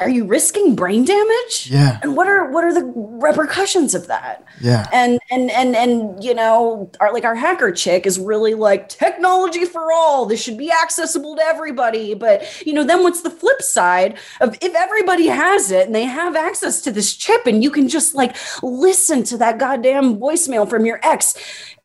are 0.04 0.10
you 0.10 0.26
risking 0.26 0.76
brain 0.76 1.06
damage? 1.06 1.70
Yeah. 1.70 2.00
And 2.02 2.16
what 2.16 2.28
are 2.28 2.50
what 2.52 2.64
are 2.64 2.74
the 2.74 2.92
repercussions 2.96 3.96
of 3.96 4.08
that? 4.08 4.46
Yeah. 4.62 4.88
And 4.92 5.20
and 5.32 5.50
and 5.52 5.76
and 5.76 6.24
you 6.24 6.34
know 6.34 6.92
our 7.00 7.14
like 7.14 7.26
our 7.26 7.36
hacker 7.36 7.72
chick 7.72 8.06
is 8.06 8.20
really 8.20 8.54
like 8.54 8.90
technology 8.90 9.66
for 9.66 9.92
all. 9.92 10.26
This 10.26 10.44
should 10.44 10.58
be 10.58 10.72
accessible 10.72 11.36
to 11.36 11.42
everybody. 11.42 12.14
But 12.14 12.66
you 12.66 12.74
know 12.74 12.84
then 12.84 13.04
what's 13.04 13.22
the 13.22 13.30
flip 13.30 13.62
side 13.62 14.18
of 14.42 14.58
if 14.62 14.76
everybody 14.76 15.28
has 15.28 15.72
it 15.72 15.86
and 15.86 15.96
they 15.96 16.06
have 16.06 16.36
access 16.36 16.82
to 16.82 16.92
this 16.92 17.16
chip 17.16 17.46
and 17.46 17.64
you 17.64 17.72
can 17.72 17.88
just 17.88 18.16
like 18.16 18.36
listen 18.62 19.24
to 19.24 19.38
that 19.38 19.58
goddamn 19.58 20.18
voicemail 20.18 20.70
from 20.70 20.86
your 20.86 21.00
ex 21.04 21.36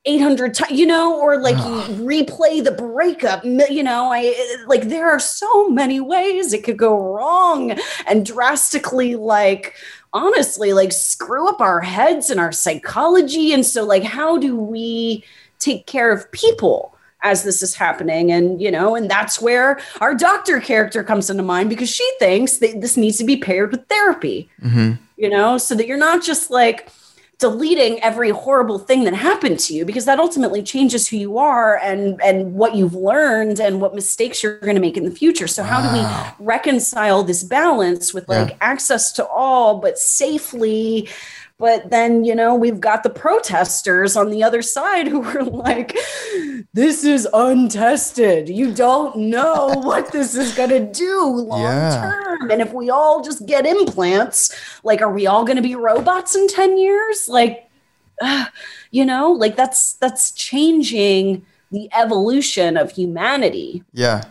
800 0.05 0.55
times, 0.55 0.73
you 0.73 0.87
know, 0.87 1.21
or 1.21 1.41
like 1.41 1.57
you 1.57 1.95
replay 2.05 2.63
the 2.63 2.73
breakup, 2.73 3.45
you 3.45 3.83
know, 3.83 4.11
I 4.13 4.65
like 4.67 4.89
there 4.89 5.11
are 5.11 5.19
so 5.19 5.69
many 5.69 6.01
ways 6.01 6.53
it 6.53 6.65
could 6.65 6.79
go 6.79 7.13
wrong 7.13 7.77
and 8.07 8.25
drastically 8.25 9.17
like 9.17 9.75
honestly 10.13 10.73
like 10.73 10.93
screw 10.93 11.49
up 11.49 11.61
our 11.61 11.81
heads 11.81 12.31
and 12.31 12.41
our 12.41 12.53
psychology. 12.53 13.53
And 13.53 13.67
so 13.67 13.85
like 13.85 14.05
how 14.05 14.39
do 14.39 14.57
we 14.57 15.25
take 15.59 15.87
care 15.87 16.13
of 16.13 16.31
people 16.33 16.95
as 17.23 17.43
this 17.43 17.63
is 17.63 17.75
happening? 17.75 18.31
And 18.31 18.63
you 18.63 18.71
know 18.71 18.95
and 18.95 19.11
that's 19.11 19.43
where 19.43 19.81
our 20.01 20.15
doctor 20.15 20.61
character 20.61 21.03
comes 21.03 21.29
into 21.29 21.43
mind 21.43 21.69
because 21.69 21.91
she 21.91 22.09
thinks 22.19 22.59
that 22.59 22.81
this 22.81 22.97
needs 22.97 23.19
to 23.19 23.25
be 23.25 23.37
paired 23.37 23.73
with 23.73 23.87
therapy 23.89 24.49
mm-hmm. 24.63 24.93
you 25.17 25.29
know 25.29 25.59
so 25.59 25.75
that 25.75 25.87
you're 25.87 25.99
not 25.99 26.23
just 26.23 26.51
like 26.51 26.89
deleting 27.39 28.03
every 28.03 28.31
horrible 28.31 28.81
thing 28.81 29.05
that 29.05 29.15
happened 29.15 29.61
to 29.61 29.73
you 29.73 29.85
because 29.85 30.05
that 30.07 30.19
ultimately 30.19 30.61
changes 30.61 31.07
who 31.07 31.17
you 31.17 31.39
are 31.39 31.79
and 31.79 32.21
and 32.21 32.53
what 32.55 32.75
you've 32.75 32.95
learned 32.95 33.61
and 33.61 33.81
what 33.81 33.95
mistakes 33.95 34.43
you're 34.43 34.59
going 34.59 34.75
to 34.75 34.81
make 34.81 34.97
in 34.97 35.05
the 35.05 35.11
future 35.11 35.47
so 35.47 35.63
how 35.63 35.81
do 35.81 35.97
we 35.97 36.45
reconcile 36.45 37.23
this 37.23 37.45
balance 37.45 38.13
with 38.13 38.29
like 38.29 38.51
yeah. 38.51 38.57
access 38.61 39.13
to 39.13 39.25
all 39.29 39.79
but 39.79 39.97
safely 39.99 41.09
but 41.59 41.91
then, 41.91 42.25
you 42.25 42.37
know, 42.37 42.55
we've 42.55 42.81
got 42.81 43.03
the 43.03 43.11
protesters 43.11 44.17
on 44.17 44.31
the 44.31 44.45
other 44.45 44.63
side 44.63 45.09
who 45.09 45.25
are 45.25 45.43
like, 45.43 45.97
this 46.73 47.05
is 47.05 47.27
untested. 47.35 48.49
You 48.49 48.73
don't 48.73 49.17
know 49.17 49.73
what 49.75 50.13
this 50.13 50.37
is 50.37 50.55
going 50.55 50.71
to 50.71 50.87
do 50.93 51.25
long 51.27 51.63
yeah. 51.63 52.01
term. 52.01 52.51
And 52.53 52.63
if 52.63 52.73
we 52.73 52.91
all 52.91 53.23
just 53.23 53.45
get 53.47 53.67
implants, 53.67 54.55
like, 54.85 55.03
are 55.03 55.13
we 55.13 55.27
all 55.27 55.45
going 55.45 55.57
to 55.57 55.63
be 55.63 55.75
robots 55.75 56.37
in 56.37 56.47
10 56.47 56.79
years? 56.79 57.29
Like, 57.29 57.69
uh, 58.23 58.47
you 58.93 59.05
know, 59.05 59.33
like 59.33 59.55
that's 59.55 59.95
that's 59.95 60.33
changing 60.33 61.45
the 61.71 61.89
evolution 61.93 62.77
of 62.77 62.93
humanity. 62.93 63.83
Yeah 63.93 64.25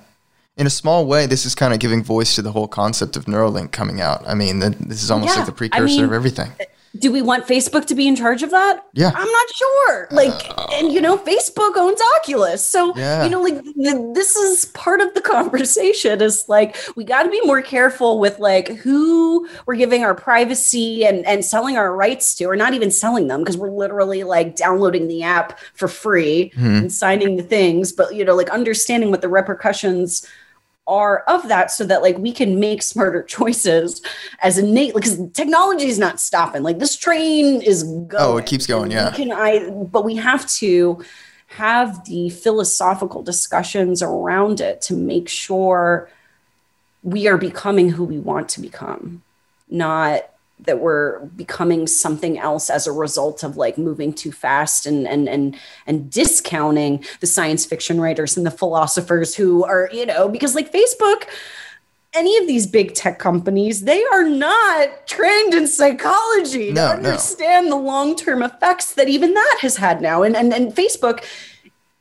in 0.57 0.65
a 0.65 0.71
small 0.71 1.05
way, 1.05 1.27
this 1.27 1.45
is 1.45 1.53
kind 1.53 1.71
of 1.71 1.79
giving 1.79 2.03
voice 2.03 2.33
to 2.33 2.41
the 2.41 2.51
whole 2.51 2.67
concept 2.67 3.15
of 3.15 3.25
Neuralink 3.25 3.71
coming 3.71 4.01
out. 4.01 4.23
I 4.27 4.33
mean, 4.33 4.57
this 4.59 5.03
is 5.03 5.11
almost 5.11 5.33
yeah, 5.33 5.41
like 5.41 5.45
the 5.45 5.51
precursor 5.51 5.83
I 5.83 5.85
mean, 5.85 6.03
of 6.03 6.11
everything 6.11 6.51
do 6.99 7.11
we 7.11 7.21
want 7.21 7.47
Facebook 7.47 7.85
to 7.85 7.95
be 7.95 8.07
in 8.07 8.15
charge 8.15 8.43
of 8.43 8.51
that? 8.51 8.85
Yeah. 8.93 9.11
I'm 9.13 9.31
not 9.31 9.49
sure. 9.55 10.07
Like, 10.11 10.49
uh, 10.57 10.67
and 10.73 10.91
you 10.91 11.01
know, 11.01 11.17
Facebook 11.17 11.75
owns 11.75 11.99
Oculus. 12.17 12.65
So, 12.65 12.95
yeah. 12.95 13.23
you 13.23 13.29
know, 13.29 13.41
like 13.41 13.63
the, 13.63 14.11
this 14.13 14.35
is 14.35 14.65
part 14.65 15.01
of 15.01 15.13
the 15.13 15.21
conversation 15.33 16.21
is 16.21 16.45
like, 16.47 16.75
we 16.95 17.03
got 17.03 17.23
to 17.23 17.29
be 17.29 17.41
more 17.41 17.61
careful 17.61 18.19
with 18.19 18.39
like 18.39 18.69
who 18.69 19.47
we're 19.65 19.75
giving 19.75 20.03
our 20.03 20.15
privacy 20.15 21.05
and, 21.05 21.25
and 21.25 21.43
selling 21.43 21.77
our 21.77 21.95
rights 21.95 22.35
to, 22.35 22.45
or 22.45 22.55
not 22.55 22.73
even 22.73 22.91
selling 22.91 23.27
them 23.27 23.41
because 23.41 23.57
we're 23.57 23.69
literally 23.69 24.23
like 24.23 24.55
downloading 24.55 25.07
the 25.07 25.23
app 25.23 25.59
for 25.73 25.87
free 25.87 26.51
mm-hmm. 26.55 26.65
and 26.65 26.93
signing 26.93 27.37
the 27.37 27.43
things. 27.43 27.91
But, 27.91 28.15
you 28.15 28.25
know, 28.25 28.35
like 28.35 28.49
understanding 28.49 29.11
what 29.11 29.21
the 29.21 29.29
repercussions 29.29 30.27
are 30.87 31.19
of 31.27 31.47
that 31.49 31.69
so 31.69 31.83
that 31.83 32.01
like 32.01 32.17
we 32.17 32.31
can 32.31 32.59
make 32.59 32.81
smarter 32.81 33.23
choices 33.37 34.01
as 34.41 34.57
innate 34.57 34.93
because 34.93 35.19
technology 35.33 35.87
is 35.87 35.99
not 35.99 36.19
stopping. 36.19 36.63
Like 36.63 36.79
this 36.79 36.95
train 36.95 37.61
is 37.61 37.83
going 37.83 38.15
oh 38.19 38.37
it 38.37 38.45
keeps 38.45 38.65
going 38.65 38.91
yeah. 38.91 39.11
can 39.11 39.31
i 39.31 39.69
but 39.69 40.03
we 40.03 40.15
have 40.15 40.47
to 40.47 41.03
have 41.47 42.03
the 42.05 42.29
philosophical 42.29 43.23
discussions 43.23 44.01
around 44.01 44.59
it 44.59 44.81
to 44.81 44.95
make 44.95 45.29
sure 45.29 46.09
we 47.03 47.27
are 47.27 47.37
becoming 47.37 47.89
who 47.89 48.03
we 48.03 48.19
want 48.19 48.49
to 48.49 48.61
become 48.61 49.23
not 49.69 50.29
that 50.59 50.79
we're 50.79 51.19
becoming 51.27 51.85
something 51.85 52.37
else 52.39 52.69
as 52.69 52.87
a 52.87 52.91
result 52.91 53.43
of 53.43 53.57
like 53.57 53.77
moving 53.77 54.11
too 54.11 54.31
fast 54.31 54.85
and 54.85 55.07
and 55.07 55.29
and 55.29 55.55
and 55.85 56.11
discounting 56.11 57.03
the 57.19 57.27
science 57.27 57.65
fiction 57.65 58.01
writers 58.01 58.35
and 58.35 58.45
the 58.45 58.51
philosophers 58.51 59.35
who 59.35 59.63
are 59.63 59.89
you 59.93 60.05
know 60.05 60.27
because 60.27 60.55
like 60.55 60.71
Facebook 60.71 61.25
any 62.13 62.35
of 62.37 62.47
these 62.47 62.65
big 62.65 62.95
tech 62.95 63.19
companies 63.19 63.83
they 63.83 64.03
are 64.05 64.23
not 64.23 65.05
trained 65.05 65.53
in 65.53 65.67
psychology 65.67 66.71
no, 66.71 66.87
to 66.87 66.93
understand 66.93 67.69
no. 67.69 67.77
the 67.77 67.83
long-term 67.83 68.41
effects 68.41 68.95
that 68.95 69.07
even 69.07 69.33
that 69.33 69.57
has 69.61 69.77
had 69.77 70.01
now 70.01 70.23
and 70.23 70.35
and, 70.35 70.53
and 70.53 70.73
Facebook 70.73 71.23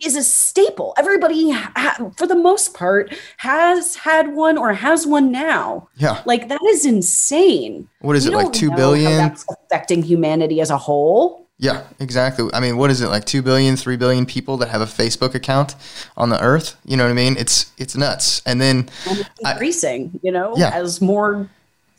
is 0.04 0.16
a 0.16 0.22
staple. 0.22 0.94
Everybody, 0.98 1.50
ha- 1.50 2.10
for 2.16 2.26
the 2.26 2.36
most 2.36 2.74
part, 2.74 3.14
has 3.38 3.96
had 3.96 4.34
one 4.34 4.58
or 4.58 4.72
has 4.72 5.06
one 5.06 5.32
now. 5.32 5.88
Yeah, 5.96 6.22
like 6.26 6.48
that 6.48 6.62
is 6.68 6.84
insane. 6.84 7.88
What 8.00 8.16
is 8.16 8.28
we 8.28 8.34
it 8.34 8.36
like? 8.36 8.52
Two 8.52 8.70
billion. 8.72 9.12
that's 9.16 9.44
affecting 9.50 10.02
humanity 10.02 10.60
as 10.60 10.70
a 10.70 10.78
whole. 10.78 11.46
Yeah, 11.58 11.84
exactly. 12.00 12.50
I 12.52 12.60
mean, 12.60 12.76
what 12.76 12.90
is 12.90 13.00
it 13.00 13.08
like? 13.08 13.24
Two 13.24 13.40
billion, 13.40 13.76
three 13.76 13.96
billion 13.96 14.26
people 14.26 14.58
that 14.58 14.68
have 14.68 14.82
a 14.82 14.86
Facebook 14.86 15.34
account 15.34 15.74
on 16.16 16.28
the 16.28 16.40
earth. 16.42 16.76
You 16.84 16.98
know 16.98 17.04
what 17.04 17.10
I 17.10 17.14
mean? 17.14 17.36
It's 17.38 17.72
it's 17.78 17.96
nuts. 17.96 18.42
And 18.44 18.60
then 18.60 18.90
and 19.08 19.20
it's 19.20 19.30
increasing. 19.40 20.10
I, 20.14 20.20
you 20.22 20.32
know, 20.32 20.54
yeah. 20.56 20.70
as 20.74 21.00
more 21.00 21.48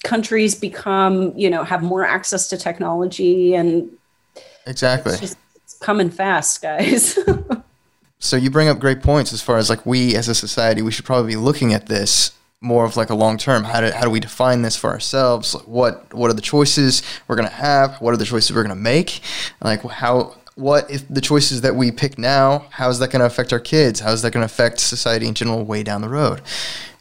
countries 0.04 0.54
become, 0.54 1.34
you 1.36 1.50
know, 1.50 1.64
have 1.64 1.82
more 1.82 2.06
access 2.06 2.48
to 2.50 2.58
technology 2.58 3.56
and 3.56 3.90
exactly. 4.68 5.14
It's 5.14 5.22
just 5.22 5.38
it's 5.56 5.74
coming 5.80 6.12
fast, 6.12 6.62
guys. 6.62 7.18
so 8.20 8.36
you 8.36 8.50
bring 8.50 8.68
up 8.68 8.80
great 8.80 9.02
points 9.02 9.34
as 9.34 9.42
far 9.42 9.58
as 9.58 9.70
like 9.70 9.86
we 9.86 10.16
as 10.16 10.28
a 10.28 10.36
society 10.36 10.82
we 10.82 10.92
should 10.92 11.06
probably 11.06 11.34
be 11.34 11.38
looking 11.38 11.74
at 11.74 11.88
this 11.88 12.32
more 12.62 12.86
of 12.86 12.98
like 12.98 13.10
a 13.10 13.16
long 13.16 13.38
term. 13.38 13.64
How 13.64 13.82
do, 13.82 13.92
how 13.92 14.02
do 14.02 14.10
we 14.10 14.20
define 14.20 14.62
this 14.62 14.76
for 14.76 14.90
ourselves? 14.90 15.54
What 15.66 16.14
what 16.14 16.30
are 16.30 16.34
the 16.34 16.42
choices 16.42 17.04
we're 17.28 17.36
going 17.36 17.48
to 17.48 17.54
have? 17.54 18.02
What 18.02 18.14
are 18.14 18.18
the 18.18 18.26
choices 18.26 18.56
we're 18.56 18.64
going 18.64 18.76
to 18.76 18.82
make? 18.82 19.22
Like 19.62 19.84
how 19.84 20.36
what 20.56 20.90
if 20.90 21.08
the 21.08 21.22
choices 21.22 21.62
that 21.62 21.76
we 21.76 21.92
pick 21.92 22.18
now 22.18 22.66
how 22.72 22.90
is 22.90 22.98
that 22.98 23.12
going 23.12 23.20
to 23.20 23.26
affect 23.26 23.54
our 23.54 23.60
kids? 23.60 24.00
How 24.00 24.12
is 24.12 24.22
that 24.24 24.32
going 24.32 24.42
to 24.42 24.52
affect 24.52 24.80
society 24.80 25.28
in 25.28 25.34
general 25.34 25.64
way 25.64 25.84
down 25.84 26.02
the 26.02 26.10
road? 26.10 26.42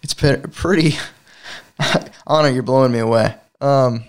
It's 0.02 0.14
been 0.14 0.42
pretty 0.50 0.96
honor 2.26 2.48
you're 2.50 2.62
blowing 2.62 2.92
me 2.92 2.98
away. 2.98 3.34
Um, 3.60 4.04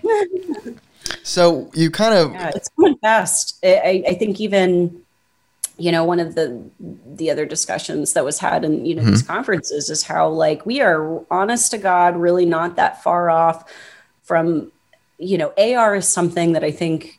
so 1.22 1.70
you 1.72 1.90
kind 1.90 2.14
of 2.14 2.32
yeah, 2.32 2.50
it's 2.54 2.68
going 2.70 2.98
fast. 2.98 3.58
I, 3.64 4.04
I 4.06 4.14
think 4.14 4.38
even 4.40 5.02
you 5.78 5.92
know 5.92 6.04
one 6.04 6.20
of 6.20 6.34
the 6.34 6.60
the 7.06 7.30
other 7.30 7.46
discussions 7.46 8.12
that 8.12 8.24
was 8.24 8.38
had 8.38 8.64
in 8.64 8.84
you 8.84 8.94
know 8.94 9.02
mm-hmm. 9.02 9.12
these 9.12 9.22
conferences 9.22 9.88
is 9.88 10.02
how 10.02 10.28
like 10.28 10.66
we 10.66 10.80
are 10.80 11.24
honest 11.30 11.70
to 11.70 11.78
god 11.78 12.16
really 12.16 12.44
not 12.44 12.76
that 12.76 13.02
far 13.02 13.30
off 13.30 13.70
from 14.22 14.70
you 15.18 15.38
know 15.38 15.52
ar 15.56 15.94
is 15.94 16.06
something 16.06 16.52
that 16.52 16.64
i 16.64 16.70
think 16.70 17.18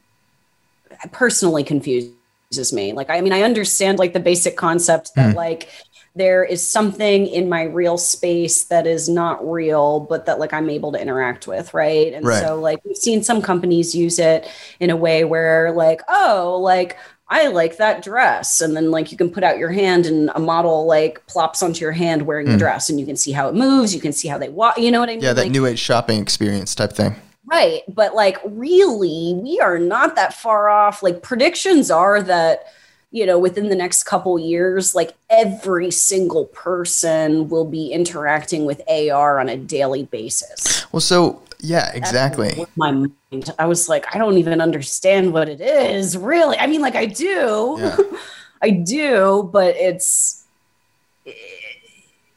personally 1.11 1.63
confuses 1.63 2.73
me 2.73 2.93
like 2.93 3.09
i 3.09 3.21
mean 3.21 3.33
i 3.33 3.41
understand 3.41 3.97
like 3.97 4.13
the 4.13 4.19
basic 4.19 4.57
concept 4.57 5.15
that 5.15 5.33
mm. 5.33 5.35
like 5.35 5.69
there 6.15 6.43
is 6.43 6.67
something 6.67 7.27
in 7.27 7.47
my 7.47 7.63
real 7.63 7.97
space 7.97 8.65
that 8.65 8.85
is 8.85 9.07
not 9.07 9.47
real 9.49 10.01
but 10.01 10.25
that 10.25 10.37
like 10.37 10.51
i'm 10.53 10.69
able 10.69 10.91
to 10.91 11.01
interact 11.01 11.47
with 11.47 11.73
right 11.73 12.13
and 12.13 12.25
right. 12.25 12.43
so 12.43 12.59
like 12.59 12.83
we've 12.83 12.97
seen 12.97 13.23
some 13.23 13.41
companies 13.41 13.95
use 13.95 14.19
it 14.19 14.49
in 14.81 14.89
a 14.89 14.97
way 14.97 15.23
where 15.23 15.71
like 15.71 16.01
oh 16.09 16.59
like 16.61 16.97
I 17.29 17.47
like 17.47 17.77
that 17.77 18.03
dress. 18.03 18.59
And 18.59 18.75
then 18.75 18.89
like 18.89 19.11
you 19.11 19.17
can 19.17 19.29
put 19.29 19.43
out 19.43 19.57
your 19.57 19.71
hand 19.71 20.05
and 20.05 20.31
a 20.33 20.39
model 20.39 20.85
like 20.85 21.25
plops 21.27 21.61
onto 21.61 21.81
your 21.81 21.91
hand 21.91 22.23
wearing 22.23 22.47
mm. 22.47 22.53
the 22.53 22.57
dress 22.57 22.89
and 22.89 22.99
you 22.99 23.05
can 23.05 23.15
see 23.15 23.31
how 23.31 23.47
it 23.47 23.55
moves. 23.55 23.93
You 23.93 24.01
can 24.01 24.13
see 24.13 24.27
how 24.27 24.37
they 24.37 24.49
walk. 24.49 24.77
You 24.77 24.91
know 24.91 24.99
what 24.99 25.09
I 25.09 25.13
mean? 25.13 25.23
Yeah, 25.23 25.33
that 25.33 25.43
like, 25.43 25.51
new 25.51 25.65
age 25.65 25.79
shopping 25.79 26.19
experience 26.19 26.73
type 26.73 26.93
thing. 26.93 27.15
Right. 27.45 27.81
But 27.87 28.15
like 28.15 28.37
really, 28.43 29.33
we 29.35 29.59
are 29.59 29.77
not 29.77 30.15
that 30.15 30.33
far 30.33 30.69
off. 30.69 31.03
Like 31.03 31.21
predictions 31.21 31.91
are 31.91 32.21
that, 32.23 32.65
you 33.11 33.25
know, 33.25 33.37
within 33.37 33.69
the 33.69 33.75
next 33.75 34.03
couple 34.03 34.39
years, 34.39 34.95
like 34.95 35.15
every 35.29 35.91
single 35.91 36.45
person 36.45 37.49
will 37.49 37.65
be 37.65 37.91
interacting 37.91 38.65
with 38.65 38.81
AR 38.87 39.39
on 39.39 39.49
a 39.49 39.57
daily 39.57 40.03
basis. 40.03 40.85
Well, 40.91 40.99
so 40.99 41.41
yeah, 41.59 41.91
exactly. 41.93 42.65
My 42.75 42.91
mind. 42.91 43.53
I 43.59 43.65
was 43.65 43.89
like, 43.89 44.13
I 44.13 44.17
don't 44.17 44.37
even 44.37 44.61
understand 44.61 45.33
what 45.33 45.49
it 45.49 45.61
is, 45.61 46.17
really. 46.17 46.57
I 46.57 46.67
mean, 46.67 46.81
like 46.81 46.95
I 46.95 47.05
do, 47.05 47.77
yeah. 47.79 47.97
I 48.61 48.69
do, 48.71 49.49
but 49.51 49.75
it's, 49.75 50.45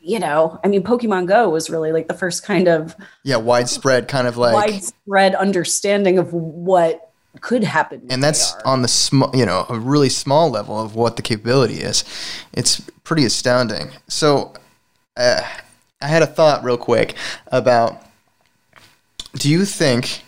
you 0.01 0.19
know, 0.19 0.59
I 0.65 0.69
mean, 0.69 0.83
Pokemon 0.83 1.29
Go 1.29 1.51
was 1.51 1.71
really 1.71 1.93
like 1.93 2.09
the 2.09 2.15
first 2.15 2.45
kind 2.45 2.69
of 2.69 2.97
yeah 3.23 3.37
widespread 3.37 4.09
kind 4.09 4.27
of 4.27 4.37
like 4.37 4.55
widespread 4.55 5.35
understanding 5.35 6.19
of 6.19 6.33
what 6.33 7.13
could 7.41 7.65
happen. 7.65 8.07
And 8.11 8.23
that's 8.23 8.55
AR. 8.55 8.67
on 8.67 8.83
the 8.83 8.89
small, 8.89 9.31
you 9.35 9.47
know, 9.47 9.67
a 9.69 9.79
really 9.79 10.09
small 10.09 10.51
level 10.51 10.81
of 10.81 10.97
what 10.97 11.17
the 11.17 11.23
capability 11.23 11.77
is. 11.77 12.05
It's 12.53 12.81
pretty 13.05 13.25
astounding. 13.25 13.91
So, 14.09 14.55
uh, 15.17 15.41
I 16.01 16.09
had 16.09 16.23
a 16.23 16.27
thought 16.27 16.65
real 16.65 16.77
quick 16.77 17.15
about 17.47 18.03
do 19.35 19.49
you 19.51 19.65
think 19.65 20.23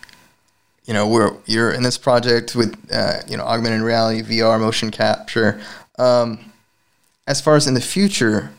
you 0.85 0.93
know 0.93 1.07
we're 1.07 1.35
you're 1.45 1.71
in 1.71 1.83
this 1.83 1.97
project 1.97 2.55
with 2.55 2.75
uh, 2.91 3.19
you 3.27 3.37
know 3.37 3.43
augmented 3.43 3.81
reality 3.81 4.21
vr 4.21 4.59
motion 4.59 4.91
capture 4.91 5.59
um, 5.97 6.51
as 7.27 7.41
far 7.41 7.55
as 7.55 7.67
in 7.67 7.73
the 7.73 7.81
future 7.81 8.51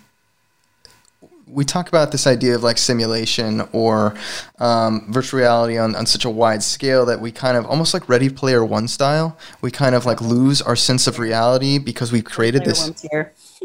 we 1.49 1.65
talk 1.65 1.89
about 1.89 2.11
this 2.11 2.27
idea 2.27 2.57
of 2.57 2.65
like 2.65 2.77
simulation 2.77 3.63
or 3.73 4.15
um, 4.59 5.07
virtual 5.13 5.39
reality 5.39 5.79
on, 5.79 5.95
on 5.95 6.05
such 6.05 6.25
a 6.25 6.31
wide 6.31 6.63
scale 6.63 7.07
that 7.07 7.21
we 7.21 7.31
kind 7.31 7.57
of 7.57 7.65
almost 7.67 7.95
like 7.95 8.09
ready 8.09 8.29
player 8.29 8.65
one 8.65 8.89
style 8.89 9.37
we 9.61 9.71
kind 9.71 9.95
of 9.95 10.05
like 10.05 10.21
lose 10.21 10.61
our 10.61 10.77
sense 10.77 11.07
of 11.07 11.19
reality 11.19 11.79
because 11.79 12.11
we've 12.11 12.25
created 12.25 12.65
this 12.65 13.07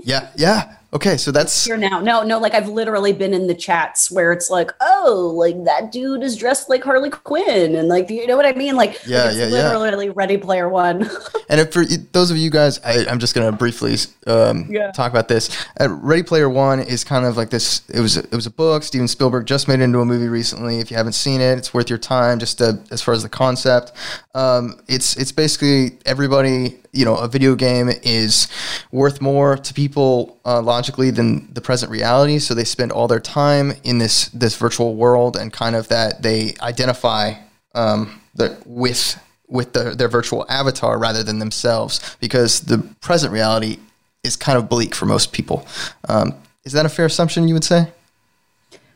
yeah 0.04 0.30
yeah 0.36 0.76
Okay, 0.94 1.16
so 1.16 1.32
that's 1.32 1.64
here 1.64 1.78
now. 1.78 2.02
No, 2.02 2.22
no, 2.22 2.38
like 2.38 2.54
I've 2.54 2.68
literally 2.68 3.14
been 3.14 3.34
in 3.34 3.48
the 3.48 3.56
chats 3.56 4.12
where 4.12 4.34
it's 4.34 4.50
like, 4.50 4.72
oh, 4.82 5.34
like 5.38 5.64
that 5.64 5.90
dude 5.90 6.22
is 6.22 6.36
dressed 6.36 6.70
like 6.70 6.84
Harley 6.84 7.10
Quinn, 7.10 7.76
and 7.76 7.88
like, 7.88 8.10
you 8.10 8.28
know 8.28 8.36
what 8.36 8.46
I 8.46 8.52
mean? 8.52 8.76
Like, 8.76 9.00
yeah, 9.08 9.26
like 9.26 9.36
yeah, 9.38 9.78
literally 9.78 10.08
yeah. 10.08 10.14
Ready 10.14 10.38
Player 10.38 10.68
One. 10.68 11.10
and 11.50 11.72
for 11.72 11.86
those 11.86 12.30
of 12.30 12.36
you 12.36 12.50
guys, 12.50 12.78
I, 12.80 13.06
am 13.10 13.20
just 13.20 13.34
gonna 13.34 13.54
briefly 13.54 13.96
um, 14.28 14.68
yeah. 14.70 14.92
talk 14.92 15.12
about 15.12 15.30
this. 15.30 15.66
Uh, 15.80 15.88
Ready 15.90 16.24
Player 16.24 16.50
One 16.50 16.82
is 16.82 17.06
kind 17.06 17.26
of 17.26 17.38
like 17.38 17.52
this. 17.52 17.90
It 17.90 18.02
was 18.02 18.18
it 18.18 18.34
was 18.34 18.46
a 18.46 18.52
book. 18.52 18.84
Steven 18.84 19.08
Spielberg 19.08 19.46
just 19.46 19.70
made 19.70 19.80
it 19.80 19.84
into 19.84 20.00
a 20.00 20.06
movie 20.06 20.28
recently. 20.28 20.80
If 20.80 20.92
you 20.92 20.98
haven't 20.98 21.14
seen 21.14 21.40
it, 21.40 21.58
it's 21.58 21.74
worth 21.74 21.90
your 21.90 22.00
time. 22.00 22.38
Just 22.38 22.58
to, 22.58 22.84
as 22.92 23.02
far 23.02 23.14
as 23.14 23.24
the 23.24 23.30
concept, 23.30 23.94
um, 24.36 24.82
it's 24.90 25.16
it's 25.16 25.32
basically 25.32 26.00
everybody 26.06 26.80
you 26.92 27.06
know 27.06 27.16
a 27.16 27.28
video 27.28 27.56
game 27.56 27.90
is 28.04 28.48
worth 28.92 29.22
more 29.22 29.56
to 29.58 29.74
people 29.74 30.40
uh, 30.46 30.62
than 30.90 31.52
the 31.54 31.62
present 31.62 31.92
reality 31.92 32.40
so 32.40 32.54
they 32.54 32.64
spend 32.64 32.92
all 32.92 33.08
their 33.08 33.20
time 33.20 33.74
in 33.84 33.98
this 33.98 34.30
this 34.30 34.56
virtual 34.56 34.96
world 34.96 35.36
and 35.36 35.54
kind 35.54 35.76
of 35.76 35.88
that 35.88 36.22
they 36.22 36.54
identify 36.62 37.34
um, 37.76 38.22
the, 38.36 38.58
with 38.66 39.22
with 39.48 39.74
the, 39.74 39.96
their 39.96 40.08
virtual 40.08 40.46
avatar 40.50 40.98
rather 40.98 41.24
than 41.24 41.40
themselves 41.40 42.16
because 42.20 42.62
the 42.62 42.78
present 43.02 43.32
reality 43.34 43.78
is 44.24 44.36
kind 44.36 44.58
of 44.58 44.70
bleak 44.70 44.96
for 44.96 45.06
most 45.06 45.32
people 45.34 45.66
um, 46.10 46.34
is 46.64 46.74
that 46.74 46.86
a 46.86 46.90
fair 46.90 47.06
assumption 47.06 47.48
you 47.48 47.54
would 47.54 47.64
say 47.64 47.88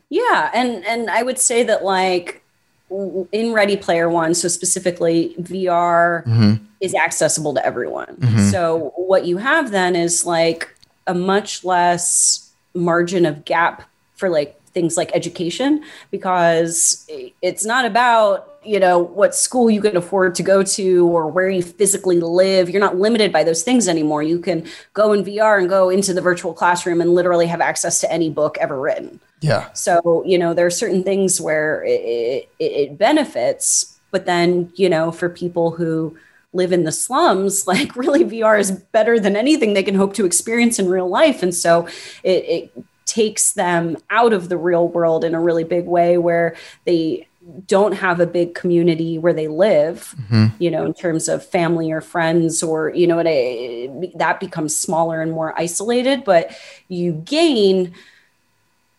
yeah 0.09 0.49
and 0.53 0.86
and 0.86 1.09
i 1.09 1.23
would 1.23 1.39
say 1.39 1.63
that 1.63 1.83
like 1.83 2.41
in 2.89 3.53
Ready 3.53 3.77
Player 3.77 4.09
One, 4.09 4.33
so 4.33 4.47
specifically 4.47 5.36
VR 5.39 6.25
mm-hmm. 6.25 6.63
is 6.79 6.93
accessible 6.93 7.53
to 7.55 7.65
everyone. 7.65 8.15
Mm-hmm. 8.17 8.49
So 8.49 8.93
what 8.95 9.25
you 9.25 9.38
have 9.38 9.71
then 9.71 9.95
is 9.95 10.25
like 10.25 10.74
a 11.08 11.14
much 11.14 11.64
less 11.64 12.51
margin 12.74 13.26
of 13.26 13.45
gap 13.45 13.84
for 14.16 14.30
like 14.30 14.60
things 14.76 14.97
like 14.97 15.10
education 15.14 15.82
because 16.12 17.10
it's 17.41 17.66
not 17.66 17.86
about 17.86 18.60
you 18.64 18.80
know 18.80 18.99
what 18.99 19.34
school 19.36 19.70
you 19.70 19.80
can 19.80 19.95
afford 19.95 20.36
to 20.36 20.43
go 20.43 20.64
to 20.64 21.08
or 21.08 21.28
where 21.28 21.49
you 21.49 21.62
physically 21.62 22.20
live. 22.20 22.70
You're 22.70 22.82
not 22.82 22.97
limited 22.97 23.32
by 23.32 23.43
those 23.43 23.64
things 23.64 23.88
anymore. 23.88 24.24
You 24.24 24.39
can 24.39 24.68
go 24.93 25.14
in 25.14 25.24
vr 25.24 25.60
and 25.60 25.70
go 25.70 25.89
into 25.89 26.14
the 26.14 26.22
virtual 26.22 26.53
classroom 26.53 26.99
and 26.99 27.14
literally 27.14 27.47
have 27.47 27.62
access 27.62 28.01
to 28.01 28.12
any 28.12 28.30
book 28.30 28.58
ever 28.60 28.80
written. 28.80 29.20
Yeah. 29.41 29.72
So 29.74 30.24
you 30.26 30.38
know 30.38 30.53
there 30.53 30.66
are 30.66 30.72
certain 30.72 31.03
things 31.03 31.39
where 31.39 31.84
it, 31.86 32.49
it, 32.60 32.64
it 32.64 32.97
benefits 32.97 33.99
but 34.12 34.26
then 34.26 34.72
you 34.76 34.89
know 34.89 35.12
for 35.12 35.30
people 35.30 35.72
who 35.72 36.18
live 36.56 36.72
in 36.72 36.84
the 36.84 36.91
slums, 36.91 37.68
like 37.74 37.95
really 37.95 38.24
VR 38.24 38.60
is 38.60 38.72
better 38.72 39.20
than 39.20 39.36
anything 39.36 39.74
they 39.74 39.84
can 39.84 39.95
hope 39.95 40.14
to 40.16 40.26
experience 40.26 40.80
in 40.80 40.89
real 40.89 41.10
life. 41.10 41.43
And 41.43 41.53
so 41.53 41.88
it, 42.24 42.45
it, 42.45 42.86
takes 43.06 43.53
them 43.53 43.95
out 44.10 44.34
of 44.34 44.49
the 44.49 44.58
real 44.58 44.88
world 44.88 45.24
in 45.24 45.36
a 45.36 45.39
really 45.39 45.64
big 45.64 45.86
way 45.86 46.18
where 46.18 46.56
they 46.86 47.28
don't 47.68 47.91
have 47.93 48.20
a 48.20 48.26
big 48.26 48.56
community 48.56 49.18
where 49.20 49.34
they 49.34 49.47
live 49.47 50.16
mm-hmm. 50.24 50.47
you 50.58 50.72
know 50.72 50.86
in 50.86 50.93
terms 50.93 51.30
of 51.30 51.45
family 51.45 51.91
or 51.91 52.01
friends 52.01 52.64
or 52.64 52.89
you 52.89 53.06
know 53.06 53.20
it, 53.24 54.18
that 54.18 54.39
becomes 54.39 54.76
smaller 54.76 55.22
and 55.22 55.32
more 55.32 55.58
isolated 55.58 56.24
but 56.24 56.58
you 56.88 57.14
gain 57.14 57.93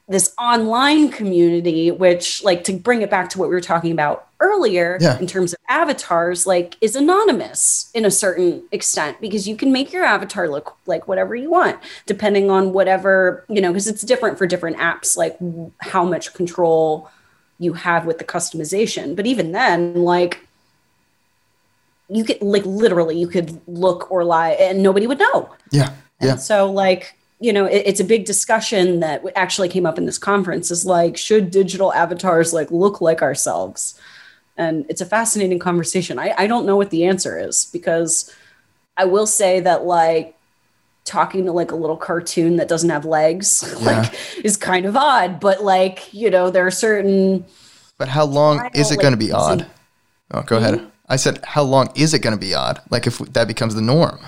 this 0.09 0.33
online 0.39 1.11
community 1.11 1.91
which 1.91 2.45
like 2.45 2.63
to 2.63 2.73
bring 2.73 3.03
it 3.03 3.11
back 3.11 3.29
to 3.29 3.39
what 3.39 3.49
we 3.49 3.55
were 3.55 3.61
talking 3.61 3.91
about 3.91 4.26
earlier 4.41 4.99
yeah. 5.01 5.18
in 5.18 5.26
terms 5.26 5.53
of 5.53 5.59
avatars 5.68 6.47
like 6.47 6.76
is 6.80 6.95
anonymous 6.95 7.91
in 7.95 8.05
a 8.05 8.11
certain 8.11 8.62
extent 8.70 9.18
because 9.20 9.49
you 9.49 9.57
can 9.57 9.72
make 9.72 9.93
your 9.93 10.05
avatar 10.05 10.49
look 10.49 10.76
like 10.87 11.09
whatever 11.09 11.34
you 11.34 11.51
want 11.51 11.78
depending 12.05 12.51
on 12.51 12.72
whatever 12.72 13.45
you 13.49 13.61
know 13.61 13.72
because 13.72 13.87
it's 13.87 14.03
different 14.03 14.37
for 14.37 14.47
different 14.47 14.76
apps 14.76 15.16
like 15.16 15.39
how 15.80 16.05
much 16.05 16.34
control 16.34 17.11
you 17.59 17.72
have 17.72 18.05
with 18.05 18.18
the 18.18 18.24
customization. 18.24 19.16
But 19.16 19.26
even 19.26 19.53
then 19.53 19.95
like 19.95 20.47
you 22.09 22.24
could 22.24 22.41
like 22.43 22.64
literally 22.66 23.18
you 23.18 23.26
could 23.26 23.61
look 23.66 24.11
or 24.11 24.24
lie 24.24 24.51
and 24.51 24.82
nobody 24.82 25.07
would 25.07 25.18
know. 25.18 25.55
Yeah 25.70 25.95
yeah. 26.20 26.32
and 26.32 26.41
so 26.41 26.70
like 26.70 27.16
you 27.41 27.53
know 27.53 27.66
it, 27.66 27.82
it's 27.87 28.01
a 28.01 28.05
big 28.05 28.24
discussion 28.24 29.01
that 29.01 29.22
actually 29.34 29.68
came 29.68 29.87
up 29.87 29.99
in 29.99 30.07
this 30.07 30.18
conference 30.18 30.70
is 30.70 30.87
like 30.87 31.16
should 31.16 31.51
digital 31.51 31.93
avatars 31.93 32.53
like 32.53 32.70
look 32.70 33.01
like 33.01 33.22
ourselves 33.22 34.01
and 34.57 34.87
it's 34.89 35.01
a 35.01 35.07
fascinating 35.07 35.59
conversation 35.59 36.19
i, 36.19 36.35
I 36.37 36.47
don't 36.47 36.67
know 36.67 36.77
what 36.77 36.91
the 36.91 37.05
answer 37.05 37.39
is 37.39 37.69
because 37.73 38.35
i 38.97 39.05
will 39.05 39.27
say 39.27 39.61
that 39.61 39.85
like 39.85 40.37
talking 41.05 41.45
to 41.45 41.53
like 41.53 41.71
a 41.71 41.77
little 41.77 41.97
cartoon 41.97 42.57
that 42.57 42.69
doesn't 42.69 42.91
have 42.91 43.05
legs 43.05 43.65
yeah. 43.81 44.01
like 44.01 44.45
is 44.45 44.57
kind 44.57 44.87
of 44.87 44.97
odd 44.97 45.41
but 45.41 45.63
like 45.63 46.13
you 46.13 46.31
know 46.31 46.51
there 46.51 46.67
are 46.67 46.71
certain 46.71 47.45
but 47.99 48.09
how 48.09 48.25
long 48.25 48.69
is 48.75 48.91
it 48.91 48.97
like, 48.97 49.03
going 49.03 49.13
to 49.13 49.19
be 49.19 49.33
odd 49.33 49.67
oh 50.33 50.43
go 50.43 50.57
ahead 50.57 50.75
mm-hmm. 50.75 50.89
I 51.09 51.17
said, 51.17 51.41
how 51.45 51.63
long 51.63 51.91
is 51.95 52.15
it 52.15 52.21
going 52.21 52.35
to 52.35 52.41
be 52.41 52.55
odd? 52.55 52.81
Like 52.91 53.07
if 53.07 53.19
that 53.19 53.47
becomes 53.49 53.75
the 53.75 53.81
norm. 53.81 54.19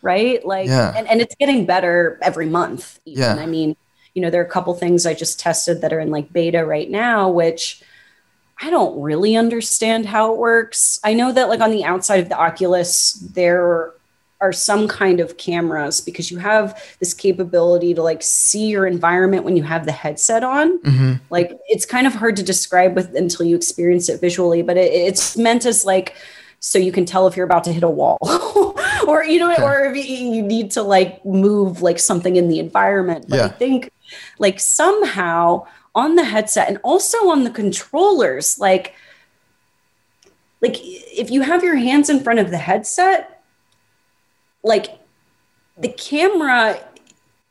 Right. 0.00 0.44
Like, 0.44 0.68
Yeah. 0.68 0.92
and, 0.96 1.08
and 1.08 1.20
it's 1.20 1.34
getting 1.36 1.66
better 1.66 2.18
every 2.22 2.46
month. 2.46 3.00
Even. 3.04 3.22
Yeah. 3.22 3.36
I 3.36 3.46
mean, 3.46 3.76
you 4.14 4.22
know, 4.22 4.30
there 4.30 4.42
are 4.42 4.44
a 4.44 4.50
couple 4.50 4.74
things 4.74 5.06
I 5.06 5.14
just 5.14 5.40
tested 5.40 5.80
that 5.80 5.92
are 5.92 6.00
in 6.00 6.10
like 6.10 6.32
beta 6.32 6.64
right 6.64 6.90
now, 6.90 7.30
which 7.30 7.82
I 8.62 8.70
don't 8.70 9.00
really 9.00 9.36
understand 9.36 10.06
how 10.06 10.32
it 10.32 10.38
works. 10.38 11.00
I 11.02 11.14
know 11.14 11.32
that 11.32 11.48
like 11.48 11.60
on 11.60 11.70
the 11.70 11.84
outside 11.84 12.20
of 12.20 12.28
the 12.28 12.38
Oculus, 12.38 13.14
there 13.14 13.92
are 14.40 14.52
some 14.52 14.88
kind 14.88 15.20
of 15.20 15.36
cameras 15.36 16.00
because 16.00 16.30
you 16.30 16.38
have 16.38 16.80
this 16.98 17.14
capability 17.14 17.94
to 17.94 18.02
like 18.02 18.22
see 18.22 18.66
your 18.68 18.86
environment 18.86 19.44
when 19.44 19.56
you 19.56 19.62
have 19.62 19.84
the 19.86 19.92
headset 19.92 20.42
on. 20.44 20.78
hmm 20.78 21.12
like 21.30 21.52
it's 21.68 21.86
kind 21.86 22.06
of 22.06 22.14
hard 22.14 22.36
to 22.36 22.42
describe 22.42 22.94
with 22.96 23.14
until 23.16 23.46
you 23.46 23.54
experience 23.56 24.08
it 24.08 24.20
visually 24.20 24.60
but 24.62 24.76
it, 24.76 24.92
it's 24.92 25.36
meant 25.36 25.64
as 25.64 25.84
like 25.84 26.14
so 26.58 26.78
you 26.78 26.90
can 26.92 27.04
tell 27.06 27.26
if 27.28 27.36
you're 27.36 27.46
about 27.46 27.64
to 27.64 27.72
hit 27.72 27.82
a 27.84 27.88
wall 27.88 28.18
or 29.08 29.24
you 29.24 29.38
know 29.38 29.52
Okay. 29.52 29.62
or 29.62 29.84
if 29.84 29.96
you, 29.96 30.16
you 30.34 30.42
need 30.42 30.72
to 30.72 30.82
like 30.82 31.24
move 31.24 31.80
like 31.82 31.98
something 32.00 32.34
in 32.36 32.48
the 32.48 32.58
environment 32.58 33.26
but 33.28 33.38
i 33.40 33.48
think 33.48 33.90
like 34.38 34.58
somehow 34.60 35.64
on 35.94 36.14
the 36.14 36.24
headset 36.24 36.68
and 36.68 36.78
also 36.82 37.28
on 37.28 37.44
the 37.44 37.50
controllers 37.50 38.58
like 38.58 38.94
like 40.60 40.76
if 40.80 41.30
you 41.30 41.42
have 41.42 41.62
your 41.62 41.76
hands 41.76 42.08
in 42.08 42.20
front 42.20 42.38
of 42.38 42.50
the 42.50 42.58
headset 42.58 43.42
like 44.62 44.98
the 45.76 45.88
camera 45.88 46.78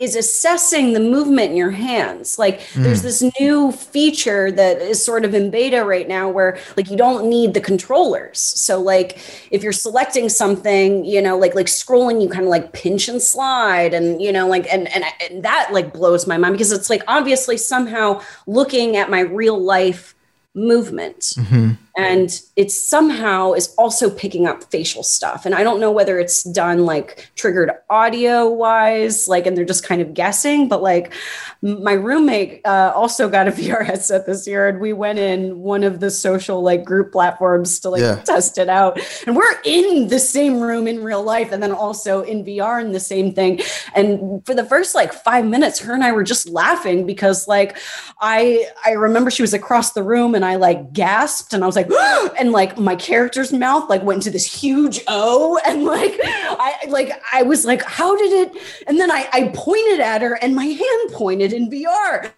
is 0.02 0.16
assessing 0.16 0.94
the 0.94 1.00
movement 1.00 1.52
in 1.52 1.56
your 1.56 1.70
hands. 1.70 2.40
Like 2.40 2.68
there's 2.74 3.04
this 3.04 3.24
new 3.40 3.72
feature 3.72 4.52
that 4.52 4.82
is 4.82 5.06
sort 5.06 5.24
of 5.24 5.36
in 5.36 5.52
beta 5.52 5.86
right 5.86 6.08
now 6.08 6.28
where 6.28 6.58
like 6.76 6.90
you 6.90 6.98
don't 6.98 7.30
need 7.30 7.54
the 7.54 7.62
controllers. 7.62 8.40
So 8.40 8.82
like 8.82 9.20
if 9.52 9.62
you're 9.62 9.72
selecting 9.72 10.28
something, 10.28 11.06
you 11.06 11.22
know, 11.22 11.38
like 11.38 11.54
like 11.54 11.68
scrolling, 11.68 12.20
you 12.20 12.30
kind 12.30 12.46
of 12.46 12.50
like 12.50 12.74
pinch 12.74 13.08
and 13.08 13.22
slide 13.22 13.94
and 13.94 14.20
you 14.20 14.32
know, 14.32 14.48
like 14.48 14.66
and, 14.74 14.88
and 14.88 15.06
and 15.30 15.44
that 15.44 15.70
like 15.72 15.94
blows 15.94 16.26
my 16.26 16.36
mind 16.36 16.54
because 16.56 16.72
it's 16.72 16.90
like 16.90 17.04
obviously 17.08 17.56
somehow 17.56 18.20
looking 18.48 18.98
at 18.98 19.12
my 19.12 19.20
real 19.20 19.60
life 19.60 20.16
movement 20.54 21.34
hmm 21.38 21.72
and 21.98 22.42
it 22.56 22.72
somehow 22.72 23.54
is 23.54 23.74
also 23.78 24.10
picking 24.10 24.48
up 24.48 24.64
facial 24.72 25.04
stuff. 25.04 25.46
And 25.46 25.54
i 25.56 25.64
don't 25.64 25.80
know 25.80 25.92
whether 25.92 26.20
it's 26.20 26.44
done 26.44 26.86
like 26.86 27.30
triggered 27.36 27.72
audio 27.90 28.48
wise 28.50 29.28
like 29.28 29.46
and 29.46 29.56
they're 29.58 29.66
just 29.66 29.84
kind 29.86 30.02
of 30.02 30.14
guessing 30.14 30.68
but 30.68 30.82
like 30.82 31.14
my 31.62 31.94
roommate 31.94 32.62
uh, 32.66 32.92
also 32.96 33.30
got 33.30 33.48
a 33.48 33.52
vr 33.60 33.86
headset 33.86 34.26
this 34.26 34.48
year 34.48 34.68
and 34.68 34.80
we 34.80 34.94
went 34.94 35.20
in 35.20 35.60
one 35.60 35.84
of 35.84 36.00
the 36.00 36.10
social 36.10 36.62
like 36.62 36.84
group 36.86 37.12
platforms 37.12 37.80
to 37.80 37.90
like 37.90 38.02
Yeah. 38.02 38.16
test 38.24 38.58
it 38.58 38.70
out. 38.70 39.00
And 39.28 39.36
we're 39.36 39.62
in 39.66 40.08
the 40.08 40.20
same 40.20 40.60
room 40.62 40.88
in 40.88 41.04
real 41.04 41.24
life 41.24 41.52
and 41.52 41.62
then 41.62 41.72
also 41.72 42.22
in 42.22 42.44
vr 42.46 42.82
in 42.84 42.92
the 42.92 43.00
same 43.00 43.34
thing. 43.34 43.60
And 43.96 44.46
for 44.46 44.54
the 44.54 44.66
first 44.66 44.96
like 44.96 45.14
five 45.14 45.46
minutes 45.46 45.80
her 45.80 45.94
and 45.94 46.04
i 46.04 46.12
were 46.12 46.24
just 46.24 46.48
laughing 46.50 47.06
because 47.06 47.48
like 47.48 47.78
i 48.20 48.66
i 48.86 48.92
remember 48.92 49.30
she 49.32 49.42
was 49.44 49.54
across 49.54 49.92
the 49.94 50.04
room 50.04 50.36
and 50.36 50.46
i 50.46 50.56
like 50.56 50.94
gasped 50.94 51.54
and 51.54 51.64
i 51.64 51.68
was 51.68 51.76
like 51.76 51.81
and 52.40 52.52
like 52.52 52.78
my 52.78 52.96
character's 52.96 53.52
mouth 53.54 53.90
like 53.90 54.04
went 54.04 54.18
into 54.18 54.32
this 54.32 54.46
huge 54.46 55.02
o 55.08 55.60
and 55.66 55.84
like 55.86 56.18
i 56.24 56.76
like 56.88 57.12
i 57.34 57.44
was 57.44 57.66
like 57.66 57.82
how 57.84 58.16
did 58.16 58.32
it 58.32 58.62
and 58.88 59.00
then 59.00 59.12
i 59.12 59.28
i 59.34 59.52
pointed 59.54 60.00
at 60.00 60.22
her 60.22 60.36
and 60.42 60.56
my 60.56 60.66
hand 60.66 61.12
pointed 61.12 61.54
in 61.54 61.70
vr 61.70 62.32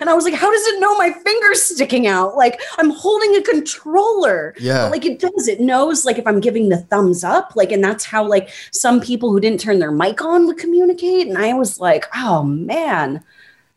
and 0.00 0.08
I 0.08 0.14
was 0.14 0.24
like, 0.24 0.34
how 0.34 0.50
does 0.50 0.66
it 0.68 0.80
know 0.80 0.96
my 0.96 1.12
finger's 1.12 1.62
sticking 1.62 2.06
out? 2.06 2.36
Like 2.36 2.60
I'm 2.78 2.90
holding 2.90 3.36
a 3.36 3.42
controller. 3.42 4.54
Yeah. 4.58 4.84
But, 4.84 4.92
like 4.92 5.04
it 5.04 5.18
does. 5.18 5.48
It 5.48 5.60
knows 5.60 6.04
like 6.04 6.18
if 6.18 6.26
I'm 6.26 6.40
giving 6.40 6.68
the 6.68 6.78
thumbs 6.78 7.24
up, 7.24 7.54
like, 7.56 7.72
and 7.72 7.82
that's 7.82 8.04
how 8.04 8.26
like 8.26 8.50
some 8.70 9.00
people 9.00 9.30
who 9.30 9.40
didn't 9.40 9.60
turn 9.60 9.78
their 9.78 9.92
mic 9.92 10.22
on 10.22 10.46
would 10.46 10.58
communicate. 10.58 11.26
And 11.26 11.38
I 11.38 11.54
was 11.54 11.80
like, 11.80 12.06
oh 12.14 12.42
man, 12.42 13.22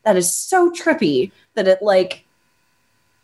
that 0.04 0.16
is 0.16 0.34
so 0.34 0.72
trippy 0.72 1.32
that 1.56 1.68
it 1.68 1.82
like 1.82 2.25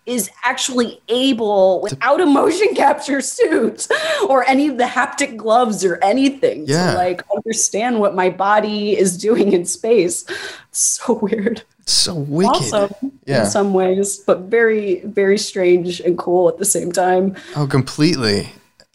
is 0.05 0.29
actually 0.43 0.99
able 1.09 1.79
without 1.81 2.19
a 2.19 2.25
motion 2.25 2.73
capture 2.75 3.21
suit 3.21 3.87
or 4.27 4.47
any 4.49 4.67
of 4.67 4.77
the 4.77 4.83
haptic 4.85 5.37
gloves 5.37 5.85
or 5.85 5.99
anything 6.03 6.65
Yeah. 6.67 6.91
to 6.91 6.97
like 6.97 7.21
understand 7.35 7.99
what 7.99 8.15
my 8.15 8.29
body 8.29 8.97
is 8.97 9.17
doing 9.17 9.53
in 9.53 9.65
space. 9.65 10.25
So 10.71 11.13
weird 11.13 11.63
so 11.85 12.13
wicked. 12.15 12.49
awesome 12.73 13.11
Yeah. 13.25 13.43
in 13.43 13.49
some 13.49 13.73
ways, 13.73 14.17
but 14.19 14.41
very, 14.41 15.01
very 15.05 15.37
strange 15.37 15.99
and 15.99 16.17
cool 16.17 16.47
at 16.47 16.57
the 16.57 16.65
same 16.65 16.91
time. 16.91 17.35
Oh, 17.55 17.67
completely. 17.67 18.49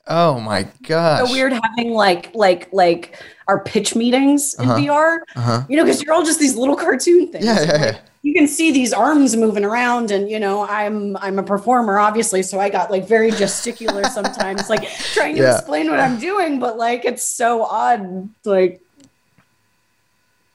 Oh 0.09 0.41
my 0.41 0.67
gosh. 0.87 1.27
So 1.29 1.33
weird 1.33 1.53
having 1.53 1.93
like 1.93 2.31
like 2.35 2.69
like 2.73 3.21
our 3.49 3.61
pitch 3.61 3.95
meetings 3.95 4.55
in 4.59 4.69
Uh-huh. 4.69 4.79
VR. 4.79 5.19
Uh-huh. 5.37 5.63
You 5.69 5.77
know, 5.77 5.85
because 5.85 6.03
you're 6.03 6.13
all 6.15 6.25
just 6.25 6.39
these 6.41 6.57
little 6.57 6.77
cartoon 6.77 7.29
things. 7.33 7.45
Yeah, 7.45 7.61
yeah, 7.63 7.85
yeah. 7.85 7.99
You 8.23 8.35
can 8.35 8.49
see 8.49 8.73
these 8.73 8.93
arms 8.93 9.37
moving 9.37 9.65
around, 9.65 10.11
and 10.11 10.29
you 10.29 10.41
know, 10.41 10.67
I'm 10.67 11.17
I'm 11.19 11.39
a 11.39 11.45
performer, 11.45 11.99
obviously, 12.01 12.43
so 12.43 12.59
I 12.59 12.69
got 12.71 12.91
like 12.91 13.07
very 13.07 13.31
gesticular 13.31 14.05
sometimes, 14.19 14.69
like 14.69 14.89
trying 15.15 15.37
to 15.37 15.43
Yeah. 15.43 15.57
explain 15.59 15.89
what 15.91 16.01
I'm 16.01 16.19
doing, 16.19 16.59
but 16.59 16.77
like 16.77 17.05
it's 17.05 17.23
so 17.23 17.63
odd, 17.63 18.29
like 18.45 18.81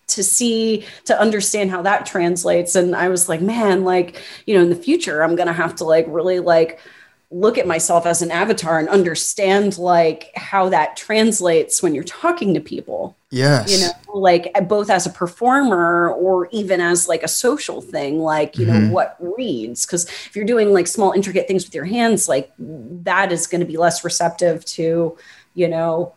to 0.08 0.24
see 0.24 0.86
to 1.06 1.18
understand 1.18 1.72
how 1.72 1.82
that 1.82 2.06
translates 2.06 2.76
and 2.76 2.94
i 2.98 3.08
was 3.08 3.30
like 3.30 3.40
man 3.40 3.86
like 3.86 4.22
you 4.46 4.54
know 4.54 4.62
in 4.62 4.70
the 4.70 4.76
future 4.76 5.24
i'm 5.24 5.38
gonna 5.38 5.54
have 5.54 5.74
to 5.74 5.86
like 5.86 6.06
really 6.10 6.42
like 6.42 6.82
look 7.34 7.58
at 7.58 7.66
myself 7.66 8.06
as 8.06 8.22
an 8.22 8.30
avatar 8.30 8.78
and 8.78 8.90
understand 8.90 9.78
like 9.78 10.32
how 10.36 10.68
that 10.68 10.98
translates 10.98 11.82
when 11.82 11.96
you're 11.96 12.04
talking 12.04 12.54
to 12.54 12.60
people 12.60 13.16
Yes. 13.30 13.72
you 13.72 13.80
know 13.88 14.20
like 14.20 14.52
both 14.68 14.90
as 14.90 15.06
a 15.06 15.10
performer 15.10 16.12
or 16.12 16.50
even 16.52 16.82
as 16.82 17.08
like 17.08 17.24
a 17.24 17.30
social 17.30 17.80
thing 17.82 18.20
like 18.20 18.58
you 18.58 18.66
Mhm. 18.68 18.88
know 18.88 18.94
what 18.94 19.16
reads 19.20 19.86
because 19.86 20.04
if 20.06 20.36
you're 20.36 20.44
doing 20.44 20.74
like 20.74 20.88
small 20.88 21.14
intricate 21.14 21.48
things 21.48 21.64
with 21.66 21.74
your 21.74 21.86
hands 21.86 22.28
like 22.28 22.52
that 22.60 23.32
is 23.32 23.48
going 23.48 23.62
to 23.62 23.68
be 23.68 23.78
less 23.78 24.04
receptive 24.04 24.66
to 24.66 25.18
you 25.54 25.68
know 25.70 26.14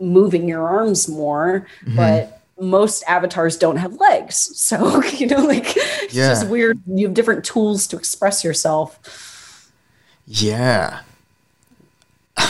moving 0.00 0.48
your 0.48 0.66
arms 0.66 1.08
more 1.08 1.66
Mhm. 1.86 1.96
but 1.96 2.32
most 2.58 3.04
avatars 3.06 3.56
don't 3.56 3.76
have 3.76 3.94
legs 4.00 4.36
so 4.56 5.00
you 5.04 5.26
know 5.28 5.44
like 5.46 5.74
it's 5.76 6.12
Yeah. 6.14 6.30
just 6.30 6.48
weird 6.48 6.80
you 6.86 7.06
have 7.06 7.14
different 7.14 7.44
tools 7.44 7.86
to 7.88 7.96
express 7.96 8.42
yourself 8.42 8.98
Yeah. 10.26 11.00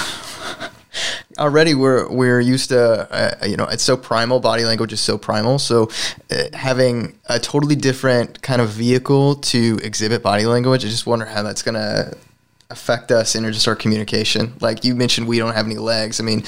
Already, 1.39 1.75
we're 1.75 2.09
we're 2.11 2.41
used 2.41 2.71
to 2.71 2.81
uh, 3.43 3.47
you 3.47 3.57
know 3.57 3.65
it's 3.65 3.83
so 3.83 3.97
primal. 3.97 4.41
Body 4.41 4.65
language 4.65 4.93
is 4.93 5.01
so 5.01 5.19
primal. 5.19 5.59
So 5.59 5.91
uh, 6.31 6.45
having 6.55 7.19
a 7.27 7.39
totally 7.39 7.77
different 7.77 8.41
kind 8.41 8.63
of 8.63 8.71
vehicle 8.71 9.37
to 9.37 9.79
exhibit 9.83 10.23
body 10.23 10.47
language, 10.47 10.85
I 10.85 10.89
just 10.89 11.07
wonder 11.07 11.27
how 11.27 11.43
that's 11.43 11.63
gonna 11.63 12.15
affect 12.71 13.13
us 13.13 13.35
in 13.35 13.45
just 13.53 13.69
our 13.69 13.77
communication. 13.77 14.55
Like 14.61 14.83
you 14.85 14.95
mentioned, 14.95 15.29
we 15.29 15.39
don't 15.39 15.55
have 15.55 15.67
any 15.67 15.77
legs. 15.77 16.21
I 16.21 16.25
mean, 16.25 16.43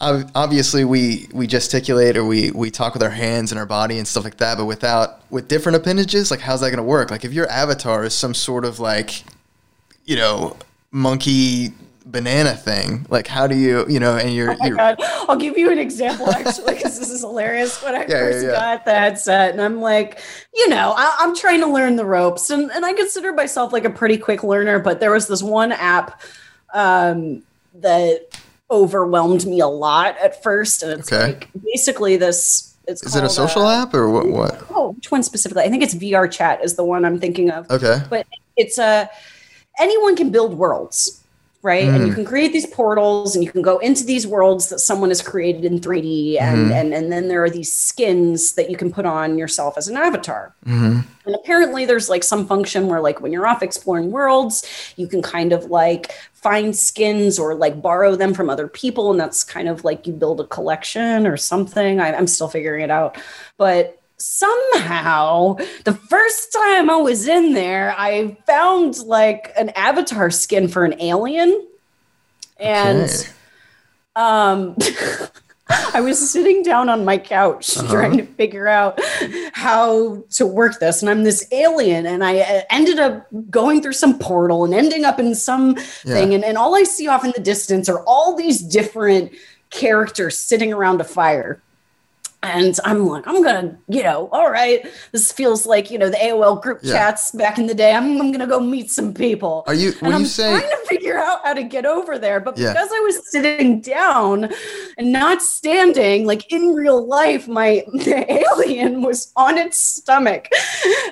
obviously 0.00 0.84
we 0.84 1.28
we 1.32 1.46
gesticulate 1.46 2.18
or 2.18 2.24
we 2.24 2.50
we 2.50 2.70
talk 2.70 2.92
with 2.92 3.02
our 3.02 3.10
hands 3.10 3.50
and 3.50 3.58
our 3.58 3.66
body 3.66 3.96
and 3.98 4.06
stuff 4.06 4.24
like 4.24 4.36
that. 4.38 4.58
But 4.58 4.66
without 4.66 5.20
with 5.30 5.48
different 5.48 5.76
appendages, 5.76 6.30
like 6.30 6.40
how's 6.40 6.60
that 6.60 6.70
gonna 6.70 6.82
work? 6.82 7.10
Like 7.10 7.24
if 7.24 7.32
your 7.32 7.48
avatar 7.48 8.04
is 8.04 8.14
some 8.14 8.34
sort 8.34 8.66
of 8.66 8.78
like 8.78 9.24
you 10.06 10.16
know, 10.16 10.56
monkey 10.92 11.72
banana 12.06 12.54
thing. 12.54 13.04
Like, 13.10 13.26
how 13.26 13.46
do 13.46 13.56
you, 13.56 13.84
you 13.88 13.98
know, 14.00 14.16
and 14.16 14.34
you're, 14.34 14.52
Oh 14.52 14.56
my 14.58 14.68
you're 14.68 14.76
god! 14.76 14.96
I'll 15.28 15.36
give 15.36 15.58
you 15.58 15.70
an 15.70 15.78
example 15.78 16.30
actually, 16.30 16.74
because 16.74 16.98
this 16.98 17.10
is 17.10 17.20
hilarious. 17.20 17.82
When 17.82 17.94
I 17.94 18.00
Yeah, 18.08 18.08
yeah, 18.08 18.20
first 18.20 18.44
yeah. 18.44 18.52
got 18.52 18.84
the 18.84 18.94
headset, 18.94 19.50
and 19.50 19.60
I'm 19.60 19.80
like, 19.80 20.20
you 20.54 20.68
know, 20.68 20.94
I, 20.96 21.16
I'm 21.18 21.34
trying 21.34 21.60
to 21.60 21.66
learn 21.66 21.96
the 21.96 22.04
ropes, 22.04 22.50
and 22.50 22.70
and 22.70 22.84
I 22.86 22.92
consider 22.94 23.32
myself 23.32 23.72
like 23.72 23.84
a 23.84 23.90
pretty 23.90 24.16
quick 24.18 24.42
learner. 24.44 24.78
But 24.78 25.00
there 25.00 25.10
was 25.10 25.26
this 25.26 25.42
one 25.42 25.72
app 25.72 26.20
um, 26.72 27.42
that 27.74 28.26
overwhelmed 28.70 29.46
me 29.46 29.60
a 29.60 29.66
lot 29.66 30.16
at 30.18 30.42
first, 30.42 30.82
and 30.82 30.92
it's 30.92 31.12
Okay. 31.12 31.32
like 31.32 31.50
basically 31.64 32.16
this. 32.16 32.74
It's 32.88 33.02
is 33.02 33.16
it 33.16 33.24
a 33.24 33.28
social 33.28 33.62
uh, 33.66 33.82
app 33.82 33.94
or 33.94 34.08
what? 34.08 34.28
What? 34.28 34.64
Oh, 34.70 34.90
which 34.92 35.10
one 35.10 35.24
specifically? 35.24 35.64
I 35.64 35.70
think 35.70 35.82
it's 35.82 35.94
VR 35.94 36.30
Chat 36.30 36.64
is 36.64 36.76
the 36.76 36.84
one 36.84 37.04
I'm 37.04 37.18
thinking 37.18 37.50
of 37.50 37.68
Okay. 37.68 38.00
but 38.08 38.24
it's 38.56 38.78
a 38.78 39.10
anyone 39.78 40.16
can 40.16 40.30
build 40.30 40.54
worlds 40.56 41.22
right? 41.62 41.88
And 41.88 42.06
you 42.06 42.12
Mm. 42.12 42.16
can 42.16 42.24
create 42.24 42.52
these 42.52 42.66
portals 42.66 43.34
and 43.34 43.42
you 43.44 43.50
can 43.50 43.60
go 43.60 43.78
into 43.78 44.04
these 44.04 44.24
worlds 44.24 44.68
that 44.68 44.78
someone 44.78 45.10
has 45.10 45.20
created 45.20 45.64
in 45.64 45.80
3d 45.80 46.38
and 46.38 46.70
Mhm. 46.70 46.74
and 46.78 46.94
and 46.94 47.10
then 47.10 47.26
there 47.26 47.42
are 47.42 47.50
these 47.50 47.72
skins 47.72 48.52
that 48.52 48.70
you 48.70 48.76
can 48.76 48.92
put 48.92 49.04
on 49.04 49.36
yourself 49.36 49.76
as 49.76 49.88
an 49.88 49.96
avatar. 49.96 50.54
Hmm 50.64 51.00
and 51.24 51.34
apparently 51.34 51.84
there's 51.84 52.08
like 52.08 52.22
some 52.22 52.46
function 52.46 52.86
where 52.86 53.00
like 53.00 53.20
when 53.20 53.32
you're 53.32 53.48
off 53.48 53.64
exploring 53.64 54.12
worlds 54.12 54.64
you 54.94 55.08
can 55.08 55.20
kind 55.22 55.52
of 55.52 55.64
like 55.68 56.12
find 56.34 56.76
skins 56.76 57.36
or 57.36 57.52
like 57.56 57.82
borrow 57.82 58.14
them 58.14 58.32
from 58.32 58.48
other 58.48 58.68
people 58.68 59.10
and 59.10 59.18
that's 59.18 59.42
kind 59.42 59.68
of 59.68 59.82
like 59.84 60.06
you 60.06 60.12
build 60.12 60.38
a 60.40 60.44
collection 60.44 61.26
or 61.26 61.36
something. 61.36 61.98
I, 61.98 62.14
i'm 62.14 62.28
still 62.28 62.48
figuring 62.48 62.82
it 62.84 62.90
out. 62.92 63.16
But 63.58 63.98
somehow 64.18 65.54
the 65.84 65.92
first 65.92 66.52
time 66.52 66.88
i 66.90 66.96
was 66.96 67.26
in 67.28 67.52
there 67.54 67.94
i 67.98 68.36
found 68.46 68.98
like 69.00 69.52
an 69.56 69.68
avatar 69.70 70.30
skin 70.30 70.68
for 70.68 70.84
an 70.84 71.00
alien 71.00 71.66
And 72.58 73.10
Okay. 73.10 73.30
um 74.16 74.76
I 75.68 76.00
was 76.00 76.30
sitting 76.30 76.62
down 76.62 76.88
on 76.88 77.04
my 77.04 77.18
couch 77.18 77.76
Uh-huh. 77.76 77.90
trying 77.92 78.16
to 78.18 78.24
figure 78.24 78.68
out 78.68 79.00
how 79.52 80.22
to 80.30 80.46
work 80.46 80.78
this. 80.78 81.02
And 81.02 81.10
I'm 81.10 81.24
this 81.24 81.44
alien, 81.50 82.06
and 82.06 82.22
I 82.22 82.38
uh, 82.38 82.60
ended 82.70 83.00
up 83.00 83.26
going 83.50 83.82
through 83.82 83.94
some 83.94 84.16
portal 84.18 84.64
and 84.64 84.72
ending 84.72 85.04
up 85.04 85.18
in 85.18 85.34
some 85.34 85.74
thing. 85.74 86.34
And, 86.34 86.44
and 86.44 86.56
all 86.56 86.76
I 86.76 86.84
see 86.84 87.08
off 87.08 87.24
in 87.24 87.32
the 87.34 87.42
distance 87.42 87.88
are 87.88 88.00
all 88.06 88.36
these 88.36 88.60
different 88.62 89.32
characters 89.70 90.38
sitting 90.38 90.72
around 90.72 91.00
a 91.00 91.04
fire. 91.04 91.60
And 92.46 92.78
I'm 92.84 93.06
like, 93.06 93.26
I'm 93.26 93.42
gonna, 93.42 93.76
you 93.88 94.02
know, 94.04 94.28
all 94.30 94.50
right. 94.50 94.86
This 95.12 95.32
feels 95.32 95.66
like, 95.66 95.90
you 95.90 95.98
know, 95.98 96.08
the 96.08 96.16
AOL 96.16 96.62
group 96.62 96.78
Yeah. 96.82 96.92
chats 96.94 97.32
back 97.32 97.58
in 97.58 97.66
the 97.66 97.74
day. 97.74 97.92
I'm, 97.92 98.20
I'm 98.20 98.30
gonna 98.30 98.46
go 98.46 98.60
meet 98.60 98.90
some 98.90 99.12
people. 99.12 99.64
Are 99.66 99.74
you 99.74 99.92
and 100.00 100.14
I'm 100.14 100.20
you 100.20 100.26
say 100.26 100.48
trying 100.58 100.70
to 100.70 100.86
figure 100.86 101.18
out 101.18 101.40
how 101.44 101.54
to 101.54 101.64
get 101.64 101.86
over 101.86 102.18
there. 102.18 102.38
But 102.38 102.56
Yeah. 102.56 102.72
because 102.72 102.88
I 102.92 103.00
was 103.00 103.30
sitting 103.30 103.80
down 103.80 104.48
and 104.96 105.12
not 105.12 105.42
standing, 105.42 106.24
like 106.24 106.50
in 106.52 106.72
real 106.74 107.04
life, 107.04 107.48
my 107.48 107.84
the 107.92 108.24
alien 108.52 109.02
was 109.02 109.32
on 109.36 109.58
its 109.58 109.76
stomach 109.78 110.48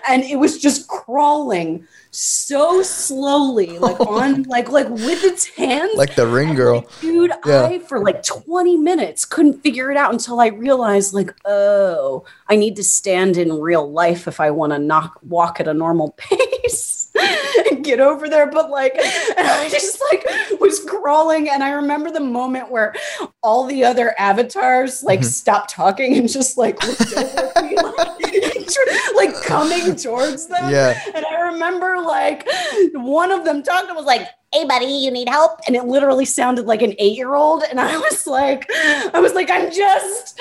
and 0.09 0.22
it 0.22 0.37
was 0.39 0.59
just 0.61 0.87
crawling 0.89 1.85
so 2.14 2.82
slowly, 2.82 3.78
like 3.78 3.98
on 4.06 4.44
like 4.44 4.70
like 4.70 4.88
with 4.88 5.24
its 5.24 5.46
hands. 5.46 5.92
like 5.96 6.14
the 6.14 6.26
ring 6.26 6.54
girl? 6.54 6.86
Dude, 7.00 7.32
Yeah. 7.46 7.64
I 7.66 7.78
for 7.80 7.98
like 8.00 8.22
20 8.22 8.76
minutes 8.76 9.24
couldn't 9.24 9.62
figure 9.62 9.90
it 9.90 9.96
out 9.96 10.12
until 10.12 10.40
I 10.40 10.46
realized, 10.48 11.12
like, 11.14 11.34
oh, 11.44 12.24
I 12.48 12.56
need 12.56 12.76
to 12.76 12.84
stand 12.84 13.36
in 13.36 13.52
real 13.60 13.90
life 13.90 14.26
if 14.28 14.40
I 14.40 14.50
want 14.50 14.72
to 14.72 14.78
knock 14.78 15.18
walk 15.22 15.60
at 15.60 15.68
a 15.68 15.74
normal 15.74 16.12
pace 16.16 17.10
and 17.70 17.84
get 17.84 18.00
over 18.00 18.28
there. 18.28 18.46
But 18.50 18.70
like, 18.70 18.94
and 19.36 19.46
I 19.48 19.68
just 19.68 20.00
like 20.12 20.24
was 20.60 20.84
crawling, 20.84 21.48
and 21.50 21.62
I 21.62 21.70
remember 21.72 22.10
the 22.10 22.20
moment 22.20 22.70
where 22.70 22.94
all 23.42 23.66
the 23.66 23.84
other 23.84 24.14
avatars 24.18 25.02
like 25.02 25.20
Mhm. 25.20 25.24
stopped 25.24 25.70
talking 25.70 26.16
and 26.16 26.28
just 26.28 26.56
like 26.56 26.82
looked 26.86 27.12
over 27.16 27.52
me, 27.62 27.76
like, 27.76 29.14
like 29.16 29.34
coming 29.44 29.94
towards 29.96 30.46
them. 30.46 30.70
Yeah. 30.70 30.98
And 31.14 31.24
I 31.24 31.40
remember 31.52 31.98
like 32.07 32.46
one 32.92 33.30
of 33.30 33.44
them 33.44 33.62
talked 33.62 33.88
and 33.88 33.96
was 33.96 34.07
like, 34.07 34.28
Hey 34.52 34.64
buddy, 34.66 34.86
you 34.86 35.11
need 35.11 35.28
help? 35.28 35.59
And 35.66 35.74
it 35.74 35.84
literally 35.84 36.24
sounded 36.24 36.66
like 36.66 36.82
an 36.82 36.94
eight-year-old. 36.98 37.64
And 37.68 37.80
I 37.80 37.96
was 38.11 38.26
like, 38.26 38.66
I 38.70 39.20
was 39.20 39.34
like, 39.34 39.50
I'm 39.50 39.72
just 39.72 40.40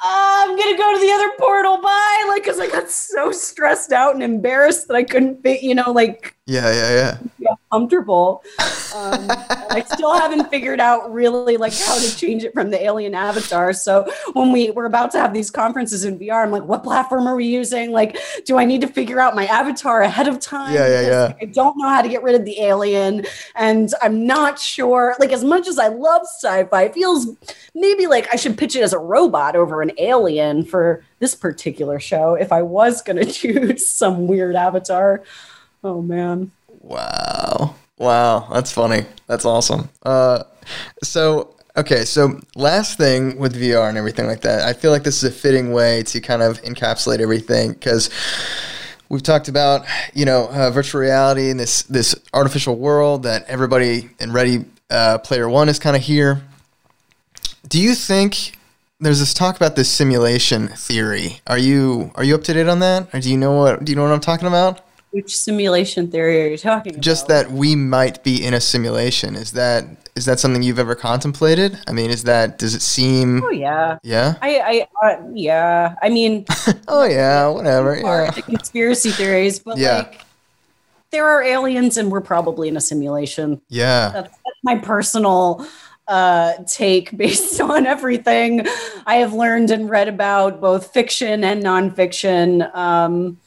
uh, 0.00 0.44
I'm 0.44 0.56
gonna 0.56 0.78
go 0.78 0.94
to 0.94 1.00
the 1.00 1.10
other 1.10 1.30
portal. 1.38 1.80
Bye. 1.82 2.24
Like, 2.28 2.44
cause 2.44 2.60
I 2.60 2.68
got 2.68 2.88
so 2.90 3.32
stressed 3.32 3.92
out 3.92 4.14
and 4.14 4.22
embarrassed 4.22 4.86
that 4.88 4.94
I 4.94 5.02
couldn't 5.02 5.42
fit, 5.42 5.62
you 5.62 5.74
know, 5.74 5.90
like 5.90 6.36
Yeah, 6.46 6.72
yeah, 6.72 7.18
yeah. 7.38 7.47
Comfortable. 7.70 8.42
Um, 8.94 9.26
I 9.28 9.84
still 9.86 10.14
haven't 10.14 10.48
figured 10.48 10.80
out 10.80 11.12
really 11.12 11.58
like 11.58 11.74
how 11.74 11.98
to 11.98 12.16
change 12.16 12.42
it 12.42 12.54
from 12.54 12.70
the 12.70 12.82
alien 12.82 13.14
avatar. 13.14 13.74
So 13.74 14.10
when 14.32 14.50
we 14.50 14.70
were 14.70 14.86
about 14.86 15.10
to 15.10 15.18
have 15.18 15.34
these 15.34 15.50
conferences 15.50 16.06
in 16.06 16.18
VR, 16.18 16.42
I'm 16.42 16.50
like, 16.50 16.62
what 16.62 16.82
platform 16.82 17.26
are 17.26 17.36
we 17.36 17.44
using? 17.44 17.92
Like, 17.92 18.16
do 18.46 18.56
I 18.58 18.64
need 18.64 18.80
to 18.80 18.86
figure 18.86 19.20
out 19.20 19.36
my 19.36 19.44
avatar 19.44 20.00
ahead 20.00 20.26
of 20.26 20.40
time? 20.40 20.72
Yeah, 20.72 20.88
yeah, 20.88 21.00
Because, 21.00 21.06
yeah. 21.08 21.22
like, 21.24 21.42
I 21.42 21.44
don't 21.52 21.76
know 21.76 21.86
how 21.86 22.00
to 22.00 22.08
get 22.08 22.22
rid 22.22 22.34
of 22.34 22.46
the 22.46 22.58
alien, 22.62 23.26
and 23.56 23.92
I'm 24.00 24.26
not 24.26 24.58
sure. 24.58 25.14
Like, 25.20 25.32
as 25.32 25.44
much 25.44 25.68
as 25.68 25.78
I 25.78 25.88
love 25.88 26.22
sci-fi, 26.22 26.84
it 26.84 26.94
feels 26.94 27.26
maybe 27.74 28.06
like 28.06 28.26
I 28.32 28.36
should 28.36 28.56
pitch 28.56 28.74
it 28.74 28.82
as 28.82 28.94
a 28.94 28.98
robot 28.98 29.54
over 29.54 29.82
an 29.82 29.92
alien 29.98 30.64
for 30.64 31.04
this 31.18 31.34
particular 31.34 32.00
show 32.00 32.36
if 32.36 32.52
I 32.52 32.62
was 32.62 33.02
going 33.02 33.18
to 33.24 33.30
choose 33.30 33.86
some 33.86 34.26
weird 34.28 34.56
avatar. 34.56 35.22
Oh 35.84 36.00
man. 36.00 36.52
Wow. 36.88 37.74
Wow, 37.98 38.48
that's 38.50 38.72
funny. 38.72 39.04
That's 39.26 39.44
awesome. 39.44 39.90
Uh, 40.02 40.44
so 41.02 41.54
okay, 41.76 42.06
so 42.06 42.40
last 42.56 42.96
thing 42.96 43.38
with 43.38 43.54
VR 43.60 43.90
and 43.90 43.98
everything 43.98 44.26
like 44.26 44.40
that, 44.40 44.62
I 44.62 44.72
feel 44.72 44.90
like 44.90 45.02
this 45.02 45.22
is 45.22 45.24
a 45.24 45.30
fitting 45.30 45.72
way 45.72 46.02
to 46.04 46.20
kind 46.20 46.42
of 46.42 46.62
encapsulate 46.62 47.20
everything 47.20 47.74
because 47.74 48.08
we've 49.10 49.22
talked 49.22 49.48
about 49.48 49.84
you 50.14 50.24
know 50.24 50.48
uh, 50.50 50.70
virtual 50.70 51.02
reality 51.02 51.50
and 51.50 51.60
this 51.60 51.82
this 51.84 52.14
artificial 52.32 52.76
world 52.76 53.24
that 53.24 53.44
everybody 53.48 54.08
in 54.18 54.32
Ready 54.32 54.64
uh, 54.88 55.18
Player 55.18 55.46
One 55.46 55.68
is 55.68 55.78
kind 55.78 55.94
of 55.94 56.02
here. 56.02 56.40
Do 57.68 57.78
you 57.78 57.94
think 57.94 58.56
there's 58.98 59.18
this 59.18 59.34
talk 59.34 59.56
about 59.56 59.76
this 59.76 59.90
simulation 59.90 60.68
theory? 60.68 61.42
Are 61.46 61.58
you 61.58 62.12
are 62.14 62.24
you 62.24 62.34
up 62.34 62.44
to 62.44 62.54
date 62.54 62.66
on 62.66 62.78
that, 62.78 63.12
or 63.12 63.20
do 63.20 63.30
you 63.30 63.36
know 63.36 63.52
what 63.52 63.84
do 63.84 63.92
you 63.92 63.96
know 63.96 64.04
what 64.04 64.12
I'm 64.12 64.20
talking 64.20 64.48
about? 64.48 64.87
Which 65.10 65.36
simulation 65.36 66.10
theory 66.10 66.42
are 66.44 66.48
you 66.48 66.58
talking 66.58 66.92
about? 66.92 67.02
just 67.02 67.28
that 67.28 67.50
we 67.50 67.74
might 67.74 68.22
be 68.24 68.44
in 68.44 68.54
a 68.54 68.60
simulation 68.60 69.34
is 69.34 69.52
that 69.52 69.84
is 70.14 70.24
that 70.24 70.38
something 70.40 70.62
you've 70.62 70.78
ever 70.78 70.94
contemplated 70.94 71.78
i 71.86 71.92
mean 71.92 72.10
is 72.10 72.24
that 72.24 72.58
does 72.58 72.74
it 72.74 72.82
seem 72.82 73.42
Oh 73.44 73.50
yeah. 73.50 73.98
yeah 74.02 74.34
I 74.42 74.86
I 75.02 75.06
uh, 75.08 75.22
yeah. 75.32 75.94
I 76.02 76.08
mean, 76.08 76.44
oh 76.88 77.04
yeah 77.04 77.48
whatever 77.48 77.96
yeah 77.96 78.30
conspiracy 78.42 79.10
theories, 79.10 79.58
but 79.60 79.78
Yeah. 79.78 79.98
like 79.98 80.20
there 81.10 81.26
are 81.26 81.42
aliens 81.42 81.96
and 81.96 82.10
we're 82.10 82.20
probably 82.20 82.68
in 82.68 82.76
a 82.76 82.80
simulation. 82.80 83.60
yeah 83.70 84.10
That's, 84.12 84.28
that's 84.28 84.58
my 84.62 84.76
personal 84.76 85.66
uh, 86.06 86.54
take 86.66 87.16
based 87.16 87.60
on 87.72 87.86
everything 87.86 88.66
I 89.06 89.16
have 89.16 89.32
learned 89.32 89.70
and 89.70 89.88
read 89.88 90.08
about 90.08 90.60
both 90.60 90.92
fiction 90.92 91.44
and 91.44 91.62
nonfiction. 91.62 92.74
Um, 92.74 93.38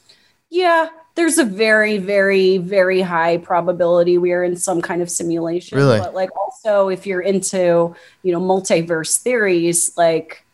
yeah, 0.50 0.88
there's 1.14 1.38
a 1.38 1.44
very, 1.44 1.98
very, 1.98 2.58
very 2.58 3.00
high 3.02 3.36
probability 3.38 4.18
we 4.18 4.32
are 4.32 4.42
in 4.44 4.56
some 4.56 4.80
kind 4.80 5.02
of 5.02 5.10
simulation. 5.10 5.78
Really? 5.78 5.98
But 5.98 6.14
like 6.14 6.30
also 6.36 6.88
if 6.88 7.06
you're 7.06 7.20
into, 7.20 7.94
you 8.22 8.32
know, 8.32 8.40
multiverse 8.40 9.18
theories, 9.18 9.96
like 9.96 10.44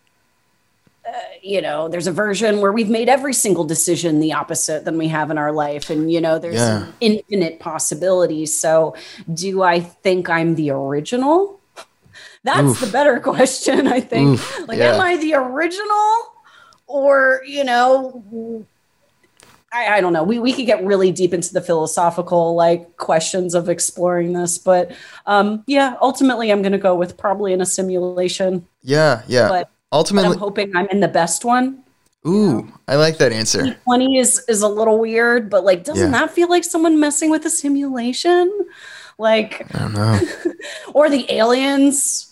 uh, 1.09 1.13
you 1.43 1.63
know, 1.63 1.89
there's 1.89 2.07
a 2.07 2.13
version 2.13 2.61
where 2.61 2.73
we've 2.73 2.91
made 2.91 3.09
every 3.09 3.33
single 3.33 3.65
decision 3.65 4.21
the 4.21 4.35
opposite 4.35 4.85
than 4.85 4.99
we 4.99 5.09
have 5.09 5.31
in 5.31 5.39
our 5.39 5.53
life. 5.53 5.89
And, 5.89 6.13
you 6.13 6.21
know, 6.21 6.39
there's 6.39 6.57
Yeah. 6.57 6.87
infinite 7.01 7.61
possibilities. 7.61 8.55
So, 8.55 8.95
do 9.33 9.63
I 9.63 9.81
think 9.81 10.29
I'm 10.29 10.55
the 10.57 10.71
original? 10.71 11.61
That's 12.45 12.61
Oof. 12.61 12.81
the 12.81 12.89
better 12.89 13.21
question, 13.21 13.87
I 13.87 14.01
think. 14.01 14.35
Oof, 14.35 14.69
like, 14.69 14.79
yeah. 14.79 14.95
am 14.95 15.01
I 15.01 15.17
the 15.17 15.35
original? 15.35 16.33
Or, 16.87 17.43
you 17.47 17.65
know, 17.65 18.67
I, 19.73 19.97
I 19.99 20.01
don't 20.01 20.12
know. 20.14 20.23
We, 20.25 20.39
we 20.39 20.53
could 20.53 20.64
get 20.66 20.83
really 20.85 21.12
deep 21.12 21.35
into 21.35 21.53
the 21.53 21.61
philosophical 21.61 22.55
like 22.55 22.97
questions 22.97 23.55
of 23.55 23.69
exploring 23.69 24.33
this, 24.33 24.57
but 24.59 24.93
um, 25.27 25.62
yeah, 25.66 25.97
ultimately, 26.01 26.51
I'm 26.51 26.62
going 26.62 26.73
to 26.73 26.79
go 26.79 26.95
with 26.95 27.16
probably 27.19 27.53
in 27.53 27.61
a 27.61 27.66
simulation. 27.66 28.66
yeah 28.83 29.23
yeah 29.29 29.49
But- 29.49 29.69
But 29.91 29.97
ultimately 29.97 30.33
I'm 30.35 30.39
hoping 30.39 30.75
I'm 30.77 30.87
in 30.89 31.01
the 31.01 31.09
best 31.09 31.45
one. 31.45 31.83
ooh 32.27 32.66
i 32.89 32.95
like 32.97 33.16
that 33.19 33.33
answer 33.33 33.75
20 33.85 34.19
is 34.19 34.45
is 34.49 34.62
a 34.62 34.69
little 34.69 34.99
weird, 34.99 35.49
but 35.51 35.64
like, 35.64 35.85
doesn't 35.85 36.12
Yeah. 36.12 36.19
that 36.19 36.31
feel 36.31 36.49
like 36.49 36.64
someone 36.64 36.99
messing 37.01 37.31
with 37.31 37.45
a 37.47 37.51
simulation? 37.51 38.51
Like, 39.19 39.66
i 39.75 39.79
don't 39.81 39.95
know 39.95 40.21
or 40.95 41.09
the 41.11 41.31
aliens. 41.33 42.28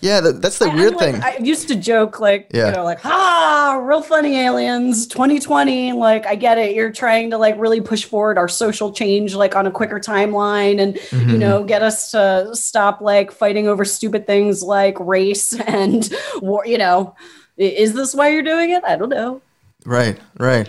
Yeah 0.00 0.20
that, 0.20 0.40
that's 0.42 0.58
the 0.58 0.66
I- 0.70 0.74
weird 0.74 0.94
like- 0.94 1.14
thing 1.14 1.22
I 1.22 1.36
used 1.38 1.68
to 1.68 1.74
joke 1.76 2.18
like, 2.20 2.48
Yeah. 2.52 2.66
you 2.68 2.72
know, 2.76 2.84
like, 2.84 3.04
ah, 3.04 3.78
real 3.82 4.02
funny 4.02 4.38
aliens, 4.40 5.06
2020. 5.06 5.92
Like, 5.92 6.26
I 6.26 6.34
get 6.34 6.58
it. 6.58 6.74
You're 6.74 6.90
trying 6.92 7.30
to 7.30 7.38
like 7.38 7.54
really 7.58 7.80
push 7.80 8.04
forward 8.04 8.38
our 8.38 8.48
social 8.48 8.92
change, 8.92 9.34
like 9.34 9.54
on 9.54 9.66
a 9.66 9.70
quicker 9.70 10.00
timeline, 10.00 10.80
and 10.80 10.96
you 10.96 11.36
Mhm. 11.36 11.38
know, 11.38 11.64
get 11.64 11.82
us 11.82 12.10
to 12.12 12.50
stop 12.54 13.00
like 13.00 13.30
fighting 13.32 13.68
over 13.68 13.84
stupid 13.84 14.26
things 14.26 14.62
like 14.62 14.96
race 15.00 15.52
and 15.66 16.10
war. 16.40 16.66
You 16.66 16.78
know, 16.78 17.14
is 17.56 17.92
this 17.92 18.14
why 18.14 18.28
you're 18.30 18.42
doing 18.42 18.70
it? 18.70 18.82
I 18.84 18.96
don't 18.96 19.08
know. 19.10 19.40
right 19.84 20.18
right 20.38 20.68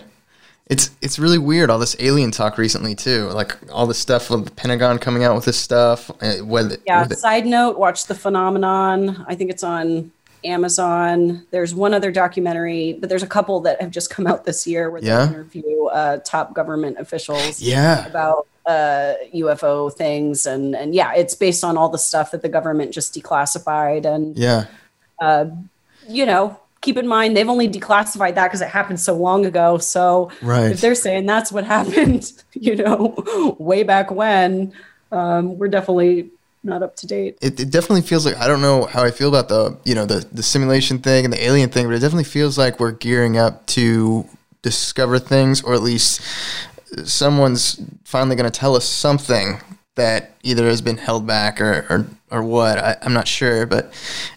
it's 0.70 0.92
it's 1.02 1.18
really 1.18 1.38
weird 1.38 1.70
all 1.70 1.80
this 1.80 1.96
alien 2.00 2.30
talk 2.32 2.58
recently 2.58 2.94
too 2.94 3.28
like 3.30 3.56
all 3.72 3.88
this 3.88 3.98
stuff 3.98 4.30
with 4.30 4.46
the 4.46 4.52
pentagon 4.52 5.00
coming 5.00 5.24
out 5.24 5.34
with 5.36 5.46
this 5.46 5.58
stuff 5.58 6.12
whether 6.42 6.78
Yeah. 6.86 7.08
Side 7.08 7.46
note: 7.46 7.78
Watch 7.78 8.06
the 8.08 8.16
phenomenon. 8.16 9.26
I 9.28 9.36
think 9.36 9.50
it's 9.50 9.64
on 9.64 10.12
Amazon. 10.44 11.46
There's 11.52 11.74
one 11.74 11.94
other 11.94 12.12
documentary, 12.12 12.94
but 13.00 13.10
there's 13.10 13.24
a 13.24 13.28
couple 13.28 13.60
that 13.62 13.82
have 13.82 13.92
just 13.92 14.10
come 14.10 14.28
out 14.28 14.46
this 14.46 14.68
year 14.68 14.90
where 14.92 15.02
Yeah? 15.02 15.26
they 15.26 15.34
interview 15.34 15.86
uh, 15.86 16.18
top 16.26 16.54
government 16.54 16.98
officials 17.00 17.62
yeah 17.62 18.06
about 18.08 18.48
uh, 18.66 19.14
UFO 19.34 19.92
things, 19.94 20.46
and 20.46 20.76
and 20.76 20.94
yeah, 20.94 21.14
it's 21.16 21.34
based 21.34 21.64
on 21.64 21.78
all 21.78 21.88
the 21.90 21.98
stuff 21.98 22.32
that 22.32 22.42
the 22.42 22.50
government 22.50 22.94
just 22.94 23.14
declassified, 23.16 24.06
and 24.06 24.38
yeah 24.38 24.66
uh, 25.22 25.46
you 26.08 26.26
know. 26.26 26.60
Keep 26.88 26.96
in 26.96 27.06
mind, 27.06 27.36
they've 27.36 27.50
only 27.50 27.68
declassified 27.68 28.36
that 28.36 28.48
because 28.48 28.62
it 28.62 28.70
happened 28.70 28.98
so 28.98 29.14
long 29.14 29.46
ago. 29.46 29.78
So 29.78 30.32
right. 30.42 30.72
if 30.72 30.80
they're 30.80 30.96
saying 30.96 31.26
that's 31.26 31.52
what 31.52 31.66
happened, 31.76 32.32
you 32.54 32.78
know, 32.78 33.56
way 33.60 33.84
back 33.84 34.10
when, 34.10 34.72
um, 35.12 35.58
we're 35.58 35.68
definitely 35.68 36.30
not 36.64 36.84
up 36.84 36.96
to 36.96 37.06
date. 37.06 37.40
it, 37.42 37.60
it 37.60 37.72
definitely 37.72 38.04
feels 38.04 38.26
like 38.26 38.38
I 38.38 38.48
don't 38.48 38.62
know 38.62 38.86
how 38.86 39.04
I 39.04 39.12
feel 39.12 39.28
about 39.28 39.50
the 39.50 39.78
you 39.84 39.96
know 39.96 40.06
the 40.06 40.26
the 40.32 40.42
simulation 40.42 41.00
thing 41.00 41.26
and 41.26 41.34
the 41.34 41.44
alien 41.44 41.70
thing, 41.70 41.88
but 41.88 41.94
it 41.94 42.00
definitely 42.00 42.24
feels 42.24 42.58
like 42.58 42.80
we're 42.80 42.94
gearing 42.94 43.36
up 43.36 43.66
to 43.68 44.26
discover 44.62 45.20
things, 45.20 45.62
or 45.62 45.74
at 45.74 45.82
least 45.82 46.22
someone's 47.04 47.82
finally 48.06 48.38
going 48.38 48.50
to 48.50 48.60
tell 48.60 48.78
us 48.78 48.86
something 48.86 49.60
that 49.96 50.36
either 50.42 50.68
has 50.68 50.82
been 50.82 50.98
held 50.98 51.28
back 51.28 51.60
or, 51.60 51.86
or 51.90 52.08
or 52.32 52.44
what. 52.44 52.78
I, 52.78 52.98
I'm 53.02 53.14
not 53.14 53.28
sure, 53.28 53.66
but 53.66 53.94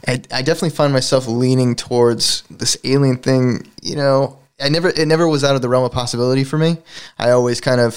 I, 0.07 0.21
I 0.33 0.43
definitely 0.43 0.71
find 0.71 0.93
myself 0.93 1.27
leaning 1.27 1.75
towards 1.75 2.43
this 2.51 2.77
alien 2.85 3.19
thing. 3.19 3.67
You 3.83 3.97
know, 3.97 4.39
I 4.61 4.69
never 4.69 4.89
it 4.89 5.07
never 5.07 5.27
was 5.27 5.45
out 5.45 5.57
of 5.57 5.62
the 5.62 5.69
realm 5.69 5.85
of 5.85 5.93
possibility 5.93 6.45
for 6.45 6.59
me. 6.59 6.79
I 7.19 7.31
always 7.31 7.61
kind 7.61 7.81
of 7.81 7.97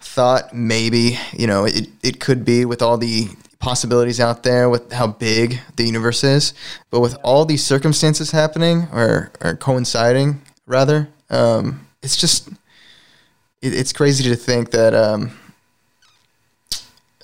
thought 0.00 0.54
maybe 0.54 1.18
you 1.32 1.46
know 1.46 1.64
it 1.64 1.88
it 2.02 2.20
could 2.20 2.44
be 2.44 2.64
with 2.64 2.82
all 2.82 2.98
the 2.98 3.28
possibilities 3.60 4.20
out 4.20 4.44
there 4.44 4.70
with 4.70 4.92
how 4.92 5.08
big 5.08 5.60
the 5.76 5.84
universe 5.84 6.22
is, 6.22 6.54
but 6.90 7.00
with 7.00 7.16
all 7.24 7.44
these 7.44 7.64
circumstances 7.64 8.30
happening 8.30 8.86
or, 8.92 9.32
or 9.40 9.56
coinciding 9.56 10.40
rather, 10.64 11.08
um, 11.28 11.84
it's 12.00 12.16
just 12.16 12.48
it, 13.60 13.74
it's 13.74 13.92
crazy 13.92 14.28
to 14.28 14.36
think 14.36 14.70
that. 14.70 14.94
Um, 14.94 15.32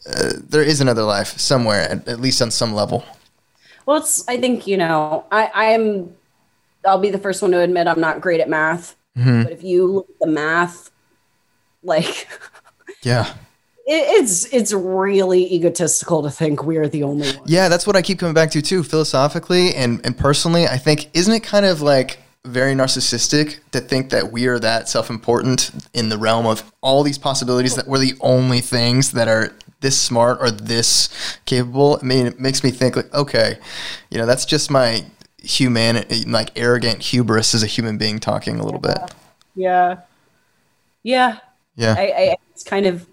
uh, 0.06 0.32
there 0.48 0.62
is 0.62 0.80
another 0.80 1.02
life 1.02 1.38
somewhere, 1.38 1.82
at, 1.82 2.06
at, 2.08 2.20
least 2.20 2.42
on 2.42 2.50
some 2.50 2.74
level. 2.74 3.04
Well, 3.86 3.98
it's. 3.98 4.26
I 4.28 4.38
think 4.38 4.66
you 4.66 4.76
know. 4.76 5.24
I, 5.30 5.50
I'm. 5.54 6.14
I'll 6.84 6.98
be 6.98 7.10
the 7.10 7.18
first 7.18 7.40
one 7.40 7.52
to 7.52 7.60
admit 7.60 7.86
I'm 7.86 8.00
not 8.00 8.20
great 8.20 8.40
at 8.40 8.48
math. 8.48 8.96
Mm-hmm. 9.16 9.42
But 9.44 9.52
if 9.52 9.62
you 9.62 9.86
look 9.86 10.10
at 10.10 10.18
the 10.20 10.26
math, 10.26 10.90
like, 11.82 12.28
yeah, 13.02 13.32
it, 13.86 14.22
it's 14.22 14.44
it's 14.52 14.72
really 14.72 15.52
egotistical 15.54 16.22
to 16.22 16.30
think 16.30 16.64
we're 16.64 16.88
the 16.88 17.02
only 17.02 17.30
one. 17.32 17.44
Yeah, 17.46 17.68
that's 17.68 17.86
what 17.86 17.96
I 17.96 18.02
keep 18.02 18.18
coming 18.18 18.34
back 18.34 18.50
to 18.52 18.62
too. 18.62 18.82
Philosophically 18.82 19.74
and 19.74 20.00
and 20.04 20.16
personally, 20.16 20.66
I 20.66 20.76
think 20.76 21.10
isn't 21.14 21.32
it 21.32 21.42
kind 21.42 21.64
of 21.64 21.80
like 21.80 22.18
very 22.44 22.74
narcissistic 22.74 23.60
to 23.72 23.80
think 23.80 24.10
that 24.10 24.30
we 24.30 24.46
are 24.46 24.58
that 24.58 24.86
self-important 24.88 25.70
in 25.94 26.10
the 26.10 26.18
realm 26.18 26.44
of 26.44 26.70
all 26.82 27.02
these 27.02 27.16
possibilities 27.16 27.74
that 27.74 27.88
we're 27.88 27.98
the 27.98 28.14
only 28.20 28.60
things 28.60 29.12
that 29.12 29.28
are 29.28 29.54
this 29.84 30.00
smart 30.00 30.38
or 30.40 30.50
this 30.50 31.10
capable. 31.44 31.98
I 32.02 32.04
mean, 32.06 32.26
it 32.26 32.40
makes 32.40 32.64
me 32.64 32.70
think 32.70 32.96
like, 32.96 33.12
okay, 33.12 33.58
you 34.10 34.18
know, 34.18 34.24
that's 34.24 34.46
just 34.46 34.70
my 34.70 35.04
human, 35.38 36.02
like 36.26 36.50
arrogant 36.56 37.02
hubris 37.02 37.54
as 37.54 37.62
a 37.62 37.66
human 37.66 37.98
being 37.98 38.18
talking 38.18 38.58
a 38.58 38.64
little 38.64 38.80
yeah. 38.82 38.94
bit. 38.94 39.14
Yeah. 39.54 39.96
Yeah. 41.02 41.38
Yeah. 41.76 41.94
I, 41.98 42.02
I, 42.02 42.36
it's 42.50 42.64
kind 42.64 42.86
of 42.86 43.06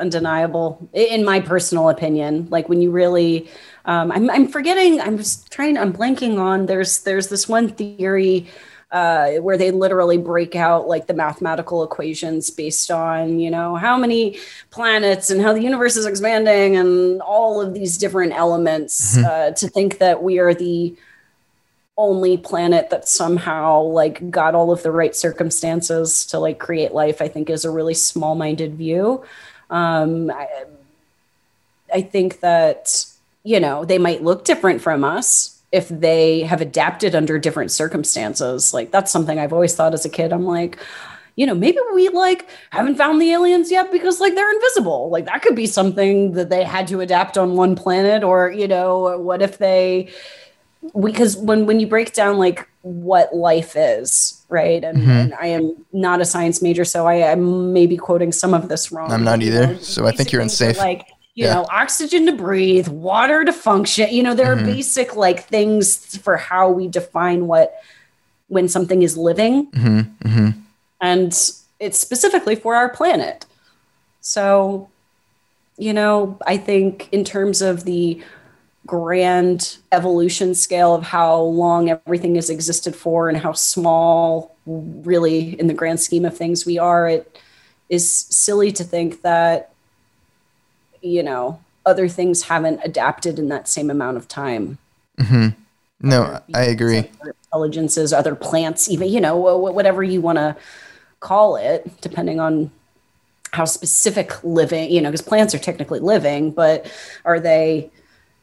undeniable 0.00 0.88
in 0.92 1.24
my 1.24 1.38
personal 1.38 1.88
opinion. 1.88 2.48
Like 2.50 2.68
when 2.68 2.82
you 2.82 2.90
really, 2.90 3.48
um, 3.84 4.10
I'm, 4.10 4.28
I'm 4.28 4.48
forgetting, 4.48 5.00
I'm 5.00 5.18
just 5.18 5.52
trying, 5.52 5.78
I'm 5.78 5.92
blanking 5.92 6.38
on, 6.38 6.66
there's, 6.66 7.02
there's 7.04 7.28
this 7.28 7.48
one 7.48 7.68
theory 7.68 8.48
uh, 8.90 9.32
where 9.32 9.58
they 9.58 9.70
literally 9.70 10.16
break 10.16 10.56
out 10.56 10.88
like 10.88 11.06
the 11.06 11.14
mathematical 11.14 11.84
equations 11.84 12.50
based 12.50 12.90
on 12.90 13.38
you 13.38 13.50
know 13.50 13.76
how 13.76 13.98
many 13.98 14.38
planets 14.70 15.28
and 15.30 15.42
how 15.42 15.52
the 15.52 15.62
universe 15.62 15.96
is 15.96 16.06
expanding 16.06 16.76
and 16.76 17.20
all 17.20 17.60
of 17.60 17.74
these 17.74 17.98
different 17.98 18.32
elements 18.32 19.16
mm-hmm. 19.16 19.26
uh, 19.26 19.50
to 19.50 19.68
think 19.68 19.98
that 19.98 20.22
we 20.22 20.38
are 20.38 20.54
the 20.54 20.96
only 21.98 22.38
planet 22.38 22.90
that 22.90 23.08
somehow 23.08 23.82
like 23.82 24.30
got 24.30 24.54
all 24.54 24.70
of 24.70 24.82
the 24.82 24.90
right 24.90 25.14
circumstances 25.14 26.24
to 26.24 26.38
like 26.38 26.58
create 26.58 26.92
life 26.92 27.20
i 27.20 27.28
think 27.28 27.50
is 27.50 27.64
a 27.64 27.70
really 27.70 27.94
small-minded 27.94 28.74
view 28.74 29.22
um, 29.70 30.30
I, 30.30 30.64
I 31.92 32.00
think 32.00 32.40
that 32.40 33.04
you 33.44 33.60
know 33.60 33.84
they 33.84 33.98
might 33.98 34.22
look 34.22 34.46
different 34.46 34.80
from 34.80 35.04
us 35.04 35.57
if 35.70 35.88
they 35.88 36.40
have 36.40 36.60
adapted 36.60 37.14
under 37.14 37.38
different 37.38 37.70
circumstances. 37.70 38.72
Like 38.72 38.90
that's 38.90 39.12
something 39.12 39.38
I've 39.38 39.52
always 39.52 39.74
thought 39.74 39.94
as 39.94 40.04
a 40.04 40.08
kid. 40.08 40.32
I'm 40.32 40.44
like, 40.46 40.78
you 41.36 41.46
know, 41.46 41.54
maybe 41.54 41.78
we 41.94 42.08
like 42.08 42.48
haven't 42.70 42.96
found 42.96 43.20
the 43.20 43.30
aliens 43.30 43.70
yet 43.70 43.92
because 43.92 44.18
like 44.18 44.34
they're 44.34 44.52
invisible. 44.52 45.10
Like 45.10 45.26
that 45.26 45.42
could 45.42 45.54
be 45.54 45.66
something 45.66 46.32
that 46.32 46.50
they 46.50 46.64
had 46.64 46.88
to 46.88 47.00
adapt 47.00 47.38
on 47.38 47.54
one 47.54 47.76
planet, 47.76 48.24
or 48.24 48.50
you 48.50 48.66
know, 48.66 49.18
what 49.18 49.42
if 49.42 49.58
they 49.58 50.10
because 51.00 51.36
when 51.36 51.66
when 51.66 51.80
you 51.80 51.86
break 51.86 52.12
down 52.12 52.38
like 52.38 52.68
what 52.82 53.34
life 53.34 53.74
is, 53.76 54.44
right? 54.48 54.82
And, 54.82 54.98
mm-hmm. 54.98 55.10
and 55.10 55.34
I 55.34 55.48
am 55.48 55.76
not 55.92 56.20
a 56.20 56.24
science 56.24 56.62
major, 56.62 56.84
so 56.84 57.06
I 57.06 57.14
am 57.14 57.72
maybe 57.72 57.96
quoting 57.96 58.32
some 58.32 58.54
of 58.54 58.68
this 58.68 58.90
wrong. 58.90 59.12
I'm 59.12 59.24
not 59.24 59.42
either. 59.42 59.78
So 59.78 60.06
I 60.06 60.12
think 60.12 60.32
you're 60.32 60.42
unsafe. 60.42 60.78
Like 60.78 61.06
you 61.38 61.44
yeah. 61.44 61.54
know, 61.54 61.66
oxygen 61.70 62.26
to 62.26 62.32
breathe, 62.32 62.88
water 62.88 63.44
to 63.44 63.52
function. 63.52 64.12
You 64.12 64.24
know, 64.24 64.34
there 64.34 64.56
mm-hmm. 64.56 64.64
are 64.64 64.74
basic 64.74 65.14
like 65.14 65.44
things 65.44 66.16
for 66.18 66.36
how 66.36 66.68
we 66.68 66.88
define 66.88 67.46
what 67.46 67.80
when 68.48 68.66
something 68.66 69.02
is 69.02 69.16
living. 69.16 69.70
Mm-hmm. 69.70 70.28
Mm-hmm. 70.28 70.60
And 71.00 71.28
it's 71.78 72.00
specifically 72.00 72.56
for 72.56 72.74
our 72.74 72.88
planet. 72.88 73.46
So, 74.20 74.88
you 75.76 75.92
know, 75.92 76.40
I 76.44 76.56
think 76.56 77.08
in 77.12 77.22
terms 77.22 77.62
of 77.62 77.84
the 77.84 78.20
grand 78.84 79.78
evolution 79.92 80.56
scale 80.56 80.92
of 80.92 81.04
how 81.04 81.38
long 81.40 81.88
everything 81.88 82.34
has 82.34 82.50
existed 82.50 82.96
for 82.96 83.28
and 83.28 83.38
how 83.38 83.52
small, 83.52 84.56
really, 84.66 85.56
in 85.60 85.68
the 85.68 85.74
grand 85.74 86.00
scheme 86.00 86.24
of 86.24 86.36
things, 86.36 86.66
we 86.66 86.80
are, 86.80 87.08
it 87.08 87.40
is 87.88 88.12
silly 88.12 88.72
to 88.72 88.82
think 88.82 89.22
that 89.22 89.72
you 91.08 91.22
know 91.22 91.60
other 91.86 92.08
things 92.08 92.42
haven't 92.44 92.80
adapted 92.84 93.38
in 93.38 93.48
that 93.48 93.66
same 93.66 93.90
amount 93.90 94.16
of 94.16 94.28
time. 94.28 94.78
Mm-hmm. 95.18 95.48
no 96.00 96.40
i 96.54 96.62
agree. 96.62 96.98
other 97.20 97.34
intelligences 97.42 98.12
other 98.12 98.36
plants 98.36 98.88
even 98.88 99.08
you 99.08 99.20
know 99.20 99.36
whatever 99.36 100.00
you 100.04 100.20
want 100.20 100.38
to 100.38 100.54
call 101.18 101.56
it 101.56 102.00
depending 102.00 102.38
on 102.38 102.70
how 103.52 103.64
specific 103.64 104.44
living 104.44 104.90
you 104.92 105.00
know 105.00 105.10
because 105.10 105.22
plants 105.22 105.54
are 105.54 105.58
technically 105.58 105.98
living 105.98 106.52
but 106.52 106.88
are 107.24 107.40
they 107.40 107.90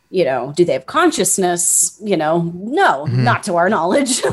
you 0.10 0.26
know 0.26 0.54
do 0.56 0.66
they 0.66 0.74
have 0.74 0.86
consciousness? 0.86 2.00
You 2.04 2.18
know 2.18 2.52
no 2.56 3.06
mm-hmm. 3.06 3.24
not 3.24 3.44
to 3.44 3.56
our 3.56 3.70
knowledge. 3.70 4.22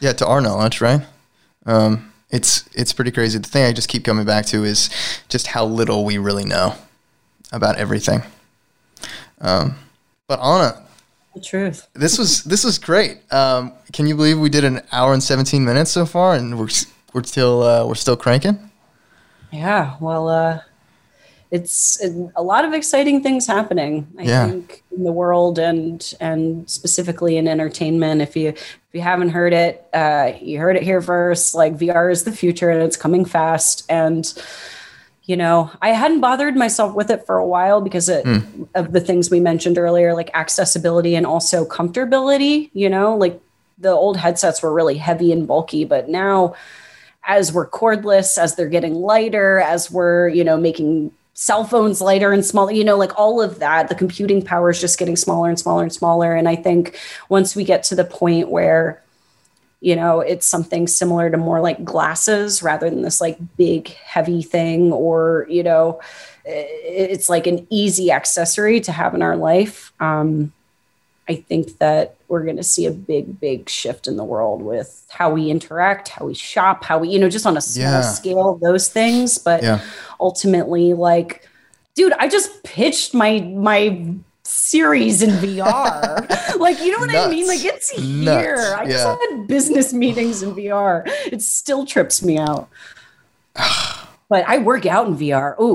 Yeah 0.00 0.14
to 0.14 0.26
our 0.26 0.40
knowledge 0.40 0.80
right? 0.80 1.02
Um, 1.66 2.10
it's 2.30 2.66
it's 2.72 2.94
pretty 2.94 3.10
crazy. 3.10 3.38
The 3.38 3.48
thing 3.48 3.64
i 3.64 3.72
just 3.72 3.90
keep 3.90 4.02
coming 4.02 4.24
back 4.24 4.46
to 4.46 4.64
is 4.64 4.88
just 5.28 5.48
how 5.48 5.66
little 5.66 6.06
we 6.06 6.16
really 6.16 6.46
know 6.46 6.74
about 7.52 7.76
everything. 7.76 8.22
Um, 9.40 9.76
but 10.26 10.40
Anna, 10.40 10.82
the 11.34 11.40
truth. 11.40 11.88
This 11.94 12.18
was 12.18 12.44
this 12.44 12.64
was 12.64 12.78
great. 12.78 13.20
Um, 13.32 13.72
can 13.92 14.06
you 14.06 14.16
believe 14.16 14.38
we 14.38 14.48
did 14.48 14.64
an 14.64 14.80
hour 14.92 15.12
and 15.12 15.22
seventeen 15.22 15.64
minutes 15.64 15.90
so 15.90 16.06
far, 16.06 16.34
and 16.34 16.58
we're 16.58 16.68
we're 17.12 17.24
still 17.24 17.62
uh, 17.62 17.86
we're 17.86 17.94
still 17.94 18.16
cranking? 18.16 18.70
Yeah. 19.52 19.96
Well, 20.00 20.28
uh, 20.28 20.60
it's 21.50 22.04
a 22.36 22.42
lot 22.42 22.64
of 22.64 22.72
exciting 22.72 23.22
things 23.22 23.46
happening. 23.46 24.06
I 24.18 24.22
yeah. 24.22 24.46
think 24.46 24.84
in 24.96 25.04
the 25.04 25.12
world 25.12 25.58
and 25.58 26.14
and 26.20 26.68
specifically 26.70 27.36
in 27.36 27.48
entertainment. 27.48 28.22
If 28.22 28.36
you 28.36 28.48
if 28.48 28.92
you 28.92 29.00
haven't 29.00 29.30
heard 29.30 29.52
it, 29.52 29.86
uh, 29.92 30.32
you 30.40 30.58
heard 30.58 30.76
it 30.76 30.82
here 30.82 31.02
first. 31.02 31.54
Like 31.54 31.76
VR 31.76 32.10
is 32.10 32.24
the 32.24 32.32
future, 32.32 32.70
and 32.70 32.82
it's 32.82 32.96
coming 32.96 33.24
fast. 33.24 33.84
And 33.88 34.32
you 35.24 35.36
know 35.36 35.70
i 35.82 35.90
hadn't 35.90 36.20
bothered 36.20 36.56
myself 36.56 36.94
with 36.94 37.10
it 37.10 37.24
for 37.26 37.36
a 37.36 37.46
while 37.46 37.80
because 37.80 38.08
it, 38.08 38.24
mm. 38.24 38.68
of 38.74 38.92
the 38.92 39.00
things 39.00 39.30
we 39.30 39.40
mentioned 39.40 39.78
earlier 39.78 40.14
like 40.14 40.30
accessibility 40.34 41.14
and 41.14 41.26
also 41.26 41.64
comfortability 41.64 42.70
you 42.72 42.88
know 42.88 43.16
like 43.16 43.40
the 43.78 43.90
old 43.90 44.16
headsets 44.16 44.62
were 44.62 44.72
really 44.72 44.96
heavy 44.96 45.32
and 45.32 45.46
bulky 45.46 45.84
but 45.84 46.08
now 46.08 46.54
as 47.24 47.52
we're 47.52 47.68
cordless 47.68 48.38
as 48.38 48.56
they're 48.56 48.68
getting 48.68 48.94
lighter 48.94 49.60
as 49.60 49.90
we're 49.90 50.28
you 50.28 50.44
know 50.44 50.56
making 50.56 51.12
cell 51.34 51.64
phones 51.64 52.00
lighter 52.00 52.32
and 52.32 52.44
smaller 52.44 52.72
you 52.72 52.84
know 52.84 52.96
like 52.96 53.18
all 53.18 53.40
of 53.40 53.58
that 53.60 53.88
the 53.88 53.94
computing 53.94 54.42
power 54.42 54.70
is 54.70 54.80
just 54.80 54.98
getting 54.98 55.16
smaller 55.16 55.48
and 55.48 55.58
smaller 55.58 55.82
and 55.82 55.92
smaller 55.92 56.34
and 56.34 56.48
i 56.48 56.56
think 56.56 56.98
once 57.28 57.54
we 57.54 57.64
get 57.64 57.82
to 57.82 57.94
the 57.94 58.04
point 58.04 58.50
where 58.50 59.02
you 59.80 59.96
know 59.96 60.20
it's 60.20 60.46
something 60.46 60.86
similar 60.86 61.30
to 61.30 61.36
more 61.36 61.60
like 61.60 61.84
glasses 61.84 62.62
rather 62.62 62.88
than 62.88 63.02
this 63.02 63.20
like 63.20 63.38
big 63.56 63.88
heavy 63.88 64.42
thing 64.42 64.92
or 64.92 65.46
you 65.48 65.62
know 65.62 66.00
it's 66.44 67.28
like 67.28 67.46
an 67.46 67.66
easy 67.70 68.10
accessory 68.10 68.80
to 68.80 68.92
have 68.92 69.14
in 69.14 69.22
our 69.22 69.36
life 69.36 69.92
um, 70.00 70.52
i 71.28 71.34
think 71.34 71.78
that 71.78 72.16
we're 72.28 72.44
going 72.44 72.56
to 72.56 72.62
see 72.62 72.86
a 72.86 72.90
big 72.90 73.40
big 73.40 73.68
shift 73.68 74.06
in 74.06 74.16
the 74.16 74.24
world 74.24 74.62
with 74.62 75.06
how 75.10 75.30
we 75.30 75.50
interact 75.50 76.08
how 76.08 76.26
we 76.26 76.34
shop 76.34 76.84
how 76.84 76.98
we 76.98 77.08
you 77.08 77.18
know 77.18 77.28
just 77.28 77.46
on 77.46 77.56
a 77.56 77.60
small 77.60 77.84
yeah. 77.84 78.00
scale 78.02 78.54
those 78.56 78.88
things 78.88 79.38
but 79.38 79.62
yeah. 79.62 79.80
ultimately 80.18 80.92
like 80.92 81.48
dude 81.94 82.12
i 82.14 82.28
just 82.28 82.62
pitched 82.64 83.14
my 83.14 83.40
my 83.40 84.14
series 84.50 85.22
in 85.22 85.30
VR. 85.30 86.56
like, 86.58 86.80
you 86.80 86.92
know 86.92 86.98
what 86.98 87.10
Nuts. 87.12 87.26
I 87.26 87.30
mean? 87.30 87.46
Like, 87.46 87.64
it's 87.64 87.90
here. 87.90 88.56
Nuts. 88.56 88.72
I 88.72 88.86
just 88.86 89.06
had 89.06 89.46
business 89.46 89.92
meetings 89.92 90.42
in 90.42 90.54
VR. 90.54 91.02
It 91.30 91.42
still 91.42 91.86
trips 91.86 92.22
me 92.22 92.38
out. 92.38 92.68
but 94.30 94.44
I 94.48 94.58
work 94.58 94.86
out 94.86 95.08
in 95.08 95.16
VR. 95.16 95.56
Oh, 95.58 95.74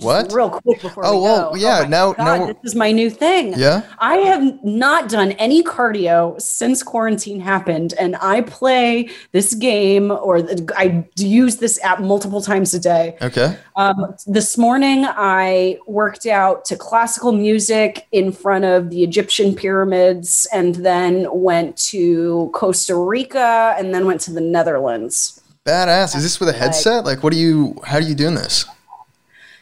What? 0.00 0.32
Real 0.32 0.48
quick 0.48 0.80
before 0.80 1.04
Oh, 1.04 1.16
we 1.16 1.22
well, 1.24 1.50
go. 1.50 1.56
yeah, 1.56 1.80
my 1.82 1.88
now- 1.88 2.12
God, 2.14 2.40
now- 2.40 2.46
this 2.46 2.56
is 2.64 2.74
my 2.76 2.92
new 2.92 3.10
thing. 3.10 3.52
Yeah. 3.56 3.82
I 3.98 4.16
have 4.18 4.64
not 4.64 5.08
done 5.08 5.32
any 5.32 5.62
cardio 5.62 6.40
since 6.40 6.82
quarantine 6.84 7.40
happened, 7.40 7.92
and 7.98 8.16
I 8.22 8.42
play 8.42 9.10
this 9.32 9.54
game 9.54 10.10
or 10.12 10.38
I 10.76 11.04
use 11.16 11.56
this 11.56 11.78
app 11.82 12.00
multiple 12.00 12.40
times 12.40 12.72
a 12.74 12.78
day. 12.78 13.16
Okay. 13.20 13.56
Um, 13.74 14.14
this 14.26 14.56
morning, 14.56 15.04
I 15.06 15.78
worked 15.88 16.26
out 16.26 16.64
to 16.66 16.76
classical 16.76 17.32
music 17.32 18.06
in 18.12 18.30
front 18.30 18.64
of 18.64 18.90
the 18.90 19.02
Egyptian 19.02 19.54
pyramids, 19.54 20.46
and 20.52 20.76
then 20.76 21.26
went 21.32 21.76
to 21.76 22.50
Costa 22.54 22.94
Rica, 22.94 23.74
and 23.78 23.92
then 23.92 24.06
went 24.06 24.20
to 24.22 24.32
the 24.32 24.40
Netherlands. 24.40 25.40
Badass. 25.66 26.14
Is 26.16 26.22
this 26.22 26.38
with 26.40 26.48
a 26.48 26.52
headset? 26.52 27.04
Like, 27.04 27.22
what 27.22 27.32
are 27.32 27.36
you? 27.36 27.80
How 27.84 27.96
are 27.96 28.00
you 28.00 28.14
doing 28.14 28.34
this? 28.36 28.64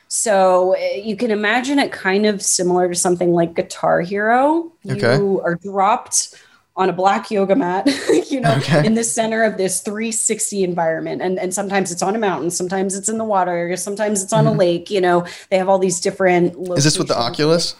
So 0.08 0.76
uh, 0.76 0.96
you 0.96 1.16
can 1.16 1.30
imagine 1.30 1.78
it 1.78 1.90
kind 1.90 2.26
of 2.26 2.40
similar 2.42 2.88
to 2.88 2.94
something 2.94 3.32
like 3.32 3.54
Guitar 3.54 4.00
Hero. 4.00 4.70
Okay. 4.88 5.16
You 5.16 5.40
are 5.40 5.56
dropped 5.56 6.34
on 6.76 6.88
a 6.88 6.92
black 6.92 7.30
yoga 7.30 7.54
mat, 7.56 7.86
you 8.30 8.40
know, 8.40 8.54
Okay. 8.56 8.84
in 8.84 8.94
the 8.94 9.04
center 9.04 9.42
of 9.44 9.56
this 9.56 9.80
360 9.80 10.64
environment. 10.64 11.22
And, 11.22 11.38
and 11.38 11.54
sometimes 11.54 11.90
it's 11.92 12.02
on 12.02 12.16
a 12.16 12.18
mountain, 12.18 12.50
sometimes 12.50 12.96
it's 12.96 13.08
in 13.08 13.16
the 13.18 13.24
water, 13.24 13.76
sometimes 13.76 14.22
it's 14.22 14.32
on 14.32 14.46
a 14.46 14.52
lake, 14.52 14.90
you 14.90 15.00
know, 15.00 15.24
they 15.50 15.58
have 15.58 15.68
all 15.68 15.78
these 15.78 16.00
different 16.00 16.54
Mm-hmm. 16.54 16.72
Is 16.74 16.84
this 16.84 16.98
with 16.98 17.08
the. 17.08 17.18
Oculus? 17.18 17.76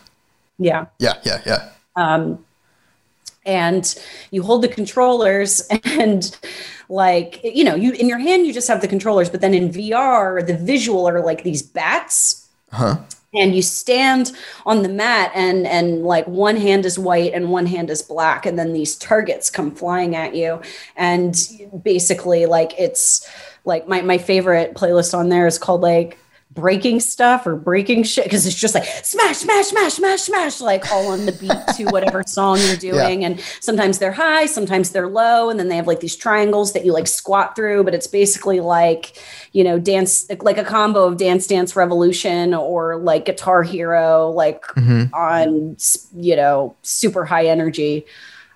Yeah. 0.58 0.86
Yeah, 0.98 1.14
yeah, 1.24 1.40
yeah. 1.44 1.70
Um, 1.96 2.44
and 3.44 3.94
you 4.30 4.42
hold 4.42 4.62
the 4.62 4.68
controllers 4.68 5.62
and 5.84 6.36
like 6.88 7.40
you 7.42 7.64
know 7.64 7.74
you 7.74 7.92
in 7.92 8.08
your 8.08 8.18
hand 8.18 8.46
you 8.46 8.52
just 8.52 8.68
have 8.68 8.80
the 8.80 8.88
controllers 8.88 9.30
but 9.30 9.40
then 9.40 9.54
in 9.54 9.70
vr 9.70 10.46
the 10.46 10.56
visual 10.56 11.08
are 11.08 11.24
like 11.24 11.42
these 11.42 11.62
bats 11.62 12.48
Huh. 12.70 12.96
and 13.32 13.54
you 13.54 13.62
stand 13.62 14.32
on 14.66 14.82
the 14.82 14.88
mat 14.88 15.30
and 15.34 15.64
and 15.66 16.02
like 16.04 16.26
one 16.26 16.56
hand 16.56 16.84
is 16.84 16.98
white 16.98 17.32
and 17.32 17.50
one 17.50 17.66
hand 17.66 17.88
is 17.88 18.02
black 18.02 18.46
and 18.46 18.58
then 18.58 18.72
these 18.72 18.96
targets 18.96 19.48
come 19.48 19.70
flying 19.70 20.16
at 20.16 20.34
you 20.34 20.60
and 20.96 21.36
basically 21.82 22.46
like 22.46 22.74
it's 22.78 23.30
like 23.64 23.86
my, 23.88 24.02
my 24.02 24.18
favorite 24.18 24.74
playlist 24.74 25.16
on 25.16 25.28
there 25.28 25.46
is 25.46 25.58
called 25.58 25.80
like 25.82 26.18
breaking 26.54 27.00
stuff 27.00 27.46
or 27.46 27.56
breaking 27.56 28.04
shit 28.04 28.24
because 28.24 28.46
it's 28.46 28.54
just 28.54 28.74
like 28.74 28.84
smash 29.02 29.38
smash 29.38 29.66
smash 29.66 29.92
smash 29.94 30.20
smash 30.22 30.60
like 30.60 30.90
all 30.92 31.08
on 31.08 31.26
the 31.26 31.32
beat 31.32 31.50
to 31.76 31.84
whatever 31.92 32.22
song 32.26 32.58
you're 32.60 32.76
doing. 32.76 33.24
And 33.24 33.40
sometimes 33.60 33.98
they're 33.98 34.12
high 34.12 34.46
sometimes 34.46 34.90
they're 34.90 35.08
low 35.08 35.50
and 35.50 35.58
then 35.58 35.68
they 35.68 35.76
have 35.76 35.86
like 35.86 36.00
these 36.00 36.14
triangles 36.16 36.72
that 36.72 36.84
you 36.84 36.92
like 36.92 37.06
squat 37.08 37.56
through 37.56 37.82
but 37.84 37.94
it's 37.94 38.06
basically 38.06 38.60
like 38.60 39.20
you 39.52 39.64
know 39.64 39.78
dance 39.78 40.26
like 40.42 40.58
a 40.58 40.64
combo 40.64 41.04
of 41.04 41.16
dance 41.16 41.46
dance 41.46 41.74
revolution 41.74 42.54
or 42.54 42.96
like 42.98 43.24
guitar 43.24 43.62
hero 43.62 44.30
like 44.30 44.62
Mhm. 44.74 45.12
on 45.12 45.76
you 46.14 46.36
know 46.36 46.76
super 46.82 47.24
high 47.24 47.46
energy 47.46 48.06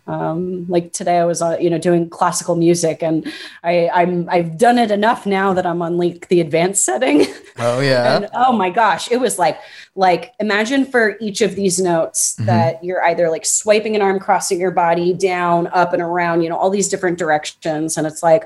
um, 0.09 0.67
like 0.69 0.93
today 0.93 1.19
I 1.19 1.25
was 1.27 1.43
uh, 1.43 1.57
you 1.61 1.69
know 1.71 1.79
doing 1.79 2.09
classical 2.09 2.57
music 2.57 3.03
and 3.03 3.31
I 3.63 3.89
I'm 3.93 4.29
I've 4.31 4.57
done 4.59 4.79
it 4.79 4.91
enough 4.91 5.27
now 5.27 5.53
that 5.53 5.67
I'm 5.67 5.83
on 5.83 5.97
like 5.99 6.29
the 6.29 6.41
advanced 6.41 6.85
setting 6.85 7.27
Oh 7.59 7.81
yeah. 7.81 8.17
and 8.17 8.29
oh 8.35 8.53
my 8.53 8.71
gosh 8.71 9.11
it 9.13 9.21
was 9.21 9.39
like 9.39 9.59
like 9.95 10.33
imagine 10.41 10.85
for 10.87 11.17
each 11.21 11.41
of 11.43 11.55
these 11.55 11.79
notes 11.79 12.37
Mhm. 12.39 12.47
that 12.47 12.83
you're 12.83 13.05
either 13.05 13.29
like 13.31 13.45
swiping 13.45 13.95
an 13.97 14.03
arm 14.03 14.19
crossing 14.19 14.59
your 14.61 14.71
body 14.71 15.13
down 15.13 15.67
up 15.69 15.93
and 15.93 16.03
around 16.03 16.41
you 16.43 16.49
know 16.49 16.57
all 16.57 16.71
these 16.71 16.89
different 16.89 17.19
directions 17.19 17.97
and 17.99 18.07
it's 18.07 18.23
like 18.23 18.45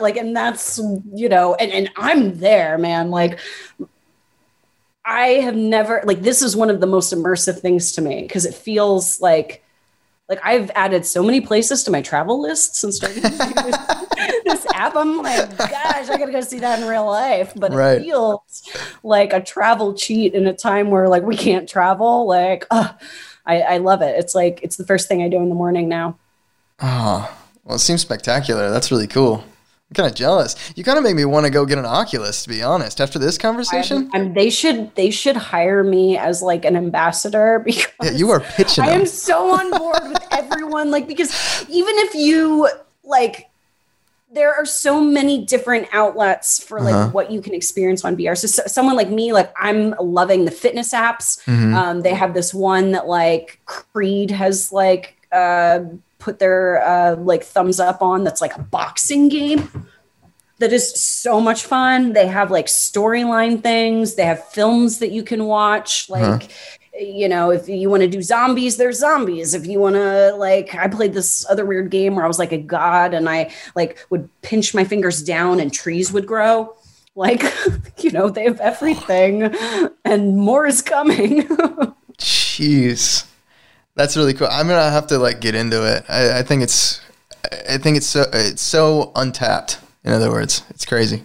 like 0.00 0.16
and 0.16 0.34
that's 0.36 0.78
you 1.14 1.28
know 1.28 1.54
and, 1.56 1.70
and 1.72 1.90
i'm 1.96 2.38
there 2.38 2.78
man 2.78 3.10
like 3.10 3.38
i 5.08 5.26
have 5.40 5.56
never 5.56 6.02
like 6.04 6.20
this 6.22 6.42
is 6.42 6.54
one 6.54 6.68
of 6.70 6.80
the 6.80 6.86
most 6.86 7.12
immersive 7.14 7.58
things 7.60 7.92
to 7.92 8.02
me 8.02 8.22
because 8.22 8.44
it 8.44 8.54
feels 8.54 9.20
like 9.20 9.64
like 10.28 10.38
i've 10.44 10.70
added 10.74 11.06
so 11.06 11.22
many 11.22 11.40
places 11.40 11.82
to 11.84 11.90
my 11.90 12.02
travel 12.02 12.40
list 12.42 12.76
since 12.76 12.96
starting 12.96 13.22
this, 13.22 13.38
this 14.44 14.66
app 14.74 14.94
i'm 14.94 15.16
like 15.22 15.56
gosh 15.56 16.08
i 16.10 16.16
gotta 16.18 16.30
go 16.32 16.40
see 16.42 16.58
that 16.58 16.78
in 16.80 16.86
real 16.86 17.06
life 17.06 17.52
but 17.56 17.72
Right. 17.72 18.00
it 18.00 18.02
feels 18.04 18.62
like 19.02 19.32
a 19.32 19.40
travel 19.40 19.94
cheat 19.94 20.34
in 20.34 20.46
a 20.46 20.52
time 20.52 20.90
where 20.90 21.08
like 21.08 21.22
we 21.22 21.36
can't 21.36 21.68
travel 21.68 22.26
like 22.26 22.66
uh, 22.70 22.92
I, 23.46 23.60
I 23.62 23.76
love 23.78 24.02
it 24.02 24.14
it's 24.18 24.34
like 24.34 24.60
it's 24.62 24.76
the 24.76 24.84
first 24.84 25.08
thing 25.08 25.22
i 25.22 25.28
do 25.28 25.38
in 25.38 25.48
the 25.48 25.54
morning 25.54 25.88
now 25.88 26.18
Oh, 26.80 27.36
well, 27.64 27.74
it 27.74 27.80
seems 27.80 28.02
spectacular. 28.02 28.70
That's 28.70 28.92
really 28.92 29.08
cool. 29.08 29.42
I'm 29.90 29.94
kind 29.94 30.06
of 30.10 30.14
jealous. 30.14 30.54
You 30.76 30.84
kind 30.84 30.98
of 30.98 31.04
make 31.04 31.16
me 31.16 31.24
want 31.24 31.46
to 31.46 31.50
go 31.50 31.64
get 31.64 31.78
an 31.78 31.86
Oculus, 31.86 32.42
to 32.42 32.48
be 32.50 32.62
honest. 32.62 33.00
After 33.00 33.18
this 33.18 33.38
conversation, 33.38 34.10
I'm, 34.12 34.22
I'm- 34.22 34.34
they 34.34 34.50
should 34.50 34.94
they 34.96 35.10
should 35.10 35.36
hire 35.36 35.82
me 35.82 36.18
as 36.18 36.42
like 36.42 36.66
an 36.66 36.76
ambassador 36.76 37.58
because 37.64 37.86
yeah, 38.02 38.10
you 38.10 38.30
are 38.30 38.40
pitching 38.40 38.84
I 38.84 38.88
them. 38.90 39.00
am 39.00 39.06
so 39.06 39.50
on 39.50 39.70
board 39.70 40.02
with 40.08 40.26
everyone. 40.30 40.90
Like 40.90 41.08
because 41.08 41.30
even 41.70 41.94
if 41.98 42.14
you 42.14 42.68
like, 43.02 43.48
there 44.30 44.52
are 44.54 44.66
so 44.66 45.00
many 45.00 45.46
different 45.46 45.88
outlets 45.94 46.62
for 46.62 46.82
like 46.82 46.94
Uh-huh. 46.94 47.10
what 47.12 47.30
you 47.30 47.40
can 47.40 47.54
experience 47.54 48.04
on 48.04 48.14
VR. 48.14 48.36
So, 48.36 48.46
so 48.46 48.62
someone 48.66 48.94
like 48.94 49.08
me, 49.08 49.32
like 49.32 49.50
I'm 49.58 49.94
loving 49.98 50.44
the 50.44 50.50
fitness 50.50 50.92
apps. 50.92 51.42
Mhm. 51.46 51.74
Um, 51.74 52.02
they 52.02 52.12
have 52.12 52.34
this 52.34 52.52
one 52.52 52.90
that 52.92 53.06
like 53.08 53.58
Creed 53.64 54.30
has 54.32 54.70
like 54.70 55.16
uh, 55.32 55.80
put 56.18 56.38
their 56.38 56.82
uh, 56.86 57.16
like 57.16 57.44
thumbs 57.44 57.80
up 57.80 58.02
on. 58.02 58.24
That's 58.24 58.40
like 58.40 58.56
a 58.56 58.62
boxing 58.62 59.28
game 59.28 59.86
that 60.58 60.72
is 60.72 60.92
so 61.00 61.40
much 61.40 61.64
fun. 61.64 62.12
They 62.14 62.26
have 62.26 62.50
like 62.50 62.66
storyline 62.66 63.62
things. 63.62 64.16
They 64.16 64.24
have 64.24 64.44
films 64.48 64.98
that 64.98 65.12
you 65.12 65.22
can 65.22 65.44
watch. 65.44 66.10
Like, 66.10 66.22
Uh-huh. 66.44 66.98
you 67.00 67.28
know, 67.28 67.50
if 67.52 67.68
you 67.68 67.88
want 67.88 68.02
to 68.02 68.08
do 68.08 68.20
zombies, 68.20 68.76
there's 68.76 68.98
zombies. 68.98 69.54
If 69.54 69.66
you 69.66 69.78
want 69.78 69.94
to, 69.94 70.32
like, 70.34 70.74
I 70.74 70.88
played 70.88 71.12
this 71.14 71.46
other 71.48 71.64
weird 71.64 71.90
game 71.90 72.16
where 72.16 72.24
I 72.24 72.28
was 72.28 72.40
like 72.40 72.50
a 72.50 72.58
god 72.58 73.14
and 73.14 73.28
I 73.28 73.52
like 73.76 74.04
would 74.10 74.28
pinch 74.42 74.74
my 74.74 74.82
fingers 74.82 75.22
down 75.22 75.60
and 75.60 75.72
trees 75.72 76.12
would 76.12 76.26
grow. 76.26 76.74
Like, 77.14 77.44
you 77.98 78.10
know, 78.10 78.28
they 78.28 78.42
have 78.44 78.58
everything 78.60 79.54
and 80.04 80.36
more 80.36 80.66
is 80.66 80.82
coming. 80.82 81.42
Jeez, 82.18 83.27
that's 83.98 84.16
really 84.16 84.32
cool. 84.32 84.46
I'm 84.48 84.68
gonna 84.68 84.90
have 84.90 85.08
to 85.08 85.18
like 85.18 85.40
get 85.40 85.56
into 85.56 85.84
it. 85.84 86.04
I, 86.08 86.38
I 86.38 86.42
think 86.42 86.62
it's, 86.62 87.00
I 87.68 87.78
think 87.78 87.96
it's 87.96 88.06
so 88.06 88.24
it's 88.32 88.62
so 88.62 89.10
untapped. 89.16 89.80
In 90.04 90.12
other 90.12 90.30
words, 90.30 90.62
it's 90.70 90.86
crazy. 90.86 91.24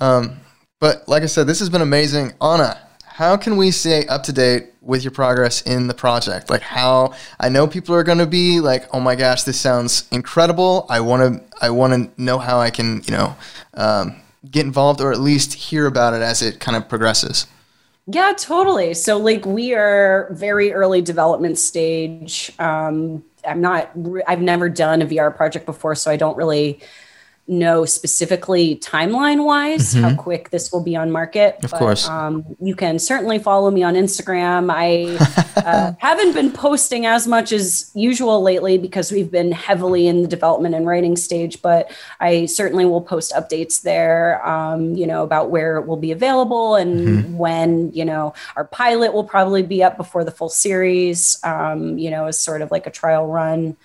Um, 0.00 0.40
but 0.80 1.06
like 1.06 1.22
I 1.22 1.26
said, 1.26 1.46
this 1.46 1.60
has 1.60 1.68
been 1.68 1.82
amazing. 1.82 2.32
Anna, 2.40 2.80
how 3.04 3.36
can 3.36 3.58
we 3.58 3.70
stay 3.70 4.06
up 4.06 4.22
to 4.24 4.32
date 4.32 4.70
with 4.80 5.04
your 5.04 5.10
progress 5.10 5.60
in 5.62 5.86
the 5.86 5.92
project? 5.92 6.48
Like 6.48 6.62
how 6.62 7.12
I 7.38 7.50
know 7.50 7.66
people 7.66 7.94
are 7.94 8.02
going 8.02 8.18
to 8.18 8.26
be 8.26 8.58
like, 8.58 8.86
"Oh 8.94 8.98
my 8.98 9.14
gosh, 9.14 9.42
this 9.42 9.60
sounds 9.60 10.08
incredible. 10.10 10.86
I 10.88 11.00
want 11.00 11.22
to 11.22 11.56
I 11.60 11.68
want 11.68 11.92
to 11.92 12.22
know 12.22 12.38
how 12.38 12.58
I 12.58 12.70
can, 12.70 13.02
you 13.04 13.12
know, 13.12 13.36
um, 13.74 14.16
get 14.50 14.64
involved 14.64 15.02
or 15.02 15.12
at 15.12 15.20
least 15.20 15.52
hear 15.52 15.84
about 15.86 16.14
it 16.14 16.22
as 16.22 16.40
it 16.40 16.58
kind 16.58 16.74
of 16.74 16.88
progresses." 16.88 17.46
Yeah, 18.06 18.32
totally. 18.36 18.94
So, 18.94 19.16
like, 19.18 19.46
we 19.46 19.74
are 19.74 20.28
very 20.32 20.72
early 20.72 21.02
development 21.02 21.58
stage. 21.58 22.50
Um, 22.58 23.24
I'm 23.46 23.60
not, 23.60 23.90
I've 24.26 24.42
never 24.42 24.68
done 24.68 25.02
a 25.02 25.06
VR 25.06 25.34
project 25.34 25.66
before, 25.66 25.94
so 25.94 26.10
I 26.10 26.16
don't 26.16 26.36
really 26.36 26.80
know 27.48 27.84
specifically 27.84 28.76
timeline 28.76 29.44
wise 29.44 29.94
how 29.94 30.14
quick 30.14 30.50
this 30.50 30.70
will 30.70 30.82
be 30.82 30.94
on 30.94 31.10
market. 31.10 31.56
Of 31.64 31.72
course. 31.72 32.08
Um, 32.08 32.56
you 32.60 32.76
can 32.76 33.00
certainly 33.00 33.40
follow 33.40 33.70
me 33.70 33.82
on 33.82 33.94
Instagram. 33.94 34.70
I 34.70 35.16
uh, 35.60 35.92
haven't 35.98 36.34
been 36.34 36.52
posting 36.52 37.04
as 37.04 37.26
much 37.26 37.50
as 37.50 37.90
usual 37.94 38.42
lately 38.42 38.78
because 38.78 39.10
we've 39.10 39.30
been 39.30 39.50
heavily 39.50 40.06
in 40.06 40.22
the 40.22 40.28
development 40.28 40.76
and 40.76 40.86
writing 40.86 41.16
stage, 41.16 41.60
but 41.62 41.90
I 42.20 42.46
certainly 42.46 42.84
will 42.84 43.02
post 43.02 43.32
updates 43.32 43.82
there, 43.82 44.44
um, 44.46 44.94
you 44.94 45.06
know, 45.06 45.24
about 45.24 45.50
where 45.50 45.78
it 45.78 45.86
will 45.86 45.96
be 45.96 46.12
available 46.12 46.76
and 46.76 47.38
when, 47.38 47.92
you 47.92 48.04
know, 48.04 48.34
our 48.54 48.64
pilot 48.64 49.12
will 49.12 49.24
probably 49.24 49.64
be 49.64 49.82
up 49.82 49.96
before 49.96 50.22
the 50.22 50.30
full 50.30 50.48
series, 50.48 51.38
um, 51.42 51.98
you 51.98 52.10
know, 52.10 52.26
as 52.26 52.38
sort 52.38 52.62
of 52.62 52.70
like 52.70 52.86
a 52.86 52.90
trial 52.90 53.26
run 53.26 53.76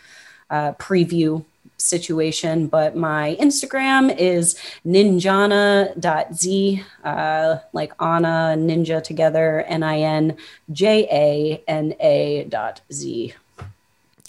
uh, 0.50 0.74
preview 0.74 1.44
situation. 1.78 2.68
But 2.68 2.96
my 2.96 3.38
Instagram 3.40 4.16
is 4.18 4.60
ninjana.z, 4.86 6.84
uh, 7.04 7.58
like 7.74 7.94
Anna 8.02 8.56
Ninja 8.58 9.04
together, 9.04 9.62
N 9.68 9.84
I 9.84 10.00
N 10.00 10.38
J 10.72 11.08
A 11.12 11.64
N 11.68 11.94
A 12.00 12.46
dot 12.50 12.82
Z. 12.92 13.34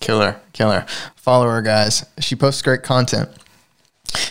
Killer, 0.01 0.41
killer. 0.53 0.87
Follow 1.17 1.49
her, 1.49 1.63
guys. 1.63 2.05
She 2.21 2.37
posts 2.37 2.63
great 2.63 2.83
content. 2.83 3.29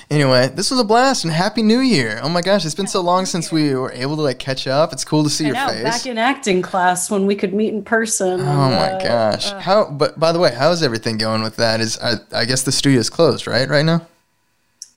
Anyway, 0.09 0.47
this 0.47 0.71
was 0.71 0.79
a 0.79 0.83
blast 0.85 1.25
and 1.25 1.33
happy 1.33 1.61
new 1.61 1.79
year. 1.79 2.19
Oh 2.23 2.29
my 2.29 2.41
gosh, 2.41 2.65
it's 2.65 2.75
been 2.75 2.87
so 2.87 3.01
long 3.01 3.25
since 3.25 3.51
we 3.51 3.75
were 3.75 3.91
able 3.91 4.15
to 4.15 4.21
like 4.21 4.39
catch 4.39 4.65
up. 4.65 4.93
It's 4.93 5.03
cool 5.03 5.23
to 5.23 5.29
see 5.29 5.45
I 5.45 5.47
your 5.47 5.55
know, 5.55 5.67
face. 5.67 5.83
back 5.83 6.05
in 6.05 6.17
acting 6.17 6.61
class 6.61 7.11
when 7.11 7.25
we 7.25 7.35
could 7.35 7.53
meet 7.53 7.73
in 7.73 7.83
person. 7.83 8.39
oh 8.39 8.43
and, 8.43 8.75
my 8.75 8.91
uh, 8.93 9.03
gosh. 9.03 9.51
How 9.51 9.89
but 9.91 10.17
by 10.19 10.31
the 10.31 10.39
way, 10.39 10.53
how's 10.53 10.81
everything 10.81 11.17
going 11.17 11.43
with 11.43 11.57
that? 11.57 11.81
Is 11.81 11.99
I, 11.99 12.15
I 12.31 12.45
guess 12.45 12.63
the 12.63 12.71
studio's 12.71 13.09
closed, 13.09 13.47
right? 13.47 13.67
Right 13.67 13.85
now? 13.85 14.07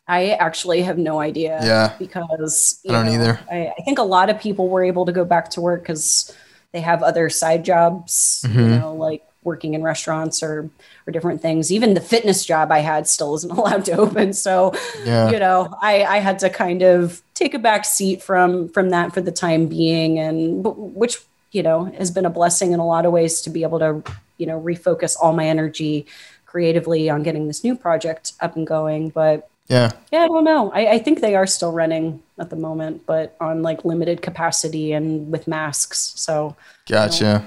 I 0.06 0.30
actually 0.30 0.82
have 0.82 0.98
no 0.98 1.20
idea. 1.20 1.60
Yeah. 1.62 1.94
Because 1.98 2.80
I 2.88 2.92
don't 2.92 3.06
know, 3.06 3.12
either. 3.12 3.40
I, 3.50 3.72
I 3.78 3.82
think 3.84 3.98
a 3.98 4.04
lot 4.04 4.30
of 4.30 4.40
people 4.40 4.68
were 4.68 4.82
able 4.84 5.06
to 5.06 5.12
go 5.12 5.24
back 5.24 5.50
to 5.50 5.60
work 5.60 5.82
because 5.82 6.34
they 6.72 6.80
have 6.80 7.02
other 7.02 7.28
side 7.30 7.64
jobs, 7.64 8.44
you 8.48 8.54
Mhm. 8.54 8.80
know, 8.80 8.94
like 8.94 9.24
working 9.42 9.74
in 9.74 9.82
restaurants 9.82 10.42
or 10.42 10.68
or 11.06 11.12
different 11.12 11.40
things. 11.40 11.72
Even 11.72 11.94
the 11.94 12.00
fitness 12.00 12.44
job 12.44 12.70
I 12.70 12.80
had 12.80 13.06
still 13.08 13.34
isn't 13.36 13.50
allowed 13.58 13.84
to 13.86 13.92
open. 13.92 14.32
So 14.32 14.72
Yeah. 15.04 15.30
you 15.30 15.38
know, 15.38 15.74
I, 15.80 16.04
I 16.04 16.18
had 16.18 16.38
to 16.40 16.50
kind 16.50 16.82
of 16.82 17.22
take 17.34 17.54
a 17.54 17.58
back 17.58 17.84
seat 17.84 18.22
from 18.22 18.68
from 18.68 18.90
that 18.90 19.12
for 19.14 19.20
the 19.20 19.32
time 19.32 19.66
being, 19.66 20.18
and 20.18 20.62
which 20.64 21.18
you 21.52 21.62
know 21.62 21.84
has 21.86 22.10
been 22.10 22.26
a 22.26 22.30
blessing 22.30 22.72
in 22.72 22.80
a 22.80 22.86
lot 22.86 23.06
of 23.06 23.12
ways 23.12 23.40
to 23.42 23.50
be 23.50 23.62
able 23.62 23.78
to 23.78 24.02
you 24.36 24.46
know 24.46 24.60
refocus 24.60 25.16
all 25.20 25.32
my 25.32 25.46
energy 25.46 26.06
creatively 26.46 27.08
on 27.08 27.22
getting 27.22 27.46
this 27.46 27.62
new 27.64 27.74
project 27.76 28.32
up 28.40 28.56
and 28.56 28.66
going. 28.66 29.08
But 29.10 29.48
Yeah. 29.68 29.92
yeah, 30.12 30.22
I 30.24 30.26
don't 30.26 30.44
know. 30.44 30.70
I, 30.72 30.94
I 30.94 30.98
think 30.98 31.20
they 31.20 31.36
are 31.36 31.46
still 31.46 31.70
running 31.72 32.22
at 32.40 32.50
the 32.50 32.56
moment, 32.56 33.06
but 33.06 33.36
on 33.40 33.62
like 33.62 33.84
limited 33.84 34.20
capacity 34.20 34.92
and 34.92 35.30
with 35.30 35.46
masks. 35.46 36.12
So 36.16 36.56
Gotcha. 36.88 37.24
know 37.24 37.44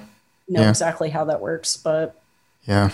Yeah. 0.61 0.69
exactly 0.69 1.09
how 1.09 1.25
that 1.25 1.41
works. 1.41 1.77
But 1.77 2.19
Yeah. 2.63 2.91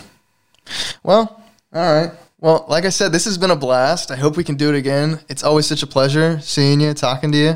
Well, 1.03 1.43
all 1.73 1.93
right. 1.93 2.11
Well, 2.41 2.65
like 2.69 2.85
I 2.85 2.89
said, 2.89 3.11
this 3.11 3.25
has 3.25 3.37
been 3.37 3.51
a 3.51 3.55
blast. 3.55 4.11
I 4.11 4.15
hope 4.15 4.37
we 4.37 4.43
can 4.45 4.55
do 4.55 4.69
it 4.69 4.75
again. 4.75 5.19
It's 5.27 5.43
always 5.43 5.65
such 5.65 5.83
a 5.83 5.87
pleasure 5.87 6.39
seeing 6.39 6.79
you, 6.79 6.93
talking 6.93 7.31
to 7.33 7.37
you. 7.37 7.55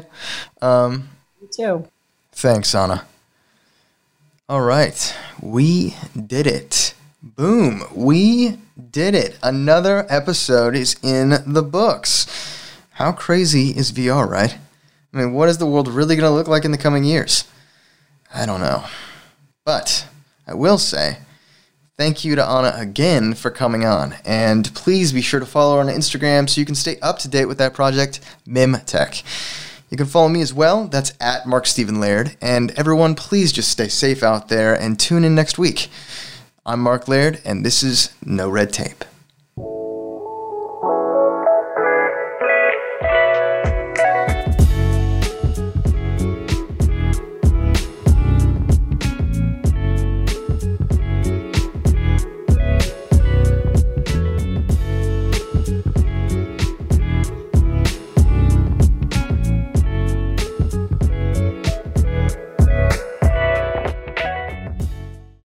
Um, 0.62 1.10
me 1.42 1.48
too. 1.50 1.88
Thanks, 2.34 2.76
Anna. 2.76 3.06
All 4.50 4.62
right, 4.62 5.16
we 5.42 5.96
did 6.28 6.48
it. 6.48 6.94
Boom, 7.22 7.84
we 7.96 8.58
did 8.92 9.16
it. 9.16 9.38
Another 9.42 10.06
episode 10.10 10.76
is 10.76 10.98
in 11.02 11.54
the 11.54 11.64
books. 11.64 12.28
How 12.92 13.14
crazy 13.14 13.70
is 13.70 13.94
VR, 13.94 14.30
right? 14.30 14.58
I 15.14 15.18
mean, 15.18 15.34
what 15.34 15.48
is 15.48 15.60
the 15.60 15.66
world 15.66 15.88
really 15.88 16.16
going 16.18 16.30
to 16.30 16.36
look 16.36 16.48
like 16.48 16.66
in 16.66 16.72
the 16.72 16.78
coming 16.78 17.06
years? 17.06 17.46
I 18.34 18.46
don't 18.46 18.60
know. 18.60 18.84
But 19.66 20.08
I 20.46 20.54
will 20.56 20.78
say, 20.78 21.20
thank 21.98 22.26
you 22.26 22.36
to 22.36 22.44
Anna 22.44 22.74
again 22.76 23.34
for 23.34 23.50
coming 23.50 23.86
on. 23.86 24.16
And 24.26 24.74
please 24.76 25.14
be 25.14 25.22
sure 25.22 25.40
to 25.40 25.46
follow 25.46 25.76
her 25.76 25.82
on 25.82 25.88
Instagram 25.88 26.50
so 26.50 26.60
you 26.60 26.66
can 26.66 26.76
stay 26.76 27.00
up 27.00 27.20
to 27.20 27.30
date 27.30 27.46
with 27.46 27.60
that 27.60 27.74
project, 27.74 28.20
Memtech. 28.46 29.24
You 29.90 29.96
can 29.96 30.06
follow 30.06 30.28
me 30.28 30.42
as 30.42 30.54
well. 30.54 30.88
That's 30.88 31.14
at 31.22 31.46
Mark 31.46 31.66
Stephen 31.66 32.02
Laird. 32.02 32.36
And 32.42 32.72
everyone, 32.72 33.16
please 33.16 33.54
just 33.54 33.70
stay 33.70 33.88
safe 33.88 34.22
out 34.22 34.50
there 34.50 34.74
and 34.74 35.00
tune 35.00 35.24
in 35.24 35.34
next 35.34 35.58
week. 35.58 35.88
I'm 36.66 36.82
Mark 36.82 37.08
Laird, 37.08 37.40
and 37.46 37.66
this 37.66 37.84
is 37.84 38.14
No 38.26 38.50
Red 38.50 38.74
Tape. 38.74 39.06